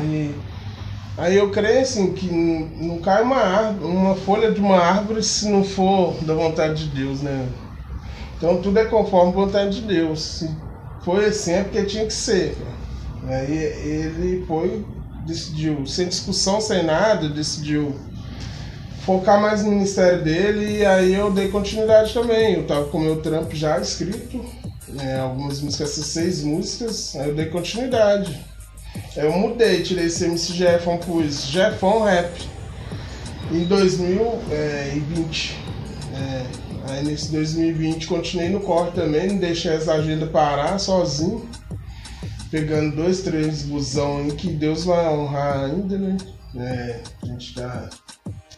E 0.00 0.32
aí 1.18 1.36
eu 1.36 1.50
creio 1.50 1.80
assim 1.80 2.12
que 2.12 2.32
não 2.32 2.98
cai 2.98 3.22
uma 3.22 3.36
árvore, 3.36 3.92
uma 3.92 4.14
folha 4.14 4.52
de 4.52 4.60
uma 4.60 4.78
árvore 4.78 5.22
se 5.22 5.48
não 5.48 5.64
for 5.64 6.14
da 6.22 6.34
vontade 6.34 6.88
de 6.88 6.96
Deus, 7.04 7.20
né? 7.20 7.48
Então 8.36 8.62
tudo 8.62 8.78
é 8.78 8.84
conforme 8.84 9.32
a 9.32 9.34
vontade 9.34 9.80
de 9.80 9.86
Deus. 9.86 10.22
Se 10.22 10.50
foi 11.04 11.26
assim 11.26 11.52
é 11.52 11.64
porque 11.64 11.84
tinha 11.84 12.06
que 12.06 12.12
ser. 12.12 12.56
Aí 13.26 13.52
ele 13.52 14.44
foi, 14.46 14.84
decidiu, 15.26 15.84
sem 15.86 16.08
discussão, 16.08 16.60
sem 16.60 16.84
nada, 16.84 17.28
decidiu 17.28 17.94
focar 19.08 19.40
mais 19.40 19.64
no 19.64 19.70
ministério 19.70 20.22
dele 20.22 20.78
e 20.78 20.86
aí 20.86 21.14
eu 21.14 21.32
dei 21.32 21.48
continuidade 21.48 22.12
também. 22.12 22.54
Eu 22.54 22.66
tava 22.66 22.84
com 22.86 22.98
meu 22.98 23.20
trampo 23.20 23.56
já 23.56 23.78
escrito, 23.78 24.44
né, 24.88 25.18
algumas 25.18 25.60
músicas, 25.60 25.90
essas 25.90 26.06
seis 26.06 26.42
músicas, 26.42 27.16
aí 27.16 27.28
eu 27.30 27.34
dei 27.34 27.46
continuidade. 27.46 28.38
Aí 29.18 29.24
eu 29.24 29.32
mudei, 29.32 29.82
tirei 29.82 30.06
esse 30.06 30.24
MC 30.24 30.54
Jeffon, 30.54 30.96
pus 30.96 31.48
Jeffon 31.48 32.04
Rap 32.04 32.40
em 33.50 33.64
2020. 33.64 35.56
É, 36.14 36.46
aí 36.88 37.04
nesse 37.04 37.32
2020 37.32 38.06
continuei 38.06 38.48
no 38.48 38.60
corre 38.60 38.92
também, 38.92 39.26
não 39.26 39.38
deixei 39.38 39.72
essa 39.72 39.94
agenda 39.94 40.24
parar 40.28 40.78
sozinho. 40.78 41.48
pegando 42.48 42.94
dois, 42.94 43.22
três 43.22 43.64
busão 43.64 44.24
em 44.24 44.30
que 44.30 44.52
Deus 44.52 44.84
vai 44.84 45.08
honrar 45.08 45.64
ainda, 45.64 45.98
né? 45.98 46.16
É, 46.56 47.00
a 47.20 47.26
gente 47.26 47.54
tá 47.56 47.90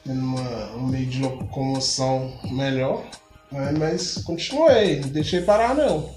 tendo 0.05 0.21
uma, 0.21 0.73
um 0.77 0.89
meio 0.89 1.07
de 1.07 1.23
locomoção 1.23 2.35
melhor. 2.51 3.03
Né? 3.51 3.73
Mas 3.79 4.19
continuei, 4.19 5.01
não 5.01 5.09
deixei 5.09 5.41
parar 5.41 5.75
não. 5.75 6.11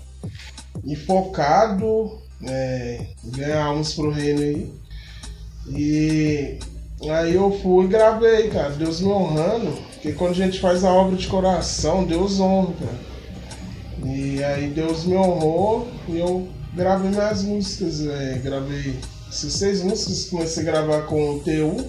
E 0.84 0.98
focado, 0.98 2.22
é, 2.46 3.06
ganhar 3.24 3.72
uns 3.72 3.94
pro 3.94 4.12
reino 4.12 4.42
aí. 4.42 4.74
E 5.70 6.60
aí 7.10 7.36
eu 7.36 7.52
fui 7.62 7.86
e 7.86 7.88
gravei, 7.88 8.50
cara, 8.50 8.72
Deus 8.72 9.02
me 9.02 9.10
honrando. 9.10 9.72
Porque 9.94 10.14
quando 10.14 10.32
a 10.32 10.36
gente 10.36 10.60
faz 10.60 10.84
a 10.84 10.92
obra 10.92 11.16
de 11.16 11.28
coração, 11.28 12.04
Deus 12.04 12.40
honra, 12.40 12.74
cara. 12.80 13.14
E 14.06 14.44
aí 14.44 14.68
Deus 14.70 15.06
me 15.06 15.16
honrou 15.16 15.88
e 16.10 16.20
eu 16.20 16.48
gravei 16.74 17.10
minhas 17.10 17.44
músicas. 17.44 18.06
É, 18.06 18.40
gravei 18.44 19.00
essas 19.30 19.54
seis 19.54 19.82
músicas, 19.82 20.26
comecei 20.26 20.64
a 20.64 20.66
gravar 20.66 21.02
com 21.04 21.36
o 21.36 21.40
TU. 21.40 21.86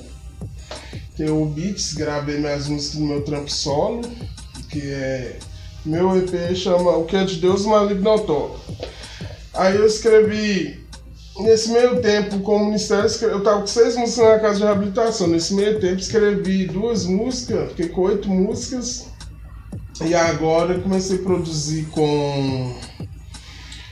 TU 1.17 1.47
Beats, 1.47 1.95
gravei 1.95 2.39
minhas 2.39 2.69
músicas 2.69 3.01
no 3.01 3.07
meu 3.07 3.23
trampo 3.23 3.51
solo, 3.51 4.03
que 4.71 4.81
é. 4.81 5.39
Meu 5.85 6.17
EP 6.17 6.57
chama 6.57 6.97
O 6.97 7.05
que 7.05 7.15
é 7.15 7.25
de 7.25 7.37
Deus 7.37 7.67
Maligno 7.67 8.09
Autor. 8.09 8.59
Aí 9.55 9.77
eu 9.77 9.87
escrevi 9.87 10.85
Nesse 11.37 11.73
meio 11.73 12.01
tempo, 12.01 12.39
como 12.41 12.67
ministério, 12.67 13.11
eu 13.23 13.43
tava 13.43 13.63
com 13.63 13.67
seis 13.67 13.97
músicas 13.97 14.25
na 14.25 14.39
casa 14.39 14.59
de 14.59 14.65
reabilitação. 14.65 15.27
Nesse 15.27 15.53
meio 15.53 15.81
tempo, 15.81 15.99
escrevi 15.99 16.67
duas 16.67 17.07
músicas, 17.07 17.71
fiquei 17.71 17.89
com 17.89 18.03
oito 18.03 18.31
músicas. 18.31 19.09
E 20.05 20.15
agora 20.15 20.79
comecei 20.79 21.19
a 21.19 21.23
produzir 21.23 21.87
com 21.87 22.73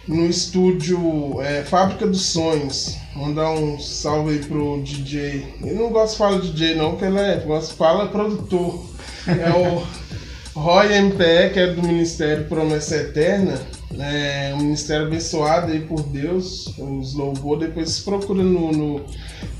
no 0.06 0.26
estúdio 0.26 1.40
é, 1.42 1.64
Fábrica 1.64 2.06
dos 2.06 2.26
Sonhos. 2.26 2.96
Mandar 3.16 3.50
um 3.50 3.78
salve 3.78 4.34
aí 4.34 4.38
pro 4.38 4.80
DJ. 4.82 5.56
Eu 5.64 5.74
não 5.74 5.90
gosto 5.90 6.12
de 6.12 6.18
falar 6.18 6.40
DJ 6.40 6.74
não, 6.76 6.90
porque 6.92 7.06
ele 7.06 7.18
é, 7.18 7.36
gosto 7.40 7.72
de 7.72 7.76
falar 7.76 8.06
produtor. 8.06 8.84
É 9.26 9.50
o 9.50 9.82
Roy 10.58 10.94
MPE, 10.96 11.50
que 11.52 11.58
é 11.58 11.66
do 11.68 11.82
Ministério 11.82 12.44
Promessa 12.44 12.96
Eterna. 12.96 13.60
É 13.98 14.54
um 14.54 14.58
ministério 14.58 15.06
abençoado 15.06 15.70
aí 15.70 15.80
por 15.80 16.02
Deus, 16.02 16.72
os 16.78 17.14
louvor. 17.14 17.58
Depois 17.58 18.00
procura 18.00 18.42
no, 18.42 18.72
no, 18.72 19.06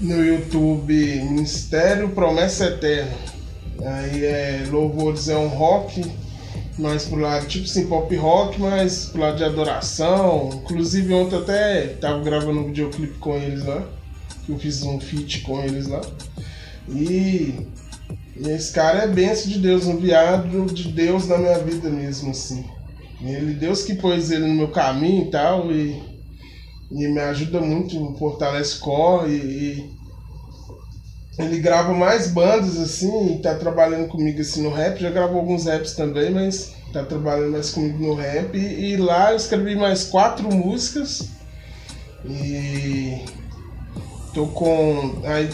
no 0.01 0.25
YouTube 0.25 0.95
Ministério 1.25 2.09
Promessa 2.11 2.67
Eterna. 2.67 3.13
Aí 3.85 4.25
é 4.25 4.65
louvores 4.71 5.29
é 5.29 5.37
um 5.37 5.49
rock, 5.49 6.05
mais 6.79 7.05
pro 7.05 7.19
lado, 7.19 7.47
tipo 7.47 7.65
assim, 7.65 7.87
pop 7.87 8.15
rock, 8.17 8.61
mas 8.61 9.07
pro 9.07 9.21
lado 9.21 9.37
de 9.37 9.45
adoração. 9.45 10.51
Inclusive 10.63 11.13
ontem 11.13 11.37
até 11.37 11.87
tava 12.01 12.23
gravando 12.23 12.61
um 12.61 12.67
videoclipe 12.67 13.19
com 13.19 13.37
eles 13.37 13.65
lá. 13.65 13.83
Eu 14.49 14.59
fiz 14.59 14.83
um 14.83 14.99
feat 14.99 15.41
com 15.41 15.63
eles 15.63 15.87
lá. 15.87 16.01
E, 16.89 17.67
e 18.37 18.49
esse 18.49 18.73
cara 18.73 19.05
é 19.05 19.07
benção 19.07 19.51
de 19.51 19.59
Deus, 19.59 19.87
um 19.87 19.99
viado 19.99 20.67
de 20.73 20.89
Deus 20.89 21.29
na 21.29 21.39
minha 21.39 21.59
vida 21.59 21.89
mesmo, 21.91 22.31
assim. 22.31 22.65
Ele, 23.25 23.55
Deus 23.55 23.83
que 23.83 23.95
pôs 23.95 24.31
ele 24.31 24.47
no 24.47 24.55
meu 24.55 24.69
caminho 24.69 25.27
e 25.27 25.31
tal, 25.31 25.71
e, 25.71 26.03
e 26.91 27.09
me 27.09 27.21
ajuda 27.21 27.61
muito, 27.61 28.17
fortalece 28.19 28.81
o 28.85 29.27
e, 29.27 29.33
e 29.33 30.03
ele 31.39 31.59
grava 31.61 31.95
mais 31.95 32.29
bandas 32.29 32.79
assim, 32.79 33.39
tá 33.43 33.55
trabalhando 33.55 34.09
comigo 34.09 34.41
assim 34.41 34.63
no 34.63 34.71
rap, 34.71 35.01
já 35.01 35.11
gravou 35.11 35.39
alguns 35.39 35.67
raps 35.67 35.95
também, 35.95 36.31
mas 36.31 36.75
tá 36.93 37.05
trabalhando 37.05 37.53
mais 37.53 37.71
comigo 37.71 37.99
no 37.99 38.15
rap. 38.15 38.57
E, 38.57 38.93
e 38.93 38.97
lá 38.97 39.31
eu 39.31 39.37
escrevi 39.37 39.75
mais 39.75 40.05
quatro 40.05 40.53
músicas 40.53 41.29
e 42.25 43.25
tô 44.35 44.47
com. 44.49 45.23
Aí 45.25 45.49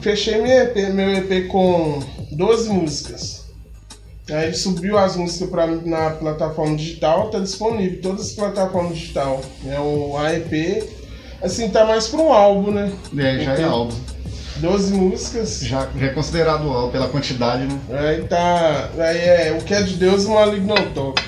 fechei 0.00 0.40
meu 0.40 0.62
EP, 0.62 0.76
meu 0.92 1.10
EP 1.10 1.48
com 1.48 2.00
12 2.32 2.68
músicas. 2.70 3.45
Aí 4.30 4.52
subiu 4.54 4.98
as 4.98 5.16
músicas 5.16 5.48
pra, 5.48 5.66
na 5.66 6.10
plataforma 6.10 6.76
digital, 6.76 7.30
tá 7.30 7.38
disponível, 7.38 8.00
todas 8.02 8.26
as 8.26 8.32
plataformas 8.32 8.98
digital. 8.98 9.40
É 9.66 9.78
o 9.78 10.16
AEP. 10.18 10.84
Assim, 11.40 11.68
tá 11.70 11.84
mais 11.84 12.08
pra 12.08 12.20
um 12.20 12.32
álbum, 12.32 12.72
né? 12.72 12.92
É, 13.16 13.38
já 13.38 13.54
é 13.54 13.62
álbum. 13.62 13.94
12 14.56 14.92
músicas. 14.94 15.60
Já, 15.60 15.88
já 15.96 16.06
é 16.06 16.08
considerado 16.08 16.68
álbum 16.68 16.90
pela 16.90 17.08
quantidade, 17.08 17.64
né? 17.64 17.78
Aí 17.90 18.24
tá. 18.24 18.90
Aí 18.98 19.18
é 19.18 19.56
O 19.58 19.62
que 19.62 19.74
é 19.74 19.82
de 19.82 19.94
Deus 19.94 20.24
o 20.24 20.30
Maligno 20.30 20.74
não 20.74 20.90
toca. 20.92 21.22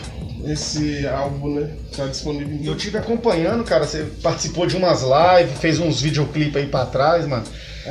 Esse 0.44 1.06
álbum, 1.06 1.54
né? 1.54 1.70
Tá 1.94 2.06
disponível 2.06 2.56
em 2.56 2.64
Eu 2.64 2.76
tive 2.76 2.96
acompanhando, 2.96 3.62
cara. 3.64 3.86
Você 3.86 4.06
participou 4.22 4.66
de 4.66 4.76
umas 4.76 5.02
lives, 5.02 5.58
fez 5.60 5.78
uns 5.78 6.00
videoclipes 6.00 6.56
aí 6.56 6.66
pra 6.66 6.86
trás, 6.86 7.26
mano. 7.26 7.44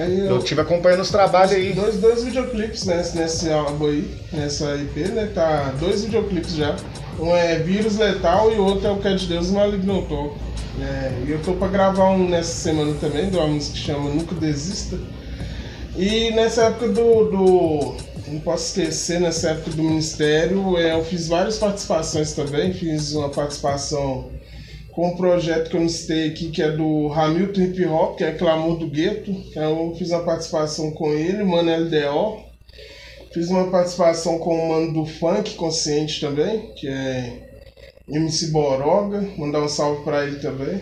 Eu, 0.06 0.36
eu 0.36 0.40
tive 0.44 0.62
acompanhando 0.62 1.02
os 1.02 1.10
trabalhos 1.10 1.54
aí. 1.54 1.74
Dois, 1.74 1.98
dois 1.98 2.24
videoclipes 2.24 2.86
nesse, 2.86 3.18
nesse 3.18 3.52
álbum 3.52 3.88
aí, 3.88 4.08
nessa 4.32 4.76
IP, 4.76 5.00
né? 5.10 5.32
Tá 5.34 5.74
dois 5.80 6.04
videoclipes 6.04 6.56
já. 6.56 6.76
Um 7.20 7.36
é 7.36 7.58
Vírus 7.60 7.98
Letal 7.98 8.52
e 8.52 8.56
o 8.56 8.64
outro 8.64 8.88
é 8.88 8.92
O 8.92 8.98
Que 8.98 9.08
é 9.08 9.16
de 9.16 9.26
Deus 9.26 9.50
Maligno 9.50 10.04
Toco. 10.04 10.38
É, 10.80 11.12
e 11.26 11.32
eu 11.32 11.42
tô 11.42 11.54
pra 11.54 11.68
gravar 11.68 12.12
um 12.12 12.30
nessa 12.30 12.54
semana 12.54 12.94
também, 13.00 13.30
de 13.30 13.36
uma 13.36 13.48
música 13.48 13.74
que 13.76 13.84
chama 13.84 14.10
Nunca 14.10 14.36
Desista. 14.36 15.00
E 15.96 16.30
nessa 16.32 16.66
época 16.66 16.90
do, 16.90 17.24
do. 17.32 17.96
Não 18.28 18.40
posso 18.42 18.80
esquecer, 18.80 19.20
nessa 19.20 19.52
época 19.52 19.72
do 19.72 19.82
Ministério, 19.82 20.78
é, 20.78 20.94
eu 20.94 21.04
fiz 21.04 21.28
várias 21.28 21.58
participações 21.58 22.34
também. 22.34 22.74
Fiz 22.74 23.14
uma 23.14 23.30
participação 23.30 24.30
com 24.98 25.10
um 25.10 25.16
projeto 25.16 25.70
que 25.70 25.78
eu 25.78 25.88
citei 25.88 26.30
aqui, 26.30 26.50
que 26.50 26.60
é 26.60 26.72
do 26.72 27.14
Hamilton 27.14 27.62
Hip 27.62 27.86
Hop, 27.86 28.18
que 28.18 28.24
é 28.24 28.32
Clamor 28.32 28.80
do 28.80 28.88
Gueto. 28.88 29.32
Eu 29.56 29.94
fiz 29.96 30.10
uma 30.10 30.24
participação 30.24 30.90
com 30.90 31.14
ele, 31.14 31.44
Mano 31.44 31.70
LDO. 31.70 32.44
Fiz 33.32 33.48
uma 33.50 33.70
participação 33.70 34.40
com 34.40 34.56
o 34.56 34.70
Mano 34.70 34.94
do 34.94 35.06
Funk 35.06 35.54
Consciente 35.54 36.20
também, 36.20 36.74
que 36.74 36.88
é 36.88 37.32
MC 38.10 38.48
Boroga. 38.48 39.22
Mandar 39.38 39.62
um 39.62 39.70
salve 39.70 40.04
para 40.04 40.26
ele 40.26 40.40
também. 40.40 40.82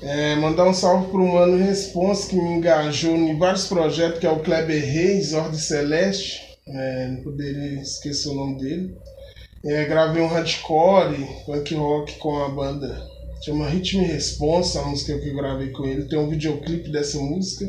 É, 0.00 0.34
mandar 0.36 0.64
um 0.64 0.72
salve 0.72 1.10
pro 1.10 1.26
Mano 1.26 1.58
Response, 1.58 2.30
que 2.30 2.36
me 2.36 2.54
engajou 2.54 3.14
em 3.14 3.38
vários 3.38 3.66
projetos, 3.66 4.20
que 4.20 4.26
é 4.26 4.30
o 4.30 4.40
Kleber 4.40 4.82
Reis, 4.82 5.34
Ordem 5.34 5.60
Celeste. 5.60 6.40
É, 6.66 7.08
não 7.08 7.22
poderia 7.22 7.82
esquecer 7.82 8.30
o 8.30 8.34
nome 8.34 8.58
dele. 8.58 8.96
É, 9.66 9.84
gravei 9.84 10.22
um 10.22 10.28
hardcore, 10.28 11.28
punk 11.44 11.74
rock 11.74 12.18
com 12.18 12.42
a 12.42 12.48
banda 12.48 13.13
Chama 13.44 13.68
Ritmo 13.68 14.02
e 14.02 14.06
Responsa, 14.06 14.80
a 14.80 14.86
música 14.86 15.18
que 15.18 15.28
eu 15.28 15.34
gravei 15.34 15.68
com 15.68 15.84
ele. 15.84 16.08
Tem 16.08 16.18
um 16.18 16.30
videoclipe 16.30 16.88
dessa 16.88 17.18
música 17.18 17.66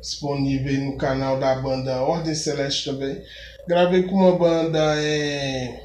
disponível 0.00 0.80
no 0.80 0.96
canal 0.96 1.38
da 1.38 1.54
banda 1.54 2.02
Ordem 2.02 2.34
Celeste 2.34 2.90
também. 2.90 3.22
Gravei 3.68 4.02
com 4.02 4.16
uma 4.16 4.36
banda 4.36 4.80
é, 5.00 5.84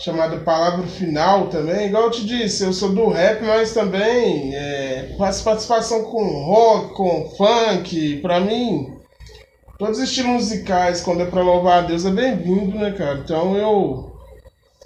chamada 0.00 0.38
Palavra 0.38 0.84
Final 0.84 1.46
também. 1.46 1.86
Igual 1.86 2.06
eu 2.06 2.10
te 2.10 2.26
disse, 2.26 2.64
eu 2.64 2.72
sou 2.72 2.92
do 2.92 3.06
rap, 3.08 3.40
mas 3.44 3.72
também 3.72 4.52
é, 4.52 5.14
faço 5.16 5.44
participação 5.44 6.02
com 6.02 6.24
rock, 6.24 6.94
com 6.94 7.30
funk. 7.36 8.16
Pra 8.16 8.40
mim, 8.40 8.96
todos 9.78 9.98
os 9.98 10.08
estilos 10.08 10.32
musicais, 10.32 11.00
quando 11.02 11.22
é 11.22 11.26
pra 11.26 11.40
louvar 11.40 11.84
a 11.84 11.86
Deus, 11.86 12.04
é 12.04 12.10
bem-vindo, 12.10 12.76
né, 12.76 12.90
cara? 12.90 13.20
Então 13.20 13.56
eu 13.56 14.13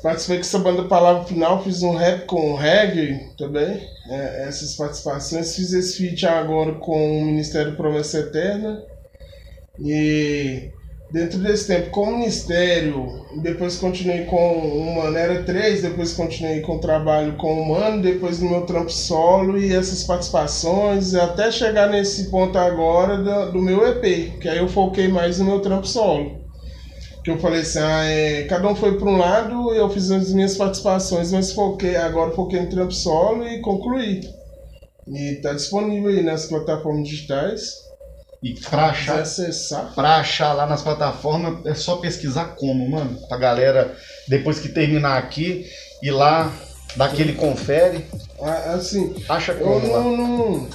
Participei 0.01 0.37
com 0.37 0.43
essa 0.43 0.59
banda 0.61 0.85
Palavra 0.85 1.25
Final, 1.25 1.65
fiz 1.65 1.83
um 1.83 1.97
rap 1.97 2.25
com 2.27 2.55
reggae 2.55 3.33
também, 3.37 3.85
é, 4.09 4.45
essas 4.47 4.77
participações. 4.77 5.57
Fiz 5.57 5.73
esse 5.73 5.97
feat 5.97 6.25
agora 6.25 6.75
com 6.75 7.21
o 7.21 7.25
Ministério 7.25 7.75
Promessa 7.75 8.21
Eterna. 8.21 8.81
E 9.77 10.71
dentro 11.11 11.41
desse 11.41 11.67
tempo, 11.67 11.91
com 11.91 12.05
o 12.05 12.19
Ministério, 12.19 13.27
depois 13.43 13.77
continuei 13.77 14.25
com 14.27 14.59
o 14.59 14.95
Mano, 14.95 15.17
era 15.17 15.43
três, 15.43 15.83
depois 15.83 16.13
continuei 16.13 16.61
com 16.61 16.77
o 16.77 16.81
trabalho 16.81 17.37
com 17.37 17.61
o 17.61 17.69
Mano, 17.69 18.01
depois 18.01 18.39
no 18.39 18.51
meu 18.51 18.61
trampo 18.63 18.93
solo 18.93 19.59
e 19.59 19.75
essas 19.75 20.05
participações, 20.05 21.13
até 21.17 21.51
chegar 21.51 21.91
nesse 21.91 22.31
ponto 22.31 22.57
agora 22.57 23.17
do, 23.17 23.53
do 23.53 23.63
meu 23.63 23.85
EP, 23.89 24.39
que 24.39 24.49
aí 24.49 24.59
eu 24.59 24.69
foquei 24.69 25.09
mais 25.09 25.41
no 25.41 25.45
meu 25.45 25.61
trampo 25.61 25.89
solo 25.89 26.48
que 27.29 27.35
eu 27.35 27.43
falei 27.43 27.61
assim, 27.61 27.79
ah, 27.79 28.05
é, 28.05 28.45
cada 28.45 28.69
um 28.69 28.75
foi 28.75 28.99
para 28.99 29.09
um 29.09 29.19
lado, 29.19 29.75
eu 29.75 29.89
fiz 29.91 30.11
as 30.11 30.33
minhas 30.33 30.57
participações, 30.57 31.31
mas 31.31 31.53
foquei, 31.53 31.97
agora 31.97 32.35
foquei 32.35 32.61
em 32.61 32.69
trampo 32.69 32.93
solo 32.93 33.47
e 33.47 33.61
concluí. 33.61 34.21
E 35.07 35.37
tá 35.43 35.53
disponível 35.53 36.11
aí 36.11 36.23
nas 36.23 36.47
plataformas 36.47 37.09
digitais. 37.09 37.87
E 38.43 38.55
pra 38.55 38.87
achar, 38.87 39.21
acessar. 39.21 39.93
pra 39.95 40.17
achar 40.17 40.53
lá 40.53 40.67
nas 40.67 40.83
plataformas, 40.83 41.67
é 41.67 41.75
só 41.75 41.97
pesquisar 41.97 42.55
como, 42.57 42.89
mano. 42.89 43.19
Pra 43.29 43.37
galera, 43.37 43.97
depois 44.29 44.61
que 44.61 44.69
terminar 44.69 45.19
aqui, 45.19 45.67
ir 46.03 46.13
lá, 46.13 46.53
dar 46.97 47.07
aquele 47.07 47.33
confere. 47.33 48.07
Ah, 48.41 48.75
assim, 48.75 49.15
acha 49.29 49.55
como 49.55 49.75
eu 49.75 50.03
não, 50.03 50.17
não, 50.17 50.69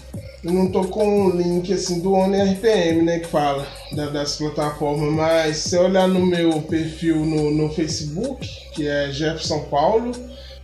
eu 0.43 0.51
não 0.51 0.69
tô 0.69 0.83
com 0.85 1.27
o 1.27 1.29
link 1.29 1.71
assim 1.71 2.01
do 2.01 2.13
ONU 2.13 2.35
RPM, 2.35 3.01
né, 3.03 3.19
que 3.19 3.27
fala 3.27 3.65
da, 3.93 4.07
das 4.07 4.35
plataformas, 4.35 5.13
mas 5.13 5.57
se 5.57 5.77
olhar 5.77 6.07
no 6.07 6.25
meu 6.25 6.61
perfil 6.63 7.17
no, 7.17 7.49
no 7.51 7.69
Facebook, 7.69 8.45
que 8.73 8.87
é 8.87 9.09
Jefferson 9.11 9.59
Paulo, 9.69 10.11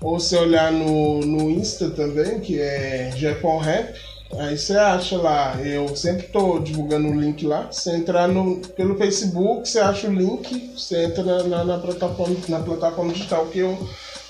Ou 0.02 0.20
se 0.20 0.36
olhar 0.36 0.72
no, 0.72 1.20
no 1.20 1.50
Insta 1.52 1.90
também, 1.90 2.40
que 2.40 2.60
é 2.60 3.12
Jefon 3.16 3.58
Rap, 3.58 3.94
aí 4.38 4.58
você 4.58 4.78
acha 4.78 5.18
lá. 5.18 5.60
Eu 5.62 5.94
sempre 5.96 6.28
tô 6.28 6.60
divulgando 6.60 7.10
o 7.10 7.20
link 7.20 7.46
lá. 7.46 7.68
Você 7.70 7.96
entrar 7.96 8.28
no, 8.28 8.60
pelo 8.78 8.98
Facebook, 8.98 9.68
você 9.68 9.80
acha 9.80 10.08
o 10.08 10.14
link, 10.14 10.72
você 10.74 11.04
entra 11.04 11.44
na, 11.44 11.66
na 11.66 11.78
plataforma, 11.78 12.36
na 12.48 12.60
plataforma 12.60 13.12
digital 13.12 13.46
que 13.48 13.60
eu 13.60 13.78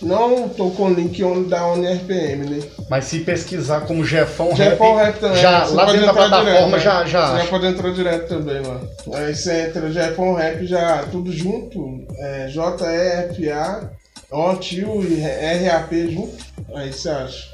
não 0.02 0.48
tô 0.48 0.70
com 0.72 0.84
o 0.86 0.94
link 0.94 1.22
da 1.48 1.68
ONRPM, 1.68 2.50
né? 2.50 2.62
Mas 2.90 3.06
se 3.06 3.20
pesquisar 3.20 3.82
como 3.82 4.06
Jefão 4.06 4.56
Jefão 4.56 4.96
Rap, 4.96 5.06
Rap 5.06 5.20
também, 5.20 5.42
já, 5.42 5.66
lá 5.66 5.86
dentro 5.86 6.06
da 6.06 6.14
plataforma 6.14 6.50
direto, 6.52 6.72
né? 6.72 6.80
já, 6.80 7.06
já. 7.06 7.32
Você 7.32 7.44
já 7.44 7.50
pode 7.50 7.66
entrar 7.66 7.92
direto 7.92 8.28
também 8.28 8.62
lá. 8.62 8.82
Aí 9.14 9.36
você 9.36 9.68
entra 9.68 9.92
Jefão 9.92 10.34
Rap 10.34 10.66
já 10.66 11.04
tudo 11.12 11.32
junto, 11.32 12.06
é, 12.18 12.48
J-E-F-A, 12.48 13.90
O, 14.32 14.56
tio 14.56 15.04
e 15.04 15.20
RAP 15.20 15.92
junto. 16.10 16.38
Aí 16.76 16.94
você 16.94 17.10
acha. 17.10 17.50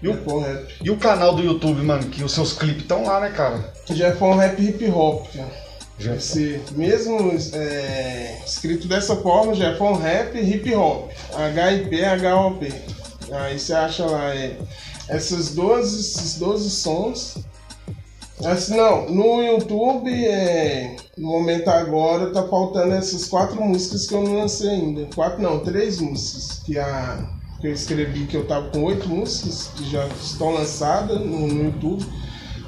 E 0.00 0.06
o, 0.06 0.38
Rap. 0.38 0.74
e 0.84 0.90
o 0.90 0.96
canal 0.96 1.34
do 1.34 1.42
YouTube, 1.42 1.82
mano, 1.82 2.04
que 2.04 2.22
os 2.22 2.30
seus 2.30 2.52
clipes 2.52 2.82
estão 2.82 3.04
lá, 3.04 3.18
né, 3.18 3.30
cara? 3.30 3.72
Jefão 3.90 4.36
Rap 4.36 4.62
Hip 4.62 4.88
Hop, 4.90 5.26
cara. 5.34 5.67
Esse 6.00 6.60
mesmo 6.72 7.32
é, 7.54 8.40
escrito 8.46 8.86
dessa 8.86 9.16
forma, 9.16 9.54
Jefão 9.54 9.94
Rap 9.94 10.38
Hip 10.38 10.74
Hop, 10.74 11.10
HIP, 11.34 11.96
HOP. 12.24 12.72
Aí 13.32 13.58
você 13.58 13.74
acha 13.74 14.06
lá 14.06 14.34
é, 14.34 14.56
essas 15.08 15.54
12, 15.54 16.00
esses 16.00 16.38
12 16.38 16.70
sons. 16.70 17.38
Assim, 18.44 18.76
não, 18.76 19.10
no 19.10 19.42
YouTube, 19.42 20.08
é, 20.08 20.94
no 21.16 21.28
momento 21.28 21.68
agora, 21.68 22.30
tá 22.30 22.46
faltando 22.46 22.94
essas 22.94 23.26
quatro 23.26 23.60
músicas 23.60 24.06
que 24.06 24.14
eu 24.14 24.22
não 24.22 24.38
lancei 24.38 24.70
ainda. 24.70 25.08
Quatro 25.12 25.42
não, 25.42 25.58
três 25.58 26.00
músicas 26.00 26.62
que, 26.64 26.78
a, 26.78 27.28
que 27.60 27.66
eu 27.66 27.72
escrevi, 27.72 28.26
que 28.26 28.36
eu 28.36 28.46
tava 28.46 28.70
com 28.70 28.84
oito 28.84 29.08
músicas 29.08 29.72
que 29.74 29.90
já 29.90 30.06
estão 30.22 30.52
lançadas 30.52 31.18
no, 31.18 31.48
no 31.48 31.64
YouTube 31.64 32.06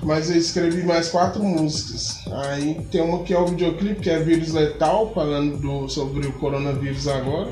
mas 0.02 0.30
eu 0.30 0.36
escrevi 0.36 0.82
mais 0.82 1.08
quatro 1.08 1.42
músicas. 1.42 2.18
Aí 2.30 2.80
tem 2.90 3.00
uma 3.00 3.22
que 3.22 3.34
é 3.34 3.38
o 3.38 3.46
videoclipe, 3.46 4.00
que 4.00 4.10
é 4.10 4.18
Vírus 4.18 4.52
Letal, 4.52 5.12
falando 5.14 5.58
do, 5.58 5.88
sobre 5.88 6.26
o 6.26 6.32
coronavírus 6.34 7.06
agora. 7.06 7.50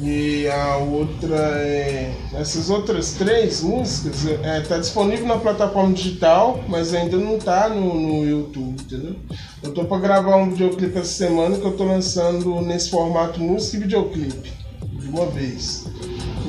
E 0.00 0.48
a 0.48 0.78
outra 0.78 1.36
é. 1.36 2.14
Essas 2.32 2.70
outras 2.70 3.12
três 3.12 3.60
músicas 3.62 4.26
é, 4.42 4.60
tá 4.60 4.78
disponível 4.78 5.26
na 5.26 5.36
plataforma 5.36 5.92
digital, 5.92 6.64
mas 6.66 6.94
ainda 6.94 7.18
não 7.18 7.38
tá 7.38 7.68
no, 7.68 7.94
no 7.94 8.26
YouTube, 8.26 8.80
entendeu? 8.82 9.16
Eu 9.62 9.72
tô 9.72 9.84
pra 9.84 9.98
gravar 9.98 10.36
um 10.36 10.50
videoclipe 10.50 10.98
essa 10.98 11.12
semana 11.12 11.58
que 11.58 11.64
eu 11.64 11.76
tô 11.76 11.84
lançando 11.84 12.60
nesse 12.62 12.90
formato 12.90 13.38
música 13.38 13.76
e 13.76 13.80
videoclipe, 13.80 14.52
de 14.98 15.08
uma 15.08 15.26
vez. 15.26 15.86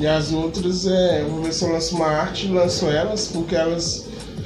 E 0.00 0.06
as 0.06 0.32
outras 0.32 0.86
é. 0.86 1.20
Eu 1.20 1.30
vou 1.30 1.42
ver 1.42 1.52
se 1.52 1.64
eu 1.64 1.72
lanço 1.72 1.94
uma 1.96 2.08
arte 2.08 2.46
e 2.46 2.50
lanço 2.50 2.86
elas, 2.86 3.28
porque 3.28 3.54
elas 3.54 4.03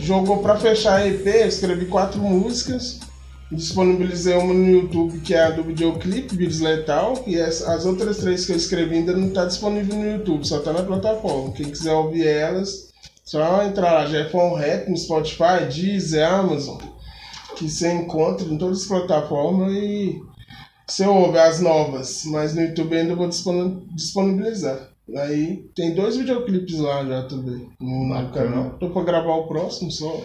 jogou 0.09 0.39
para 0.39 0.57
fechar 0.57 0.97
a 0.97 1.07
EP, 1.07 1.27
escrevi 1.27 1.85
quatro 1.85 2.19
músicas, 2.19 2.99
disponibilizei 3.53 4.35
uma 4.37 4.55
no 4.55 4.67
YouTube 4.67 5.21
que 5.21 5.35
é 5.35 5.45
a 5.45 5.51
do 5.51 5.63
videoclipe, 5.63 6.35
Vírus 6.35 6.61
Letal, 6.61 7.23
e 7.27 7.39
as, 7.39 7.61
as 7.61 7.85
outras 7.85 8.17
três 8.17 8.47
que 8.47 8.53
eu 8.53 8.57
escrevi 8.57 8.97
ainda 8.97 9.13
não 9.13 9.29
está 9.29 9.45
disponível 9.45 9.97
no 9.97 10.11
YouTube, 10.11 10.49
só 10.49 10.61
está 10.61 10.73
na 10.73 10.83
plataforma. 10.83 11.53
Quem 11.53 11.71
quiser 11.71 11.93
ouvir 11.93 12.27
elas, 12.27 12.89
só 13.23 13.63
entrar 13.63 13.93
lá, 13.93 14.07
Jefão 14.07 14.55
Rap 14.55 14.89
no 14.89 14.97
Spotify, 14.97 15.67
Deezer, 15.71 16.27
Amazon, 16.27 16.79
que 17.55 17.69
você 17.69 17.93
encontra 17.93 18.49
em 18.49 18.57
todas 18.57 18.81
as 18.81 18.87
plataformas 18.87 19.71
e 19.75 20.23
você 20.87 21.07
ouve 21.07 21.39
as 21.39 21.61
novas, 21.61 22.23
mas 22.25 22.55
no 22.55 22.63
YouTube 22.63 22.97
ainda 22.97 23.15
vou 23.15 23.29
disponibilizar. 23.29 24.89
Aí 25.17 25.65
tem 25.75 25.95
dois 25.95 26.17
videoclipes 26.17 26.79
lá 26.79 27.05
já 27.05 27.23
também 27.23 27.69
no, 27.81 28.09
no 28.09 28.31
canal. 28.31 28.71
Tô 28.79 28.91
pra 28.91 29.03
gravar 29.03 29.35
o 29.35 29.47
próximo 29.47 29.91
só. 29.91 30.23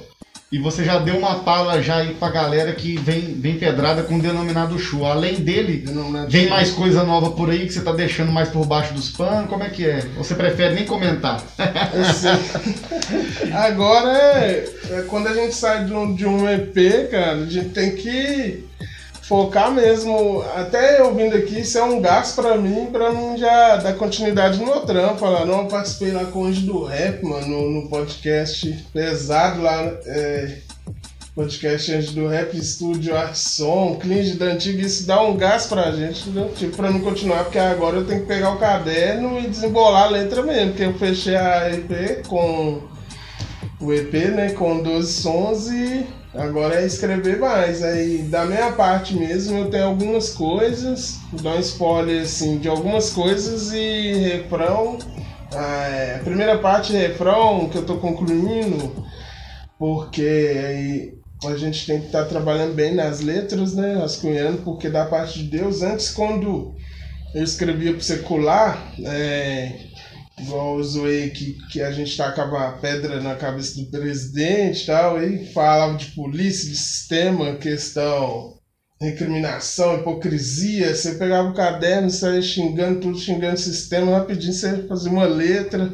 E 0.54 0.60
você 0.60 0.84
já 0.84 1.00
deu 1.00 1.18
uma 1.18 1.40
pala 1.40 1.82
já 1.82 1.96
aí 1.96 2.14
pra 2.14 2.30
galera 2.30 2.74
que 2.74 2.96
vem, 2.96 3.22
vem 3.22 3.58
pedrada 3.58 4.04
com 4.04 4.18
o 4.18 4.22
denominado 4.22 4.78
Chu. 4.78 5.04
Além 5.04 5.34
dele, 5.36 5.84
vem 6.30 6.48
mais 6.48 6.70
coisa 6.70 7.04
nova 7.04 7.32
por 7.32 7.50
aí 7.50 7.66
que 7.66 7.74
você 7.74 7.82
tá 7.82 7.92
deixando 7.92 8.32
mais 8.32 8.50
por 8.50 8.64
baixo 8.64 8.94
dos 8.94 9.10
panos? 9.10 9.50
Como 9.50 9.64
é 9.64 9.70
que 9.72 9.84
é? 9.84 10.02
Você 10.16 10.36
prefere 10.36 10.76
nem 10.76 10.86
comentar? 10.86 11.44
Agora 13.52 14.16
é, 14.16 14.66
é, 14.92 15.02
quando 15.08 15.26
a 15.26 15.34
gente 15.34 15.56
sai 15.56 15.86
de 15.86 15.94
um, 15.94 16.14
de 16.14 16.28
um 16.28 16.48
EP, 16.48 17.10
cara, 17.10 17.32
a 17.32 17.46
gente 17.48 17.70
tem 17.70 17.96
que 17.96 18.64
focar 19.24 19.71
mesmo. 19.71 20.43
Até 20.55 20.99
eu 20.99 21.13
vindo 21.15 21.36
aqui, 21.36 21.61
isso 21.61 21.78
é 21.78 21.84
um 21.84 22.01
gasto 22.01 22.41
pra 22.41 22.57
mim, 22.57 22.88
pra 22.91 23.11
mim 23.11 23.38
já 23.38 23.78
dar 23.78 23.93
continuidade 23.93 24.59
no 24.59 24.65
meu 24.65 24.82
trampo. 24.82 25.19
Falar, 25.19 25.45
não, 25.45 25.61
eu 25.61 25.67
participei 25.67 26.11
lá 26.11 26.26
com 26.26 26.43
o 26.43 26.45
Anjo 26.45 26.65
do 26.65 26.84
Rap, 26.84 27.24
mano, 27.24 27.47
no, 27.47 27.69
no 27.82 27.89
podcast 27.89 28.86
pesado 28.93 29.61
lá. 29.61 29.82
É, 30.05 30.57
podcast 31.36 31.91
Anjo 31.91 32.13
do 32.13 32.28
Rap, 32.28 32.55
estúdio 32.55 33.17
Arson, 33.17 33.97
Clinge 33.99 34.36
da 34.36 34.45
Antiga, 34.45 34.86
isso 34.86 35.07
dá 35.07 35.19
um 35.21 35.36
gás 35.36 35.65
pra 35.65 35.91
gente, 35.91 36.30
entendeu? 36.30 36.51
Tipo, 36.53 36.78
pra 36.78 36.91
não 36.91 36.99
continuar, 36.99 37.45
porque 37.45 37.57
agora 37.57 37.97
eu 37.97 38.05
tenho 38.05 38.21
que 38.21 38.28
pegar 38.28 38.51
o 38.51 38.59
caderno 38.59 39.39
e 39.39 39.47
desembolar 39.47 40.03
a 40.03 40.09
letra 40.09 40.43
mesmo, 40.43 40.69
porque 40.69 40.84
eu 40.84 40.93
fechei 40.93 41.36
a 41.36 41.71
EP 41.71 42.28
com 42.28 42.82
o 43.80 43.91
EP, 43.91 44.13
né, 44.30 44.51
com 44.51 44.84
12 44.84 45.11
sons 45.11 45.71
e 45.71 46.05
Agora 46.36 46.82
é 46.82 46.86
escrever 46.86 47.38
mais. 47.38 47.84
Aí, 47.84 48.24
da 48.24 48.46
minha 48.46 48.72
parte 48.72 49.16
mesmo, 49.16 49.58
eu 49.60 49.70
tenho 49.70 49.86
algumas 49.86 50.30
coisas, 50.30 51.20
dou 51.32 51.54
um 51.54 51.60
spoiler 51.60 52.24
assim 52.24 52.58
de 52.58 52.68
algumas 52.68 53.12
coisas 53.12 53.72
e 53.72 54.14
refrão. 54.14 54.98
A 55.54 56.20
primeira 56.24 56.58
parte, 56.58 56.94
refrão, 56.94 57.70
que 57.70 57.78
eu 57.78 57.86
tô 57.86 57.98
concluindo, 57.98 59.06
porque 59.78 60.22
aí 60.68 61.14
a 61.46 61.56
gente 61.56 61.86
tem 61.86 62.00
que 62.00 62.08
estar 62.08 62.24
tá 62.24 62.30
trabalhando 62.30 62.74
bem 62.74 62.96
nas 62.96 63.20
letras, 63.20 63.76
né? 63.76 63.96
Rascunhando, 63.96 64.64
porque 64.64 64.90
da 64.90 65.06
parte 65.06 65.44
de 65.44 65.58
Deus, 65.58 65.84
antes 65.84 66.10
quando 66.10 66.74
eu 67.36 67.44
escrevia 67.44 67.94
pro 67.94 68.02
secular, 68.02 68.92
é, 69.06 69.72
igual 70.40 70.78
eu 70.78 70.84
zoei 70.84 71.30
que, 71.30 71.58
que 71.72 71.82
a 71.82 71.92
gente 71.92 72.16
tacava 72.18 72.78
pedra 72.80 73.22
na 73.22 73.36
cabeça 73.36 73.80
do 73.80 73.90
presidente 73.90 74.84
e 74.84 74.86
tal, 74.86 75.22
e 75.22 75.46
falava 75.54 75.98
de 75.98 76.08
polícia, 76.08 76.70
de 76.70 76.76
sistema, 76.76 77.56
questão, 77.56 78.58
recriminação, 79.00 80.00
hipocrisia. 80.00 80.94
Você 80.94 81.16
pegava 81.16 81.50
o 81.50 81.54
caderno, 81.54 82.10
saía 82.10 82.42
xingando 82.42 83.02
tudo, 83.02 83.18
xingando 83.18 83.56
o 83.56 83.58
sistema, 83.58 84.18
rapidinho 84.18 84.54
você 84.54 84.84
fazia 84.88 85.12
uma 85.12 85.26
letra, 85.26 85.94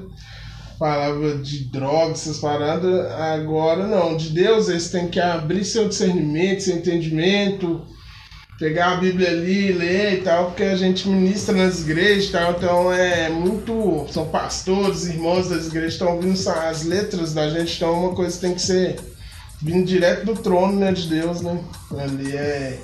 falava 0.78 1.38
de 1.38 1.70
drogas, 1.72 2.22
essas 2.22 2.40
paradas. 2.40 3.12
Agora 3.12 3.88
não, 3.88 4.16
de 4.16 4.30
Deus 4.30 4.70
eles 4.70 4.90
têm 4.90 5.08
que 5.08 5.20
abrir 5.20 5.66
seu 5.66 5.90
discernimento, 5.90 6.64
seu 6.64 6.78
entendimento 6.78 7.86
pegar 8.60 8.92
a 8.92 8.98
Bíblia 8.98 9.30
ali, 9.30 9.72
ler 9.72 10.16
e 10.16 10.22
tal, 10.22 10.48
porque 10.48 10.64
a 10.64 10.76
gente 10.76 11.08
ministra 11.08 11.56
nas 11.56 11.80
igrejas 11.80 12.26
e 12.26 12.32
tal, 12.32 12.52
então 12.52 12.94
é 12.94 13.30
muito. 13.30 14.06
São 14.12 14.28
pastores, 14.28 15.06
irmãos 15.06 15.48
das 15.48 15.68
igrejas, 15.68 15.94
estão 15.94 16.16
ouvindo 16.16 16.38
as 16.50 16.84
letras 16.84 17.34
da 17.34 17.50
gente, 17.50 17.78
então 17.78 18.08
uma 18.08 18.14
coisa 18.14 18.40
tem 18.40 18.54
que 18.54 18.62
ser 18.62 19.00
vindo 19.62 19.86
direto 19.86 20.26
do 20.26 20.34
trono 20.36 20.78
né, 20.78 20.92
de 20.92 21.08
Deus, 21.08 21.42
né? 21.42 21.64
Ali 21.98 22.36
é. 22.36 22.80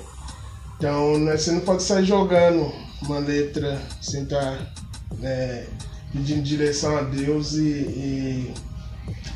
Então 0.78 1.18
né, 1.18 1.36
você 1.36 1.52
não 1.52 1.60
pode 1.60 1.82
sair 1.82 2.04
jogando 2.04 2.72
uma 3.02 3.18
letra 3.18 3.80
sem 4.00 4.22
estar 4.22 4.56
tá, 4.56 4.58
é, 5.22 5.66
pedindo 6.12 6.42
direção 6.42 6.96
a 6.96 7.02
Deus 7.02 7.54
e, 7.54 7.62
e 7.62 8.54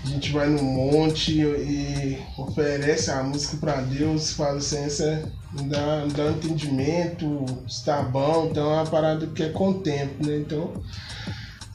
a 0.04 0.08
gente 0.08 0.32
vai 0.32 0.48
no 0.48 0.62
monte 0.62 1.40
e 1.40 2.18
oferece 2.38 3.10
a 3.10 3.22
música 3.22 3.56
para 3.58 3.80
Deus, 3.82 4.32
fala 4.32 4.58
assim, 4.58 4.84
essa 4.84 5.30
dá, 5.52 6.06
dá 6.14 6.24
um 6.24 6.30
entendimento, 6.30 7.44
está 7.66 8.02
bom, 8.02 8.48
então 8.50 8.70
é 8.70 8.74
uma 8.74 8.86
parada 8.86 9.26
que 9.26 9.42
é 9.42 9.48
com 9.48 9.74
tempo, 9.74 10.26
né? 10.26 10.36
Então, 10.36 10.72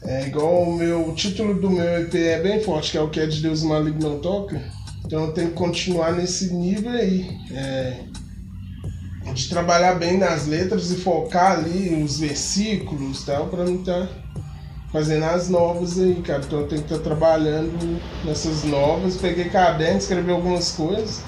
é 0.02 0.26
igual 0.26 0.62
o 0.62 0.76
meu 0.76 1.08
o 1.08 1.14
título 1.14 1.54
do 1.60 1.70
meu 1.70 2.02
EP 2.02 2.14
é 2.14 2.40
bem 2.40 2.62
forte, 2.62 2.92
que 2.92 2.98
é 2.98 3.00
o 3.00 3.08
que 3.08 3.20
é 3.20 3.26
de 3.26 3.42
Deus 3.42 3.62
maligno 3.62 4.10
não 4.10 4.18
toca. 4.20 4.62
Então 5.04 5.24
eu 5.26 5.32
tenho 5.32 5.48
que 5.48 5.54
continuar 5.54 6.12
nesse 6.12 6.52
nível 6.52 6.90
aí. 6.90 7.28
É, 7.52 8.00
de 9.32 9.48
trabalhar 9.48 9.94
bem 9.94 10.16
nas 10.16 10.46
letras 10.46 10.90
e 10.90 10.96
focar 10.96 11.58
ali 11.58 12.02
os 12.02 12.20
versículos 12.20 13.24
tal, 13.24 13.48
para 13.48 13.64
não 13.64 13.76
estar 13.76 14.06
tá 14.06 14.08
fazendo 14.92 15.24
as 15.24 15.48
novas 15.48 15.98
aí, 15.98 16.14
cara. 16.22 16.42
Então 16.44 16.60
eu 16.60 16.68
tenho 16.68 16.82
que 16.82 16.92
estar 16.92 17.02
tá 17.02 17.04
trabalhando 17.04 18.00
nessas 18.24 18.64
novas. 18.64 19.16
Peguei 19.16 19.46
caderno, 19.46 19.98
escrevi 19.98 20.30
algumas 20.30 20.72
coisas. 20.72 21.22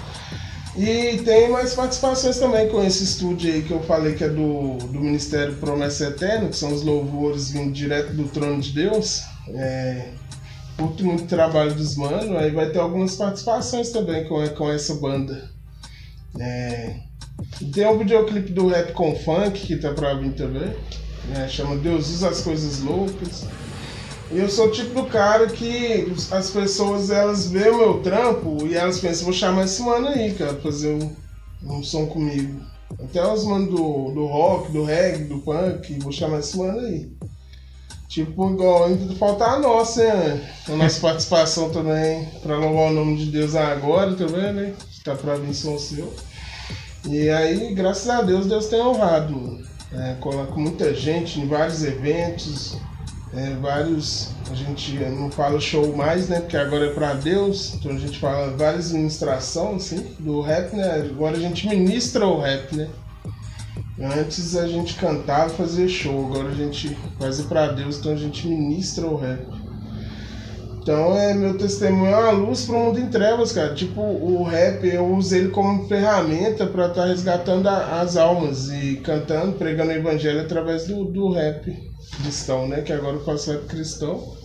E 0.76 1.18
tem 1.24 1.50
mais 1.50 1.74
participações 1.74 2.38
também 2.38 2.68
com 2.68 2.82
esse 2.84 3.02
estúdio 3.02 3.52
aí 3.52 3.62
que 3.62 3.72
eu 3.72 3.82
falei 3.82 4.14
que 4.14 4.24
é 4.24 4.28
do, 4.28 4.76
do 4.78 5.00
Ministério 5.00 5.54
Promessa 5.56 6.06
Eterna, 6.06 6.48
que 6.48 6.56
são 6.56 6.72
os 6.72 6.82
louvores 6.82 7.50
vindo 7.50 7.72
direto 7.72 8.12
do 8.12 8.28
trono 8.28 8.60
de 8.60 8.72
Deus. 8.72 9.22
É, 9.48 10.10
curto 10.76 11.04
muito 11.04 11.24
trabalho 11.24 11.74
dos 11.74 11.96
manos, 11.96 12.36
aí 12.36 12.50
vai 12.50 12.70
ter 12.70 12.78
algumas 12.78 13.16
participações 13.16 13.90
também 13.90 14.28
com, 14.28 14.46
com 14.50 14.70
essa 14.70 14.94
banda. 14.94 15.50
É, 16.38 16.94
tem 17.72 17.86
um 17.86 17.98
videoclipe 17.98 18.52
do 18.52 18.68
Rap 18.68 18.92
com 18.92 19.14
Funk 19.16 19.66
que 19.66 19.76
tá 19.76 19.92
pra 19.92 20.14
vir 20.14 20.32
também. 20.34 20.74
É, 21.34 21.48
chama 21.48 21.76
Deus 21.76 22.08
usa 22.08 22.28
as 22.28 22.40
coisas 22.40 22.80
loucas. 22.80 23.44
Eu 24.30 24.48
sou 24.48 24.66
o 24.68 24.70
tipo 24.70 24.94
do 24.94 25.06
cara 25.06 25.46
que 25.46 26.12
as 26.30 26.50
pessoas 26.50 27.10
elas 27.10 27.50
veem 27.50 27.70
o 27.70 27.78
meu 27.78 28.02
trampo 28.02 28.66
e 28.66 28.74
elas 28.74 28.98
pensam, 28.98 29.24
vou 29.24 29.32
chamar 29.32 29.64
esse 29.64 29.80
mano 29.82 30.08
aí, 30.08 30.34
cara, 30.34 30.52
pra 30.52 30.70
fazer 30.70 30.90
um, 30.90 31.16
um 31.62 31.82
som 31.82 32.06
comigo. 32.06 32.60
Até 33.02 33.26
os 33.26 33.44
mano 33.44 33.66
do, 33.70 34.12
do 34.12 34.26
rock, 34.26 34.72
do 34.72 34.84
reggae, 34.84 35.24
do 35.24 35.38
punk, 35.38 35.98
vou 36.00 36.12
chamar 36.12 36.40
esse 36.40 36.56
mano 36.58 36.80
aí. 36.80 37.10
Tipo, 38.08 38.50
igual 38.50 38.86
ainda 38.86 39.14
falta 39.16 39.44
a 39.44 39.58
nossa, 39.58 40.02
né? 40.02 40.50
A 40.66 40.72
nossa 40.72 41.00
participação 41.00 41.70
também, 41.70 42.26
pra 42.42 42.56
louvar 42.56 42.90
o 42.90 42.94
nome 42.94 43.16
de 43.18 43.30
Deus 43.30 43.54
agora 43.54 44.14
também, 44.14 44.52
né? 44.52 44.74
Tá 45.04 45.14
pra 45.14 45.36
vir 45.36 45.54
som 45.54 45.78
seu. 45.78 46.12
E 47.06 47.30
aí, 47.30 47.72
graças 47.74 48.08
a 48.08 48.22
Deus, 48.22 48.46
Deus 48.46 48.66
tem 48.66 48.80
honrado. 48.80 49.66
É, 49.92 50.16
com 50.20 50.60
muita 50.60 50.92
gente 50.94 51.40
em 51.40 51.46
vários 51.46 51.82
eventos, 51.82 52.76
é, 53.34 53.54
vários. 53.60 54.30
A 54.50 54.54
gente 54.54 54.94
não 54.96 55.30
fala 55.30 55.60
show 55.60 55.94
mais, 55.94 56.28
né? 56.28 56.40
Porque 56.40 56.56
agora 56.56 56.86
é 56.86 56.92
para 56.92 57.14
Deus, 57.14 57.74
então 57.74 57.92
a 57.92 57.98
gente 57.98 58.18
fala 58.18 58.56
várias 58.56 58.92
ministrações 58.92 59.92
assim, 59.92 60.16
do 60.18 60.40
rap, 60.40 60.74
né? 60.74 61.08
Agora 61.10 61.36
a 61.36 61.40
gente 61.40 61.68
ministra 61.68 62.26
o 62.26 62.40
rap, 62.40 62.74
né? 62.74 62.88
Antes 64.00 64.56
a 64.56 64.66
gente 64.66 64.94
cantava 64.94 65.50
fazia 65.50 65.88
show, 65.88 66.26
agora 66.26 66.48
a 66.48 66.54
gente 66.54 66.96
faz 67.18 67.40
para 67.42 67.72
Deus, 67.72 67.98
então 67.98 68.12
a 68.12 68.16
gente 68.16 68.46
ministra 68.46 69.06
o 69.06 69.16
rap. 69.16 69.46
Então 70.80 71.14
é 71.18 71.34
meu 71.34 71.58
testemunho 71.58 72.10
é 72.10 72.16
uma 72.16 72.30
luz 72.30 72.64
para 72.64 72.76
o 72.76 72.84
mundo 72.84 72.98
em 72.98 73.08
trevas, 73.08 73.52
cara. 73.52 73.74
Tipo, 73.74 74.00
o 74.00 74.42
rap 74.44 74.86
eu 74.86 75.04
uso 75.04 75.34
ele 75.34 75.50
como 75.50 75.86
ferramenta 75.86 76.66
para 76.66 76.86
estar 76.86 77.02
tá 77.02 77.08
resgatando 77.08 77.66
a, 77.68 78.00
as 78.00 78.16
almas 78.16 78.70
e 78.70 78.96
cantando, 79.04 79.52
pregando 79.52 79.90
o 79.90 79.96
evangelho 79.96 80.40
através 80.40 80.86
do, 80.86 81.04
do 81.04 81.30
rap 81.32 81.88
cristão, 82.16 82.66
né? 82.68 82.82
Que 82.82 82.92
agora 82.92 83.16
eu 83.16 83.24
faço 83.24 83.52
rap 83.52 83.66
cristão. 83.66 84.36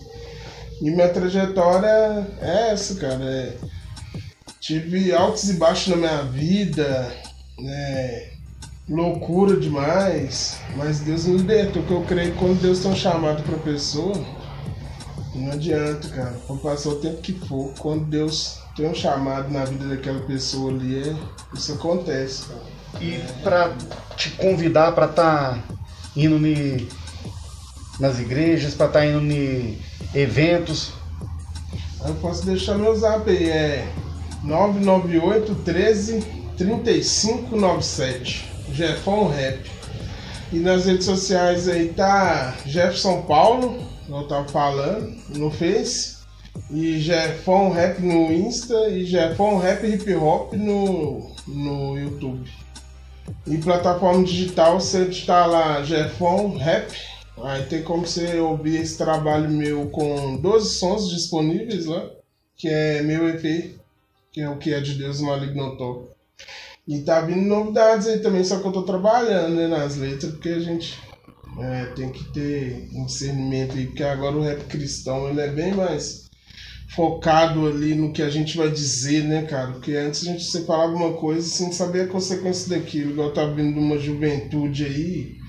E 0.82 0.90
minha 0.92 1.10
trajetória 1.10 2.28
é 2.42 2.72
essa, 2.72 2.96
cara. 2.96 3.24
É... 3.24 3.58
Tive 4.60 5.14
altos 5.14 5.50
e 5.50 5.54
baixos 5.54 5.88
na 5.88 5.98
minha 5.98 6.24
vida, 6.24 7.14
né? 7.60 8.30
Loucura 8.90 9.56
demais, 9.58 10.60
mas 10.76 11.00
Deus 11.00 11.26
me 11.26 11.38
libertou, 11.38 11.84
porque 11.84 11.94
eu 11.94 12.04
creio 12.04 12.32
que 12.34 12.38
quando 12.38 12.62
Deus 12.62 12.80
tem 12.80 12.92
um 12.92 12.96
chamado 12.96 13.42
pra 13.44 13.58
pessoa, 13.60 14.14
não 15.34 15.54
adianta, 15.54 16.10
cara. 16.10 16.34
Pode 16.48 16.62
passar 16.62 16.90
o 16.90 16.96
tempo 16.96 17.22
que 17.22 17.34
for, 17.34 17.74
quando 17.80 18.06
Deus 18.06 18.60
tem 18.76 18.90
um 18.90 18.94
chamado 18.94 19.50
na 19.50 19.64
vida 19.64 19.88
daquela 19.88 20.20
pessoa 20.22 20.72
ali, 20.72 21.10
é... 21.10 21.16
isso 21.54 21.74
acontece, 21.74 22.48
cara. 22.48 22.62
E 23.02 23.20
pra 23.42 23.74
te 24.18 24.32
convidar 24.32 24.92
pra 24.92 25.08
tá 25.08 25.64
indo 26.16 26.38
me 26.38 26.88
nas 28.00 28.20
igrejas, 28.20 28.74
para 28.74 28.88
estar 28.88 29.00
tá 29.00 29.06
indo 29.06 29.32
em 29.32 29.78
eventos. 30.14 30.94
Eu 32.06 32.16
posso 32.16 32.46
deixar 32.46 32.78
meu 32.78 32.96
zap 32.96 33.30
aí, 33.30 33.50
é 33.50 33.88
998 34.44 35.56
13 35.56 36.22
3597. 36.58 38.52
Jeffão 38.72 39.30
Rap. 39.30 39.72
E 40.52 40.60
nas 40.60 40.86
redes 40.86 41.06
sociais 41.06 41.68
aí 41.68 41.90
tá 41.90 42.56
Jefferson 42.66 43.22
Paulo, 43.24 43.80
eu 44.08 44.28
tava 44.28 44.48
falando, 44.50 45.16
no 45.30 45.50
Face. 45.50 46.22
E 46.70 47.00
Jeffão 47.00 47.72
Rap 47.72 48.00
no 48.00 48.32
Insta 48.32 48.88
e 48.90 49.06
Jeffão 49.06 49.58
Rap 49.58 49.84
Hip 49.88 50.14
Hop 50.14 50.54
no, 50.54 51.32
no 51.48 51.98
YouTube. 51.98 52.48
E 53.48 53.58
plataforma 53.58 54.24
digital 54.24 54.80
você 54.80 55.06
está 55.06 55.48
lá 55.48 55.82
Jeffão 55.82 56.56
Rap 56.56 56.94
Aí 57.42 57.64
tem 57.66 57.84
como 57.84 58.06
você 58.06 58.40
ouvir 58.40 58.78
esse 58.78 58.98
trabalho 58.98 59.50
meu 59.50 59.90
com 59.90 60.38
12 60.38 60.76
sons 60.76 61.10
disponíveis 61.10 61.88
lá, 61.88 62.10
que 62.56 62.68
é 62.68 63.02
meu 63.02 63.28
EP, 63.28 63.76
que 64.32 64.42
é 64.42 64.50
o 64.50 64.58
que 64.58 64.74
é 64.74 64.80
de 64.80 64.94
Deus 64.96 65.20
Maligno 65.20 65.76
Top. 65.78 66.10
E 66.88 67.00
tá 67.02 67.22
vindo 67.22 67.42
novidades 67.42 68.08
aí 68.08 68.20
também, 68.20 68.44
só 68.44 68.60
que 68.60 68.68
eu 68.68 68.72
tô 68.72 68.84
trabalhando 68.84 69.56
né, 69.56 69.68
nas 69.68 69.96
letras, 69.96 70.32
porque 70.32 70.50
a 70.50 70.60
gente 70.60 71.00
é, 71.60 71.86
tem 71.96 72.12
que 72.12 72.24
ter 72.32 72.90
um 72.94 73.06
discernimento 73.06 73.76
aí, 73.78 73.88
porque 73.88 74.04
agora 74.04 74.36
o 74.36 74.44
rap 74.44 74.64
cristão 74.66 75.30
ele 75.30 75.42
é 75.42 75.48
bem 75.48 75.74
mais 75.74 76.30
focado 76.90 77.66
ali 77.66 77.96
no 77.96 78.14
que 78.14 78.22
a 78.22 78.30
gente 78.30 78.56
vai 78.56 78.70
dizer, 78.70 79.24
né, 79.24 79.44
cara? 79.44 79.72
Porque 79.72 79.96
antes 79.96 80.28
a 80.28 80.32
gente 80.32 80.66
falava 80.66 80.94
uma 80.94 81.14
coisa 81.14 81.48
sem 81.48 81.72
saber 81.72 82.02
a 82.02 82.08
consequência 82.08 82.70
daquilo, 82.70 83.12
igual 83.12 83.34
tá 83.34 83.46
vindo 83.46 83.80
uma 83.80 83.98
juventude 83.98 84.86
aí 84.86 85.43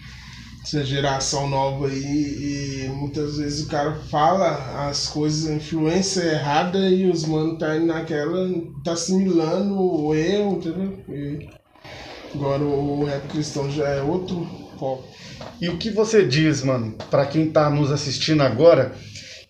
essa 0.65 0.83
geração 0.83 1.47
nova 1.47 1.89
aí 1.89 2.87
e 2.87 2.89
muitas 2.89 3.37
vezes 3.37 3.67
o 3.67 3.69
cara 3.69 3.95
fala 4.11 4.89
as 4.89 5.09
coisas, 5.09 5.51
a 5.51 5.55
influência 5.55 6.23
errada 6.23 6.79
e 6.89 7.07
os 7.07 7.27
manos 7.27 7.59
tá 7.59 7.77
indo 7.77 7.87
naquela, 7.87 8.51
tá 8.83 8.93
assimilando 8.93 9.79
o 9.79 10.15
erro, 10.15 10.53
entendeu? 10.57 10.99
E 11.11 11.49
agora 12.35 12.63
o 12.63 13.05
rap 13.05 13.29
cristão 13.29 13.71
já 13.71 13.87
é 13.89 14.03
outro 14.03 14.49
foco. 14.79 15.05
E 15.61 15.69
o 15.69 15.77
que 15.77 15.91
você 15.91 16.27
diz, 16.27 16.63
mano, 16.63 16.97
para 17.11 17.27
quem 17.27 17.51
tá 17.51 17.69
nos 17.69 17.93
assistindo 17.93 18.43
agora 18.43 18.95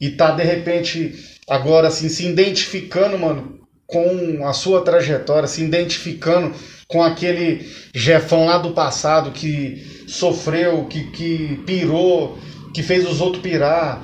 e 0.00 0.10
tá 0.10 0.32
de 0.32 0.42
repente 0.42 1.38
agora 1.48 1.86
assim 1.86 2.08
se 2.08 2.26
identificando, 2.26 3.16
mano, 3.16 3.60
com 3.86 4.44
a 4.44 4.52
sua 4.52 4.82
trajetória, 4.82 5.46
se 5.46 5.62
identificando 5.62 6.52
com 6.88 7.02
aquele 7.02 7.70
Jefão 7.94 8.46
lá 8.46 8.58
do 8.58 8.72
passado 8.72 9.30
que 9.30 9.93
sofreu, 10.14 10.84
que, 10.84 11.04
que 11.04 11.62
pirou, 11.66 12.38
que 12.72 12.82
fez 12.82 13.08
os 13.08 13.20
outros 13.20 13.42
pirar, 13.42 14.02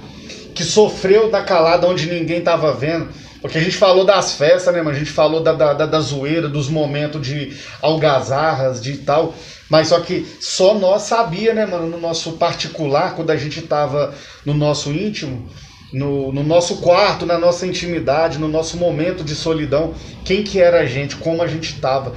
que 0.54 0.64
sofreu 0.64 1.30
da 1.30 1.42
calada 1.42 1.86
onde 1.86 2.10
ninguém 2.10 2.40
tava 2.40 2.72
vendo. 2.72 3.08
Porque 3.40 3.56
a 3.56 3.60
gente 3.60 3.76
falou 3.76 4.04
das 4.04 4.34
festas, 4.34 4.74
né, 4.74 4.82
mas 4.82 4.96
a 4.96 4.98
gente 4.98 5.10
falou 5.10 5.42
da, 5.42 5.54
da, 5.54 5.72
da 5.72 6.00
zoeira, 6.00 6.46
dos 6.46 6.68
momentos 6.68 7.26
de 7.26 7.56
algazarras, 7.80 8.82
de 8.82 8.98
tal. 8.98 9.34
Mas 9.68 9.88
só 9.88 10.00
que 10.00 10.26
só 10.40 10.74
nós 10.74 11.02
sabia, 11.02 11.54
né, 11.54 11.64
mano, 11.64 11.86
no 11.88 11.98
nosso 11.98 12.32
particular, 12.32 13.14
quando 13.14 13.30
a 13.30 13.36
gente 13.36 13.62
tava 13.62 14.12
no 14.44 14.52
nosso 14.52 14.90
íntimo, 14.92 15.48
no, 15.92 16.32
no, 16.32 16.42
nosso 16.42 16.76
quarto, 16.78 17.24
na 17.24 17.38
nossa 17.38 17.66
intimidade, 17.66 18.38
no 18.38 18.48
nosso 18.48 18.76
momento 18.76 19.24
de 19.24 19.34
solidão, 19.34 19.94
quem 20.24 20.42
que 20.42 20.60
era 20.60 20.80
a 20.80 20.86
gente, 20.86 21.16
como 21.16 21.42
a 21.42 21.46
gente 21.46 21.72
estava. 21.72 22.14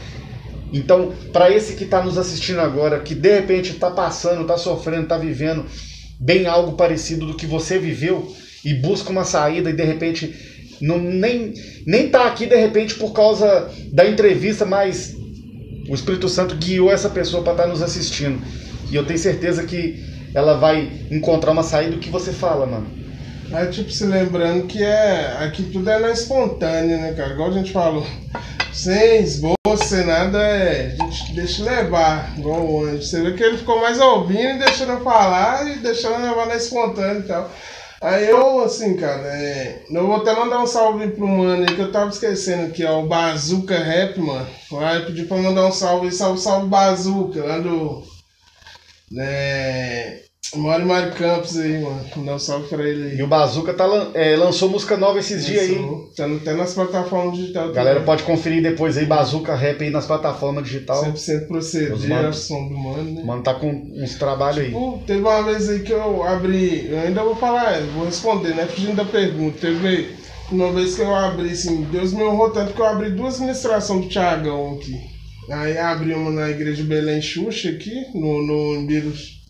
Então, 0.74 1.14
para 1.32 1.52
esse 1.52 1.76
que 1.76 1.84
está 1.84 2.04
nos 2.04 2.18
assistindo 2.18 2.60
agora, 2.60 3.00
que 3.00 3.14
de 3.14 3.32
repente 3.32 3.72
está 3.72 3.92
passando, 3.92 4.42
está 4.42 4.58
sofrendo, 4.58 5.04
está 5.04 5.18
vivendo 5.18 5.66
bem 6.20 6.48
algo 6.48 6.74
parecido 6.74 7.28
do 7.28 7.36
que 7.36 7.46
você 7.46 7.78
viveu 7.78 8.34
e 8.66 8.74
busca 8.74 9.12
uma 9.12 9.24
saída 9.24 9.70
e 9.70 9.74
de 9.74 9.84
repente 9.84 10.34
não, 10.82 10.98
nem 10.98 11.54
nem 11.86 12.10
tá 12.10 12.26
aqui 12.26 12.46
de 12.46 12.56
repente 12.56 12.96
por 12.96 13.14
causa 13.14 13.70
da 13.92 14.08
entrevista, 14.08 14.66
mas 14.66 15.16
o 15.88 15.94
Espírito 15.94 16.28
Santo 16.28 16.56
guiou 16.56 16.92
essa 16.92 17.10
pessoa 17.10 17.44
para 17.44 17.54
estar 17.54 17.64
tá 17.64 17.70
nos 17.70 17.82
assistindo. 17.82 18.42
E 18.90 18.96
eu 18.96 19.06
tenho 19.06 19.20
certeza 19.20 19.64
que 19.64 20.04
ela 20.34 20.58
vai 20.58 20.90
encontrar 21.12 21.52
uma 21.52 21.64
saída 21.64 21.92
do 21.92 22.00
que 22.00 22.10
você 22.10 22.32
fala, 22.32 22.66
mano. 22.66 22.88
É 23.52 23.68
tipo 23.68 23.92
se 23.92 24.06
lembrando 24.06 24.66
que 24.66 24.82
é 24.82 25.38
aqui 25.40 25.64
tudo 25.64 25.88
é 25.90 26.00
na 26.00 26.12
espontânea, 26.12 26.98
né, 26.98 27.14
cara? 27.14 27.34
Igual 27.34 27.50
a 27.50 27.54
gente 27.54 27.72
falou. 27.72 28.06
Sem 28.74 29.22
esboço, 29.22 29.86
sem 29.86 30.06
nada, 30.06 30.40
é. 30.40 30.98
A 31.00 31.04
gente 31.06 31.34
deixa 31.36 31.64
levar, 31.64 32.38
igual 32.38 32.66
o 32.66 32.84
anjo. 32.84 33.04
Você 33.04 33.22
vê 33.22 33.34
que 33.34 33.44
ele 33.44 33.58
ficou 33.58 33.80
mais 33.80 34.00
ouvindo 34.00 34.56
e 34.56 34.60
deixando 34.60 34.94
eu 34.94 35.04
falar 35.04 35.68
e 35.68 35.80
deixando 35.80 36.22
levar 36.24 36.48
na 36.48 36.56
espontânea 36.56 37.20
e 37.20 37.24
tal. 37.24 37.52
Aí 38.02 38.28
eu, 38.28 38.62
assim, 38.62 38.98
cara, 38.98 39.28
é, 39.28 39.84
eu 39.90 40.08
vou 40.08 40.18
até 40.18 40.36
mandar 40.36 40.62
um 40.62 40.68
salve 40.68 41.08
pro 41.12 41.26
mano 41.26 41.62
aí 41.62 41.74
que 41.74 41.82
eu 41.82 41.92
tava 41.92 42.10
esquecendo 42.10 42.68
aqui, 42.68 42.84
ó, 42.84 43.00
o 43.00 43.08
Bazuca 43.08 43.78
Rap, 43.78 44.20
mano. 44.20 44.46
Aí 44.82 45.06
pedi 45.06 45.24
pra 45.24 45.38
mandar 45.38 45.68
um 45.68 45.72
salve, 45.72 46.12
salve, 46.12 46.42
salve 46.42 46.68
Bazuca, 46.68 47.42
lá 47.46 47.60
do. 47.60 48.04
Né, 49.10 50.23
Mora 50.56 50.84
em 50.84 50.86
Mário 50.86 51.12
Campos 51.14 51.58
aí, 51.58 51.82
mano. 51.82 52.06
Dá 52.18 52.36
um 52.36 52.40
salve 52.40 52.68
pra 52.68 52.88
ele 52.88 53.12
aí. 53.12 53.18
E 53.18 53.24
o 53.24 53.28
Bazuca 53.28 53.74
tá, 53.74 53.86
é, 54.14 54.36
lançou 54.36 54.70
música 54.70 54.96
nova 54.96 55.20
esses 55.20 55.46
dias 55.46 55.64
aí. 55.64 55.80
Tá 56.16 56.26
até 56.26 56.54
nas 56.54 56.74
plataformas 56.74 57.38
digitais. 57.38 57.72
Galera 57.72 57.96
também. 57.96 58.06
pode 58.06 58.24
conferir 58.24 58.62
depois 58.62 58.98
aí, 58.98 59.06
Bazuca 59.06 59.56
Rap 59.56 59.82
aí 59.82 59.90
nas 59.90 60.06
plataformas 60.06 60.64
digitais. 60.64 61.00
100% 61.00 61.48
proceder, 61.48 62.34
som 62.34 62.68
do 62.68 62.78
mano, 62.78 63.12
né? 63.12 63.24
Mano 63.24 63.42
tá 63.42 63.56
com 63.56 63.70
uns 63.70 64.16
trabalhos 64.16 64.66
tipo, 64.66 64.96
aí. 64.96 65.06
Teve 65.08 65.22
uma 65.22 65.42
vez 65.42 65.70
aí 65.70 65.80
que 65.80 65.92
eu 65.92 66.24
abri, 66.24 66.88
eu 66.90 67.00
ainda 67.00 67.24
vou 67.24 67.36
falar, 67.36 67.82
vou 67.96 68.06
responder, 68.06 68.54
né? 68.56 68.68
Fugindo 68.68 68.96
da 68.96 69.06
pergunta. 69.06 69.58
Teve 69.60 70.10
uma 70.52 70.72
vez 70.72 70.96
que 70.96 71.02
eu 71.02 71.16
abri, 71.16 71.50
assim, 71.50 71.84
Deus 71.92 72.14
me 72.14 72.24
honrou 72.24 72.52
tanto 72.52 72.74
que 72.74 72.80
eu 72.80 72.86
abri 72.86 73.10
duas 73.10 73.40
ministrações 73.40 74.06
do 74.06 74.10
Thiagão 74.10 74.76
aqui. 74.76 75.00
Aí 75.50 75.78
abri 75.78 76.14
uma 76.14 76.32
na 76.32 76.50
igreja 76.50 76.84
Belém 76.84 77.22
Xuxa 77.22 77.70
aqui, 77.70 78.06
no, 78.14 78.42
no 78.46 78.76
Imbirus 78.80 79.43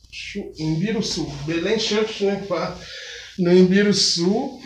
Sul, 1.01 1.33
Belém 1.45 1.79
Church, 1.79 2.25
né? 2.25 2.45
No 3.39 3.93
Sul 3.93 4.61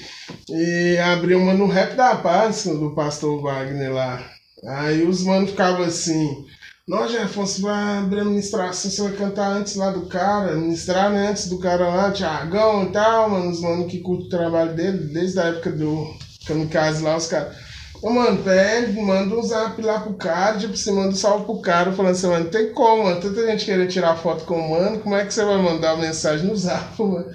E 0.50 0.98
abriu 0.98 1.40
uma 1.40 1.54
no 1.54 1.68
Rap 1.68 1.96
da 1.96 2.16
Paz, 2.16 2.66
do 2.66 2.94
pastor 2.94 3.42
Wagner 3.42 3.94
lá. 3.94 4.30
Aí 4.66 5.08
os 5.08 5.24
manos 5.24 5.52
ficavam 5.52 5.86
assim. 5.86 6.46
Nós, 6.88 7.14
Afonso, 7.16 7.62
vai 7.62 7.98
abrir 7.98 8.22
a 8.22 8.26
ministração, 8.26 8.90
você 8.90 9.02
vai 9.02 9.14
cantar 9.14 9.52
antes 9.52 9.76
lá 9.76 9.90
do 9.92 10.06
cara, 10.06 10.56
ministrar 10.56 11.12
né, 11.12 11.30
antes 11.30 11.50
do 11.50 11.60
cara 11.60 11.88
lá, 11.88 12.12
Tiagão 12.12 12.86
e 12.86 12.92
tal, 12.94 13.30
mano, 13.30 13.50
os 13.50 13.60
mano 13.60 13.88
que 13.88 14.00
curte 14.00 14.28
o 14.28 14.30
trabalho 14.30 14.74
dele, 14.74 15.14
desde 15.14 15.38
a 15.38 15.46
época 15.46 15.72
do 15.72 16.16
Kamikaze 16.46 17.04
lá, 17.04 17.18
os 17.18 17.28
caras. 17.28 17.67
Ô, 18.02 18.12
mano, 18.12 18.44
pede, 18.44 19.00
manda 19.02 19.36
um 19.36 19.42
zap 19.42 19.82
lá 19.82 20.00
pro 20.00 20.14
cara, 20.14 20.58
tipo, 20.58 20.76
você 20.78 20.92
manda 20.92 21.10
um 21.10 21.16
salve 21.16 21.46
pro 21.46 21.60
cara, 21.60 21.92
falando 21.92 22.12
assim, 22.12 22.28
mano, 22.28 22.50
tem 22.50 22.72
como, 22.72 23.04
mano, 23.04 23.20
tanta 23.20 23.46
gente 23.48 23.66
querendo 23.66 23.90
tirar 23.90 24.16
foto 24.16 24.46
com 24.46 24.56
o 24.60 24.70
mano, 24.72 25.00
como 25.00 25.16
é 25.16 25.26
que 25.26 25.34
você 25.34 25.44
vai 25.44 25.58
mandar 25.58 25.96
uma 25.96 26.06
mensagem 26.06 26.46
no 26.48 26.56
zap, 26.56 26.94
mano? 27.02 27.26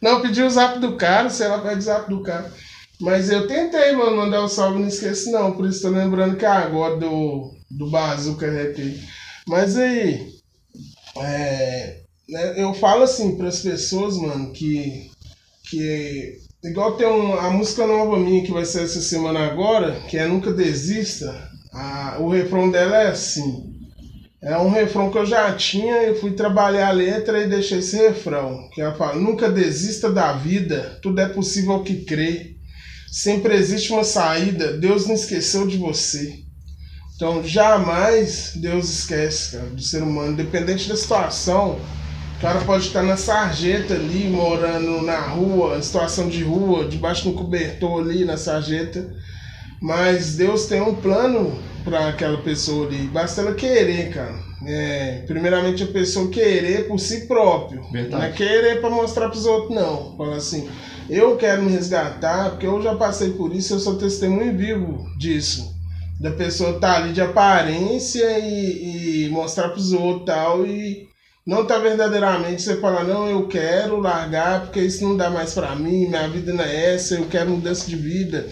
Não, 0.00 0.20
pedi 0.20 0.42
o 0.42 0.50
zap 0.50 0.78
do 0.78 0.96
cara, 0.96 1.28
sei 1.28 1.48
lá, 1.48 1.58
pede 1.58 1.78
o 1.78 1.82
zap 1.82 2.08
do 2.08 2.22
cara. 2.22 2.52
Mas 3.00 3.30
eu 3.30 3.46
tentei, 3.48 3.92
mano, 3.92 4.16
mandar 4.16 4.42
o 4.42 4.44
um 4.44 4.48
salve, 4.48 4.78
não 4.78 4.88
esqueço 4.88 5.30
não, 5.32 5.52
por 5.52 5.66
isso 5.66 5.82
tô 5.82 5.88
lembrando 5.88 6.36
que 6.36 6.44
é 6.44 6.48
agora 6.48 6.96
do 6.96 7.52
do 7.72 7.90
Bazuca 7.90 8.50
Rap. 8.50 9.00
Mas 9.46 9.76
aí, 9.76 10.32
é, 11.16 12.00
né, 12.28 12.54
eu 12.56 12.72
falo 12.74 13.02
assim 13.02 13.36
para 13.36 13.48
as 13.48 13.60
pessoas, 13.60 14.16
mano, 14.16 14.52
que, 14.52 15.10
que 15.68 16.38
igual 16.64 16.96
tem 16.96 17.06
um, 17.06 17.34
a 17.34 17.50
música 17.50 17.86
nova 17.86 18.18
minha 18.18 18.44
que 18.44 18.52
vai 18.52 18.64
ser 18.64 18.84
essa 18.84 19.00
semana 19.00 19.40
agora, 19.40 20.00
que 20.08 20.16
é 20.16 20.26
Nunca 20.26 20.52
Desista. 20.52 21.50
A, 21.72 22.18
o 22.20 22.28
refrão 22.28 22.70
dela 22.70 22.96
é 22.96 23.08
assim. 23.08 23.72
É 24.42 24.58
um 24.58 24.70
refrão 24.70 25.10
que 25.10 25.18
eu 25.18 25.24
já 25.24 25.54
tinha, 25.54 26.02
eu 26.02 26.18
fui 26.20 26.32
trabalhar 26.32 26.88
a 26.88 26.92
letra 26.92 27.40
e 27.40 27.48
deixei 27.48 27.78
esse 27.78 27.96
refrão, 27.96 28.68
que 28.72 28.80
ela 28.80 28.94
fala, 28.94 29.14
nunca 29.14 29.48
desista 29.48 30.10
da 30.10 30.32
vida, 30.32 30.98
tudo 31.00 31.20
é 31.20 31.28
possível 31.28 31.80
que 31.84 32.04
crê. 32.04 32.56
Sempre 33.08 33.54
existe 33.54 33.92
uma 33.92 34.02
saída, 34.02 34.76
Deus 34.78 35.06
não 35.06 35.14
esqueceu 35.14 35.64
de 35.66 35.76
você. 35.76 36.40
Então, 37.14 37.44
jamais 37.44 38.54
Deus 38.56 38.88
esquece 38.88 39.56
cara, 39.56 39.68
do 39.68 39.80
ser 39.80 40.02
humano, 40.02 40.32
independente 40.32 40.88
da 40.88 40.96
situação. 40.96 41.78
O 42.42 42.44
cara 42.44 42.60
pode 42.62 42.88
estar 42.88 43.04
na 43.04 43.16
sarjeta 43.16 43.94
ali, 43.94 44.28
morando 44.28 45.00
na 45.02 45.20
rua, 45.20 45.78
em 45.78 45.82
situação 45.82 46.28
de 46.28 46.42
rua, 46.42 46.88
debaixo 46.88 47.22
de 47.22 47.28
um 47.28 47.34
cobertor 47.34 48.00
ali 48.00 48.24
na 48.24 48.36
sarjeta. 48.36 49.14
Mas 49.80 50.34
Deus 50.34 50.66
tem 50.66 50.80
um 50.80 50.92
plano 50.92 51.56
para 51.84 52.08
aquela 52.08 52.38
pessoa 52.38 52.88
ali. 52.88 53.06
Basta 53.06 53.42
ela 53.42 53.54
querer, 53.54 54.10
cara. 54.10 54.34
É, 54.66 55.22
primeiramente 55.24 55.84
a 55.84 55.86
pessoa 55.86 56.30
querer 56.30 56.88
por 56.88 56.98
si 56.98 57.28
próprio. 57.28 57.80
Verdade. 57.92 58.10
Não 58.10 58.22
é 58.22 58.32
querer 58.32 58.80
para 58.80 58.90
mostrar 58.90 59.28
para 59.28 59.38
os 59.38 59.46
outros, 59.46 59.72
não. 59.72 60.16
Fala 60.16 60.34
assim, 60.34 60.68
eu 61.08 61.36
quero 61.36 61.62
me 61.62 61.70
resgatar, 61.70 62.50
porque 62.50 62.66
eu 62.66 62.82
já 62.82 62.96
passei 62.96 63.30
por 63.34 63.54
isso, 63.54 63.74
eu 63.74 63.78
sou 63.78 63.94
testemunho 63.94 64.58
vivo 64.58 65.06
disso 65.16 65.70
da 66.20 66.30
pessoa 66.30 66.78
tá 66.78 66.98
ali 66.98 67.12
de 67.12 67.20
aparência 67.20 68.38
e, 68.38 69.26
e 69.26 69.28
mostrar 69.30 69.70
pros 69.70 69.92
outros 69.92 70.26
tal 70.26 70.64
e 70.64 71.11
não 71.46 71.66
tá 71.66 71.78
verdadeiramente 71.78 72.62
você 72.62 72.76
falar 72.76 73.04
não 73.04 73.28
eu 73.28 73.48
quero 73.48 73.98
largar 73.98 74.62
porque 74.62 74.80
isso 74.80 75.02
não 75.02 75.16
dá 75.16 75.28
mais 75.28 75.54
para 75.54 75.74
mim 75.74 76.06
minha 76.06 76.28
vida 76.28 76.52
não 76.52 76.64
é 76.64 76.94
essa 76.94 77.14
eu 77.14 77.26
quero 77.26 77.50
mudança 77.50 77.86
de 77.86 77.96
vida 77.96 78.48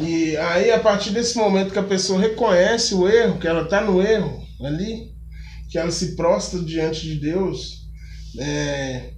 e 0.00 0.36
aí 0.36 0.70
a 0.70 0.78
partir 0.78 1.10
desse 1.10 1.36
momento 1.36 1.72
que 1.72 1.78
a 1.78 1.82
pessoa 1.82 2.20
reconhece 2.20 2.94
o 2.94 3.06
erro 3.06 3.38
que 3.38 3.46
ela 3.46 3.66
tá 3.66 3.80
no 3.80 4.00
erro 4.00 4.42
ali 4.64 5.12
que 5.70 5.78
ela 5.78 5.90
se 5.90 6.16
prostra 6.16 6.60
diante 6.60 7.02
de 7.02 7.16
Deus 7.16 7.82
é, 8.38 9.12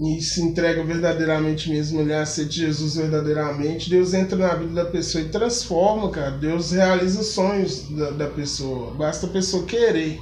e 0.00 0.20
se 0.20 0.40
entrega 0.40 0.84
verdadeiramente 0.84 1.68
mesmo, 1.68 2.00
ele 2.00 2.14
aceita 2.14 2.52
Jesus 2.52 2.94
verdadeiramente, 2.94 3.90
Deus 3.90 4.14
entra 4.14 4.38
na 4.38 4.54
vida 4.54 4.84
da 4.84 4.84
pessoa 4.84 5.24
e 5.24 5.28
transforma, 5.28 6.08
cara. 6.10 6.30
Deus 6.30 6.70
realiza 6.70 7.22
sonhos 7.24 7.88
da, 7.90 8.10
da 8.10 8.26
pessoa. 8.28 8.94
Basta 8.94 9.26
a 9.26 9.30
pessoa 9.30 9.66
querer. 9.66 10.20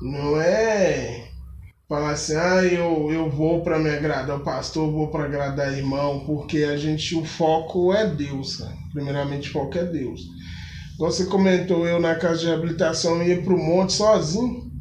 Não 0.00 0.40
é 0.40 1.28
falar 1.92 2.12
assim, 2.12 2.34
ah, 2.34 2.64
eu, 2.64 3.12
eu 3.12 3.28
vou 3.28 3.62
para 3.62 3.78
me 3.78 3.90
agradar 3.90 4.38
o 4.38 4.42
pastor, 4.42 4.90
vou 4.90 5.08
para 5.08 5.24
agradar 5.24 5.76
irmão, 5.76 6.24
porque 6.24 6.64
a 6.64 6.74
gente, 6.74 7.14
o 7.14 7.22
foco 7.22 7.92
é 7.92 8.06
Deus, 8.06 8.56
cara. 8.56 8.72
Primeiramente, 8.94 9.50
o 9.50 9.52
foco 9.52 9.76
é 9.76 9.84
Deus. 9.84 10.22
Você 10.98 11.26
comentou, 11.26 11.86
eu 11.86 12.00
na 12.00 12.14
casa 12.14 12.38
de 12.38 12.46
reabilitação 12.46 13.22
ia 13.22 13.42
pro 13.42 13.58
monte 13.58 13.92
sozinho. 13.92 14.72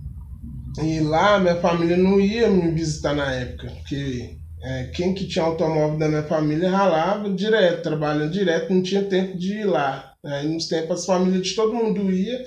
E 0.81 1.01
lá 1.01 1.37
minha 1.37 1.57
família 1.57 1.97
não 1.97 2.17
ia 2.17 2.49
me 2.49 2.71
visitar 2.71 3.13
na 3.13 3.29
época, 3.29 3.67
porque 3.67 4.37
é, 4.63 4.83
quem 4.95 5.13
que 5.13 5.27
tinha 5.27 5.43
automóvel 5.43 5.99
da 5.99 6.07
minha 6.07 6.23
família 6.23 6.71
ralava 6.71 7.29
direto, 7.29 7.83
trabalhando 7.83 8.31
direto, 8.31 8.73
não 8.73 8.81
tinha 8.81 9.03
tempo 9.03 9.37
de 9.37 9.59
ir 9.59 9.65
lá. 9.65 10.13
Aí 10.23 10.47
nos 10.47 10.67
tempos 10.67 10.99
as 10.99 11.05
famílias 11.05 11.45
de 11.45 11.55
todo 11.55 11.73
mundo 11.73 12.09
ia, 12.09 12.41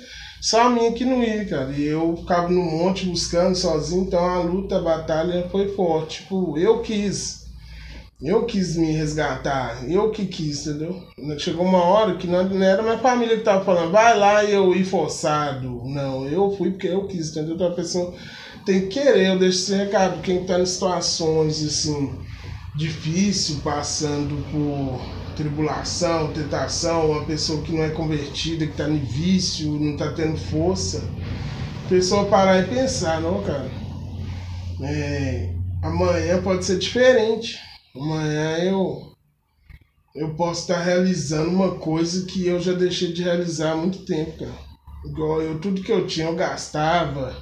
só 0.45 0.67
a 0.67 0.69
minha 0.69 0.93
que 0.93 1.07
não 1.07 1.23
ia, 1.23 1.43
cara. 1.47 1.71
E 1.71 1.85
eu 1.85 2.19
ficava 2.19 2.51
no 2.51 2.61
monte 2.63 3.07
buscando 3.07 3.57
sozinho, 3.57 4.03
então 4.03 4.23
a 4.23 4.41
luta, 4.41 4.77
a 4.77 4.83
batalha 4.83 5.49
foi 5.51 5.75
forte. 5.75 6.21
Tipo, 6.21 6.59
eu 6.59 6.83
quis. 6.83 7.47
Eu 8.21 8.45
quis 8.45 8.77
me 8.77 8.93
resgatar, 8.93 9.91
eu 9.91 10.11
que 10.11 10.27
quis, 10.27 10.67
entendeu? 10.67 11.03
Chegou 11.39 11.65
uma 11.65 11.83
hora 11.83 12.17
que 12.17 12.27
não, 12.27 12.41
era 12.63 12.83
minha 12.83 12.99
família 12.99 13.39
que 13.39 13.43
tava 13.43 13.65
falando, 13.65 13.91
vai 13.91 14.19
lá 14.19 14.45
e 14.45 14.53
eu 14.53 14.77
ir 14.77 14.85
forçado. 14.85 15.83
Não, 15.87 16.29
eu 16.29 16.55
fui 16.59 16.73
porque 16.73 16.89
eu 16.89 17.07
quis, 17.07 17.31
entendeu? 17.31 17.55
Então 17.55 17.69
a 17.69 17.75
pessoa 17.75 18.13
tem 18.67 18.83
que 18.83 19.01
querer, 19.01 19.29
eu 19.29 19.39
deixo 19.39 19.61
esse 19.61 19.75
recado. 19.75 20.21
Quem 20.21 20.45
tá 20.45 20.61
em 20.61 20.67
situações 20.67 21.65
assim, 21.65 22.13
difícil, 22.77 23.61
passando 23.65 24.37
por 24.51 25.24
tribulação, 25.37 26.33
tentação, 26.33 27.11
uma 27.11 27.25
pessoa 27.25 27.63
que 27.63 27.73
não 27.73 27.83
é 27.83 27.91
convertida, 27.91 28.67
que 28.67 28.77
tá 28.77 28.87
no 28.87 28.99
vício, 28.99 29.73
não 29.73 29.97
tá 29.97 30.13
tendo 30.13 30.37
força, 30.37 31.03
a 31.85 31.89
pessoa 31.89 32.27
parar 32.27 32.61
e 32.61 32.69
pensar, 32.69 33.21
não, 33.21 33.43
cara. 33.43 33.71
É, 34.81 35.55
amanhã 35.83 36.43
pode 36.43 36.65
ser 36.65 36.79
diferente. 36.79 37.59
Amanhã 37.95 38.59
eu 38.59 39.15
eu 40.15 40.33
posso 40.37 40.61
estar 40.63 40.81
realizando 40.81 41.51
uma 41.51 41.75
coisa 41.75 42.25
que 42.27 42.47
eu 42.47 42.61
já 42.61 42.73
deixei 42.73 43.13
de 43.13 43.25
realizar 43.25 43.73
há 43.73 43.77
muito 43.77 44.05
tempo, 44.05 44.39
cara. 44.39 44.55
Igual 45.05 45.43
eu, 45.43 45.59
tudo 45.59 45.83
que 45.83 45.91
eu 45.91 46.07
tinha 46.07 46.27
eu 46.27 46.37
gastava, 46.37 47.37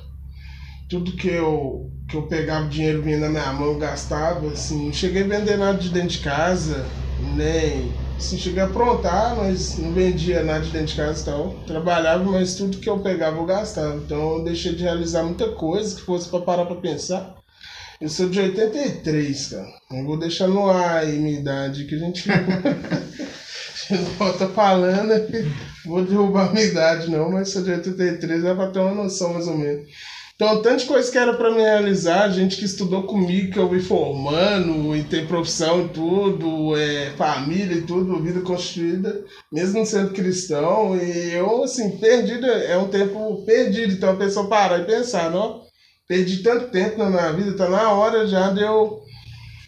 tudo 0.89 1.13
que 1.13 1.29
eu, 1.29 1.91
que 2.09 2.17
eu 2.17 2.27
pegava 2.27 2.69
dinheiro 2.69 3.03
vinha 3.03 3.19
na 3.19 3.29
minha 3.29 3.53
mão 3.53 3.69
eu 3.69 3.79
gastava, 3.79 4.49
assim, 4.49 4.87
não 4.87 4.93
cheguei 4.93 5.23
a 5.23 5.27
vender 5.27 5.59
nada 5.59 5.79
de 5.79 5.91
dentro 5.91 6.09
de 6.09 6.19
casa, 6.21 6.85
nem 7.23 7.93
assim, 8.17 8.39
cheguei 8.39 8.63
a 8.63 8.67
aprontar, 8.67 9.37
mas 9.37 9.79
não 9.79 9.93
vendia 9.93 10.43
nada 10.43 10.61
de 10.61 10.71
dentro 10.71 10.87
de 10.87 10.97
casa 10.97 11.23
e 11.23 11.25
tal. 11.25 11.55
Trabalhava, 11.67 12.25
mas 12.25 12.55
tudo 12.55 12.79
que 12.79 12.89
eu 12.89 13.01
pegava 13.01 13.39
eu 13.39 13.47
gastava. 13.47 13.97
Então 13.97 14.39
eu 14.39 14.45
deixei 14.45 14.75
de 14.75 14.83
realizar 14.83 15.23
muita 15.23 15.49
coisa 15.53 15.97
que 15.97 16.03
fosse 16.03 16.29
para 16.29 16.41
parar 16.41 16.67
para 16.67 16.77
pensar. 16.77 17.35
Eu 18.01 18.09
sou 18.09 18.29
de 18.29 18.41
83, 18.41 19.47
cara. 19.49 19.69
Eu 19.93 20.05
vou 20.05 20.19
deixar 20.19 20.49
no 20.49 20.69
ar 20.69 20.99
aí 20.99 21.19
minha 21.19 21.39
idade 21.39 21.85
que 21.85 21.95
a 21.95 21.99
gente. 21.99 22.29
não 23.91 24.05
volta 24.19 24.49
falando, 24.49 25.13
vou 25.85 26.05
derrubar 26.05 26.53
minha 26.53 26.65
idade, 26.65 27.11
não, 27.11 27.31
mas 27.31 27.51
sou 27.51 27.63
de 27.63 27.71
83, 27.73 28.43
dá 28.43 28.55
pra 28.55 28.71
ter 28.71 28.81
uma 28.81 28.95
noção 28.95 29.35
mais 29.35 29.47
ou 29.47 29.57
menos. 29.57 29.89
Então, 30.43 30.61
tanta 30.61 30.85
coisa 30.87 31.11
que 31.11 31.17
era 31.17 31.35
para 31.35 31.53
me 31.53 31.61
realizar, 31.61 32.29
gente 32.31 32.57
que 32.57 32.65
estudou 32.65 33.05
comigo, 33.05 33.53
que 33.53 33.59
eu 33.59 33.69
vi 33.69 33.81
formando, 33.81 34.97
e 34.97 35.05
tem 35.05 35.25
profissão 35.25 35.87
e 35.87 35.89
tudo, 35.91 36.77
é, 36.77 37.11
família 37.17 37.77
e 37.77 37.83
tudo, 37.83 38.21
vida 38.21 38.41
constituída, 38.41 39.25
mesmo 39.53 39.87
sendo 39.87 40.13
cristão, 40.13 40.97
e 40.97 41.33
eu, 41.33 41.63
assim, 41.63 41.97
perdido, 41.97 42.47
é 42.47 42.77
um 42.77 42.89
tempo 42.89 43.45
perdido, 43.47 43.93
então 43.93 44.11
a 44.11 44.17
pessoa 44.17 44.49
parar 44.49 44.81
e 44.81 44.85
pensar, 44.85 45.31
não? 45.31 45.63
perdi 46.09 46.43
tanto 46.43 46.71
tempo 46.71 46.99
na 46.99 47.09
minha 47.09 47.33
vida, 47.33 47.57
tá 47.57 47.69
na 47.69 47.93
hora 47.93 48.27
já 48.27 48.51
de 48.51 48.63
eu 48.63 49.01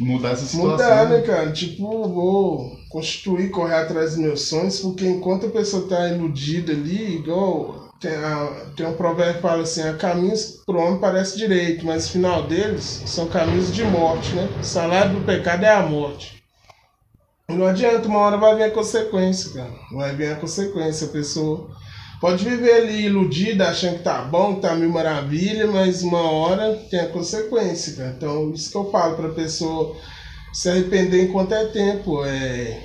mudar 0.01 0.33
essa 0.33 0.45
situação. 0.45 0.73
Mudar, 0.73 1.09
né, 1.09 1.21
cara? 1.23 1.53
Tipo, 1.53 2.09
vou 2.09 2.77
constituir, 2.91 3.51
correr 3.51 3.77
atrás 3.77 4.11
dos 4.11 4.19
meus 4.19 4.43
sonhos, 4.43 4.81
porque 4.81 5.07
enquanto 5.07 5.47
a 5.47 5.51
pessoa 5.51 5.89
tá 5.89 6.09
iludida 6.09 6.73
ali, 6.73 7.17
igual 7.17 7.84
tem, 8.07 8.15
a, 8.15 8.67
tem 8.77 8.87
um 8.87 8.95
provérbio 8.95 9.37
que 9.37 9.43
fala 9.43 9.63
assim, 9.63 9.83
a 9.83 9.95
caminhos 9.95 10.63
pro 10.67 10.79
homem 10.79 11.01
parece 11.01 11.37
direito, 11.37 11.85
mas 11.87 12.07
o 12.07 12.13
final 12.13 12.43
deles 12.43 13.03
são 13.07 13.27
caminhos 13.27 13.73
de 13.73 13.83
morte, 13.85 14.35
né? 14.35 14.49
O 14.61 14.65
salário 14.65 15.15
do 15.15 15.25
pecado 15.25 15.65
é 15.65 15.71
a 15.71 15.83
morte. 15.83 16.43
Não 17.49 17.67
adianta, 17.67 18.09
uma 18.09 18.21
hora 18.21 18.37
vai 18.37 18.57
vir 18.57 18.65
a 18.65 18.71
consequência, 18.71 19.53
cara. 19.53 19.73
Vai 19.93 20.15
vir 20.15 20.33
a 20.33 20.37
consequência, 20.37 21.07
a 21.07 21.11
pessoa 21.11 21.71
Pode 22.25 22.43
viver 22.43 22.73
ali 22.73 23.05
iludida, 23.05 23.69
achando 23.69 23.99
que 23.99 24.03
tá 24.03 24.23
bom, 24.23 24.55
que 24.55 24.63
tá 24.63 24.75
mil 24.75 24.89
maravilha, 24.89 25.67
mas 25.67 26.03
uma 26.03 26.23
hora 26.23 26.75
tem 26.91 26.99
a 27.01 27.09
consequência, 27.09 27.97
cara. 27.97 28.15
Então, 28.17 28.51
isso 28.51 28.71
que 28.71 28.77
eu 28.79 28.91
falo 28.91 29.15
pra 29.15 29.29
pessoa 29.29 29.95
se 30.51 30.71
arrepender 30.71 31.25
enquanto 31.25 31.53
é 31.53 31.67
tempo. 31.67 32.25
É... 32.25 32.83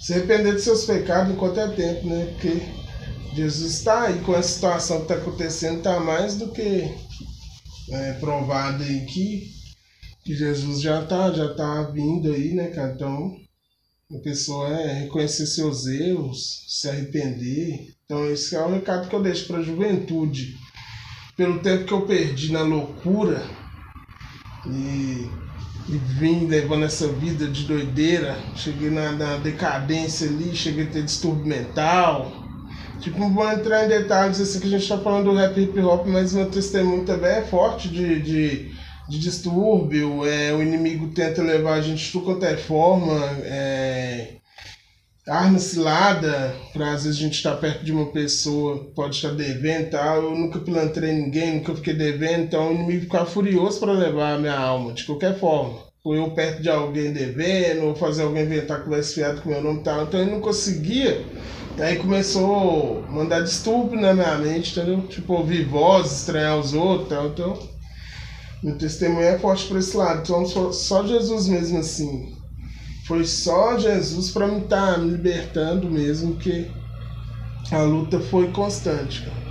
Se 0.00 0.14
arrepender 0.14 0.54
dos 0.54 0.64
seus 0.64 0.84
pecados 0.84 1.32
enquanto 1.32 1.60
é 1.60 1.68
tempo, 1.68 2.08
né? 2.08 2.32
Porque 2.32 2.60
Jesus 3.34 3.72
está 3.72 4.02
aí 4.02 4.20
com 4.20 4.34
a 4.34 4.42
situação 4.42 4.98
que 4.98 5.02
está 5.12 5.14
acontecendo, 5.14 5.78
está 5.78 5.98
mais 6.00 6.36
do 6.36 6.52
que 6.52 6.94
é, 7.90 8.12
provado 8.14 8.82
aí 8.82 9.06
que, 9.06 9.50
que 10.24 10.34
Jesus 10.34 10.80
já 10.80 11.02
está 11.02 11.32
já 11.32 11.54
tá 11.54 11.82
vindo 11.84 12.32
aí, 12.32 12.52
né, 12.52 12.68
cara? 12.68 12.92
Então, 12.92 13.36
a 14.14 14.18
pessoa 14.18 14.68
é 14.68 15.00
reconhecer 15.00 15.46
seus 15.46 15.86
erros, 15.86 16.64
se 16.68 16.88
arrepender. 16.88 17.94
Então 18.04 18.30
esse 18.30 18.54
é 18.54 18.62
o 18.62 18.70
recado 18.70 19.08
que 19.08 19.14
eu 19.14 19.22
deixo 19.22 19.46
para 19.46 19.58
a 19.58 19.62
juventude. 19.62 20.58
pelo 21.34 21.60
tempo 21.60 21.86
que 21.86 21.92
eu 21.92 22.02
perdi 22.02 22.52
na 22.52 22.60
loucura 22.60 23.42
e, 24.66 25.28
e 25.88 25.98
vim 26.18 26.46
levando 26.46 26.84
essa 26.84 27.08
vida 27.08 27.48
de 27.48 27.64
doideira, 27.64 28.36
cheguei 28.54 28.90
na, 28.90 29.12
na 29.12 29.36
decadência 29.38 30.28
ali, 30.28 30.54
cheguei 30.54 30.84
a 30.84 30.90
ter 30.90 31.04
distúrbio 31.04 31.46
mental. 31.46 32.41
Tipo, 33.02 33.18
não 33.18 33.34
vou 33.34 33.50
entrar 33.50 33.84
em 33.84 33.88
detalhes 33.88 34.40
assim 34.40 34.60
que 34.60 34.68
a 34.68 34.70
gente 34.70 34.88
tá 34.88 34.96
falando 34.96 35.24
do 35.24 35.36
rap 35.36 35.60
hip 35.60 35.78
hop, 35.80 36.06
mas 36.06 36.32
meu 36.32 36.48
testemunho 36.48 37.04
também 37.04 37.32
é 37.32 37.42
forte 37.42 37.88
de, 37.88 38.22
de, 38.22 38.72
de 39.08 39.18
distúrbio. 39.18 40.24
É, 40.24 40.52
o 40.52 40.62
inimigo 40.62 41.08
tenta 41.08 41.42
levar 41.42 41.74
a 41.74 41.80
gente 41.82 42.12
de 42.12 42.24
quanto 42.24 42.46
é 42.46 42.56
forma. 42.56 43.18
É, 43.42 44.36
arma 45.26 45.58
cilada, 45.58 46.54
para 46.72 46.92
às 46.92 47.04
vezes 47.04 47.18
a 47.18 47.22
gente 47.22 47.34
estar 47.34 47.52
tá 47.52 47.56
perto 47.56 47.84
de 47.84 47.92
uma 47.92 48.06
pessoa 48.12 48.92
pode 48.94 49.16
estar 49.16 49.32
devendo 49.32 49.86
e 49.88 49.90
tal. 49.90 50.22
Eu 50.22 50.36
nunca 50.36 50.60
pilantrei 50.60 51.12
ninguém, 51.12 51.56
nunca 51.56 51.74
fiquei 51.74 51.94
devendo, 51.94 52.44
então 52.44 52.70
o 52.70 52.74
inimigo 52.74 53.02
ficava 53.02 53.26
furioso 53.26 53.80
para 53.80 53.92
levar 53.92 54.34
a 54.34 54.38
minha 54.38 54.56
alma, 54.56 54.92
de 54.92 55.04
qualquer 55.04 55.36
forma. 55.38 55.91
Ou 56.04 56.14
eu 56.14 56.30
perto 56.32 56.62
de 56.62 56.68
alguém 56.68 57.12
devendo, 57.12 57.86
ou 57.86 57.94
fazer 57.94 58.22
alguém 58.22 58.44
inventar 58.44 58.82
que 58.82 58.90
vai 58.90 59.00
esfiado 59.00 59.40
com 59.40 59.50
meu 59.50 59.62
nome 59.62 59.80
e 59.80 59.82
tal. 59.82 60.02
Então 60.02 60.20
ele 60.20 60.32
não 60.32 60.40
conseguia. 60.40 61.24
Aí 61.78 61.96
começou 61.96 63.04
a 63.08 63.10
mandar 63.10 63.40
distúrbio 63.40 64.00
na 64.00 64.12
minha 64.12 64.36
mente, 64.36 64.72
entendeu? 64.72 65.02
Tipo, 65.06 65.34
ouvir 65.34 65.64
vozes, 65.64 66.20
estranhar 66.20 66.58
os 66.58 66.74
outros 66.74 67.06
e 67.06 67.10
tal. 67.10 67.26
Então, 67.28 67.68
meu 68.62 68.76
testemunho 68.76 69.26
é 69.26 69.38
forte 69.38 69.66
por 69.66 69.78
esse 69.78 69.96
lado. 69.96 70.20
Então, 70.22 70.44
só, 70.44 70.72
só 70.72 71.06
Jesus 71.06 71.48
mesmo 71.48 71.78
assim 71.78 72.42
foi 73.04 73.24
só 73.24 73.78
Jesus 73.78 74.30
para 74.30 74.46
me 74.46 74.60
estar 74.60 74.94
tá 74.94 74.98
me 74.98 75.10
libertando 75.10 75.90
mesmo, 75.90 76.36
que 76.36 76.70
a 77.70 77.82
luta 77.82 78.20
foi 78.20 78.48
constante, 78.52 79.22
cara. 79.22 79.42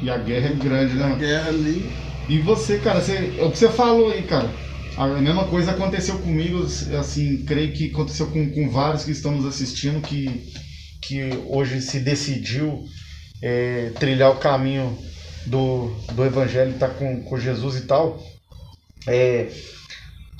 E 0.00 0.10
a 0.10 0.18
guerra 0.18 0.48
é 0.48 0.54
grande, 0.54 0.94
né? 0.94 1.04
A 1.04 1.14
guerra 1.14 1.48
ali. 1.48 1.92
E 2.28 2.38
você, 2.38 2.78
cara, 2.78 3.00
você, 3.00 3.34
é 3.38 3.44
o 3.44 3.50
que 3.50 3.58
você 3.58 3.68
falou 3.68 4.10
aí, 4.10 4.22
cara. 4.22 4.48
A 4.96 5.06
mesma 5.06 5.44
coisa 5.44 5.72
aconteceu 5.72 6.18
comigo, 6.18 6.64
assim, 6.98 7.44
creio 7.44 7.72
que 7.72 7.90
aconteceu 7.90 8.26
com, 8.26 8.50
com 8.50 8.70
vários 8.70 9.04
que 9.04 9.10
estão 9.10 9.32
nos 9.32 9.46
assistindo, 9.46 10.00
que, 10.00 10.52
que 11.00 11.30
hoje 11.48 11.80
se 11.80 12.00
decidiu 12.00 12.84
é, 13.40 13.90
trilhar 13.98 14.30
o 14.30 14.38
caminho 14.38 14.96
do, 15.46 15.88
do 16.12 16.24
evangelho, 16.24 16.74
tá 16.78 16.88
com, 16.88 17.22
com 17.22 17.38
Jesus 17.38 17.76
e 17.76 17.82
tal. 17.82 18.22
É, 19.06 19.48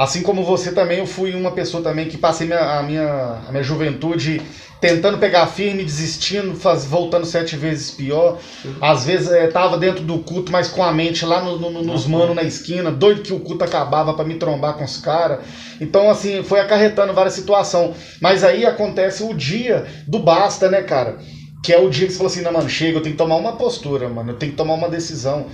Assim 0.03 0.23
como 0.23 0.43
você 0.43 0.73
também, 0.73 0.99
eu 0.99 1.07
fui 1.07 1.33
uma 1.33 1.53
pessoa 1.53 1.81
também 1.81 2.09
que 2.09 2.17
passei 2.17 2.45
minha, 2.45 2.79
a, 2.79 2.83
minha, 2.83 3.43
a 3.47 3.53
minha 3.53 3.63
juventude 3.63 4.43
tentando 4.83 5.17
pegar 5.17 5.47
firme, 5.47 5.85
desistindo, 5.85 6.57
faz, 6.57 6.85
voltando 6.85 7.25
sete 7.25 7.55
vezes 7.55 7.93
pior. 7.93 8.39
Às 8.81 9.05
vezes 9.07 9.31
é, 9.31 9.47
tava 9.47 9.79
dentro 9.79 10.03
do 10.03 10.19
culto, 10.19 10.51
mas 10.51 10.67
com 10.67 10.83
a 10.83 10.93
mente 10.93 11.25
lá 11.25 11.41
no, 11.41 11.57
no, 11.57 11.83
nos 11.85 12.05
manos 12.05 12.35
na 12.35 12.43
esquina, 12.43 12.91
doido 12.91 13.23
que 13.23 13.33
o 13.33 13.39
culto 13.39 13.63
acabava 13.63 14.13
para 14.13 14.25
me 14.25 14.35
trombar 14.35 14.75
com 14.75 14.83
os 14.83 14.97
caras. 14.97 15.39
Então, 15.81 16.11
assim, 16.11 16.43
foi 16.43 16.59
acarretando 16.59 17.15
várias 17.15 17.35
situações. 17.35 17.95
Mas 18.21 18.43
aí 18.43 18.67
acontece 18.67 19.23
o 19.23 19.33
dia 19.33 19.87
do 20.09 20.19
basta, 20.19 20.69
né, 20.69 20.83
cara? 20.83 21.19
Que 21.63 21.73
é 21.73 21.79
o 21.79 21.89
dia 21.89 22.09
que 22.09 22.13
você 22.13 22.19
falou 22.19 22.33
assim, 22.33 22.43
não, 22.43 22.53
mano, 22.53 22.69
chega, 22.69 22.99
eu 22.99 23.03
tenho 23.03 23.15
que 23.15 23.23
tomar 23.23 23.37
uma 23.37 23.53
postura, 23.53 24.09
mano, 24.09 24.33
eu 24.33 24.37
tenho 24.37 24.51
que 24.51 24.59
tomar 24.59 24.75
uma 24.75 24.89
decisão. 24.89 25.47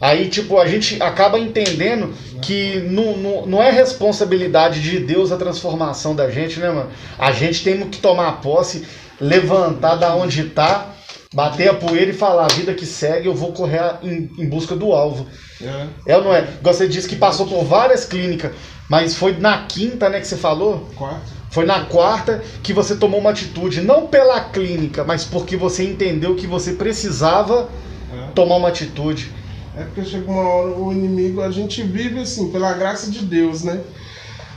Aí, 0.00 0.28
tipo, 0.28 0.58
a 0.58 0.66
gente 0.66 1.02
acaba 1.02 1.38
entendendo 1.38 2.14
que 2.40 2.80
não, 2.80 3.16
não, 3.16 3.46
não 3.46 3.62
é 3.62 3.70
responsabilidade 3.70 4.80
de 4.80 5.00
Deus 5.00 5.32
a 5.32 5.36
transformação 5.36 6.14
da 6.14 6.30
gente, 6.30 6.60
né, 6.60 6.70
mano? 6.70 6.90
A 7.18 7.32
gente 7.32 7.64
tem 7.64 7.80
que 7.88 7.98
tomar 7.98 8.40
posse, 8.40 8.86
levantar 9.20 9.96
da 9.96 10.14
onde 10.14 10.44
tá, 10.44 10.94
bater 11.34 11.68
a 11.68 11.74
poeira 11.74 12.10
e 12.10 12.14
falar: 12.14 12.44
a 12.44 12.54
vida 12.54 12.74
que 12.74 12.86
segue, 12.86 13.26
eu 13.26 13.34
vou 13.34 13.52
correr 13.52 13.96
em, 14.02 14.30
em 14.38 14.48
busca 14.48 14.76
do 14.76 14.92
alvo. 14.92 15.26
É. 15.60 16.12
é 16.12 16.16
ou 16.16 16.24
não 16.24 16.34
é? 16.34 16.46
Você 16.62 16.86
disse 16.86 17.08
que 17.08 17.16
passou 17.16 17.46
por 17.46 17.64
várias 17.64 18.04
clínicas, 18.04 18.52
mas 18.88 19.16
foi 19.16 19.36
na 19.36 19.64
quinta, 19.66 20.08
né, 20.08 20.20
que 20.20 20.28
você 20.28 20.36
falou? 20.36 20.88
Quarta. 20.94 21.38
Foi 21.50 21.64
na 21.64 21.86
quarta 21.86 22.42
que 22.62 22.72
você 22.72 22.94
tomou 22.94 23.18
uma 23.18 23.30
atitude, 23.30 23.80
não 23.80 24.06
pela 24.06 24.38
clínica, 24.40 25.02
mas 25.02 25.24
porque 25.24 25.56
você 25.56 25.82
entendeu 25.82 26.36
que 26.36 26.46
você 26.46 26.72
precisava 26.72 27.68
é. 28.12 28.32
tomar 28.34 28.56
uma 28.56 28.68
atitude. 28.68 29.32
É 29.78 29.84
porque 29.84 30.04
chega 30.04 30.30
uma 30.30 30.42
hora 30.42 30.76
o 30.76 30.92
inimigo, 30.92 31.40
a 31.40 31.50
gente 31.52 31.82
vive 31.82 32.18
assim, 32.20 32.50
pela 32.50 32.72
graça 32.72 33.10
de 33.10 33.24
Deus, 33.24 33.62
né? 33.62 33.80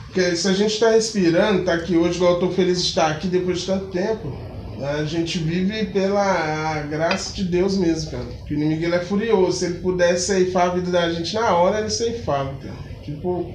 Porque 0.06 0.34
se 0.34 0.48
a 0.48 0.52
gente 0.52 0.74
está 0.74 0.90
respirando, 0.90 1.64
tá 1.64 1.74
aqui 1.74 1.96
hoje, 1.96 2.16
igual 2.16 2.34
eu 2.34 2.40
tô 2.40 2.50
feliz 2.50 2.82
de 2.82 2.88
estar 2.88 3.10
aqui 3.10 3.28
depois 3.28 3.60
de 3.60 3.66
tanto 3.66 3.86
tempo, 3.86 4.36
a 4.82 5.04
gente 5.04 5.38
vive 5.38 5.86
pela 5.86 6.82
graça 6.82 7.32
de 7.32 7.44
Deus 7.44 7.78
mesmo, 7.78 8.10
cara. 8.10 8.24
Porque 8.24 8.52
o 8.52 8.56
inimigo 8.56 8.84
ele 8.84 8.96
é 8.96 9.00
furioso. 9.00 9.58
Se 9.58 9.66
ele 9.66 9.78
pudesse 9.78 10.26
ceifar 10.26 10.70
a 10.70 10.74
vida 10.74 10.90
da 10.90 11.10
gente 11.10 11.34
na 11.34 11.54
hora, 11.54 11.78
ele 11.78 11.90
ceifava, 11.90 12.52
cara. 12.60 12.92
Tipo, 13.04 13.54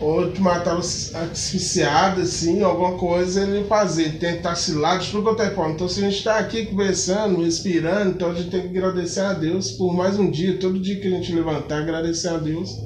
ou 0.00 0.30
te 0.30 0.40
matava 0.40 0.78
asfixiado, 0.78 2.20
assim, 2.20 2.62
alguma 2.62 2.96
coisa 2.96 3.42
ele 3.42 3.66
fazer, 3.66 4.18
tentar 4.18 4.54
se 4.54 4.72
lá 4.72 4.96
de 4.96 5.10
tudo 5.10 5.24
quanto 5.24 5.42
é 5.42 5.50
forma. 5.50 5.74
Então, 5.74 5.88
se 5.88 6.00
a 6.00 6.04
gente 6.04 6.18
está 6.18 6.38
aqui 6.38 6.66
conversando, 6.66 7.42
respirando, 7.42 8.10
então 8.10 8.30
a 8.30 8.34
gente 8.34 8.50
tem 8.50 8.62
que 8.62 8.78
agradecer 8.78 9.20
a 9.20 9.32
Deus 9.32 9.72
por 9.72 9.92
mais 9.92 10.18
um 10.18 10.30
dia, 10.30 10.58
todo 10.58 10.78
dia 10.78 11.00
que 11.00 11.08
a 11.08 11.10
gente 11.10 11.32
levantar, 11.32 11.82
agradecer 11.82 12.28
a 12.28 12.36
Deus. 12.36 12.78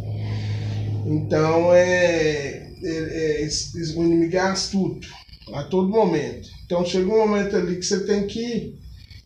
Então, 1.05 1.75
é, 1.75 2.71
é, 2.83 3.45
é, 3.45 3.49
o 3.97 4.05
inimigo 4.05 4.37
é 4.37 4.41
astuto 4.41 5.09
a 5.53 5.65
todo 5.65 5.89
momento. 5.89 6.49
Então, 6.65 6.85
chega 6.85 7.13
um 7.13 7.27
momento 7.27 7.57
ali 7.57 7.77
que 7.77 7.85
você 7.85 8.07
tem 8.07 8.27
que 8.27 8.79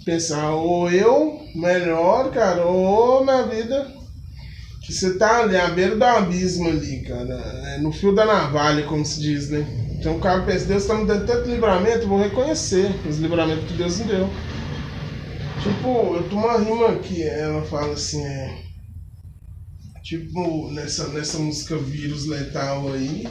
pensar, 0.05 0.55
ou 0.55 0.91
eu 0.91 1.41
melhor, 1.55 2.33
cara, 2.33 2.65
ou 2.65 3.25
minha 3.25 3.43
vida 3.43 3.96
que 4.87 4.93
você 4.93 5.15
tá 5.15 5.41
ali 5.41 5.57
à 5.57 5.67
beira 5.67 5.97
do 5.97 6.05
abismo 6.05 6.69
ali, 6.69 7.01
cara, 7.01 7.35
é, 7.35 7.79
no 7.79 7.91
fio 7.91 8.15
da 8.15 8.25
navalha, 8.25 8.85
como 8.85 9.05
se 9.05 9.21
diz, 9.21 9.51
né? 9.51 9.67
Então 9.99 10.17
o 10.17 10.21
cara 10.21 10.43
pensa, 10.43 10.67
Deus 10.67 10.87
tá 10.87 10.95
me 10.95 11.05
dando 11.05 11.27
tanto 11.27 11.51
livramento, 11.51 12.03
eu 12.03 12.09
vou 12.09 12.23
reconhecer 12.23 12.95
os 13.05 13.19
livramentos 13.19 13.67
que 13.67 13.75
Deus 13.75 13.99
me 13.99 14.05
deu. 14.05 14.31
Tipo, 15.61 16.15
eu 16.15 16.29
tô 16.31 16.37
uma 16.37 16.59
rima 16.59 16.95
que 17.01 17.21
ela 17.25 17.63
fala 17.63 17.95
assim, 17.95 18.23
é. 18.23 18.59
Tipo, 20.05 20.71
nessa, 20.71 21.09
nessa 21.09 21.41
música 21.41 21.77
Vírus 21.77 22.27
Letal 22.27 22.89
aí, 22.93 23.27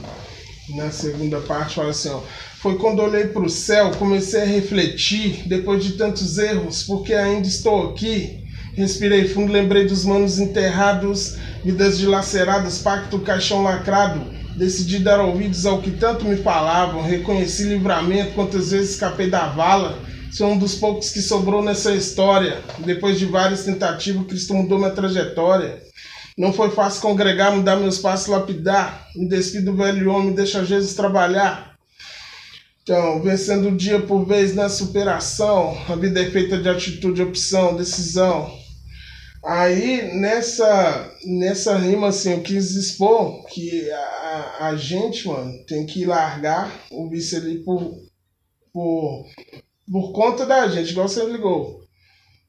na 0.75 0.91
segunda 0.91 1.39
parte 1.39 1.75
fala 1.75 1.91
assim, 1.91 2.09
ó. 2.09 2.19
Foi 2.57 2.77
quando 2.77 3.01
olhei 3.01 3.27
pro 3.27 3.49
céu, 3.49 3.91
comecei 3.91 4.41
a 4.41 4.45
refletir, 4.45 5.47
depois 5.47 5.81
de 5.81 5.93
tantos 5.93 6.37
erros, 6.37 6.83
porque 6.83 7.13
ainda 7.13 7.47
estou 7.47 7.91
aqui 7.91 8.44
Respirei 8.75 9.25
fundo, 9.29 9.53
lembrei 9.53 9.85
dos 9.85 10.03
manos 10.03 10.37
enterrados, 10.37 11.37
vidas 11.63 11.97
dilaceradas, 11.97 12.79
pacto 12.79 13.19
caixão 13.19 13.63
lacrado. 13.63 14.21
Decidi 14.57 14.99
dar 14.99 15.21
ouvidos 15.21 15.65
ao 15.65 15.81
que 15.81 15.91
tanto 15.91 16.25
me 16.25 16.35
falavam, 16.35 17.01
reconheci 17.01 17.63
livramento, 17.63 18.33
quantas 18.33 18.71
vezes 18.71 18.91
escapei 18.91 19.29
da 19.29 19.47
vala. 19.47 19.97
Sou 20.31 20.49
um 20.51 20.57
dos 20.57 20.75
poucos 20.75 21.09
que 21.11 21.21
sobrou 21.21 21.63
nessa 21.63 21.95
história. 21.95 22.59
Depois 22.79 23.17
de 23.17 23.25
várias 23.25 23.63
tentativas, 23.63 24.27
Cristo 24.27 24.53
mudou 24.53 24.77
minha 24.77 24.91
trajetória. 24.91 25.81
Não 26.37 26.51
foi 26.51 26.69
fácil 26.69 27.01
congregar, 27.01 27.55
mudar 27.55 27.77
meus 27.77 27.97
passos, 27.99 28.27
lapidar. 28.27 29.07
Me 29.15 29.29
despido 29.29 29.71
do 29.71 29.77
velho 29.77 30.11
homem, 30.11 30.33
deixa 30.33 30.65
Jesus 30.65 30.93
trabalhar. 30.93 31.75
Então, 32.83 33.21
vencendo 33.21 33.71
dia 33.71 34.01
por 34.01 34.25
vez 34.25 34.53
na 34.53 34.67
superação, 34.67 35.77
a 35.87 35.95
vida 35.95 36.21
é 36.21 36.29
feita 36.29 36.57
de 36.57 36.67
atitude, 36.67 37.21
opção, 37.21 37.75
decisão. 37.75 38.64
Aí, 39.45 40.11
nessa, 40.15 41.11
nessa 41.23 41.77
rima, 41.77 42.07
assim, 42.07 42.31
eu 42.31 42.41
quis 42.41 42.75
expor 42.75 43.45
que 43.45 43.91
a, 43.91 44.57
a 44.69 44.75
gente, 44.75 45.27
mano, 45.27 45.53
tem 45.67 45.85
que 45.85 46.03
largar 46.03 46.73
o 46.89 47.07
vício 47.07 47.37
ali 47.37 47.59
por, 47.59 47.95
por, 48.73 49.25
por 49.91 50.11
conta 50.13 50.47
da 50.47 50.67
gente, 50.67 50.89
igual 50.89 51.07
você 51.07 51.23
ligou. 51.25 51.85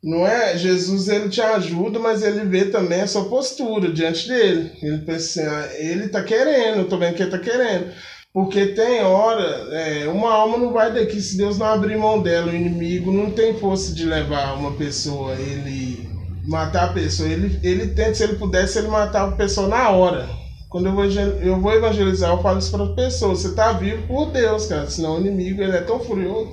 Não 0.02 0.26
é? 0.26 0.56
Jesus, 0.56 1.08
ele 1.08 1.28
te 1.28 1.42
ajuda, 1.42 1.98
mas 1.98 2.22
ele 2.22 2.46
vê 2.46 2.66
também 2.66 3.02
a 3.02 3.06
sua 3.06 3.28
postura 3.28 3.92
diante 3.92 4.26
dele. 4.26 4.72
Ele 4.80 4.98
pensa 5.04 5.42
assim, 5.42 5.50
ah, 5.50 5.68
ele 5.78 6.08
tá 6.08 6.22
querendo, 6.22 6.78
eu 6.78 6.88
tô 6.88 6.96
vendo 6.96 7.14
que 7.14 7.22
ele 7.22 7.30
tá 7.30 7.38
querendo. 7.38 7.92
Porque 8.32 8.66
tem 8.68 9.02
hora, 9.02 9.44
é, 9.74 10.08
uma 10.08 10.32
alma 10.32 10.56
não 10.56 10.72
vai 10.72 10.92
daqui 10.94 11.20
se 11.20 11.36
Deus 11.36 11.58
não 11.58 11.66
abrir 11.66 11.98
mão 11.98 12.22
dela. 12.22 12.52
O 12.52 12.54
inimigo 12.54 13.12
não 13.12 13.30
tem 13.30 13.58
força 13.58 13.92
de 13.94 14.06
levar 14.06 14.54
uma 14.58 14.72
pessoa, 14.76 15.34
ele 15.34 15.95
matar 16.46 16.84
a 16.84 16.92
pessoa. 16.92 17.28
Ele, 17.28 17.58
ele 17.62 17.88
tenta, 17.88 18.14
se 18.14 18.22
ele 18.22 18.36
pudesse, 18.36 18.78
ele 18.78 18.88
matava 18.88 19.32
a 19.32 19.36
pessoa 19.36 19.68
na 19.68 19.90
hora. 19.90 20.28
Quando 20.68 20.86
eu 20.86 20.94
vou, 20.94 21.04
eu 21.04 21.60
vou 21.60 21.72
evangelizar, 21.72 22.30
eu 22.30 22.42
falo 22.42 22.58
isso 22.58 22.70
para 22.70 22.84
as 22.84 22.94
pessoas. 22.94 23.40
Você 23.40 23.48
está 23.48 23.72
vivo 23.72 24.06
por 24.06 24.26
Deus, 24.26 24.66
cara. 24.66 24.88
Senão 24.88 25.16
o 25.16 25.20
inimigo 25.20 25.62
ele 25.62 25.76
é 25.76 25.80
tão 25.80 26.00
furioso 26.00 26.52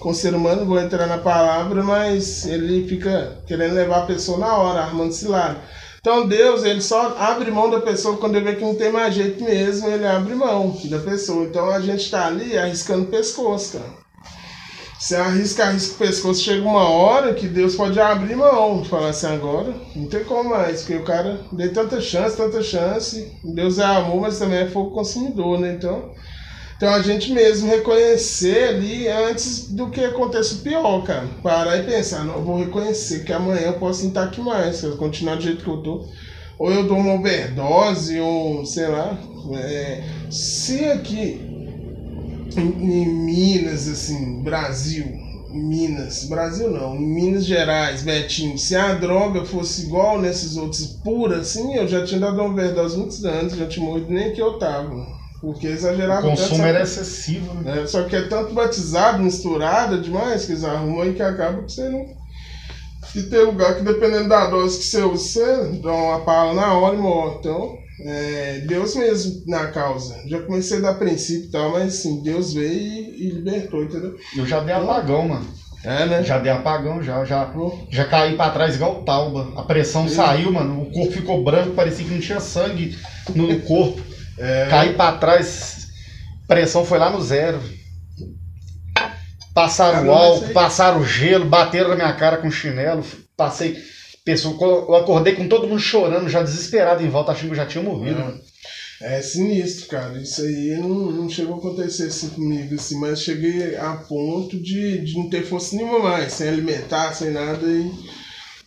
com 0.00 0.10
o 0.10 0.14
ser 0.14 0.34
humano, 0.34 0.66
vou 0.66 0.78
entrar 0.78 1.06
na 1.06 1.16
palavra, 1.16 1.82
mas 1.82 2.44
ele 2.44 2.86
fica 2.86 3.38
querendo 3.46 3.74
levar 3.74 4.02
a 4.02 4.06
pessoa 4.06 4.36
na 4.36 4.54
hora, 4.54 4.82
armando 4.82 5.14
cilada. 5.14 5.56
Então 5.98 6.28
Deus, 6.28 6.62
ele 6.62 6.82
só 6.82 7.16
abre 7.18 7.50
mão 7.50 7.70
da 7.70 7.80
pessoa 7.80 8.18
quando 8.18 8.36
ele 8.36 8.44
vê 8.44 8.56
que 8.56 8.62
não 8.62 8.74
tem 8.74 8.92
mais 8.92 9.14
jeito 9.14 9.42
mesmo, 9.42 9.88
ele 9.88 10.06
abre 10.06 10.34
mão 10.34 10.78
da 10.84 10.98
pessoa. 10.98 11.46
Então 11.46 11.70
a 11.70 11.80
gente 11.80 12.02
está 12.02 12.26
ali 12.26 12.58
arriscando 12.58 13.04
o 13.04 13.06
pescoço, 13.06 13.78
cara. 13.78 14.03
Você 15.04 15.16
arrisca, 15.16 15.64
arrisca 15.66 15.96
o 15.96 15.98
pescoço, 15.98 16.42
chega 16.42 16.66
uma 16.66 16.88
hora 16.88 17.34
que 17.34 17.46
Deus 17.46 17.74
pode 17.74 18.00
abrir 18.00 18.34
mão, 18.34 18.82
falar 18.82 19.10
assim, 19.10 19.26
agora 19.26 19.74
não 19.94 20.06
tem 20.06 20.24
como 20.24 20.48
mais, 20.48 20.80
porque 20.80 20.96
o 20.96 21.04
cara 21.04 21.40
deu 21.52 21.70
tanta 21.74 22.00
chance, 22.00 22.38
tanta 22.38 22.62
chance, 22.62 23.30
Deus 23.44 23.78
é 23.78 23.84
amor, 23.84 24.22
mas 24.22 24.38
também 24.38 24.60
é 24.60 24.66
fogo 24.66 24.92
consumidor, 24.92 25.60
né? 25.60 25.74
Então, 25.74 26.10
então 26.74 26.88
a 26.88 27.02
gente 27.02 27.32
mesmo 27.32 27.68
reconhecer 27.68 28.68
ali 28.70 29.06
antes 29.06 29.70
do 29.70 29.90
que 29.90 30.02
aconteça 30.02 30.54
o 30.54 30.58
pior, 30.60 31.04
cara. 31.04 31.28
Parar 31.42 31.76
e 31.76 31.82
pensar, 31.82 32.24
não, 32.24 32.42
vou 32.42 32.58
reconhecer 32.60 33.24
que 33.24 33.32
amanhã 33.34 33.66
eu 33.66 33.74
posso 33.74 34.06
estar 34.06 34.22
aqui 34.22 34.40
mais, 34.40 34.82
eu 34.82 34.96
continuar 34.96 35.34
do 35.34 35.42
jeito 35.42 35.64
que 35.64 35.70
eu 35.70 35.82
tô. 35.82 36.08
Ou 36.58 36.72
eu 36.72 36.88
dou 36.88 36.96
uma 36.96 37.16
overdose, 37.16 38.18
ou 38.20 38.64
sei 38.64 38.88
lá. 38.88 39.18
É, 39.52 40.02
se 40.30 40.86
aqui 40.86 41.53
em, 42.60 43.06
Minas, 43.24 43.88
assim, 43.88 44.42
Brasil, 44.42 45.06
Minas, 45.50 46.24
Brasil 46.24 46.70
não, 46.70 46.96
em 46.96 47.06
Minas 47.06 47.44
Gerais, 47.44 48.02
Betinho, 48.02 48.58
se 48.58 48.74
a 48.74 48.94
droga 48.94 49.44
fosse 49.44 49.86
igual 49.86 50.20
nesses 50.20 50.56
outros 50.56 50.86
pura, 51.04 51.38
assim, 51.38 51.74
eu 51.74 51.86
já 51.86 52.04
tinha 52.04 52.20
dado 52.20 52.40
uma 52.40 52.50
overdose 52.50 52.96
muitos 52.96 53.24
anos, 53.24 53.56
já 53.56 53.66
tinha 53.66 53.84
morrido 53.84 54.12
nem 54.12 54.32
que 54.32 54.42
eu 54.42 54.58
tava. 54.58 55.24
Porque 55.40 55.66
exagerava 55.66 56.26
O 56.26 56.30
consumo 56.30 56.56
tanto, 56.56 56.62
era 56.62 56.82
excessivo, 56.82 57.54
né? 57.60 57.82
É, 57.82 57.86
só 57.86 58.02
que 58.04 58.16
é 58.16 58.22
tanto 58.28 58.54
batizado, 58.54 59.22
misturado 59.22 60.00
demais, 60.00 60.46
que 60.46 60.52
eles 60.52 60.64
arrumam 60.64 61.02
aí 61.02 61.12
que 61.12 61.22
acaba 61.22 61.62
que 61.62 61.72
você 61.72 61.88
não. 61.90 62.06
E 63.14 63.22
tem 63.24 63.44
lugar 63.44 63.76
que 63.76 63.82
dependendo 63.82 64.28
da 64.28 64.46
dose 64.46 64.78
que 64.78 64.84
você 64.84 65.02
usa, 65.02 65.22
você 65.22 65.80
dá 65.82 65.92
uma 65.92 66.20
pala 66.24 66.54
na 66.54 66.72
hora 66.72 66.96
e 66.96 66.98
morre. 66.98 67.36
Então, 67.38 67.76
é, 68.00 68.62
Deus 68.66 68.94
mesmo 68.96 69.42
na 69.46 69.68
causa. 69.68 70.16
Já 70.26 70.40
comecei 70.40 70.78
a 70.78 70.82
dar 70.82 70.94
princípio 70.94 71.48
e 71.48 71.50
tal, 71.50 71.72
mas 71.72 71.94
assim, 71.94 72.22
Deus 72.22 72.52
veio 72.52 72.72
e, 72.72 73.26
e 73.26 73.30
libertou, 73.30 73.84
entendeu? 73.84 74.16
Eu 74.36 74.46
já 74.46 74.60
dei 74.60 74.74
apagão, 74.74 75.28
mano. 75.28 75.46
É, 75.84 76.06
né? 76.06 76.24
Já 76.24 76.38
dei 76.38 76.50
apagão, 76.50 77.02
já. 77.02 77.24
Já, 77.24 77.52
já 77.90 78.04
caí 78.06 78.36
pra 78.36 78.50
trás 78.50 78.74
igual 78.74 79.00
o 79.00 79.04
Tauba. 79.04 79.52
A 79.56 79.62
pressão 79.62 80.08
saiu, 80.08 80.50
mano. 80.50 80.82
O 80.82 80.90
corpo 80.90 81.12
ficou 81.12 81.44
branco, 81.44 81.74
parecia 81.74 82.04
que 82.04 82.10
não 82.10 82.20
tinha 82.20 82.40
sangue 82.40 82.98
no 83.34 83.60
corpo. 83.60 84.02
É. 84.38 84.66
Caí 84.68 84.94
pra 84.94 85.12
trás, 85.12 85.88
pressão 86.48 86.84
foi 86.84 86.98
lá 86.98 87.10
no 87.10 87.20
zero. 87.20 87.60
Passaram 89.54 90.08
o 90.08 90.10
álcool, 90.10 90.48
passaram 90.48 91.06
gelo, 91.06 91.44
bateram 91.44 91.90
na 91.90 91.96
minha 91.96 92.12
cara 92.14 92.38
com 92.38 92.50
chinelo. 92.50 93.04
Passei 93.36 93.76
pessoa, 94.24 94.56
eu 94.60 94.94
acordei 94.94 95.34
com 95.34 95.46
todo 95.46 95.66
mundo 95.66 95.80
chorando, 95.80 96.28
já 96.28 96.42
desesperado 96.42 97.02
em 97.02 97.10
volta, 97.10 97.32
achando 97.32 97.48
que 97.48 97.52
eu 97.52 97.56
já 97.56 97.66
tinha 97.66 97.84
morrido. 97.84 98.40
É, 99.00 99.18
é 99.18 99.22
sinistro, 99.22 99.86
cara. 99.88 100.20
Isso 100.20 100.40
aí 100.42 100.78
não, 100.80 101.10
não 101.12 101.28
chegou 101.28 101.56
a 101.56 101.58
acontecer 101.58 102.04
assim 102.04 102.30
comigo, 102.30 102.74
assim, 102.74 102.98
mas 102.98 103.20
cheguei 103.20 103.76
a 103.76 103.92
ponto 103.94 104.58
de, 104.58 105.04
de 105.04 105.18
não 105.18 105.28
ter 105.28 105.44
força 105.44 105.76
nenhuma 105.76 105.98
mais, 105.98 106.32
sem 106.32 106.48
alimentar, 106.48 107.12
sem 107.12 107.30
nada. 107.30 107.66
E 107.66 107.92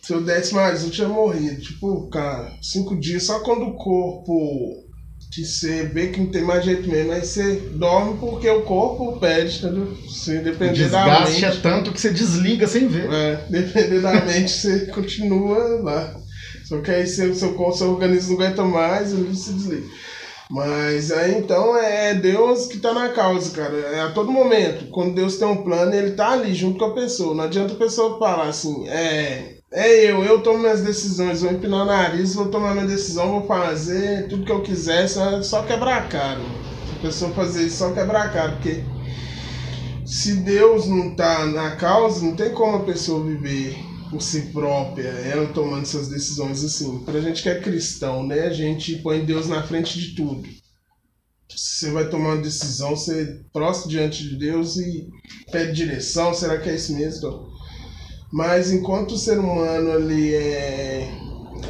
se 0.00 0.12
eu 0.12 0.22
desse 0.22 0.54
mais, 0.54 0.84
eu 0.84 0.90
tinha 0.90 1.08
morrido. 1.08 1.60
Tipo, 1.60 2.08
cara, 2.08 2.52
cinco 2.62 2.98
dias, 2.98 3.24
só 3.24 3.40
quando 3.40 3.66
o 3.66 3.74
corpo 3.74 4.87
que 5.30 5.44
você 5.44 5.84
vê 5.84 6.08
que 6.08 6.20
não 6.20 6.30
tem 6.30 6.42
mais 6.42 6.64
jeito 6.64 6.88
mesmo, 6.88 7.12
aí 7.12 7.24
você 7.24 7.56
dorme 7.74 8.18
porque 8.18 8.48
o 8.48 8.62
corpo 8.62 9.18
pede, 9.18 9.58
entendeu? 9.58 9.96
Se 10.08 10.38
depender 10.38 10.86
o 10.86 10.90
da 10.90 11.20
mente. 11.20 11.44
é 11.44 11.50
tanto 11.50 11.92
que 11.92 12.00
você 12.00 12.10
desliga 12.10 12.66
sem 12.66 12.88
ver. 12.88 13.12
É, 13.12 13.36
depender 13.48 14.00
da 14.00 14.24
mente, 14.24 14.50
você 14.50 14.86
continua 14.86 15.82
lá. 15.82 16.16
Só 16.64 16.80
que 16.80 16.90
aí 16.90 17.06
seu, 17.06 17.34
seu, 17.34 17.72
seu 17.72 17.90
organismo 17.90 18.36
não 18.36 18.44
aguenta 18.44 18.64
mais, 18.64 19.12
e 19.12 19.16
você 19.16 19.52
desliga. 19.52 19.86
Mas 20.50 21.12
aí 21.12 21.38
então 21.38 21.76
é 21.76 22.14
Deus 22.14 22.66
que 22.66 22.78
tá 22.78 22.94
na 22.94 23.10
causa, 23.10 23.54
cara. 23.54 23.76
É 23.76 24.00
a 24.00 24.10
todo 24.10 24.32
momento. 24.32 24.86
Quando 24.90 25.14
Deus 25.14 25.36
tem 25.36 25.46
um 25.46 25.62
plano, 25.62 25.94
ele 25.94 26.12
tá 26.12 26.32
ali 26.32 26.54
junto 26.54 26.78
com 26.78 26.86
a 26.86 26.94
pessoa. 26.94 27.34
Não 27.34 27.44
adianta 27.44 27.74
a 27.74 27.78
pessoa 27.78 28.18
falar 28.18 28.48
assim, 28.48 28.88
é 28.88 29.57
é 29.70 30.10
eu, 30.10 30.24
eu 30.24 30.42
tomo 30.42 30.60
minhas 30.60 30.82
decisões, 30.82 31.42
vou 31.42 31.52
empinar 31.52 31.82
o 31.82 31.86
nariz, 31.86 32.34
vou 32.34 32.48
tomar 32.48 32.74
minha 32.74 32.86
decisão, 32.86 33.30
vou 33.30 33.46
fazer 33.46 34.28
tudo 34.28 34.44
que 34.44 34.52
eu 34.52 34.62
quiser, 34.62 35.08
só, 35.08 35.42
só 35.42 35.62
quebrar 35.62 36.04
a 36.04 36.06
cara. 36.06 36.40
Se 36.40 36.96
a 36.96 37.02
pessoa 37.02 37.32
fazer 37.32 37.66
isso, 37.66 37.76
só 37.76 37.92
quebrar 37.92 38.26
a 38.26 38.28
cara, 38.30 38.52
porque 38.52 38.82
se 40.06 40.36
Deus 40.36 40.86
não 40.86 41.14
tá 41.14 41.44
na 41.46 41.76
causa, 41.76 42.24
não 42.24 42.34
tem 42.34 42.50
como 42.50 42.78
a 42.78 42.84
pessoa 42.84 43.22
viver 43.22 43.76
por 44.10 44.22
si 44.22 44.40
própria, 44.52 45.08
ela 45.08 45.46
tomando 45.52 45.84
suas 45.84 46.08
decisões 46.08 46.64
assim. 46.64 47.00
Pra 47.04 47.20
gente 47.20 47.42
que 47.42 47.48
é 47.50 47.60
cristão, 47.60 48.26
né, 48.26 48.46
a 48.46 48.52
gente 48.52 48.96
põe 49.02 49.24
Deus 49.24 49.48
na 49.48 49.62
frente 49.62 49.98
de 50.00 50.14
tudo. 50.14 50.48
Você 51.46 51.90
vai 51.90 52.08
tomar 52.08 52.34
uma 52.34 52.42
decisão, 52.42 52.90
você 52.90 53.42
prostra 53.52 53.90
diante 53.90 54.22
de 54.22 54.36
Deus 54.36 54.76
e 54.76 55.08
pede 55.50 55.72
direção, 55.72 56.32
será 56.32 56.58
que 56.58 56.70
é 56.70 56.74
isso 56.74 56.94
mesmo? 56.94 57.57
Mas 58.30 58.70
enquanto 58.70 59.12
o 59.12 59.18
ser 59.18 59.38
humano 59.38 59.92
ali 59.92 60.34
é 60.34 61.10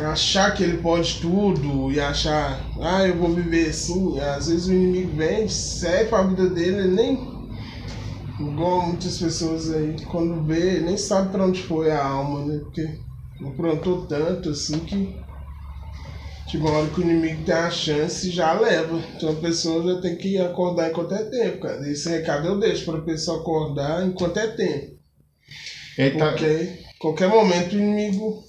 achar 0.06 0.52
que 0.55 0.62
ele 0.62 0.78
pode 0.78 1.20
tudo 1.20 1.90
e 1.90 2.01
achar, 2.01 2.60
ah, 2.80 3.06
eu 3.06 3.16
vou 3.16 3.30
viver 3.30 3.70
assim, 3.70 4.18
às 4.20 4.48
vezes 4.48 4.66
o 4.66 4.72
inimigo 4.72 5.16
vem, 5.16 5.48
serve 5.48 6.14
a 6.14 6.22
vida 6.22 6.48
dele, 6.48 6.78
ele 6.78 6.94
nem 6.94 7.39
igual 8.40 8.86
muitas 8.86 9.18
pessoas 9.18 9.72
aí, 9.72 9.97
quando 10.05 10.44
vê, 10.44 10.80
nem 10.80 10.97
sabe 10.97 11.30
para 11.30 11.44
onde 11.44 11.62
foi 11.62 11.90
a 11.90 12.05
alma, 12.05 12.44
né? 12.44 12.59
Porque 12.59 12.98
aprontou 13.44 14.06
tanto 14.06 14.51
assim 14.51 14.78
que 14.80 15.16
tipo, 16.47 16.66
uma 16.66 16.78
hora 16.78 16.89
que 16.89 17.01
o 17.01 17.05
inimigo 17.05 17.44
tem 17.44 17.55
a 17.55 17.70
chance 17.70 18.30
já 18.30 18.52
leva. 18.52 18.98
Então 19.16 19.30
a 19.30 19.35
pessoa 19.35 19.94
já 19.94 20.01
tem 20.01 20.16
que 20.16 20.39
acordar 20.39 20.90
enquanto 20.90 21.14
é 21.14 21.24
tempo, 21.24 21.60
cara. 21.60 21.89
Esse 21.89 22.09
recado 22.09 22.47
eu 22.47 22.59
deixo 22.59 22.85
para 22.85 22.98
a 22.98 23.02
pessoa 23.02 23.40
acordar 23.40 24.06
enquanto 24.06 24.39
é 24.39 24.47
tempo. 24.47 24.97
Eita. 25.98 26.30
Porque 26.30 26.78
qualquer 27.00 27.28
momento 27.28 27.74
o 27.74 27.78
inimigo. 27.78 28.44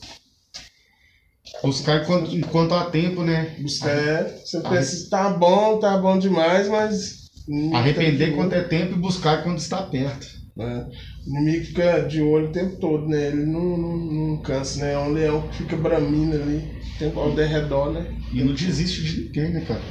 Buscar 1.64 2.04
enquanto, 2.04 2.36
enquanto 2.36 2.76
há 2.76 2.86
tempo, 2.86 3.24
né? 3.24 3.56
Buscar. 3.60 3.90
É, 3.90 4.24
você 4.46 4.62
pensa, 4.62 5.10
tá 5.10 5.30
bom, 5.32 5.80
tá 5.80 5.98
bom 5.98 6.18
demais, 6.20 6.70
mas. 6.70 7.28
Arrepender 7.74 8.36
quando 8.36 8.54
é 8.54 8.62
tempo 8.62 8.94
e 8.94 9.00
buscar 9.00 9.44
quando 9.44 9.58
está 9.58 9.82
perto. 9.82 10.28
É. 10.60 10.86
O 11.26 11.30
inimigo 11.30 11.66
fica 11.66 12.02
de 12.02 12.22
olho 12.22 12.50
o 12.50 12.52
tempo 12.52 12.76
todo, 12.78 13.08
né? 13.08 13.28
Ele 13.30 13.46
não, 13.46 13.78
não, 13.78 13.98
não 13.98 14.42
cansa, 14.42 14.82
né? 14.82 14.94
É 14.94 14.98
um 15.00 15.12
leão 15.12 15.48
que 15.48 15.58
fica 15.58 15.76
bramindo 15.76 16.36
ali, 16.36 16.70
tempo 17.00 17.20
ao 17.20 17.34
redor, 17.34 17.92
né? 17.92 18.16
E 18.32 18.44
não 18.44 18.54
desiste 18.54 19.04
de 19.04 19.24
ninguém, 19.24 19.50
né, 19.52 19.62
cara? 19.62 19.82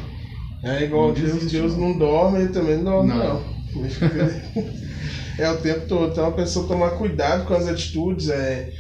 É 0.63 0.85
igual 0.85 1.09
não 1.09 1.15
Deus, 1.15 1.51
Deus 1.51 1.77
não 1.77 1.99
dorme, 1.99 2.41
ele 2.41 2.49
também 2.51 2.77
não 2.77 3.07
dorme, 3.07 3.15
não. 3.15 3.41
não. 3.41 4.88
É 5.39 5.49
o 5.51 5.59
tempo 5.59 5.87
todo. 5.87 6.13
Então 6.13 6.27
a 6.27 6.33
pessoa 6.33 6.67
tomar 6.67 6.91
cuidado 6.91 7.47
com 7.47 7.55
as 7.55 7.69
atitudes, 7.69 8.29
é, 8.29 8.73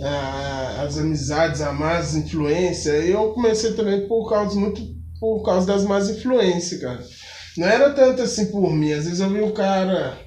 a, 0.00 0.82
as 0.82 0.98
amizades, 0.98 1.60
a 1.60 1.72
más 1.72 2.14
influência. 2.14 2.90
Eu 2.90 3.30
comecei 3.30 3.72
também 3.74 4.06
por 4.06 4.28
causa 4.28 4.58
muito 4.58 4.82
por 5.20 5.42
causa 5.44 5.66
das 5.66 5.84
más 5.84 6.08
influências, 6.08 6.80
cara. 6.80 7.04
Não 7.56 7.66
era 7.68 7.90
tanto 7.90 8.22
assim 8.22 8.46
por 8.46 8.72
mim. 8.72 8.92
Às 8.92 9.04
vezes 9.04 9.20
eu 9.20 9.30
vi 9.30 9.40
o 9.40 9.52
cara. 9.52 10.18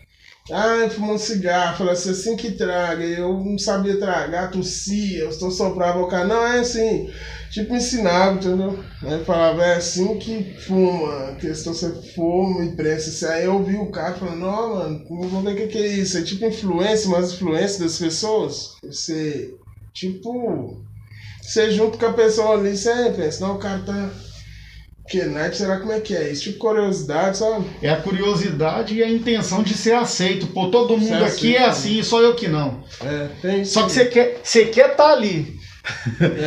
Ah, 0.52 0.90
um 1.00 1.18
cigarro, 1.18 1.78
falou 1.78 1.94
assim, 1.94 2.10
assim 2.10 2.36
que 2.36 2.52
traga. 2.52 3.04
Eu 3.04 3.44
não 3.44 3.58
sabia 3.58 3.98
tragar, 3.98 4.52
tossia, 4.52 5.20
eu 5.20 5.30
estou 5.30 5.50
soprava 5.50 6.02
o 6.02 6.08
cara. 6.08 6.28
Não, 6.28 6.46
é 6.46 6.60
assim 6.60 7.10
tipo, 7.54 7.76
ensinava, 7.76 8.36
entendeu? 8.36 8.84
Aí 9.04 9.24
falava, 9.24 9.64
é 9.64 9.76
assim 9.76 10.18
que 10.18 10.56
fuma, 10.66 11.30
a 11.30 11.36
questão 11.36 11.72
você 11.72 11.92
fuma 12.16 12.66
e 12.66 12.76
presta. 12.76 13.30
Aí 13.30 13.46
eu 13.46 13.54
ouvi 13.54 13.76
o 13.76 13.92
cara 13.92 14.16
falando, 14.16 14.40
não, 14.40 14.76
mano, 14.76 15.06
vamos 15.08 15.44
ver 15.44 15.66
o 15.66 15.68
que 15.68 15.78
é 15.78 15.88
isso. 15.88 16.18
É 16.18 16.24
tipo 16.24 16.46
influência, 16.46 17.10
mas 17.12 17.34
influência 17.34 17.84
das 17.84 18.00
pessoas. 18.00 18.76
Você, 18.84 19.54
tipo, 19.94 20.84
você 21.44 21.70
junto 21.70 22.00
com 22.00 22.08
a 22.08 22.14
pessoa 22.14 22.58
ali, 22.58 22.76
você 22.76 23.12
pensa, 23.16 23.46
não, 23.46 23.56
o 23.56 23.60
cara 23.60 23.84
tá. 23.84 24.10
Que 25.08 25.24
night, 25.26 25.58
será 25.58 25.80
como 25.80 25.92
é 25.92 26.00
que 26.00 26.16
é? 26.16 26.32
Isso 26.32 26.44
tipo 26.44 26.60
curiosidade, 26.60 27.38
sabe? 27.38 27.66
É 27.82 27.90
a 27.90 28.02
curiosidade 28.02 28.96
e 28.96 29.04
a 29.04 29.10
intenção 29.10 29.62
de 29.62 29.74
ser 29.74 29.94
aceito. 29.94 30.48
Pô, 30.48 30.70
todo 30.70 30.98
mundo 30.98 31.26
aqui 31.26 31.56
é 31.56 31.66
assim, 31.66 32.02
só 32.02 32.22
eu 32.22 32.36
que 32.36 32.48
não. 32.48 32.84
É, 33.04 33.28
tem. 33.42 33.66
Só 33.66 33.86
que 33.86 33.92
você 33.92 34.06
quer, 34.06 34.40
você 34.42 34.66
quer 34.66 34.92
estar 34.92 35.04
tá 35.04 35.12
ali. 35.12 35.60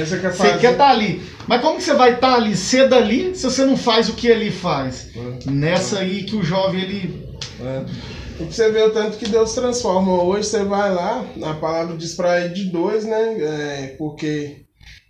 Você 0.07 0.19
quer, 0.19 0.33
você 0.33 0.59
quer 0.59 0.73
estar 0.73 0.87
tá 0.87 0.89
ali. 0.89 1.23
Mas 1.47 1.61
como 1.61 1.77
que 1.77 1.85
você 1.85 1.95
vai 1.95 2.15
estar 2.15 2.31
tá 2.31 2.35
ali 2.37 2.57
cedo 2.57 2.95
ali 2.95 3.37
se 3.37 3.45
você 3.45 3.65
não 3.65 3.77
faz 3.77 4.09
o 4.09 4.15
que 4.15 4.27
ele 4.27 4.51
faz? 4.51 5.11
É. 5.15 5.51
Nessa 5.51 5.99
aí 5.99 6.25
que 6.25 6.35
o 6.35 6.43
jovem 6.43 6.81
ele. 6.81 7.27
É. 7.61 7.85
E 8.41 8.45
você 8.45 8.71
vê 8.71 8.83
o 8.83 8.91
tanto 8.91 9.19
que 9.19 9.29
Deus 9.29 9.55
transforma. 9.55 10.23
Hoje 10.23 10.49
você 10.49 10.65
vai 10.65 10.93
lá, 10.95 11.25
a 11.43 11.55
palavra 11.55 11.97
diz 11.97 12.15
para 12.15 12.47
ir 12.47 12.53
de 12.53 12.65
dois, 12.65 13.05
né? 13.05 13.37
É, 13.39 13.95
porque 13.99 14.66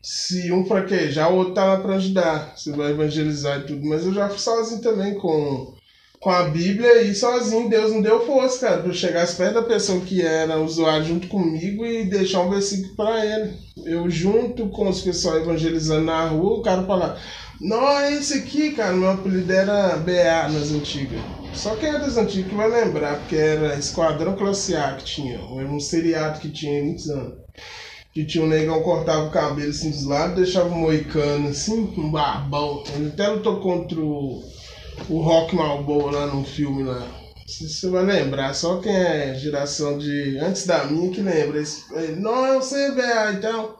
se 0.09 0.53
um 0.53 0.65
fraquejar, 0.65 1.33
o 1.33 1.39
outro 1.39 1.55
tá 1.55 1.65
lá 1.65 1.81
para 1.81 1.97
ajudar. 1.97 2.53
Você 2.57 2.71
vai 2.71 2.93
evangelizar 2.93 3.59
e 3.59 3.63
tudo. 3.65 3.85
Mas 3.85 4.07
eu 4.07 4.15
já 4.15 4.29
fui 4.29 4.39
sozinho 4.39 4.81
também 4.81 5.15
com 5.15 5.75
com 6.21 6.31
a 6.31 6.45
Bíblia 6.45 7.03
e 7.03 7.13
sozinho. 7.13 7.69
Deus 7.69 7.91
não 7.91 8.01
deu 8.01 8.25
força, 8.25 8.69
cara, 8.69 8.83
para 8.83 8.93
chegar 8.93 9.27
perto 9.27 9.55
da 9.55 9.63
pessoa 9.63 10.01
que 10.03 10.23
era 10.23 10.61
usuário 10.61 11.07
junto 11.07 11.27
comigo 11.27 11.85
e 11.85 12.05
deixar 12.05 12.43
um 12.43 12.51
versículo 12.51 12.95
para 12.95 13.27
ele. 13.27 13.55
Eu, 13.85 14.09
junto 14.09 14.69
com 14.69 14.89
os 14.89 15.01
pessoal 15.01 15.39
evangelizando 15.39 16.05
na 16.07 16.29
rua, 16.29 16.61
o 16.61 16.63
cara 16.63 16.85
falar: 16.85 17.21
Não, 17.61 17.91
é 17.99 18.13
esse 18.13 18.35
aqui, 18.35 18.71
cara. 18.77 18.93
Meu 18.93 19.11
apelido 19.11 19.53
era 19.53 19.97
BA 19.97 20.49
nas 20.53 20.71
antigas. 20.71 21.21
Só 21.53 21.75
quem 21.75 21.89
é 21.89 21.99
das 21.99 22.17
antigas 22.17 22.49
que 22.49 22.55
vai 22.55 22.71
lembrar, 22.71 23.19
porque 23.19 23.35
era 23.35 23.75
Esquadrão 23.75 24.37
Classe 24.37 24.77
A 24.77 24.95
que 24.95 25.05
tinha, 25.05 25.35
era 25.35 25.69
um 25.69 25.81
seriado 25.81 26.39
que 26.39 26.49
tinha 26.49 26.81
muitos 26.85 27.11
anos. 27.11 27.35
Que 28.17 28.25
tinha 28.25 28.43
um 28.43 28.49
negão 28.49 28.83
cortava 28.83 29.27
o 29.27 29.31
cabelo 29.31 29.69
assim 29.69 29.91
dos 29.91 30.07
lados, 30.07 30.37
deixava 30.37 30.71
um 30.71 30.79
moicano 30.79 31.51
assim, 31.51 31.93
um 31.99 32.11
barbão. 32.11 32.83
Ele 32.95 33.09
até 33.09 33.29
lutou 33.29 33.61
contra 33.61 34.01
o, 34.01 34.43
o 35.11 35.21
Rock 35.21 35.55
Malboa 35.55 36.11
lá 36.11 36.27
no 36.29 36.43
filme 36.43 36.83
lá. 36.83 37.07
Você 37.47 37.91
vai 37.91 38.07
lembrar, 38.07 38.55
só 38.55 38.79
quem 38.79 38.97
é 38.97 39.35
geração 39.35 39.99
de 39.99 40.39
antes 40.39 40.67
da 40.67 40.87
minha 40.87 41.11
que 41.11 41.21
lembra. 41.21 41.63
Não, 42.17 42.47
eu 42.47 42.63
sei, 42.63 42.91
velho, 42.93 43.37
então. 43.37 43.77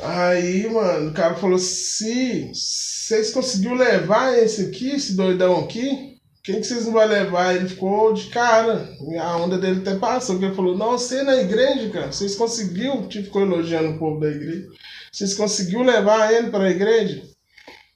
Aí, 0.00 0.66
mano, 0.70 1.10
o 1.10 1.12
cara 1.12 1.34
falou: 1.34 1.58
se 1.58 2.50
vocês 2.50 3.30
conseguiram 3.30 3.74
levar 3.74 4.38
esse 4.38 4.62
aqui, 4.62 4.92
esse 4.92 5.12
doidão 5.14 5.60
aqui, 5.60 6.13
quem 6.44 6.60
que 6.60 6.66
vocês 6.66 6.84
não 6.84 6.92
vão 6.92 7.06
levar? 7.06 7.56
Ele 7.56 7.68
ficou 7.68 8.12
de 8.12 8.26
cara. 8.26 8.88
A 9.18 9.36
onda 9.38 9.58
dele 9.58 9.80
até 9.80 9.96
passou, 9.96 10.36
porque 10.36 10.46
ele 10.46 10.54
falou: 10.54 10.76
Não, 10.76 10.92
você 10.92 11.22
na 11.22 11.36
igreja, 11.36 11.88
cara, 11.90 12.12
vocês 12.12 12.36
conseguiram. 12.36 13.08
Tipo, 13.08 13.24
ficou 13.24 13.42
elogiando 13.42 13.90
o 13.90 13.98
povo 13.98 14.20
da 14.20 14.28
igreja. 14.28 14.66
Vocês 15.10 15.34
conseguiram 15.34 15.82
levar 15.82 16.32
ele 16.32 16.50
para 16.50 16.64
a 16.64 16.70
igreja? 16.70 17.34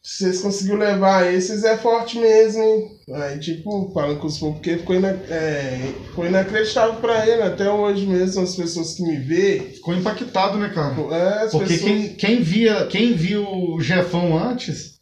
vocês 0.09 0.41
conseguiram 0.41 0.79
levar 0.79 1.31
esses 1.35 1.65
é 1.65 1.77
forte 1.77 2.19
mesmo, 2.19 2.63
hein? 2.63 2.99
Aí, 3.13 3.39
tipo, 3.39 3.91
falando 3.93 4.19
com 4.19 4.27
os 4.27 4.39
povos, 4.39 4.57
porque 4.57 4.79
ficou, 4.79 4.97
ina 4.97 5.11
é, 5.29 5.93
ficou 6.07 6.27
inacreditável 6.27 6.95
pra 6.95 7.29
ele, 7.29 7.43
até 7.43 7.71
hoje 7.71 8.07
mesmo, 8.07 8.43
as 8.43 8.57
pessoas 8.57 8.95
que 8.95 9.03
me 9.03 9.19
vê. 9.19 9.61
Ficou 9.75 9.95
impactado, 9.95 10.57
né, 10.57 10.71
cara? 10.71 10.95
É, 11.15 11.49
porque 11.49 11.75
pessoas... 11.75 11.81
quem, 11.81 12.15
quem, 12.15 12.43
via, 12.43 12.87
quem 12.87 13.13
viu 13.13 13.47
o 13.47 13.81
Jefão 13.83 14.39
antes. 14.39 14.98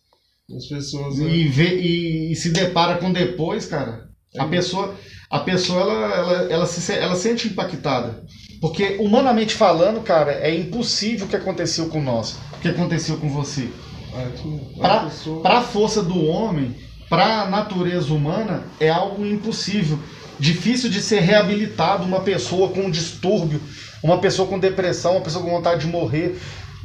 As 0.54 0.66
pessoas. 0.66 1.18
E, 1.18 1.24
né? 1.24 1.48
vê, 1.48 1.80
e, 1.80 2.32
e, 2.32 2.36
se 2.36 2.50
depara 2.50 2.98
com 2.98 3.12
depois, 3.12 3.66
cara. 3.66 4.08
É. 4.34 4.40
A 4.40 4.46
pessoa, 4.46 4.94
a 5.28 5.40
pessoa 5.40 5.80
ela, 5.80 6.14
ela, 6.14 6.52
ela, 6.52 6.66
se, 6.66 6.92
ela 6.92 7.16
sente 7.16 7.48
impactada. 7.48 8.24
Porque, 8.60 8.96
humanamente 9.00 9.54
falando, 9.54 10.00
cara, 10.00 10.32
é 10.32 10.54
impossível 10.54 11.26
o 11.26 11.28
que 11.28 11.36
aconteceu 11.36 11.88
com 11.88 12.00
nós, 12.00 12.36
o 12.54 12.60
que 12.60 12.68
aconteceu 12.68 13.16
com 13.18 13.28
você. 13.28 13.68
Para 15.42 15.58
a 15.58 15.62
força 15.62 16.02
do 16.02 16.24
homem, 16.24 16.74
para 17.08 17.42
a 17.42 17.50
natureza 17.50 18.12
humana, 18.12 18.64
é 18.80 18.88
algo 18.88 19.26
impossível. 19.26 19.98
Difícil 20.38 20.90
de 20.90 21.00
ser 21.02 21.20
reabilitado 21.20 22.04
uma 22.04 22.20
pessoa 22.20 22.68
com 22.70 22.82
um 22.82 22.90
distúrbio, 22.90 23.60
uma 24.02 24.18
pessoa 24.18 24.48
com 24.48 24.58
depressão, 24.58 25.12
uma 25.12 25.20
pessoa 25.20 25.44
com 25.44 25.50
vontade 25.50 25.82
de 25.82 25.86
morrer, 25.86 26.38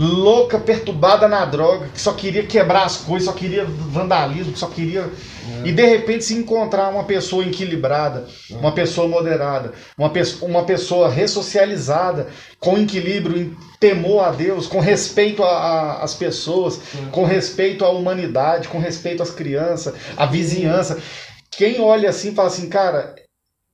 louca, 0.03 0.57
perturbada 0.57 1.27
na 1.27 1.45
droga, 1.45 1.87
que 1.93 2.01
só 2.01 2.13
queria 2.13 2.43
quebrar 2.43 2.85
as 2.85 2.97
coisas, 2.97 3.27
só 3.27 3.33
queria 3.33 3.63
vandalismo, 3.65 4.51
que 4.51 4.57
só 4.57 4.67
queria. 4.67 5.01
É. 5.01 5.67
E 5.67 5.71
de 5.71 5.85
repente 5.85 6.25
se 6.25 6.33
encontrar 6.33 6.89
uma 6.89 7.03
pessoa 7.03 7.45
equilibrada, 7.45 8.27
é. 8.49 8.55
uma 8.55 8.71
pessoa 8.71 9.07
moderada, 9.07 9.73
uma, 9.95 10.09
pe 10.09 10.21
uma 10.41 10.63
pessoa 10.63 11.07
ressocializada, 11.07 12.29
com 12.59 12.79
equilíbrio, 12.79 13.37
em 13.37 13.55
temor 13.79 14.23
a 14.23 14.31
Deus, 14.31 14.65
com 14.65 14.79
respeito 14.79 15.43
às 15.43 16.15
pessoas, 16.15 16.79
é. 16.95 17.11
com 17.11 17.23
respeito 17.23 17.85
à 17.85 17.89
humanidade, 17.89 18.69
com 18.69 18.79
respeito 18.79 19.21
às 19.21 19.29
crianças, 19.29 19.93
à 20.17 20.25
vizinhança. 20.25 20.97
Quem 21.51 21.79
olha 21.79 22.09
assim 22.09 22.33
fala 22.33 22.47
assim, 22.47 22.69
cara, 22.69 23.13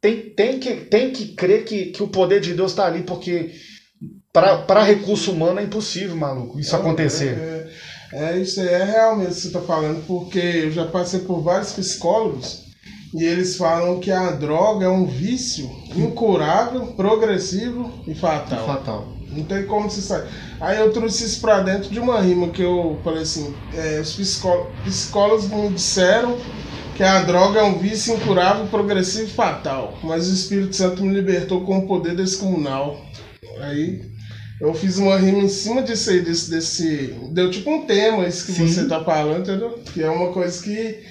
tem, 0.02 0.30
tem, 0.30 0.60
que, 0.60 0.76
tem 0.76 1.12
que 1.12 1.28
crer 1.36 1.64
que, 1.64 1.86
que 1.86 2.04
o 2.04 2.08
poder 2.10 2.42
de 2.42 2.54
Deus 2.54 2.72
está 2.72 2.86
ali, 2.86 3.04
porque 3.04 3.52
para 4.66 4.84
recurso 4.84 5.32
humano 5.32 5.60
é 5.60 5.64
impossível, 5.64 6.16
maluco, 6.16 6.60
isso 6.60 6.76
é, 6.76 6.80
acontecer. 6.80 7.38
É, 7.38 7.70
é, 8.14 8.34
é, 8.34 8.40
isso 8.40 8.62
é 8.62 8.84
real 8.84 9.16
mesmo 9.16 9.34
que 9.34 9.42
você 9.42 9.48
está 9.48 9.62
falando, 9.62 10.06
porque 10.06 10.40
eu 10.40 10.72
já 10.72 10.86
passei 10.86 11.22
por 11.22 11.42
vários 11.42 11.74
psicólogos 11.74 12.68
e 13.14 13.24
eles 13.24 13.56
falam 13.56 14.00
que 14.00 14.12
a 14.12 14.32
droga 14.32 14.86
é 14.86 14.90
um 14.90 15.06
vício 15.06 15.70
incurável, 15.96 16.88
progressivo 16.88 17.92
e 18.06 18.14
fatal. 18.14 18.66
fatal. 18.66 19.08
Não 19.30 19.44
tem 19.44 19.66
como 19.66 19.90
se 19.90 20.02
sair. 20.02 20.28
Aí 20.60 20.78
eu 20.78 20.92
trouxe 20.92 21.26
isso 21.26 21.42
pra 21.42 21.60
dentro 21.60 21.90
de 21.90 22.00
uma 22.00 22.20
rima 22.20 22.50
que 22.50 22.62
eu 22.62 23.00
falei 23.04 23.24
assim: 23.24 23.54
é, 23.74 24.00
os 24.00 24.14
psicólogos, 24.14 24.74
psicólogos 24.84 25.50
me 25.50 25.70
disseram 25.70 26.38
que 26.96 27.04
a 27.04 27.22
droga 27.22 27.60
é 27.60 27.64
um 27.64 27.78
vício 27.78 28.16
incurável, 28.16 28.66
progressivo 28.68 29.26
e 29.26 29.34
fatal. 29.34 29.98
Mas 30.04 30.30
o 30.30 30.34
Espírito 30.34 30.76
Santo 30.76 31.04
me 31.04 31.14
libertou 31.14 31.62
com 31.62 31.80
o 31.80 31.88
poder 31.88 32.16
descomunal. 32.16 33.00
Aí 33.62 34.17
eu 34.60 34.74
fiz 34.74 34.98
uma 34.98 35.18
rima 35.18 35.40
em 35.40 35.50
cima 35.50 35.84
disso 35.84 36.10
aí, 36.10 36.22
desse, 36.22 36.50
desse. 36.50 37.16
Deu 37.32 37.52
tipo 37.52 37.70
um 37.70 37.86
tema, 37.86 38.28
isso 38.28 38.46
que 38.46 38.54
Sim. 38.54 38.68
você 38.68 38.88
tá 38.88 39.04
falando, 39.04 39.42
entendeu? 39.42 39.80
Que 39.94 40.02
é 40.02 40.10
uma 40.10 40.34
coisa 40.34 40.64
que 40.64 41.04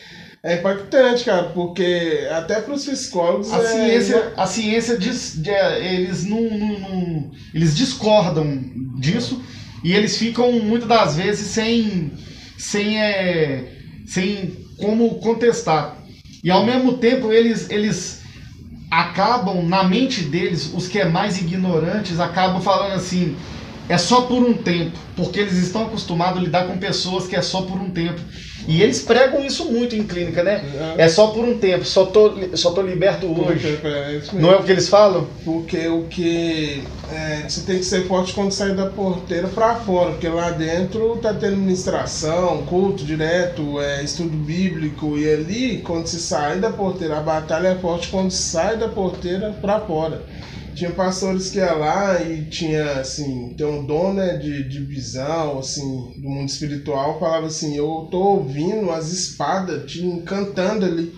é 0.42 0.54
impactante, 0.54 1.24
cara, 1.24 1.50
porque 1.50 2.26
até 2.30 2.60
para 2.60 2.74
os 2.74 2.84
psicólogos. 2.84 3.52
A 3.52 3.58
é... 3.58 3.66
ciência, 3.66 4.32
a 4.36 4.46
ciência 4.46 4.98
diz, 4.98 5.40
eles 5.80 6.24
não, 6.24 6.42
não, 6.42 6.78
não, 6.80 7.30
Eles 7.54 7.76
discordam 7.76 8.62
disso 8.98 9.42
e 9.82 9.92
eles 9.92 10.16
ficam 10.16 10.52
muitas 10.52 10.88
das 10.88 11.16
vezes 11.16 11.46
sem. 11.48 12.12
sem, 12.58 13.00
é, 13.00 13.72
sem 14.06 14.66
como 14.78 15.20
contestar. 15.20 16.04
E 16.42 16.50
ao 16.50 16.66
mesmo 16.66 16.98
tempo 16.98 17.32
eles. 17.32 17.70
eles 17.70 18.25
acabam, 18.90 19.62
na 19.66 19.84
mente 19.84 20.22
deles, 20.22 20.72
os 20.74 20.88
que 20.88 20.98
é 20.98 21.08
mais 21.08 21.38
ignorantes, 21.38 22.20
acabam 22.20 22.60
falando 22.60 22.92
assim, 22.92 23.36
é 23.88 23.98
só 23.98 24.22
por 24.22 24.42
um 24.42 24.54
tempo, 24.54 24.98
porque 25.14 25.40
eles 25.40 25.54
estão 25.54 25.86
acostumados 25.86 26.38
a 26.38 26.44
lidar 26.44 26.66
com 26.66 26.78
pessoas 26.78 27.26
que 27.26 27.36
é 27.36 27.42
só 27.42 27.62
por 27.62 27.80
um 27.80 27.90
tempo. 27.90 28.20
E 28.66 28.82
eles 28.82 29.00
pregam 29.00 29.44
isso 29.44 29.70
muito 29.70 29.94
em 29.94 30.02
clínica, 30.02 30.42
né? 30.42 30.64
É, 30.96 31.04
é 31.04 31.08
só 31.08 31.28
por 31.28 31.44
um 31.44 31.56
tempo, 31.58 31.84
só 31.84 32.06
tô, 32.06 32.32
só 32.54 32.72
tô 32.72 32.82
liberto 32.82 33.26
hoje. 33.26 33.78
É 33.84 34.20
Não 34.32 34.52
é 34.52 34.56
o 34.56 34.62
que 34.62 34.72
eles 34.72 34.88
falam? 34.88 35.28
Porque 35.44 35.86
o 35.86 36.04
que 36.04 36.82
é, 37.12 37.48
você 37.48 37.60
tem 37.60 37.78
que 37.78 37.84
ser 37.84 38.06
forte 38.06 38.32
quando 38.32 38.50
sair 38.50 38.74
da 38.74 38.86
porteira 38.86 39.46
para 39.46 39.76
fora, 39.76 40.10
porque 40.10 40.28
lá 40.28 40.50
dentro 40.50 41.16
tá 41.22 41.32
tendo 41.32 41.56
ministração, 41.56 42.64
culto 42.66 43.04
direto, 43.04 43.80
é, 43.80 44.02
estudo 44.02 44.36
bíblico, 44.36 45.16
e 45.16 45.30
ali, 45.30 45.78
quando 45.78 46.06
se 46.06 46.18
sai 46.18 46.58
da 46.58 46.70
porteira, 46.70 47.18
a 47.18 47.22
batalha 47.22 47.68
é 47.68 47.74
forte 47.76 48.08
quando 48.08 48.30
sai 48.30 48.76
da 48.76 48.88
porteira 48.88 49.56
para 49.60 49.80
fora 49.80 50.22
tinha 50.76 50.90
pastores 50.90 51.50
que 51.50 51.58
ia 51.58 51.72
lá 51.72 52.22
e 52.22 52.44
tinha, 52.44 53.00
assim, 53.00 53.54
tem 53.56 53.66
um 53.66 53.84
dom, 53.84 54.12
né, 54.12 54.36
de, 54.36 54.68
de 54.68 54.80
visão, 54.84 55.58
assim, 55.58 56.12
do 56.20 56.28
mundo 56.28 56.48
espiritual, 56.48 57.18
falava 57.18 57.46
assim, 57.46 57.74
eu 57.76 58.06
tô 58.10 58.18
ouvindo 58.18 58.90
as 58.90 59.10
espadas 59.10 59.90
te 59.90 60.04
encantando 60.04 60.84
ali, 60.84 61.12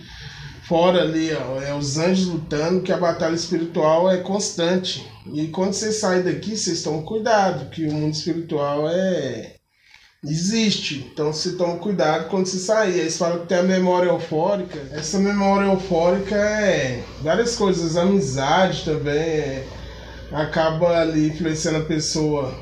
fora 0.62 1.02
ali, 1.02 1.30
ó, 1.34 1.60
é 1.60 1.74
os 1.74 1.98
anjos 1.98 2.26
lutando, 2.26 2.82
que 2.82 2.92
a 2.92 2.96
batalha 2.96 3.34
espiritual 3.34 4.10
é 4.10 4.18
constante. 4.18 5.04
E 5.34 5.48
quando 5.48 5.72
você 5.72 5.92
sai 5.92 6.22
daqui, 6.22 6.56
vocês 6.56 6.82
tomam 6.82 7.02
cuidado, 7.02 7.68
que 7.70 7.84
o 7.86 7.92
mundo 7.92 8.14
espiritual 8.14 8.88
é 8.88 9.57
existe. 10.24 11.10
Então 11.12 11.32
você 11.32 11.52
toma 11.52 11.76
cuidado 11.76 12.28
quando 12.28 12.46
você 12.46 12.58
sair. 12.58 13.00
Aí 13.00 13.10
você 13.10 13.18
fala 13.18 13.40
que 13.40 13.46
tem 13.46 13.58
a 13.58 13.62
memória 13.62 14.08
eufórica. 14.08 14.78
Essa 14.90 15.18
memória 15.18 15.66
eufórica 15.66 16.34
é 16.34 17.02
várias 17.22 17.56
coisas, 17.56 17.96
amizade 17.96 18.84
também, 18.84 19.14
é, 19.14 19.64
acaba 20.32 21.00
ali 21.00 21.28
influenciando 21.28 21.78
a 21.78 21.84
pessoa. 21.84 22.54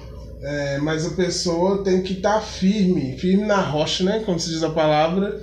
É, 0.42 0.78
mas 0.78 1.06
a 1.06 1.10
pessoa 1.10 1.82
tem 1.82 2.02
que 2.02 2.14
estar 2.14 2.34
tá 2.34 2.40
firme, 2.40 3.16
firme 3.18 3.44
na 3.44 3.60
rocha, 3.60 4.04
né? 4.04 4.22
Como 4.24 4.38
se 4.38 4.50
diz 4.50 4.62
a 4.62 4.70
palavra. 4.70 5.40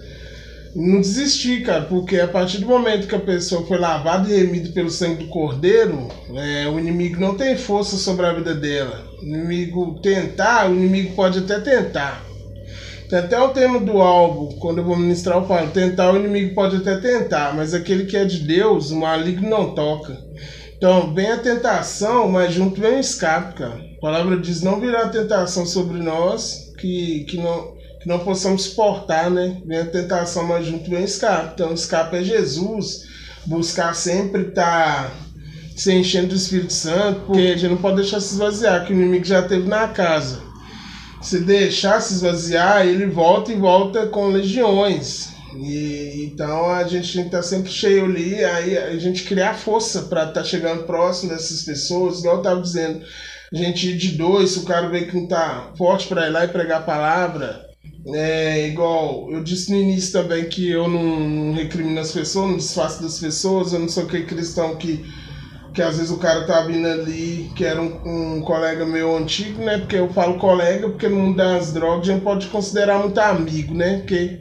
Não 0.76 1.02
desistir, 1.02 1.64
cara, 1.64 1.84
porque 1.84 2.20
a 2.20 2.28
partir 2.28 2.58
do 2.60 2.68
momento 2.68 3.08
que 3.08 3.16
a 3.16 3.20
pessoa 3.20 3.66
foi 3.66 3.78
lavada 3.78 4.30
e 4.30 4.38
remida 4.38 4.70
pelo 4.70 4.90
sangue 4.90 5.26
do 5.26 5.30
cordeiro, 5.30 6.08
é, 6.36 6.68
o 6.68 6.80
inimigo 6.80 7.20
não 7.20 7.36
tem 7.36 7.56
força 7.56 7.96
sobre 7.96 8.26
a 8.26 8.34
vida 8.34 8.56
dela 8.56 9.14
o 9.24 9.26
inimigo 9.26 10.00
tentar, 10.02 10.70
o 10.70 10.76
inimigo 10.76 11.16
pode 11.16 11.40
até 11.40 11.60
tentar. 11.60 12.24
Tem 13.10 13.20
até 13.20 13.40
o 13.40 13.50
tema 13.50 13.80
do 13.80 14.02
álbum, 14.02 14.58
quando 14.60 14.80
eu 14.80 14.84
vou 14.84 14.98
ministrar, 14.98 15.38
eu 15.38 15.48
falo: 15.48 15.72
tentar, 15.72 16.12
o 16.12 16.18
inimigo 16.18 16.54
pode 16.54 16.78
até 16.78 16.98
tentar, 16.98 17.56
mas 17.56 17.74
aquele 17.74 18.06
que 18.06 18.18
é 18.18 18.26
de 18.26 18.40
Deus, 18.40 18.92
o 18.92 19.00
maligno 19.00 19.50
não 19.50 19.74
toca. 19.74 20.18
Então, 20.76 21.14
vem 21.14 21.32
a 21.32 21.38
tentação, 21.38 22.30
mas 22.30 22.54
junto 22.54 22.82
vem 22.82 22.96
o 22.96 23.00
escape, 23.00 23.56
cara. 23.56 23.80
A 23.98 24.02
palavra 24.02 24.38
diz: 24.38 24.62
não 24.62 24.80
virá 24.80 25.08
tentação 25.08 25.66
sobre 25.66 26.00
nós 26.00 26.74
que, 26.78 27.24
que, 27.30 27.38
não, 27.38 27.73
não 28.06 28.20
possamos 28.20 28.64
suportar, 28.64 29.30
né? 29.30 29.62
Vem 29.66 29.80
a 29.80 29.86
tentação, 29.86 30.48
mas 30.48 30.66
junto 30.66 30.90
vem 30.90 31.02
o 31.02 31.06
escape. 31.06 31.52
Então, 31.54 31.72
o 31.72 31.74
escape 31.74 32.18
é 32.18 32.24
Jesus. 32.24 33.04
Buscar 33.46 33.94
sempre 33.94 34.50
estar. 34.50 35.10
Tá 35.10 35.24
se 35.76 35.92
enchendo 35.92 36.28
do 36.28 36.36
Espírito 36.36 36.74
Santo, 36.74 37.22
porque 37.22 37.42
a 37.42 37.58
gente 37.58 37.70
não 37.70 37.78
pode 37.78 37.98
deixar 37.98 38.20
se 38.20 38.34
esvaziar, 38.34 38.86
que 38.86 38.94
o 38.94 38.96
inimigo 38.96 39.26
já 39.26 39.42
teve 39.42 39.68
na 39.68 39.88
casa. 39.88 40.42
Se 41.22 41.40
deixar 41.40 42.02
se 42.02 42.14
esvaziar, 42.14 42.86
ele 42.86 43.08
volta 43.08 43.52
e 43.52 43.56
volta 43.56 44.08
com 44.08 44.28
legiões. 44.28 45.32
E, 45.56 46.30
então 46.32 46.70
a 46.70 46.84
gente 46.84 47.14
tem 47.14 47.22
que 47.24 47.28
estar 47.28 47.38
tá 47.38 47.44
sempre 47.44 47.72
cheio 47.72 48.06
ali, 48.06 48.44
aí 48.44 48.78
a 48.78 48.98
gente 48.98 49.24
criar 49.24 49.54
força 49.54 50.04
para 50.04 50.24
estar 50.24 50.42
tá 50.42 50.44
chegando 50.44 50.84
próximo 50.84 51.32
dessas 51.32 51.62
pessoas, 51.64 52.20
igual 52.20 52.36
eu 52.36 52.42
estava 52.42 52.62
dizendo. 52.62 53.04
A 53.52 53.56
gente 53.56 53.90
ir 53.90 53.98
de 53.98 54.10
dois, 54.10 54.52
se 54.52 54.60
o 54.60 54.64
cara 54.64 54.90
vê 54.90 55.06
que 55.06 55.16
não 55.16 55.28
tá 55.28 55.72
forte 55.78 56.08
para 56.08 56.28
ir 56.28 56.32
lá 56.32 56.44
e 56.44 56.48
pregar 56.48 56.80
a 56.80 56.84
palavra, 56.84 57.64
É 58.06 58.68
igual, 58.68 59.32
eu 59.32 59.42
disse 59.42 59.72
no 59.72 59.78
início 59.78 60.12
também 60.12 60.50
que 60.50 60.70
eu 60.70 60.90
não, 60.90 61.54
recrimino 61.54 62.00
as 62.02 62.12
pessoas, 62.12 62.50
não 62.50 62.58
desfaço 62.58 63.02
das 63.02 63.18
pessoas, 63.18 63.72
eu 63.72 63.80
não 63.80 63.88
sou 63.88 64.04
aquele 64.04 64.26
cristão 64.26 64.76
que, 64.76 65.06
que 65.74 65.82
às 65.82 65.96
vezes 65.96 66.12
o 66.12 66.18
cara 66.18 66.46
tá 66.46 66.62
vindo 66.64 66.86
ali, 66.86 67.50
que 67.56 67.64
era 67.64 67.82
um, 67.82 68.36
um 68.38 68.42
colega 68.42 68.86
meu 68.86 69.16
antigo, 69.16 69.64
né? 69.64 69.78
Porque 69.78 69.96
eu 69.96 70.10
falo 70.12 70.38
colega, 70.38 70.90
porque 70.90 71.08
no 71.08 71.16
mundo 71.16 71.38
das 71.38 71.72
drogas 71.72 72.10
a 72.10 72.12
gente 72.12 72.24
pode 72.24 72.48
considerar 72.48 73.00
muito 73.00 73.18
amigo, 73.20 73.74
né? 73.74 74.00
Porque 74.00 74.38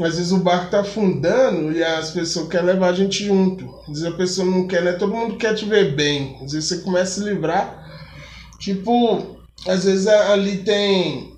às 0.00 0.16
vezes 0.16 0.32
o 0.32 0.38
barco 0.38 0.72
tá 0.72 0.80
afundando 0.80 1.70
e 1.70 1.84
as 1.84 2.10
pessoas 2.10 2.48
querem 2.48 2.66
levar 2.66 2.88
a 2.88 2.94
gente 2.94 3.24
junto. 3.24 3.64
Às 3.82 4.00
vezes 4.00 4.04
a 4.06 4.16
pessoa 4.16 4.50
não 4.50 4.66
quer, 4.66 4.82
né? 4.82 4.92
Todo 4.92 5.14
mundo 5.14 5.36
quer 5.36 5.54
te 5.54 5.64
ver 5.64 5.94
bem. 5.94 6.36
Às 6.42 6.50
vezes 6.50 6.68
você 6.68 6.78
começa 6.78 7.20
a 7.20 7.24
se 7.24 7.30
livrar. 7.30 7.84
Tipo, 8.58 9.38
às 9.68 9.84
vezes 9.84 10.08
ali 10.08 10.58
tem 10.58 11.33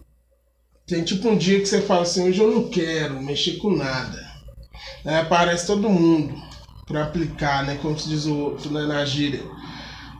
tem 0.86 1.02
tipo 1.02 1.28
um 1.28 1.36
dia 1.36 1.58
que 1.58 1.66
você 1.66 1.80
fala 1.80 2.02
assim, 2.02 2.28
hoje 2.28 2.40
eu 2.40 2.50
não 2.50 2.68
quero 2.68 3.20
mexer 3.20 3.56
com 3.56 3.70
nada. 3.70 4.24
Aí 5.04 5.16
aparece 5.16 5.66
todo 5.66 5.88
mundo 5.88 6.34
para 6.86 7.02
aplicar, 7.02 7.64
né? 7.64 7.76
Como 7.82 7.98
se 7.98 8.08
diz 8.08 8.26
o 8.26 8.36
outro 8.36 8.70
né, 8.70 8.86
na 8.86 9.04
gíria. 9.04 9.42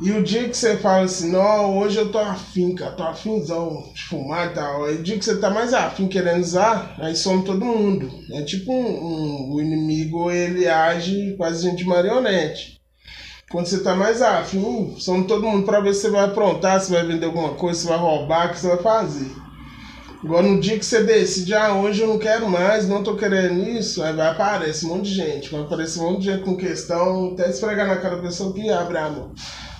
E 0.00 0.10
o 0.10 0.22
dia 0.22 0.48
que 0.48 0.56
você 0.56 0.76
fala 0.76 1.04
assim, 1.04 1.30
não, 1.30 1.78
hoje 1.78 1.96
eu 1.96 2.10
tô 2.10 2.18
afim, 2.18 2.74
cara, 2.74 2.92
tô 2.92 3.02
afinzão 3.04 3.90
de 3.94 4.02
fumar 4.02 4.48
e 4.50 4.54
tal. 4.54 4.84
Aí 4.84 4.96
o 4.96 5.02
dia 5.02 5.16
que 5.16 5.24
você 5.24 5.36
tá 5.36 5.48
mais 5.48 5.72
afim 5.72 6.08
querendo 6.08 6.40
usar, 6.40 6.94
aí 6.98 7.14
some 7.14 7.44
todo 7.44 7.64
mundo. 7.64 8.10
É 8.32 8.42
tipo 8.42 8.72
um, 8.72 8.86
um, 8.86 9.54
o 9.54 9.60
inimigo, 9.60 10.30
ele 10.30 10.68
age 10.68 11.34
quase 11.36 11.62
gente 11.62 11.78
de 11.78 11.84
marionete. 11.84 12.80
Quando 13.48 13.66
você 13.66 13.82
tá 13.82 13.94
mais 13.94 14.20
afim, 14.20 14.96
some 14.98 15.24
todo 15.26 15.46
mundo 15.46 15.64
pra 15.64 15.80
ver 15.80 15.94
se 15.94 16.02
você 16.02 16.10
vai 16.10 16.24
aprontar, 16.24 16.80
se 16.80 16.90
vai 16.90 17.06
vender 17.06 17.26
alguma 17.26 17.54
coisa, 17.54 17.80
se 17.80 17.86
vai 17.86 17.96
roubar, 17.96 18.48
o 18.48 18.50
que 18.50 18.58
você 18.58 18.66
vai 18.66 18.78
fazer. 18.78 19.45
Igual 20.26 20.42
no 20.42 20.60
dia 20.60 20.76
que 20.76 20.84
você 20.84 21.04
decide, 21.04 21.54
ah, 21.54 21.72
hoje 21.76 22.02
eu 22.02 22.08
não 22.08 22.18
quero 22.18 22.50
mais, 22.50 22.88
não 22.88 23.00
tô 23.00 23.14
querendo 23.14 23.62
isso, 23.62 24.02
aí 24.02 24.12
vai 24.12 24.26
aparecer 24.26 24.84
um 24.84 24.96
monte 24.96 25.04
de 25.04 25.14
gente, 25.14 25.52
vai 25.52 25.60
aparecer 25.60 26.00
um 26.00 26.10
monte 26.10 26.22
de 26.22 26.32
gente 26.32 26.42
com 26.42 26.56
questão, 26.56 27.30
até 27.32 27.48
esfregar 27.48 27.86
na 27.86 27.94
cara 27.94 28.16
da 28.16 28.22
pessoa 28.22 28.52
que 28.52 28.68
abre 28.68 28.98
a 28.98 29.08
mão. 29.08 29.32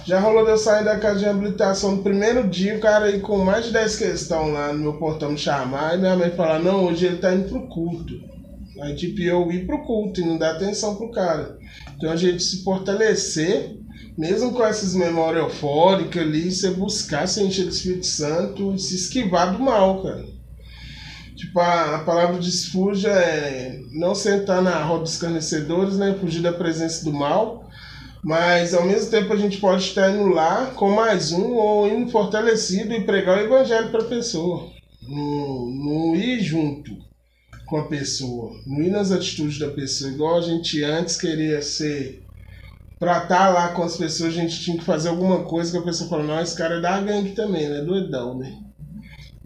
Já 0.04 0.20
rolou 0.20 0.44
de 0.44 0.52
eu 0.52 0.56
sair 0.56 0.84
da 0.84 1.00
casa 1.00 1.18
de 1.18 1.24
reabilitação 1.24 1.96
no 1.96 2.02
primeiro 2.04 2.48
dia, 2.48 2.76
o 2.76 2.80
cara 2.80 3.06
aí 3.06 3.18
com 3.18 3.38
mais 3.38 3.64
de 3.64 3.72
10 3.72 3.96
questões 3.96 4.52
lá 4.52 4.72
no 4.72 4.78
meu 4.78 4.92
portão 4.92 5.32
me 5.32 5.36
chamar, 5.36 5.96
e 5.96 5.98
minha 5.98 6.14
mãe 6.14 6.30
falar, 6.30 6.60
não, 6.60 6.84
hoje 6.84 7.06
ele 7.06 7.16
tá 7.16 7.34
indo 7.34 7.48
pro 7.48 7.66
culto. 7.66 8.14
Aí 8.82 8.94
tipo, 8.94 9.20
eu 9.22 9.50
ir 9.50 9.66
pro 9.66 9.84
culto 9.84 10.20
e 10.20 10.24
não 10.24 10.38
dar 10.38 10.52
atenção 10.52 10.94
pro 10.94 11.10
cara. 11.10 11.58
Então 11.96 12.08
a 12.08 12.14
gente 12.14 12.40
se 12.40 12.62
fortalecer, 12.62 13.74
mesmo 14.16 14.52
com 14.52 14.64
essas 14.64 14.94
memórias 14.94 15.42
eufóricas 15.42 16.22
ali, 16.22 16.52
você 16.52 16.70
buscar 16.70 17.26
se 17.26 17.42
encher 17.42 17.64
do 17.64 17.70
Espírito 17.70 18.06
Santo 18.06 18.72
e 18.76 18.78
se 18.78 18.94
esquivar 18.94 19.52
do 19.52 19.58
mal, 19.58 20.04
cara. 20.04 20.35
Tipo, 21.36 21.60
a, 21.60 21.96
a 21.96 21.98
palavra 21.98 22.38
desfuja 22.38 23.10
é 23.10 23.78
não 23.92 24.14
sentar 24.14 24.62
na 24.62 24.82
roda 24.82 25.02
dos 25.02 25.12
escarnecedores, 25.12 25.98
né? 25.98 26.16
Fugir 26.18 26.40
da 26.40 26.52
presença 26.52 27.04
do 27.04 27.12
mal. 27.12 27.68
Mas 28.24 28.74
ao 28.74 28.86
mesmo 28.86 29.10
tempo 29.10 29.32
a 29.32 29.36
gente 29.36 29.58
pode 29.58 29.84
estar 29.84 30.10
indo 30.10 30.28
lá 30.28 30.72
com 30.74 30.90
mais 30.90 31.30
um 31.30 31.52
ou 31.52 31.86
indo 31.86 32.10
fortalecido 32.10 32.92
e 32.92 33.04
pregar 33.04 33.38
o 33.38 33.40
evangelho 33.42 33.90
para 33.90 34.02
a 34.02 34.08
pessoa. 34.08 34.70
Não, 35.06 36.16
ir 36.16 36.40
junto 36.40 36.90
com 37.66 37.76
a 37.76 37.86
pessoa, 37.86 38.52
não 38.66 38.80
ir 38.80 38.90
nas 38.90 39.12
atitudes 39.12 39.58
da 39.58 39.68
pessoa, 39.68 40.10
igual 40.10 40.38
a 40.38 40.40
gente 40.40 40.82
antes 40.82 41.16
queria 41.16 41.60
ser. 41.62 42.24
Pra 42.98 43.18
estar 43.18 43.28
tá 43.28 43.48
lá 43.50 43.68
com 43.68 43.82
as 43.82 43.96
pessoas, 43.96 44.30
a 44.32 44.40
gente 44.40 44.58
tinha 44.60 44.78
que 44.78 44.84
fazer 44.84 45.10
alguma 45.10 45.44
coisa 45.44 45.70
que 45.70 45.78
a 45.78 45.82
pessoa 45.82 46.08
falou, 46.08 46.26
não, 46.26 46.40
esse 46.40 46.56
cara 46.56 46.76
é 46.76 46.80
da 46.80 46.98
gangue 47.00 47.32
também, 47.32 47.68
né? 47.68 47.82
Doidão, 47.82 48.38
né? 48.38 48.56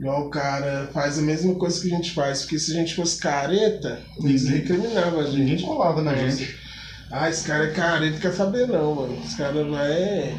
Igual 0.00 0.28
o 0.28 0.30
cara 0.30 0.88
faz 0.94 1.18
a 1.18 1.22
mesma 1.22 1.54
coisa 1.56 1.78
que 1.78 1.92
a 1.92 1.96
gente 1.96 2.12
faz, 2.12 2.40
porque 2.40 2.58
se 2.58 2.70
a 2.70 2.74
gente 2.74 2.94
fosse 2.94 3.20
careta, 3.20 4.00
eles 4.24 4.48
recriminavam 4.48 5.20
a 5.20 5.24
gente. 5.24 5.38
Ninguém 5.40 5.66
colava 5.66 6.00
na 6.00 6.14
gente. 6.14 6.56
Ah, 7.12 7.28
esse 7.28 7.46
cara 7.46 7.64
é 7.64 7.72
careta, 7.72 8.18
quer 8.18 8.32
saber 8.32 8.66
não, 8.66 8.94
mano. 8.94 9.18
Esse 9.22 9.36
cara 9.36 9.62
vai 9.62 10.34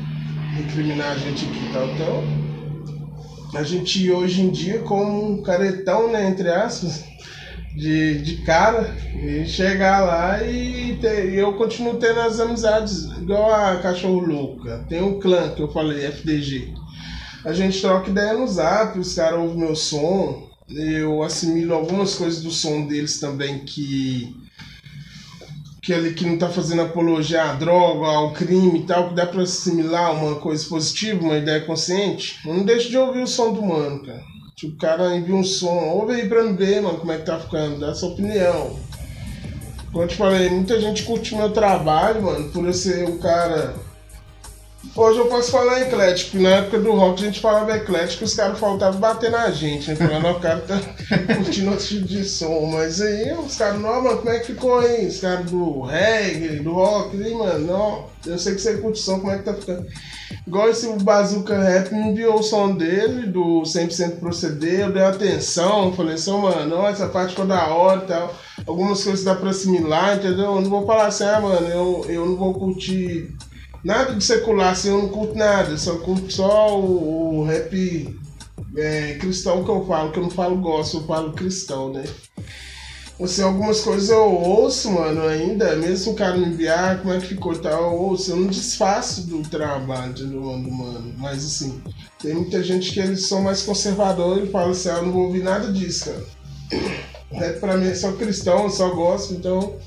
recriminar 0.56 1.12
a 1.12 1.16
gente 1.16 1.46
aqui 1.46 1.60
e 1.64 1.74
tal. 1.74 1.88
Então, 1.90 2.24
a 3.54 3.62
gente 3.62 4.10
hoje 4.10 4.42
em 4.42 4.50
dia, 4.50 4.80
como 4.80 5.34
um 5.34 5.44
caretão, 5.44 6.12
né, 6.12 6.28
entre 6.28 6.50
aspas, 6.50 7.04
de, 7.76 8.20
de 8.20 8.38
cara, 8.38 8.96
e 9.14 9.46
chegar 9.46 10.04
lá 10.04 10.44
e 10.44 10.98
ter, 11.00 11.36
eu 11.36 11.54
continuo 11.54 11.98
tendo 11.98 12.20
as 12.22 12.40
amizades, 12.40 13.04
igual 13.22 13.54
a 13.54 13.76
Cachorro 13.76 14.26
Louca. 14.26 14.84
Tem 14.90 15.04
um 15.04 15.20
clã 15.20 15.50
que 15.54 15.62
eu 15.62 15.72
falei, 15.72 16.04
FDG. 16.08 16.81
A 17.44 17.54
gente 17.54 17.82
troca 17.82 18.10
ideia 18.10 18.34
no 18.34 18.48
zap, 18.48 18.98
os 19.00 19.16
caras 19.16 19.40
ouvem 19.40 19.58
meu 19.58 19.76
som, 19.76 20.48
eu 20.70 21.24
assimilo 21.24 21.74
algumas 21.74 22.16
coisas 22.16 22.42
do 22.42 22.52
som 22.52 22.86
deles 22.86 23.20
também 23.20 23.60
que 23.60 24.40
que 25.82 25.92
ele 25.92 26.14
que 26.14 26.24
não 26.24 26.38
tá 26.38 26.48
fazendo 26.48 26.84
apologia 26.84 27.44
à 27.44 27.54
droga, 27.54 28.06
ao 28.06 28.34
crime 28.34 28.82
e 28.82 28.84
tal, 28.84 29.10
que 29.10 29.16
dá 29.16 29.26
para 29.26 29.42
assimilar 29.42 30.14
uma 30.14 30.36
coisa 30.36 30.64
positiva, 30.70 31.24
uma 31.24 31.38
ideia 31.38 31.62
consciente. 31.62 32.40
Eu 32.46 32.54
não 32.54 32.64
deixo 32.64 32.92
de 32.92 32.98
ouvir 33.00 33.24
o 33.24 33.28
som 33.28 33.52
do 33.52 33.64
mano, 33.64 34.04
cara. 34.04 34.22
Tipo, 34.56 34.76
o 34.76 34.78
cara 34.78 35.16
envia 35.16 35.34
um 35.34 35.44
som, 35.44 35.90
ouve 35.90 36.14
aí 36.14 36.30
pra 36.30 36.44
me 36.44 36.54
ver, 36.54 36.84
mano, 36.84 37.00
como 37.00 37.12
é 37.12 37.18
que 37.18 37.26
tá 37.26 37.40
ficando, 37.40 37.80
dá 37.80 37.96
sua 37.96 38.10
opinião. 38.10 38.80
Como 39.92 40.04
eu 40.04 40.08
te 40.08 40.16
falei, 40.16 40.52
muita 40.52 40.80
gente 40.80 41.02
curte 41.02 41.36
meu 41.36 41.50
trabalho, 41.50 42.22
mano, 42.22 42.50
por 42.50 42.64
eu 42.64 42.74
ser 42.74 43.10
um 43.10 43.18
cara 43.18 43.74
Hoje 44.94 45.20
eu 45.20 45.28
posso 45.28 45.52
falar 45.52 45.84
eclético, 45.84 46.38
na 46.38 46.50
época 46.50 46.78
do 46.78 46.92
rock 46.92 47.22
a 47.22 47.26
gente 47.26 47.40
falava 47.40 47.78
eclético, 47.78 48.26
os 48.26 48.34
caras 48.34 48.60
faltavam 48.60 49.00
bater 49.00 49.32
na 49.32 49.50
gente, 49.50 49.90
né? 49.90 49.96
Falando, 49.96 50.30
o 50.36 50.40
cara 50.42 50.60
tá 50.60 50.82
curtindo 51.34 51.72
outro 51.72 51.86
tipo 51.86 52.06
de 52.06 52.26
som. 52.26 52.66
Mas 52.66 53.00
aí 53.00 53.32
os 53.34 53.56
caras, 53.56 53.80
não, 53.80 54.04
mano, 54.04 54.18
como 54.18 54.30
é 54.30 54.40
que 54.40 54.48
ficou 54.48 54.80
aí? 54.80 55.08
Os 55.08 55.22
caras 55.22 55.50
do 55.50 55.84
reggae, 55.84 56.60
do 56.60 56.74
rock, 56.74 57.24
aí, 57.24 57.34
mano, 57.34 57.66
não, 57.66 58.06
eu 58.26 58.38
sei 58.38 58.54
que 58.54 58.60
você 58.60 58.78
curte 58.80 59.00
som, 59.00 59.22
como 59.22 59.32
é 59.32 59.38
que 59.38 59.46
tá 59.46 59.54
ficando? 59.54 59.88
Igual 60.46 60.70
esse 60.70 60.92
Bazooka 61.02 61.58
Rap 61.58 61.94
me 61.94 62.10
enviou 62.10 62.40
o 62.40 62.44
som 62.44 62.76
dele, 62.76 63.28
do 63.28 63.62
100% 63.62 64.20
Proceder, 64.20 64.82
eu 64.82 64.92
dei 64.92 65.04
atenção, 65.04 65.94
falei 65.94 66.16
assim, 66.16 66.32
mano, 66.32 66.68
não, 66.68 66.86
essa 66.86 67.08
parte 67.08 67.30
ficou 67.30 67.46
da 67.46 67.68
hora 67.68 68.04
e 68.04 68.08
tal. 68.08 68.36
Algumas 68.68 69.02
coisas 69.02 69.24
dá 69.24 69.36
pra 69.36 69.52
assimilar, 69.52 70.18
entendeu? 70.18 70.56
Eu 70.56 70.62
não 70.62 70.70
vou 70.70 70.86
falar 70.86 71.06
assim, 71.06 71.24
ah, 71.24 71.40
mano, 71.40 71.68
eu, 71.68 72.06
eu 72.10 72.26
não 72.26 72.36
vou 72.36 72.54
curtir 72.54 73.34
Nada 73.84 74.14
de 74.14 74.24
secular, 74.24 74.72
assim, 74.72 74.90
eu 74.90 75.00
não 75.00 75.10
curto 75.10 75.36
nada. 75.36 75.78
Só 75.78 75.98
curto 75.98 76.32
só 76.32 76.80
o, 76.80 77.40
o 77.40 77.44
rap 77.46 78.16
é, 78.78 79.16
cristão 79.16 79.64
que 79.64 79.70
eu 79.70 79.86
falo, 79.86 80.12
que 80.12 80.20
eu 80.20 80.24
não 80.24 80.30
falo 80.30 80.58
gosto, 80.58 80.98
eu 80.98 81.04
falo 81.04 81.34
cristão, 81.34 81.92
né? 81.92 82.04
Assim, 83.20 83.44
algumas 83.44 83.82
coisas 83.82 84.10
eu 84.10 84.24
ouço, 84.24 84.90
mano, 84.92 85.22
ainda, 85.28 85.76
mesmo 85.76 86.14
o 86.14 86.16
cara 86.16 86.38
me 86.38 86.48
enviar, 86.48 87.02
como 87.02 87.14
é 87.14 87.20
que 87.20 87.28
ficou 87.28 87.56
tal, 87.56 87.94
eu 87.94 88.00
ouço, 88.00 88.32
eu 88.32 88.38
não 88.38 88.48
desfaço 88.48 89.28
do 89.28 89.44
trabalho 89.44 90.14
do 90.14 90.42
mano, 90.42 90.72
mano. 90.72 91.14
Mas 91.18 91.46
assim, 91.46 91.82
tem 92.20 92.34
muita 92.34 92.64
gente 92.64 92.92
que 92.92 93.00
eles 93.00 93.28
são 93.28 93.44
mais 93.44 93.62
conservadores 93.62 94.50
e 94.50 94.52
falam 94.52 94.72
assim, 94.72 94.90
ah, 94.90 94.94
eu 94.94 95.04
não 95.04 95.12
vou 95.12 95.26
ouvir 95.26 95.44
nada 95.44 95.72
disso, 95.72 96.06
cara. 96.06 96.26
Rap 97.32 97.60
pra 97.60 97.78
mim 97.78 97.88
é 97.88 97.94
só 97.94 98.12
cristão, 98.14 98.64
eu 98.64 98.70
só 98.72 98.90
gosto, 98.90 99.36
então 99.36 99.78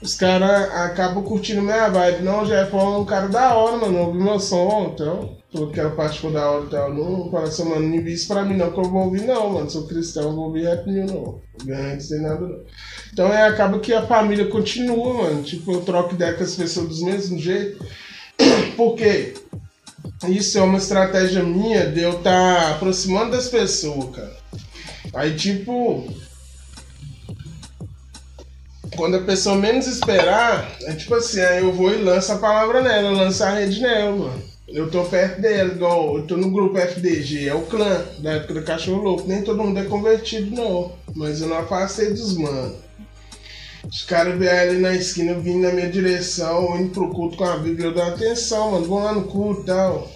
os 0.00 0.14
caras 0.14 0.70
acabam 0.72 1.24
curtindo 1.24 1.62
minha 1.62 1.88
vibe. 1.88 2.22
Não, 2.22 2.44
Jeff 2.44 2.74
é 2.74 2.78
um 2.78 3.04
cara 3.04 3.28
da 3.28 3.54
hora, 3.54 3.76
mano. 3.76 3.98
Ouvi 3.98 4.18
meu 4.18 4.38
som, 4.38 4.92
então. 4.94 5.36
Falou 5.52 5.70
que 5.70 5.80
era 5.80 5.90
parte 5.90 6.16
ficou 6.16 6.30
da 6.30 6.48
hora 6.48 6.66
e 6.66 6.68
tal. 6.68 6.94
Não 6.94 7.36
assim, 7.38 7.64
mano, 7.64 7.88
não 7.88 8.06
isso 8.06 8.28
pra 8.28 8.44
mim 8.44 8.56
não, 8.56 8.70
que 8.70 8.78
eu 8.78 8.84
vou 8.84 9.04
ouvir 9.06 9.22
não, 9.22 9.50
mano. 9.50 9.70
Sou 9.70 9.86
cristão, 9.86 10.24
não 10.24 10.36
vou 10.36 10.44
ouvir 10.46 10.64
rap 10.64 10.86
nenhum, 10.86 11.06
não. 11.06 11.40
Ganho 11.64 12.00
sem 12.00 12.20
nada, 12.20 12.40
não. 12.40 12.60
Então 13.12 13.32
é, 13.32 13.48
acaba 13.48 13.80
que 13.80 13.92
a 13.92 14.06
família 14.06 14.46
continua, 14.46 15.14
mano. 15.14 15.42
Tipo, 15.42 15.72
eu 15.72 15.80
troco 15.80 16.14
ideia 16.14 16.34
com 16.34 16.44
as 16.44 16.54
pessoas 16.54 16.98
do 16.98 17.04
mesmo 17.06 17.38
jeito. 17.38 17.84
Por 18.76 18.94
quê? 18.94 19.34
Isso 20.28 20.58
é 20.58 20.62
uma 20.62 20.78
estratégia 20.78 21.42
minha 21.42 21.90
de 21.90 22.02
eu 22.02 22.18
estar 22.18 22.56
tá 22.56 22.70
aproximando 22.72 23.32
das 23.32 23.48
pessoas, 23.48 24.14
cara. 24.14 24.36
Aí, 25.14 25.34
tipo, 25.34 26.06
quando 28.98 29.14
a 29.14 29.22
pessoa 29.22 29.54
menos 29.54 29.86
esperar, 29.86 30.76
é 30.82 30.92
tipo 30.92 31.14
assim, 31.14 31.40
aí 31.40 31.62
eu 31.62 31.72
vou 31.72 31.94
e 31.94 32.02
lanço 32.02 32.32
a 32.32 32.38
palavra 32.38 32.82
nela, 32.82 33.12
lanço 33.12 33.44
a 33.44 33.50
rede 33.50 33.80
nela, 33.80 34.10
mano. 34.10 34.42
Eu 34.66 34.90
tô 34.90 35.04
perto 35.04 35.40
dela, 35.40 35.72
igual 35.72 36.18
eu 36.18 36.26
tô 36.26 36.36
no 36.36 36.50
grupo 36.50 36.76
FDG, 36.76 37.48
é 37.48 37.54
o 37.54 37.62
clã 37.62 38.04
da 38.18 38.32
época 38.32 38.54
do 38.54 38.62
cachorro 38.64 39.02
louco. 39.02 39.28
Nem 39.28 39.42
todo 39.42 39.62
mundo 39.62 39.78
é 39.78 39.84
convertido, 39.84 40.54
não. 40.54 40.92
Mas 41.14 41.40
eu 41.40 41.46
não 41.46 41.58
afastei 41.58 42.10
dos 42.10 42.36
mano. 42.36 42.74
Os 43.88 44.02
caras 44.02 44.36
vieram 44.36 44.72
ali 44.72 44.80
na 44.80 44.92
esquina 44.92 45.34
vindo 45.34 45.62
na 45.62 45.72
minha 45.72 45.88
direção, 45.88 46.76
indo 46.78 46.90
pro 46.90 47.08
culto 47.10 47.36
com 47.36 47.44
a 47.44 47.56
Bíblia, 47.56 47.86
eu 47.86 47.94
dou 47.94 48.02
atenção, 48.02 48.72
mano, 48.72 48.84
vão 48.84 49.04
lá 49.04 49.12
no 49.12 49.22
culto 49.22 49.62
e 49.62 49.64
tal. 49.64 50.10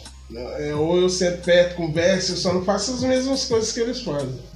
É, 0.58 0.74
ou 0.74 1.00
eu 1.00 1.08
sento 1.08 1.44
perto, 1.44 1.76
converso, 1.76 2.32
eu 2.32 2.36
só 2.36 2.52
não 2.52 2.64
faço 2.64 2.94
as 2.94 3.02
mesmas 3.02 3.44
coisas 3.44 3.72
que 3.72 3.80
eles 3.80 4.00
fazem. 4.02 4.51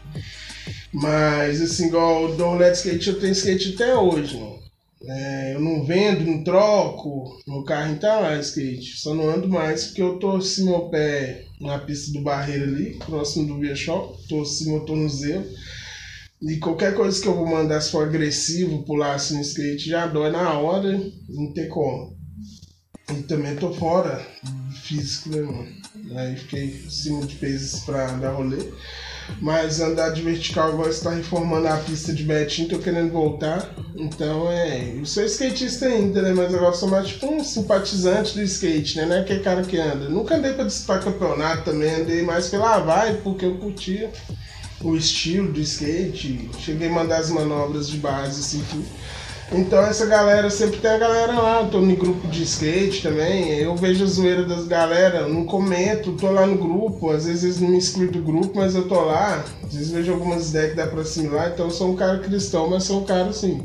Mas, 0.96 1.60
assim, 1.60 1.88
igual 1.88 2.24
o 2.24 2.36
Dorlet 2.36 2.74
Skate, 2.74 3.10
eu 3.10 3.20
tenho 3.20 3.32
skate 3.32 3.74
até 3.74 3.94
hoje, 3.94 4.34
mano. 4.34 4.56
É, 5.04 5.54
eu 5.54 5.60
não 5.60 5.84
vendo, 5.84 6.24
não 6.24 6.42
troco, 6.42 7.38
meu 7.46 7.62
carro 7.64 7.98
tá 7.98 8.18
lá, 8.18 8.38
skate. 8.38 8.98
Só 8.98 9.14
não 9.14 9.28
ando 9.28 9.46
mais 9.46 9.84
porque 9.84 10.00
eu 10.00 10.18
torci 10.18 10.64
meu 10.64 10.88
pé 10.88 11.44
na 11.60 11.78
pista 11.78 12.12
do 12.12 12.22
Barreiro 12.22 12.64
ali, 12.64 12.98
próximo 13.04 13.46
do 13.46 13.60
Via 13.60 13.76
Shop, 13.76 14.26
torci 14.26 14.70
meu 14.70 14.80
tornozelo. 14.80 15.44
E 16.40 16.56
qualquer 16.56 16.94
coisa 16.94 17.20
que 17.20 17.28
eu 17.28 17.34
vou 17.34 17.46
mandar, 17.46 17.82
se 17.82 17.90
for 17.90 18.08
agressivo, 18.08 18.82
pular 18.84 19.16
assim 19.16 19.34
no 19.34 19.42
skate, 19.42 19.90
já 19.90 20.06
dói 20.06 20.30
na 20.30 20.58
hora, 20.58 20.98
não 21.28 21.52
tem 21.52 21.68
como. 21.68 22.16
E 23.10 23.22
também 23.24 23.54
tô 23.56 23.70
fora 23.74 24.26
físico, 24.82 25.28
né, 25.28 25.42
mano? 25.42 25.68
Aí 26.16 26.36
fiquei 26.36 26.82
acima 26.86 27.26
de 27.26 27.34
pesos 27.36 27.80
pra 27.80 28.06
dar 28.12 28.32
rolê. 28.32 28.72
Mas 29.40 29.80
andar 29.80 30.10
de 30.10 30.22
vertical 30.22 30.68
agora 30.68 30.90
está 30.90 31.10
reformando 31.10 31.68
a 31.68 31.76
pista 31.76 32.12
de 32.12 32.22
Betim, 32.22 32.66
tô 32.66 32.78
querendo 32.78 33.12
voltar. 33.12 33.68
Então 33.94 34.50
é. 34.50 34.94
Eu 34.96 35.04
sou 35.04 35.24
skatista 35.24 35.86
ainda, 35.86 36.22
né? 36.22 36.32
Mas 36.34 36.54
agora 36.54 36.72
sou 36.74 36.88
mais 36.88 37.08
tipo 37.08 37.26
um 37.26 37.42
simpatizante 37.44 38.34
do 38.34 38.42
skate, 38.42 38.96
né? 38.98 39.06
Não 39.06 39.16
é 39.16 39.20
aquele 39.20 39.40
cara 39.40 39.62
que 39.62 39.78
anda. 39.78 40.08
Nunca 40.08 40.36
andei 40.36 40.52
pra 40.52 40.64
disputar 40.64 41.02
campeonato 41.02 41.64
também, 41.64 41.94
andei 41.94 42.22
mais 42.22 42.48
pela 42.48 42.78
vibe, 42.78 43.22
porque 43.22 43.44
eu 43.44 43.54
curtia 43.56 44.10
o 44.80 44.96
estilo 44.96 45.52
do 45.52 45.60
skate. 45.60 46.50
Cheguei 46.58 46.88
a 46.88 46.92
mandar 46.92 47.18
as 47.18 47.30
manobras 47.30 47.88
de 47.88 47.98
base, 47.98 48.40
assim, 48.40 48.64
tudo. 48.70 48.86
Então 49.52 49.80
essa 49.80 50.06
galera, 50.06 50.50
sempre 50.50 50.78
tem 50.80 50.90
a 50.90 50.98
galera 50.98 51.32
lá, 51.32 51.60
eu 51.60 51.68
tô 51.68 51.80
no 51.80 51.94
grupo 51.94 52.26
de 52.26 52.42
skate 52.42 53.02
também, 53.02 53.50
eu 53.60 53.76
vejo 53.76 54.02
a 54.02 54.06
zoeira 54.06 54.44
das 54.44 54.66
galera, 54.66 55.28
não 55.28 55.44
comento, 55.44 56.12
tô 56.12 56.32
lá 56.32 56.44
no 56.44 56.58
grupo, 56.58 57.12
às 57.12 57.26
vezes 57.26 57.60
não 57.60 57.68
me 57.68 57.78
excluem 57.78 58.10
do 58.10 58.20
grupo, 58.20 58.52
mas 58.56 58.74
eu 58.74 58.88
tô 58.88 59.00
lá, 59.02 59.44
às 59.64 59.72
vezes 59.72 59.90
vejo 59.90 60.12
algumas 60.12 60.50
ideias 60.50 60.70
que 60.70 60.76
dá 60.76 60.88
pra 60.88 61.00
assimilar, 61.02 61.52
então 61.54 61.66
eu 61.66 61.70
sou 61.70 61.92
um 61.92 61.96
cara 61.96 62.18
cristão, 62.18 62.68
mas 62.68 62.82
sou 62.82 63.02
um 63.02 63.04
cara 63.04 63.28
assim. 63.28 63.62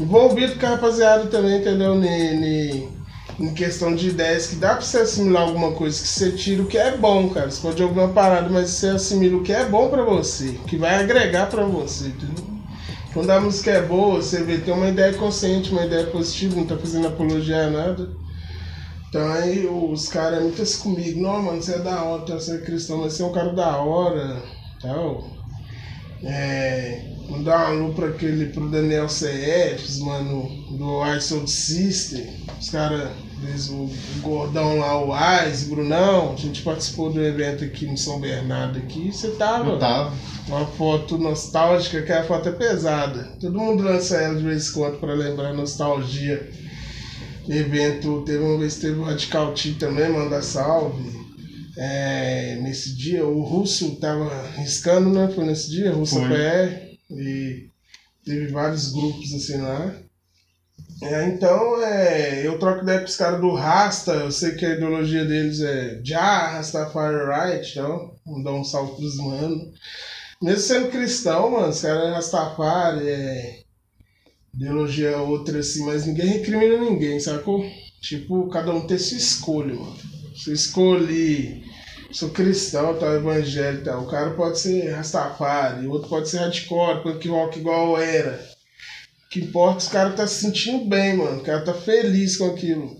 Envolvido 0.00 0.58
com 0.58 0.66
a 0.66 0.70
rapaziada 0.70 1.26
também, 1.26 1.58
entendeu? 1.60 1.94
Ni, 1.94 2.88
em 3.38 3.52
questão 3.52 3.94
de 3.94 4.08
ideias 4.08 4.46
que 4.46 4.56
dá 4.56 4.74
pra 4.74 4.80
você 4.80 4.98
assimilar 4.98 5.42
alguma 5.42 5.72
coisa, 5.72 6.00
que 6.00 6.08
você 6.08 6.32
tira 6.32 6.62
o 6.62 6.66
que 6.66 6.78
é 6.78 6.96
bom, 6.96 7.28
cara. 7.28 7.50
Você 7.50 7.60
pode 7.60 7.78
jogar 7.78 8.04
uma 8.04 8.12
parada, 8.14 8.48
mas 8.48 8.70
você 8.70 8.88
assimila 8.88 9.38
o 9.38 9.42
que 9.42 9.52
é 9.52 9.66
bom 9.66 9.88
pra 9.90 10.02
você, 10.02 10.58
que 10.66 10.76
vai 10.76 10.94
agregar 10.94 11.50
pra 11.50 11.64
você, 11.64 12.08
entendeu? 12.08 12.45
Quando 13.16 13.30
a 13.30 13.40
música 13.40 13.70
é 13.70 13.80
boa, 13.80 14.20
você 14.20 14.42
vê, 14.42 14.58
tem 14.58 14.74
uma 14.74 14.90
ideia 14.90 15.14
consciente, 15.14 15.70
uma 15.70 15.86
ideia 15.86 16.06
positiva, 16.08 16.54
não 16.54 16.66
tá 16.66 16.76
fazendo 16.76 17.06
apologia 17.06 17.64
a 17.64 17.70
nada. 17.70 18.10
Então 19.08 19.26
aí 19.32 19.66
os 19.66 20.06
caras 20.08 20.42
muito 20.42 20.60
assim 20.60 20.82
comigo, 20.82 21.22
não, 21.22 21.42
mano, 21.42 21.62
você 21.62 21.76
é 21.76 21.78
da 21.78 22.02
hora, 22.02 22.34
você 22.34 22.56
é 22.56 22.58
cristão, 22.58 22.98
mas 22.98 23.14
você 23.14 23.22
é 23.22 23.24
um 23.26 23.32
cara 23.32 23.54
da 23.54 23.78
hora, 23.78 24.42
tal. 24.82 25.30
É, 26.22 27.06
mandar 27.30 27.72
um 27.72 27.84
alô 27.84 27.94
pra 27.94 28.08
aquele, 28.08 28.52
pro 28.52 28.68
Daniel 28.68 29.06
CFs, 29.06 30.00
mano, 30.00 30.50
do 30.76 31.02
I 31.06 31.18
Soul 31.18 31.46
System, 31.46 32.44
os 32.60 32.68
caras, 32.68 33.08
o 33.70 33.90
gordão 34.20 34.78
lá, 34.78 35.04
o 35.04 35.12
Ais, 35.12 35.64
Brunão, 35.64 36.32
a 36.32 36.36
gente 36.36 36.62
participou 36.62 37.12
do 37.12 37.22
evento 37.22 37.64
aqui 37.64 37.86
no 37.86 37.96
São 37.96 38.18
Bernardo 38.18 38.78
aqui, 38.78 39.12
você 39.12 39.30
tava? 39.32 39.70
Eu 39.70 39.78
tava. 39.78 40.14
Uma 40.48 40.66
foto 40.66 41.18
nostálgica, 41.18 42.02
que 42.02 42.12
a 42.12 42.24
foto 42.24 42.48
é 42.48 42.52
pesada. 42.52 43.24
Todo 43.40 43.58
mundo 43.58 43.82
lança 43.82 44.16
ela 44.16 44.36
de 44.36 44.42
vez 44.42 44.68
em 44.68 44.72
quando 44.72 44.98
pra 44.98 45.12
lembrar 45.12 45.52
nostalgia. 45.52 46.48
Evento, 47.48 48.22
teve 48.22 48.42
uma 48.42 48.58
vez 48.58 48.76
teve 48.76 48.98
o 48.98 49.04
Radical 49.04 49.52
T 49.54 49.72
também, 49.72 50.08
manda 50.08 50.42
salve. 50.42 51.16
É, 51.76 52.58
nesse 52.62 52.96
dia, 52.96 53.24
o 53.24 53.42
Russo 53.42 53.96
tava 53.96 54.48
riscando, 54.56 55.10
né? 55.10 55.30
Foi 55.34 55.44
nesse 55.44 55.70
dia, 55.70 55.92
Russo 55.92 56.16
Foi. 56.16 56.28
PR. 56.28 56.86
E 57.10 57.68
teve 58.24 58.48
vários 58.48 58.92
grupos 58.92 59.32
assim 59.34 59.58
lá. 59.58 59.94
É, 61.02 61.26
então, 61.26 61.82
é, 61.82 62.46
eu 62.46 62.58
troco 62.58 62.82
ideia 62.82 63.00
com 63.00 63.04
os 63.04 63.16
caras 63.16 63.40
do 63.40 63.52
Rasta, 63.52 64.12
eu 64.12 64.30
sei 64.32 64.54
que 64.54 64.64
a 64.64 64.74
ideologia 64.74 65.26
deles 65.26 65.60
é 65.60 66.00
Já, 66.02 66.52
Rastafari 66.52 67.16
Right, 67.26 67.70
então, 67.70 68.14
vou 68.24 68.42
dar 68.42 68.52
um 68.52 68.64
salve 68.64 68.96
pros 68.96 69.16
manos. 69.18 69.74
Mesmo 70.42 70.60
sendo 70.60 70.90
cristão, 70.90 71.50
mano, 71.50 71.68
os 71.68 71.82
caras 71.82 72.08
é 72.08 72.12
Rastafari, 72.12 73.08
é 73.08 73.60
ideologia 74.54 75.18
outra 75.18 75.58
assim, 75.58 75.84
mas 75.84 76.06
ninguém 76.06 76.26
recrimina 76.28 76.78
ninguém, 76.78 77.20
sacou? 77.20 77.62
Tipo, 78.00 78.48
cada 78.48 78.72
um 78.72 78.86
tem 78.86 78.98
sua 78.98 79.18
escolha, 79.18 79.74
mano. 79.74 79.96
Você 80.34 80.52
escolhe, 80.52 81.62
sou 82.10 82.30
cristão, 82.30 82.98
tal, 82.98 83.14
evangélico, 83.16 83.84
tal. 83.84 84.02
O 84.04 84.06
cara 84.06 84.30
pode 84.30 84.58
ser 84.58 84.90
Rastafari, 84.92 85.86
o 85.86 85.90
outro 85.90 86.08
pode 86.08 86.28
ser 86.28 86.38
hardcore, 86.38 87.02
punk 87.02 87.28
rock 87.28 87.58
igual 87.58 87.98
era. 88.00 88.55
Que 89.30 89.40
importa, 89.40 89.78
os 89.78 89.88
caras 89.88 90.16
tá 90.16 90.26
se 90.26 90.40
sentindo 90.40 90.84
bem, 90.84 91.16
mano. 91.16 91.38
O 91.40 91.44
cara 91.44 91.64
tá 91.64 91.74
feliz 91.74 92.36
com 92.36 92.46
aquilo. 92.46 92.96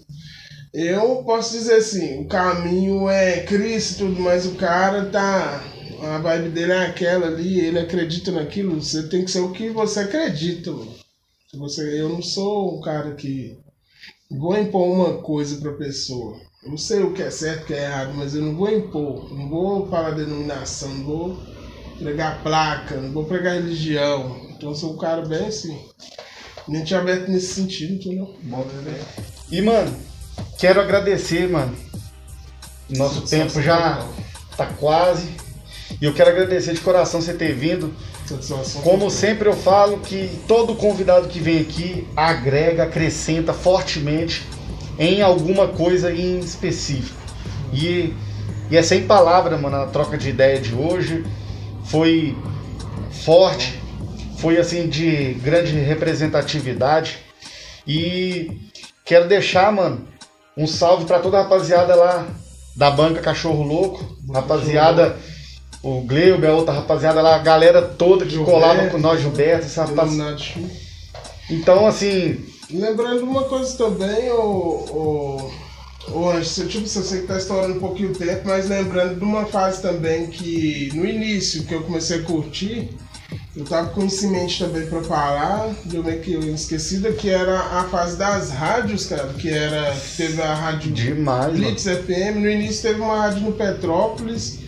Eu 0.75 1.23
posso 1.25 1.53
dizer 1.53 1.77
assim, 1.77 2.21
o 2.21 2.27
caminho 2.27 3.09
é 3.09 3.41
Cristo 3.45 4.07
tudo, 4.07 4.21
mas 4.21 4.45
o 4.45 4.57
cara 4.57 5.07
tá. 5.07 5.65
A 6.03 6.19
vibe 6.19 6.51
dele 6.51 6.73
é 6.73 6.87
aquela 6.87 7.29
ali, 7.29 7.61
ele 7.61 7.79
acredita 7.79 8.31
naquilo. 8.31 8.83
Você 8.83 9.09
tem 9.09 9.25
que 9.25 9.31
ser 9.31 9.41
o 9.41 9.53
que 9.53 9.71
você 9.71 10.01
acredita, 10.01 10.71
mano. 10.71 10.95
Você, 11.55 11.99
eu 11.99 12.11
não 12.11 12.21
sou 12.21 12.77
um 12.77 12.81
cara 12.83 13.15
que 13.15 13.57
vou 14.31 14.59
impor 14.59 14.87
uma 14.87 15.19
coisa 15.23 15.57
pra 15.57 15.73
pessoa. 15.73 16.39
Eu 16.63 16.71
não 16.71 16.77
sei 16.77 17.03
o 17.03 17.15
que 17.15 17.23
é 17.23 17.31
certo, 17.31 17.63
o 17.63 17.67
que 17.67 17.75
é 17.75 17.85
errado, 17.85 18.13
mas 18.15 18.35
eu 18.35 18.43
não 18.43 18.55
vou 18.55 18.71
impor. 18.71 19.33
Não 19.33 19.49
vou 19.49 19.89
falar 19.89 20.11
denominação, 20.11 20.91
não 20.91 21.05
vou 21.05 21.39
pregar 21.99 22.43
placa, 22.43 22.97
não 22.97 23.13
vou 23.13 23.25
pregar 23.25 23.55
religião. 23.55 24.46
Então 24.57 24.71
eu 24.71 24.75
sou 24.75 24.95
um 24.95 24.97
cara 24.97 25.23
bem 25.23 25.47
assim. 25.47 25.79
Mente 26.67 26.95
aberta 26.95 27.31
nesse 27.31 27.55
sentido, 27.55 27.95
entendeu? 27.95 28.35
Bom, 28.43 28.65
né? 28.65 28.99
E, 29.51 29.63
mano, 29.63 29.95
quero 30.59 30.81
agradecer, 30.81 31.49
mano. 31.49 31.77
Nosso 32.91 33.23
tempo 33.23 33.61
já 33.61 34.05
tá 34.57 34.67
quase. 34.67 35.29
E 36.01 36.05
eu 36.05 36.13
quero 36.13 36.31
agradecer 36.31 36.75
de 36.75 36.81
coração 36.81 37.21
você 37.21 37.35
ter 37.35 37.55
vindo. 37.55 37.95
Satisfação. 38.27 38.83
Como 38.83 39.09
sempre 39.11 39.49
eu 39.49 39.55
falo 39.55 39.99
que 40.01 40.29
todo 40.49 40.75
convidado 40.75 41.29
que 41.29 41.39
vem 41.39 41.61
aqui 41.61 42.09
agrega, 42.17 42.83
acrescenta 42.83 43.53
fortemente 43.53 44.45
em 44.99 45.23
alguma 45.23 45.69
coisa 45.69 46.13
em 46.13 46.41
específico. 46.41 47.17
E, 47.73 48.15
e 48.71 48.77
é 48.77 48.83
sem 48.83 49.07
palavra, 49.07 49.57
mano, 49.57 49.77
a 49.77 49.87
troca 49.87 50.19
de 50.19 50.31
ideia 50.31 50.61
de 50.61 50.75
hoje 50.75 51.25
foi 51.85 52.37
forte, 53.25 53.81
foi 54.39 54.59
assim 54.59 54.89
de 54.89 55.35
grande 55.35 55.73
representatividade. 55.73 57.19
E 57.87 58.51
quero 59.05 59.29
deixar, 59.29 59.71
mano, 59.73 60.07
um 60.57 60.67
salve 60.67 61.05
pra 61.05 61.19
toda 61.19 61.39
a 61.39 61.43
rapaziada 61.43 61.95
lá 61.95 62.27
da 62.75 62.91
banca 62.91 63.21
Cachorro 63.21 63.63
Louco, 63.63 64.17
rapaziada, 64.33 65.17
o 65.83 66.01
Gleuber, 66.03 66.51
a 66.51 66.55
outra 66.55 66.75
rapaziada 66.75 67.23
lá, 67.23 67.37
a 67.37 67.39
galera 67.39 67.81
toda 67.81 68.25
que 68.25 68.33
Gilberto, 68.33 68.61
colava 68.61 68.87
com 68.89 68.99
nós, 68.99 69.21
Gilberto, 69.21 69.67
essa 69.67 69.85
rapaz... 69.85 70.13
Iluminado 70.13 70.41
Show. 70.41 70.63
Então, 71.49 71.87
assim, 71.87 72.45
Lembrando 72.71 73.23
uma 73.23 73.45
coisa 73.45 73.77
também, 73.77 74.29
o, 74.31 74.41
o, 74.41 75.51
o 76.11 76.29
Anjo, 76.31 76.67
tipo, 76.67 76.85
eu 76.85 76.89
sei 76.89 77.21
que 77.21 77.27
tá 77.29 77.39
estourando 77.39 77.75
um 77.75 77.81
pouquinho 77.81 78.11
o 78.11 78.15
tempo, 78.15 78.43
mas 78.45 78.69
lembrando 78.69 79.19
de 79.19 79.25
uma 79.25 79.47
fase 79.47 79.81
também 79.81 80.27
que 80.27 80.91
no 80.93 81.07
início 81.07 81.65
que 81.65 81.73
eu 81.73 81.83
comecei 81.85 82.19
a 82.19 82.23
curtir, 82.23 82.91
eu 83.57 83.65
tava 83.65 83.89
com 83.89 84.05
isso 84.05 84.27
em 84.27 84.31
mente 84.31 84.63
também 84.63 84.87
pra 84.87 85.03
falar, 85.03 85.75
deu 85.85 86.05
meio 86.05 86.21
que 86.21 86.33
esquecida, 86.33 87.11
que 87.13 87.31
era 87.31 87.59
a 87.59 87.85
fase 87.85 88.17
das 88.17 88.51
rádios, 88.51 89.07
cara, 89.07 89.29
que 89.39 89.49
era. 89.49 89.97
Teve 90.17 90.43
a 90.43 90.55
rádio 90.55 90.93
demais, 90.93 91.53
mano. 91.53 91.65
Blitz 91.65 91.85
FM, 91.85 92.37
no 92.37 92.51
início 92.51 92.83
teve 92.83 93.01
uma 93.01 93.17
rádio 93.17 93.41
no 93.41 93.53
Petrópolis, 93.53 94.59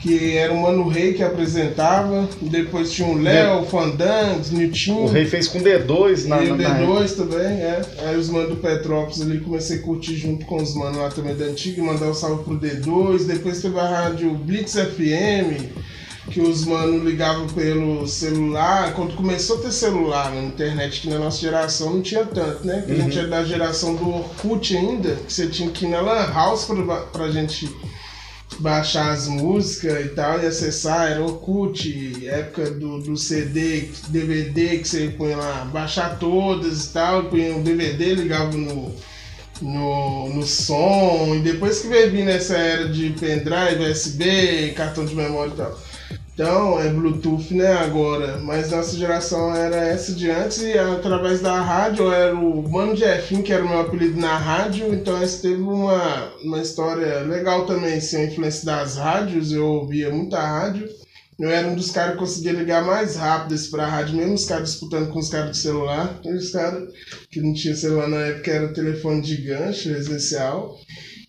que 0.00 0.36
era 0.36 0.52
o 0.52 0.60
Mano 0.60 0.88
Rei 0.88 1.14
que 1.14 1.22
apresentava, 1.22 2.28
depois 2.40 2.90
tinha 2.90 3.06
o 3.06 3.16
Léo, 3.16 3.64
Fandangos, 3.66 4.50
Niltinho. 4.50 5.04
O 5.04 5.06
Rei 5.06 5.24
fez 5.24 5.46
com 5.46 5.60
D2 5.60 6.26
na, 6.26 6.42
E 6.42 6.50
o 6.50 6.56
na, 6.56 6.68
na 6.68 6.80
D2 6.80 7.16
também, 7.16 7.46
é. 7.46 7.80
Aí 8.00 8.16
os 8.16 8.28
manos 8.28 8.48
do 8.48 8.56
Petrópolis 8.56 9.22
ali 9.22 9.38
comecei 9.38 9.78
a 9.78 9.82
curtir 9.82 10.16
junto 10.16 10.44
com 10.46 10.56
os 10.56 10.74
manos 10.74 10.98
lá 10.98 11.08
também 11.08 11.36
da 11.36 11.44
antiga, 11.44 11.80
mandar 11.80 12.06
um 12.06 12.14
salve 12.14 12.42
pro 12.42 12.58
D2. 12.58 13.26
Depois 13.26 13.62
teve 13.62 13.78
a 13.78 13.88
rádio 13.88 14.34
Blitz 14.34 14.72
FM, 14.72 15.70
que 16.30 16.40
os 16.40 16.64
manos 16.64 17.04
ligavam 17.04 17.46
pelo 17.48 18.06
celular. 18.06 18.94
Quando 18.94 19.14
começou 19.14 19.58
a 19.58 19.62
ter 19.62 19.72
celular 19.72 20.30
na 20.32 20.42
internet, 20.42 21.00
que 21.00 21.08
na 21.08 21.18
nossa 21.18 21.40
geração 21.40 21.94
não 21.94 22.02
tinha 22.02 22.24
tanto, 22.24 22.66
né? 22.66 22.82
Que 22.86 22.92
a 22.92 22.96
gente 22.96 23.18
é 23.18 23.26
da 23.26 23.44
geração 23.44 23.96
do 23.96 24.08
Orkut 24.08 24.76
ainda, 24.76 25.16
que 25.16 25.32
você 25.32 25.48
tinha 25.48 25.70
que 25.70 25.84
ir 25.84 25.88
na 25.88 26.00
Lan 26.00 26.32
House 26.32 26.64
pra, 26.64 26.96
pra 27.02 27.30
gente 27.30 27.68
baixar 28.58 29.10
as 29.12 29.26
músicas 29.26 30.04
e 30.04 30.08
tal 30.10 30.40
e 30.40 30.46
acessar, 30.46 31.10
era 31.10 31.22
Orkut, 31.22 32.26
época 32.26 32.70
do, 32.70 33.00
do 33.00 33.16
CD, 33.16 33.88
DVD 34.08 34.78
que 34.78 34.88
você 34.88 35.08
põe 35.16 35.34
lá, 35.34 35.64
baixar 35.72 36.18
todas 36.18 36.86
e 36.86 36.92
tal, 36.92 37.24
punha 37.24 37.56
um 37.56 37.62
DVD, 37.62 38.14
ligava 38.14 38.52
no, 38.52 38.94
no, 39.60 40.28
no 40.28 40.42
som, 40.42 41.34
e 41.34 41.40
depois 41.40 41.80
que 41.80 41.88
veio 41.88 42.10
vir 42.10 42.24
nessa 42.24 42.56
era 42.56 42.88
de 42.88 43.10
pendrive, 43.18 43.90
USB, 43.90 44.72
cartão 44.76 45.04
de 45.04 45.14
memória 45.14 45.52
e 45.52 45.56
tal. 45.56 45.78
Então, 46.34 46.80
é 46.80 46.88
Bluetooth, 46.88 47.52
né, 47.52 47.74
agora, 47.74 48.38
mas 48.38 48.70
nossa 48.70 48.96
geração 48.96 49.54
era 49.54 49.76
essa 49.76 50.14
de 50.14 50.30
antes 50.30 50.62
e 50.62 50.78
através 50.78 51.40
da 51.40 51.60
rádio 51.60 52.10
era 52.10 52.34
o 52.34 52.66
Mano 52.70 52.96
Jeffinho, 52.96 53.42
que 53.42 53.52
era 53.52 53.62
o 53.62 53.68
meu 53.68 53.80
apelido 53.80 54.18
na 54.18 54.38
rádio, 54.38 54.94
então 54.94 55.20
essa 55.22 55.42
teve 55.42 55.60
uma, 55.60 56.32
uma 56.42 56.62
história 56.62 57.20
legal 57.20 57.66
também, 57.66 57.94
assim, 57.94 58.16
a 58.16 58.24
influência 58.24 58.64
das 58.64 58.96
rádios, 58.96 59.52
eu 59.52 59.66
ouvia 59.66 60.10
muita 60.10 60.40
rádio, 60.40 60.88
eu 61.38 61.50
era 61.50 61.66
um 61.66 61.74
dos 61.74 61.90
caras 61.90 62.12
que 62.12 62.18
conseguia 62.20 62.52
ligar 62.52 62.84
mais 62.84 63.16
rápido 63.16 63.54
esse 63.54 63.70
pra 63.70 63.86
rádio, 63.86 64.16
mesmo 64.16 64.34
os 64.34 64.44
caras 64.44 64.70
disputando 64.70 65.10
com 65.10 65.18
os 65.18 65.28
caras 65.28 65.50
do 65.50 65.56
celular. 65.56 66.20
Os 66.24 66.50
caras 66.50 66.88
que 67.30 67.40
não 67.40 67.52
tinha 67.52 67.74
celular 67.74 68.06
na 68.08 68.18
época 68.18 68.50
era 68.50 68.72
telefone 68.72 69.20
de 69.22 69.38
gancho 69.38 69.88
residencial. 69.88 70.78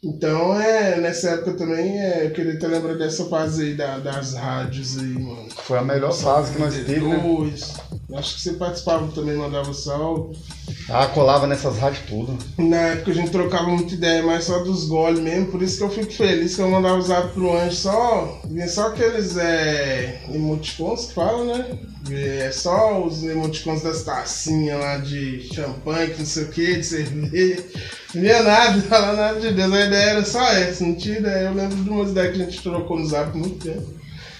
Então, 0.03 0.59
é, 0.59 0.99
nessa 0.99 1.29
época 1.29 1.53
também, 1.53 1.97
é, 1.97 2.25
eu 2.25 2.31
queria 2.31 2.59
ter 2.59 2.67
lembrado 2.67 2.97
dessa 2.97 3.23
fase 3.25 3.63
aí 3.63 3.73
da, 3.73 3.99
das 3.99 4.33
rádios 4.33 4.97
aí, 4.99 5.07
mano. 5.07 5.47
Foi 5.55 5.77
a 5.77 5.81
melhor 5.81 6.11
fase 6.11 6.51
que 6.51 6.59
nós 6.59 6.73
teve, 6.73 6.99
né? 6.99 7.15
Acho 8.15 8.35
que 8.35 8.41
você 8.41 8.53
participava 8.53 9.07
também, 9.13 9.37
mandava 9.37 9.73
salve. 9.73 10.37
Ah, 10.89 11.07
colava 11.07 11.47
nessas 11.47 11.77
rádios 11.77 12.03
tudo. 12.07 12.37
Na 12.57 12.77
época 12.77 13.11
a 13.11 13.13
gente 13.13 13.31
trocava 13.31 13.67
muita 13.67 13.93
ideia, 13.93 14.21
mas 14.21 14.43
só 14.43 14.59
dos 14.63 14.85
goles 14.85 15.19
mesmo, 15.19 15.47
por 15.47 15.61
isso 15.61 15.77
que 15.77 15.83
eu 15.83 15.89
fico 15.89 16.11
feliz 16.11 16.55
que 16.55 16.61
eu 16.61 16.69
mandava 16.69 16.97
usar 16.97 17.29
pro 17.29 17.55
Anjo 17.57 17.75
só. 17.75 18.41
Vinha 18.45 18.67
só 18.67 18.87
aqueles 18.87 19.37
é, 19.37 20.21
emoticons 20.33 21.07
que 21.07 21.13
falam, 21.13 21.45
né? 21.45 21.65
É 22.11 22.51
só 22.51 23.01
os 23.01 23.23
emoticons 23.23 23.81
das 23.81 24.03
tacinhas 24.03 24.79
lá 24.79 24.97
de 24.97 25.47
champanhe, 25.53 26.11
que 26.11 26.19
não 26.19 26.25
sei 26.25 26.43
o 26.43 26.49
que, 26.49 26.75
de 26.75 26.83
cerveja. 26.83 27.63
Não 28.13 28.21
vinha 28.21 28.43
nada, 28.43 28.81
falar 28.83 29.13
nada 29.13 29.39
de 29.39 29.53
Deus. 29.53 29.73
A 29.73 29.85
ideia 29.85 30.09
era 30.09 30.25
só 30.25 30.45
essa, 30.49 30.83
não 30.83 30.95
tinha 30.95 31.19
ideia. 31.19 31.47
Eu 31.47 31.53
lembro 31.53 31.77
de 31.77 31.89
umas 31.89 32.09
ideias 32.11 32.35
que 32.35 32.41
a 32.41 32.45
gente 32.45 32.61
trocou 32.61 32.99
no 32.99 33.07
zap 33.07 33.35
muito 33.37 33.65
tempo. 33.65 33.87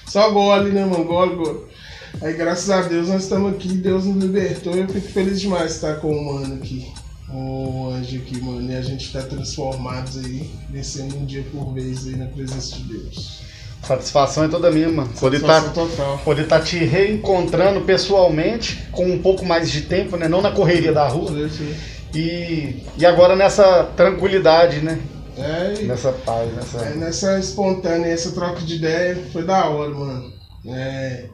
Só 0.05 0.29
gole, 0.29 0.71
né, 0.71 0.85
mano? 0.85 1.05
Gole, 1.05 1.35
gole. 1.37 1.72
Aí, 2.21 2.33
graças 2.33 2.69
a 2.69 2.81
Deus, 2.81 3.09
nós 3.09 3.23
estamos 3.23 3.53
aqui, 3.53 3.69
Deus 3.69 4.05
nos 4.05 4.23
libertou. 4.23 4.73
Eu 4.73 4.87
fico 4.87 5.07
feliz 5.09 5.41
demais 5.41 5.69
de 5.69 5.71
estar 5.75 5.95
com 5.95 6.11
o 6.11 6.33
mano 6.33 6.55
aqui, 6.55 6.91
o 7.29 7.89
anjo 7.89 8.17
aqui, 8.17 8.41
mano. 8.41 8.71
E 8.71 8.75
a 8.75 8.81
gente 8.81 9.05
está 9.05 9.21
transformados 9.21 10.17
aí, 10.17 10.49
descendo 10.69 11.17
um 11.17 11.25
dia 11.25 11.43
por 11.51 11.73
vez 11.73 12.07
aí 12.07 12.15
na 12.15 12.27
presença 12.27 12.75
de 12.75 12.83
Deus. 12.83 13.41
Satisfação 13.83 14.45
é 14.45 14.47
toda 14.47 14.71
minha, 14.71 14.89
mano. 14.89 15.09
Poder 15.19 15.37
estar 15.37 15.61
tá, 15.61 15.81
poder 16.23 16.47
tá 16.47 16.59
te 16.61 16.77
reencontrando 16.77 17.81
pessoalmente 17.81 18.87
com 18.91 19.05
um 19.05 19.21
pouco 19.21 19.45
mais 19.45 19.69
de 19.69 19.81
tempo, 19.81 20.15
né? 20.15 20.29
Não 20.29 20.41
na 20.41 20.51
correria 20.51 20.93
da 20.93 21.05
rua. 21.07 21.49
Sim. 21.49 21.75
E, 22.15 22.83
e 22.97 23.05
agora 23.05 23.35
nessa 23.35 23.83
tranquilidade, 23.97 24.79
né? 24.79 24.99
É, 25.37 25.81
e, 25.81 25.85
nessa 25.85 26.11
paz, 26.11 26.53
nessa. 26.55 26.77
É, 26.77 26.95
nessa 26.95 27.39
espontânea, 27.39 28.07
essa 28.07 28.31
troca 28.31 28.61
de 28.61 28.75
ideia 28.75 29.17
foi 29.33 29.43
da 29.43 29.67
hora, 29.67 29.89
mano. 29.89 30.31
É, 30.65 31.25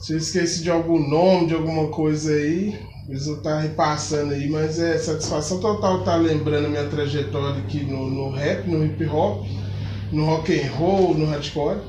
se 0.00 0.14
eu 0.14 0.18
esqueci 0.18 0.62
de 0.62 0.70
algum 0.70 0.98
nome, 0.98 1.48
de 1.48 1.54
alguma 1.54 1.88
coisa 1.88 2.32
aí, 2.32 2.74
eles 3.06 3.26
vão 3.26 3.36
estar 3.36 3.60
repassando 3.60 4.32
aí, 4.32 4.48
mas 4.48 4.78
é 4.78 4.96
satisfação 4.96 5.60
total 5.60 6.00
estar 6.00 6.16
lembrando 6.16 6.66
a 6.66 6.70
minha 6.70 6.88
trajetória 6.88 7.60
aqui 7.62 7.84
no, 7.84 8.08
no 8.08 8.30
rap, 8.30 8.66
no 8.66 8.84
hip 8.84 9.04
hop, 9.04 9.44
no 10.10 10.24
rock 10.24 10.58
and 10.58 10.70
roll, 10.72 11.14
no 11.14 11.26
hardcore. 11.26 11.80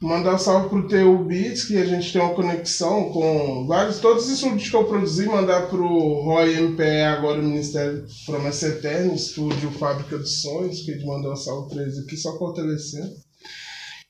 Mandar 0.00 0.36
um 0.36 0.38
salve 0.38 0.70
pro 0.70 0.88
TU 0.88 1.18
Beats, 1.24 1.64
que 1.64 1.76
a 1.76 1.84
gente 1.84 2.10
tem 2.10 2.22
uma 2.22 2.32
conexão 2.32 3.10
com 3.10 3.66
vários, 3.66 3.98
todos 3.98 4.24
os 4.24 4.30
estúdios 4.30 4.70
que 4.70 4.74
eu 4.74 4.84
produzi, 4.84 5.26
mandar 5.26 5.68
pro 5.68 5.86
Roy 6.22 6.58
MPE, 6.58 7.02
agora 7.02 7.38
o 7.38 7.42
Ministério 7.42 8.06
Promessa 8.24 8.68
Eterna, 8.68 9.12
estúdio 9.12 9.70
Fábrica 9.72 10.16
dos 10.16 10.40
Sonhos, 10.40 10.80
que 10.80 10.92
a 10.92 10.94
gente 10.94 11.06
mandou 11.06 11.32
um 11.32 11.36
salve 11.36 11.74
pra 11.74 11.82
eles 11.82 11.98
aqui, 11.98 12.16
só 12.16 12.38
fortalecendo. 12.38 13.10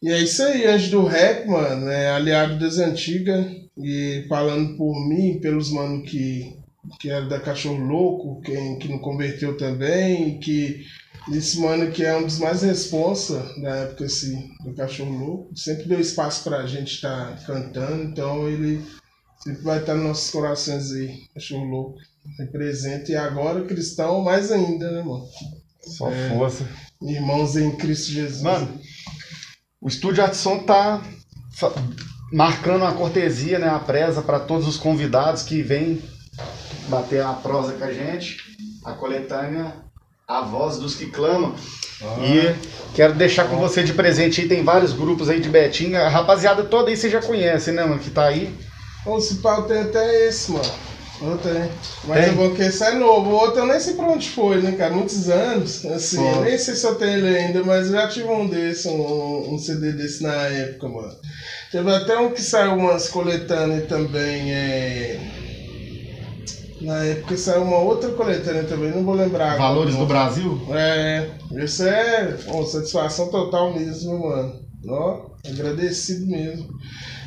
E 0.02 0.10
é 0.10 0.18
isso 0.22 0.42
aí, 0.42 0.66
antes 0.66 0.88
do 0.88 1.04
rap, 1.04 1.46
mano, 1.46 1.88
é 1.88 2.10
aliado 2.10 2.58
das 2.58 2.78
antigas. 2.78 3.46
E 3.76 4.24
falando 4.28 4.76
por 4.76 4.94
mim, 5.08 5.38
pelos 5.40 5.70
mano 5.70 6.02
que, 6.02 6.56
que 6.98 7.10
era 7.10 7.26
da 7.26 7.40
Cachorro 7.40 7.84
Louco, 7.84 8.40
quem 8.42 8.78
que 8.78 8.88
não 8.88 8.98
converteu 8.98 9.56
também, 9.56 10.38
que 10.38 10.84
esse 11.30 11.58
mano 11.60 11.90
que 11.90 12.04
é 12.04 12.16
um 12.16 12.24
dos 12.24 12.38
mais 12.38 12.62
responsa 12.62 13.40
da 13.60 13.76
época 13.76 14.04
assim, 14.04 14.50
do 14.64 14.74
Cachorro 14.74 15.16
Louco, 15.16 15.58
sempre 15.58 15.84
deu 15.84 16.00
espaço 16.00 16.44
pra 16.44 16.66
gente 16.66 16.94
estar 16.94 17.36
tá 17.36 17.46
cantando, 17.46 18.04
então 18.04 18.48
ele 18.48 18.82
sempre 19.42 19.62
vai 19.62 19.78
estar 19.78 19.94
nos 19.94 20.04
nossos 20.04 20.30
corações 20.30 20.92
aí, 20.92 21.22
Cachorro 21.34 21.64
Louco, 21.64 21.98
representa, 22.38 23.12
e 23.12 23.16
agora 23.16 23.64
cristão 23.64 24.22
mais 24.22 24.50
ainda, 24.50 24.90
né, 24.90 25.02
mano? 25.02 25.26
Só 25.82 26.10
é, 26.10 26.30
força. 26.30 26.68
Irmãos 27.02 27.56
em 27.56 27.74
Cristo 27.76 28.10
Jesus. 28.10 28.42
Mano, 28.42 28.79
o 29.80 29.88
Estúdio 29.88 30.22
Artson 30.22 30.56
está 30.56 31.00
marcando 32.32 32.82
uma 32.82 32.92
cortesia, 32.92 33.58
né, 33.58 33.68
a 33.68 33.78
presa 33.78 34.20
para 34.20 34.38
todos 34.38 34.68
os 34.68 34.76
convidados 34.76 35.42
que 35.42 35.62
vêm 35.62 36.02
bater 36.88 37.22
a 37.22 37.32
prosa 37.32 37.72
com 37.72 37.84
a 37.84 37.92
gente, 37.92 38.36
a 38.84 38.92
coletânea 38.92 39.74
A 40.28 40.42
Voz 40.42 40.78
dos 40.78 40.94
que 40.94 41.06
Clamam. 41.06 41.54
Ah. 42.02 42.18
E 42.20 42.54
quero 42.94 43.14
deixar 43.14 43.48
com 43.48 43.56
você 43.56 43.82
de 43.82 43.92
presente 43.92 44.42
aí, 44.42 44.48
tem 44.48 44.62
vários 44.62 44.92
grupos 44.92 45.28
aí 45.28 45.40
de 45.40 45.48
Betinha. 45.48 46.02
A 46.02 46.08
rapaziada 46.08 46.62
toda 46.64 46.90
aí 46.90 46.96
você 46.96 47.08
já 47.08 47.20
conhece, 47.20 47.72
né, 47.72 47.84
mano, 47.84 48.00
que 48.00 48.10
tá 48.10 48.26
aí. 48.26 48.54
O 49.06 49.18
pau 49.36 49.62
tem 49.62 49.80
até 49.80 50.28
esse, 50.28 50.52
mano. 50.52 50.70
Tenho. 51.42 51.70
Mas 52.04 52.24
tem? 52.24 52.32
é 52.32 52.32
bom 52.32 52.54
que 52.54 52.62
esse 52.62 52.82
é 52.82 52.92
novo. 52.92 53.30
O 53.30 53.34
outro 53.34 53.60
eu 53.60 53.66
nem 53.66 53.78
sei 53.78 53.94
pra 53.94 54.06
onde 54.06 54.30
foi, 54.30 54.62
né, 54.62 54.72
cara? 54.72 54.94
Muitos 54.94 55.28
anos. 55.28 55.84
Assim, 55.84 56.26
eu 56.26 56.40
nem 56.42 56.58
sei 56.58 56.74
se 56.74 56.86
eu 56.86 56.94
tenho 56.94 57.18
ele 57.18 57.36
ainda, 57.36 57.62
mas 57.62 57.86
eu 57.86 57.92
já 57.92 58.08
tive 58.08 58.28
um 58.28 58.48
desse, 58.48 58.88
um, 58.88 59.54
um 59.54 59.58
CD 59.58 59.92
desse 59.92 60.22
na 60.22 60.32
época, 60.32 60.88
mano. 60.88 61.12
Teve 61.70 61.90
até 61.90 62.16
um 62.16 62.30
que 62.30 62.42
saiu 62.42 62.74
umas 62.74 63.08
coletâneas 63.08 63.86
também, 63.86 64.50
é. 64.50 65.20
Na 66.80 67.04
época 67.04 67.36
saiu 67.36 67.62
uma 67.62 67.76
outra 67.76 68.10
coletânea 68.12 68.64
também, 68.64 68.90
não 68.90 69.04
vou 69.04 69.14
lembrar. 69.14 69.58
Valores 69.58 69.94
agora, 69.94 70.06
do 70.06 70.08
Brasil? 70.08 70.60
É, 70.70 71.26
isso 71.62 71.84
é 71.84 72.34
uma 72.46 72.64
satisfação 72.64 73.28
total 73.28 73.74
mesmo, 73.74 74.18
mano. 74.18 74.54
Ó, 74.88 75.29
agradecido 75.48 76.26
mesmo. 76.26 76.68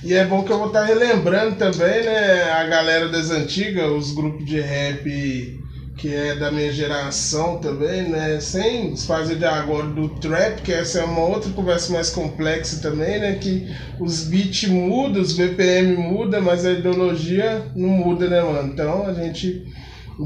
E 0.03 0.13
é 0.13 0.25
bom 0.25 0.43
que 0.43 0.51
eu 0.51 0.57
vou 0.57 0.67
estar 0.67 0.83
relembrando 0.83 1.55
também, 1.55 2.03
né, 2.03 2.51
a 2.51 2.63
galera 2.65 3.07
das 3.09 3.29
antigas, 3.29 3.89
os 3.89 4.11
grupos 4.11 4.45
de 4.45 4.59
rap 4.59 5.59
que 5.95 6.13
é 6.13 6.35
da 6.35 6.51
minha 6.51 6.71
geração 6.71 7.59
também, 7.59 8.09
né, 8.09 8.39
sem 8.39 8.93
desfazer 8.93 9.37
de 9.37 9.45
agora 9.45 9.87
do 9.87 10.09
trap, 10.15 10.61
que 10.61 10.71
essa 10.71 10.99
é 10.99 11.03
uma 11.03 11.21
outra 11.21 11.51
conversa 11.51 11.93
mais 11.93 12.09
complexa 12.09 12.81
também, 12.81 13.19
né, 13.19 13.35
que 13.35 13.67
os 13.99 14.23
beats 14.23 14.67
mudam, 14.69 15.21
os 15.21 15.33
BPM 15.33 15.95
mudam, 15.95 16.41
mas 16.41 16.65
a 16.65 16.71
ideologia 16.71 17.63
não 17.75 17.89
muda, 17.89 18.27
né, 18.27 18.41
mano? 18.41 18.73
Então 18.73 19.05
a 19.05 19.13
gente 19.13 19.61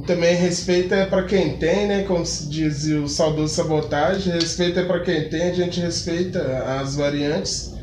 também 0.05 0.35
respeita 0.35 0.95
é 0.95 1.05
para 1.05 1.23
quem 1.23 1.57
tem, 1.57 1.87
né? 1.87 2.03
Como 2.03 2.25
se 2.25 2.49
dizia 2.49 2.99
o 2.99 3.07
saudoso 3.07 3.53
sabotagem, 3.53 4.33
respeita 4.33 4.81
é 4.81 4.85
para 4.85 4.99
quem 4.99 5.29
tem, 5.29 5.43
a 5.43 5.53
gente 5.53 5.79
respeita 5.79 6.41
as 6.79 6.95
variantes 6.95 7.76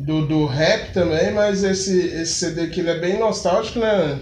do, 0.00 0.26
do 0.26 0.46
rap 0.46 0.92
também, 0.92 1.32
mas 1.32 1.62
esse, 1.62 1.98
esse 1.98 2.32
CD 2.34 2.62
aqui 2.62 2.80
é 2.80 2.98
bem 2.98 3.18
nostálgico, 3.18 3.78
né? 3.78 4.18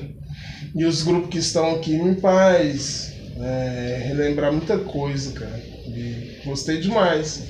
E 0.75 0.85
os 0.85 1.03
grupos 1.03 1.31
que 1.31 1.39
estão 1.39 1.77
aqui 1.77 1.97
me 1.97 2.21
faz 2.21 3.13
é, 3.41 4.03
relembrar 4.07 4.53
muita 4.53 4.79
coisa, 4.79 5.33
cara. 5.33 5.59
E 5.87 6.41
gostei 6.45 6.81
demais 6.81 7.45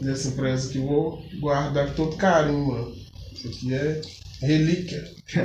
dessa 0.00 0.32
presa 0.32 0.70
que 0.70 0.78
vou 0.78 1.22
guardar 1.40 1.88
com 1.88 1.94
todo 1.94 2.16
carinho, 2.16 2.66
mano. 2.66 2.92
Isso 3.32 3.48
aqui 3.48 3.74
é 3.74 4.00
relíquia. 4.42 5.04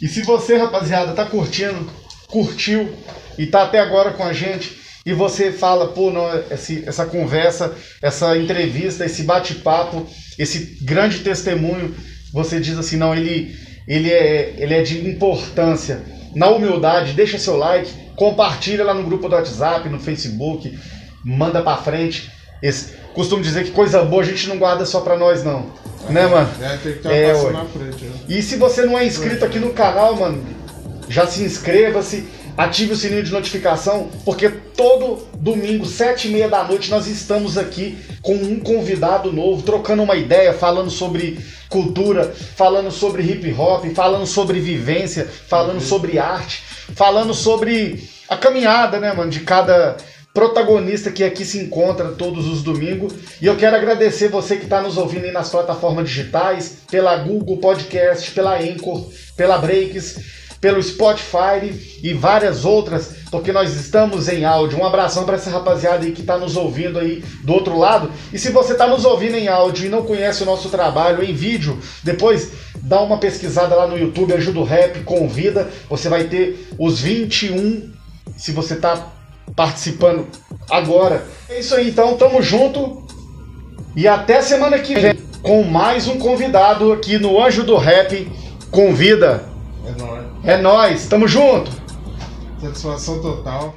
e 0.00 0.08
se 0.08 0.22
você, 0.22 0.56
rapaziada, 0.56 1.12
tá 1.12 1.26
curtindo, 1.26 1.90
curtiu 2.28 2.94
e 3.36 3.46
tá 3.46 3.64
até 3.64 3.80
agora 3.80 4.12
com 4.12 4.22
a 4.22 4.32
gente, 4.32 4.78
e 5.04 5.12
você 5.12 5.50
fala, 5.50 5.88
pô, 5.88 6.10
não, 6.10 6.26
essa 6.50 7.06
conversa, 7.06 7.74
essa 8.02 8.36
entrevista, 8.36 9.04
esse 9.04 9.22
bate-papo, 9.22 10.06
esse 10.40 10.78
grande 10.80 11.18
testemunho, 11.18 11.94
você 12.32 12.58
diz 12.58 12.78
assim, 12.78 12.96
não, 12.96 13.14
ele, 13.14 13.54
ele, 13.86 14.10
é, 14.10 14.54
ele 14.56 14.72
é 14.72 14.82
de 14.82 15.06
importância. 15.06 16.00
Na 16.34 16.48
humildade, 16.48 17.12
deixa 17.12 17.38
seu 17.38 17.56
like, 17.58 17.92
compartilha 18.16 18.82
lá 18.84 18.94
no 18.94 19.02
grupo 19.02 19.28
do 19.28 19.34
WhatsApp, 19.34 19.86
no 19.90 20.00
Facebook, 20.00 20.78
manda 21.22 21.60
pra 21.60 21.76
frente. 21.76 22.30
Esse, 22.62 22.94
costumo 23.12 23.42
dizer 23.42 23.64
que 23.64 23.72
coisa 23.72 24.02
boa 24.02 24.22
a 24.22 24.24
gente 24.24 24.48
não 24.48 24.56
guarda 24.56 24.86
só 24.86 25.00
pra 25.00 25.18
nós, 25.18 25.44
não. 25.44 25.66
É, 26.08 26.12
né, 26.12 26.26
mano? 26.26 26.48
É, 26.58 26.68
tem 26.78 26.92
que 26.92 26.98
estar 26.98 27.12
é, 27.12 27.50
na 27.50 27.64
frente. 27.66 28.04
Né? 28.04 28.12
E 28.26 28.40
se 28.40 28.56
você 28.56 28.86
não 28.86 28.98
é 28.98 29.04
inscrito 29.04 29.44
aqui 29.44 29.58
no 29.58 29.74
canal, 29.74 30.16
mano, 30.16 30.42
já 31.06 31.26
se 31.26 31.42
inscreva-se 31.42 32.24
ative 32.56 32.92
o 32.92 32.96
sininho 32.96 33.22
de 33.22 33.32
notificação, 33.32 34.10
porque 34.24 34.48
todo 34.48 35.26
domingo, 35.34 35.86
sete 35.86 36.28
e 36.28 36.30
meia 36.30 36.48
da 36.48 36.64
noite, 36.64 36.90
nós 36.90 37.06
estamos 37.06 37.56
aqui 37.56 37.98
com 38.22 38.34
um 38.34 38.60
convidado 38.60 39.32
novo, 39.32 39.62
trocando 39.62 40.02
uma 40.02 40.16
ideia, 40.16 40.52
falando 40.52 40.90
sobre 40.90 41.38
cultura, 41.68 42.32
falando 42.56 42.90
sobre 42.90 43.22
hip 43.22 43.52
hop, 43.52 43.84
falando 43.94 44.26
sobre 44.26 44.60
vivência, 44.60 45.26
falando 45.46 45.74
uhum. 45.74 45.80
sobre 45.80 46.18
arte, 46.18 46.62
falando 46.94 47.32
sobre 47.32 48.08
a 48.28 48.36
caminhada, 48.36 49.00
né, 49.00 49.12
mano, 49.12 49.30
de 49.30 49.40
cada 49.40 49.96
protagonista 50.32 51.10
que 51.10 51.24
aqui 51.24 51.44
se 51.44 51.58
encontra 51.58 52.12
todos 52.12 52.46
os 52.46 52.62
domingos. 52.62 53.12
E 53.40 53.46
eu 53.46 53.56
quero 53.56 53.76
agradecer 53.76 54.28
você 54.28 54.56
que 54.56 54.64
está 54.64 54.80
nos 54.80 54.96
ouvindo 54.96 55.24
aí 55.24 55.32
nas 55.32 55.50
plataformas 55.50 56.08
digitais, 56.08 56.78
pela 56.90 57.16
Google 57.16 57.58
Podcast, 57.58 58.30
pela 58.30 58.56
Anchor, 58.56 59.08
pela 59.36 59.58
Breaks 59.58 60.39
pelo 60.60 60.82
Spotify 60.82 61.72
e 62.02 62.12
várias 62.12 62.64
outras, 62.64 63.14
porque 63.30 63.50
nós 63.50 63.74
estamos 63.74 64.28
em 64.28 64.44
áudio. 64.44 64.78
Um 64.78 64.84
abração 64.84 65.24
para 65.24 65.36
essa 65.36 65.50
rapaziada 65.50 66.04
aí 66.04 66.12
que 66.12 66.20
está 66.20 66.36
nos 66.36 66.54
ouvindo 66.56 66.98
aí 66.98 67.24
do 67.42 67.54
outro 67.54 67.78
lado. 67.78 68.10
E 68.32 68.38
se 68.38 68.50
você 68.50 68.72
está 68.72 68.86
nos 68.86 69.04
ouvindo 69.04 69.36
em 69.36 69.48
áudio 69.48 69.86
e 69.86 69.88
não 69.88 70.02
conhece 70.02 70.42
o 70.42 70.46
nosso 70.46 70.68
trabalho 70.68 71.24
em 71.24 71.32
vídeo, 71.32 71.78
depois 72.04 72.50
dá 72.82 73.00
uma 73.00 73.16
pesquisada 73.16 73.74
lá 73.74 73.86
no 73.86 73.98
YouTube, 73.98 74.34
ajuda 74.34 74.58
o 74.58 74.64
rap, 74.64 75.02
convida. 75.04 75.70
Você 75.88 76.08
vai 76.10 76.24
ter 76.24 76.68
os 76.78 77.00
21, 77.00 77.90
se 78.36 78.52
você 78.52 78.74
está 78.74 79.12
participando 79.56 80.26
agora. 80.70 81.24
É 81.48 81.58
isso 81.58 81.74
aí, 81.74 81.88
então, 81.88 82.16
tamo 82.16 82.42
junto. 82.42 83.02
E 83.96 84.06
até 84.06 84.42
semana 84.42 84.78
que 84.78 84.94
vem 84.94 85.14
com 85.42 85.62
mais 85.62 86.06
um 86.06 86.18
convidado 86.18 86.92
aqui 86.92 87.18
no 87.18 87.42
Anjo 87.42 87.64
do 87.64 87.76
Rap. 87.76 88.30
Convida. 88.70 89.49
É 90.42 90.56
nós, 90.56 91.06
tamo 91.06 91.28
junto. 91.28 91.70
Satisfação 92.60 93.20
total. 93.20 93.74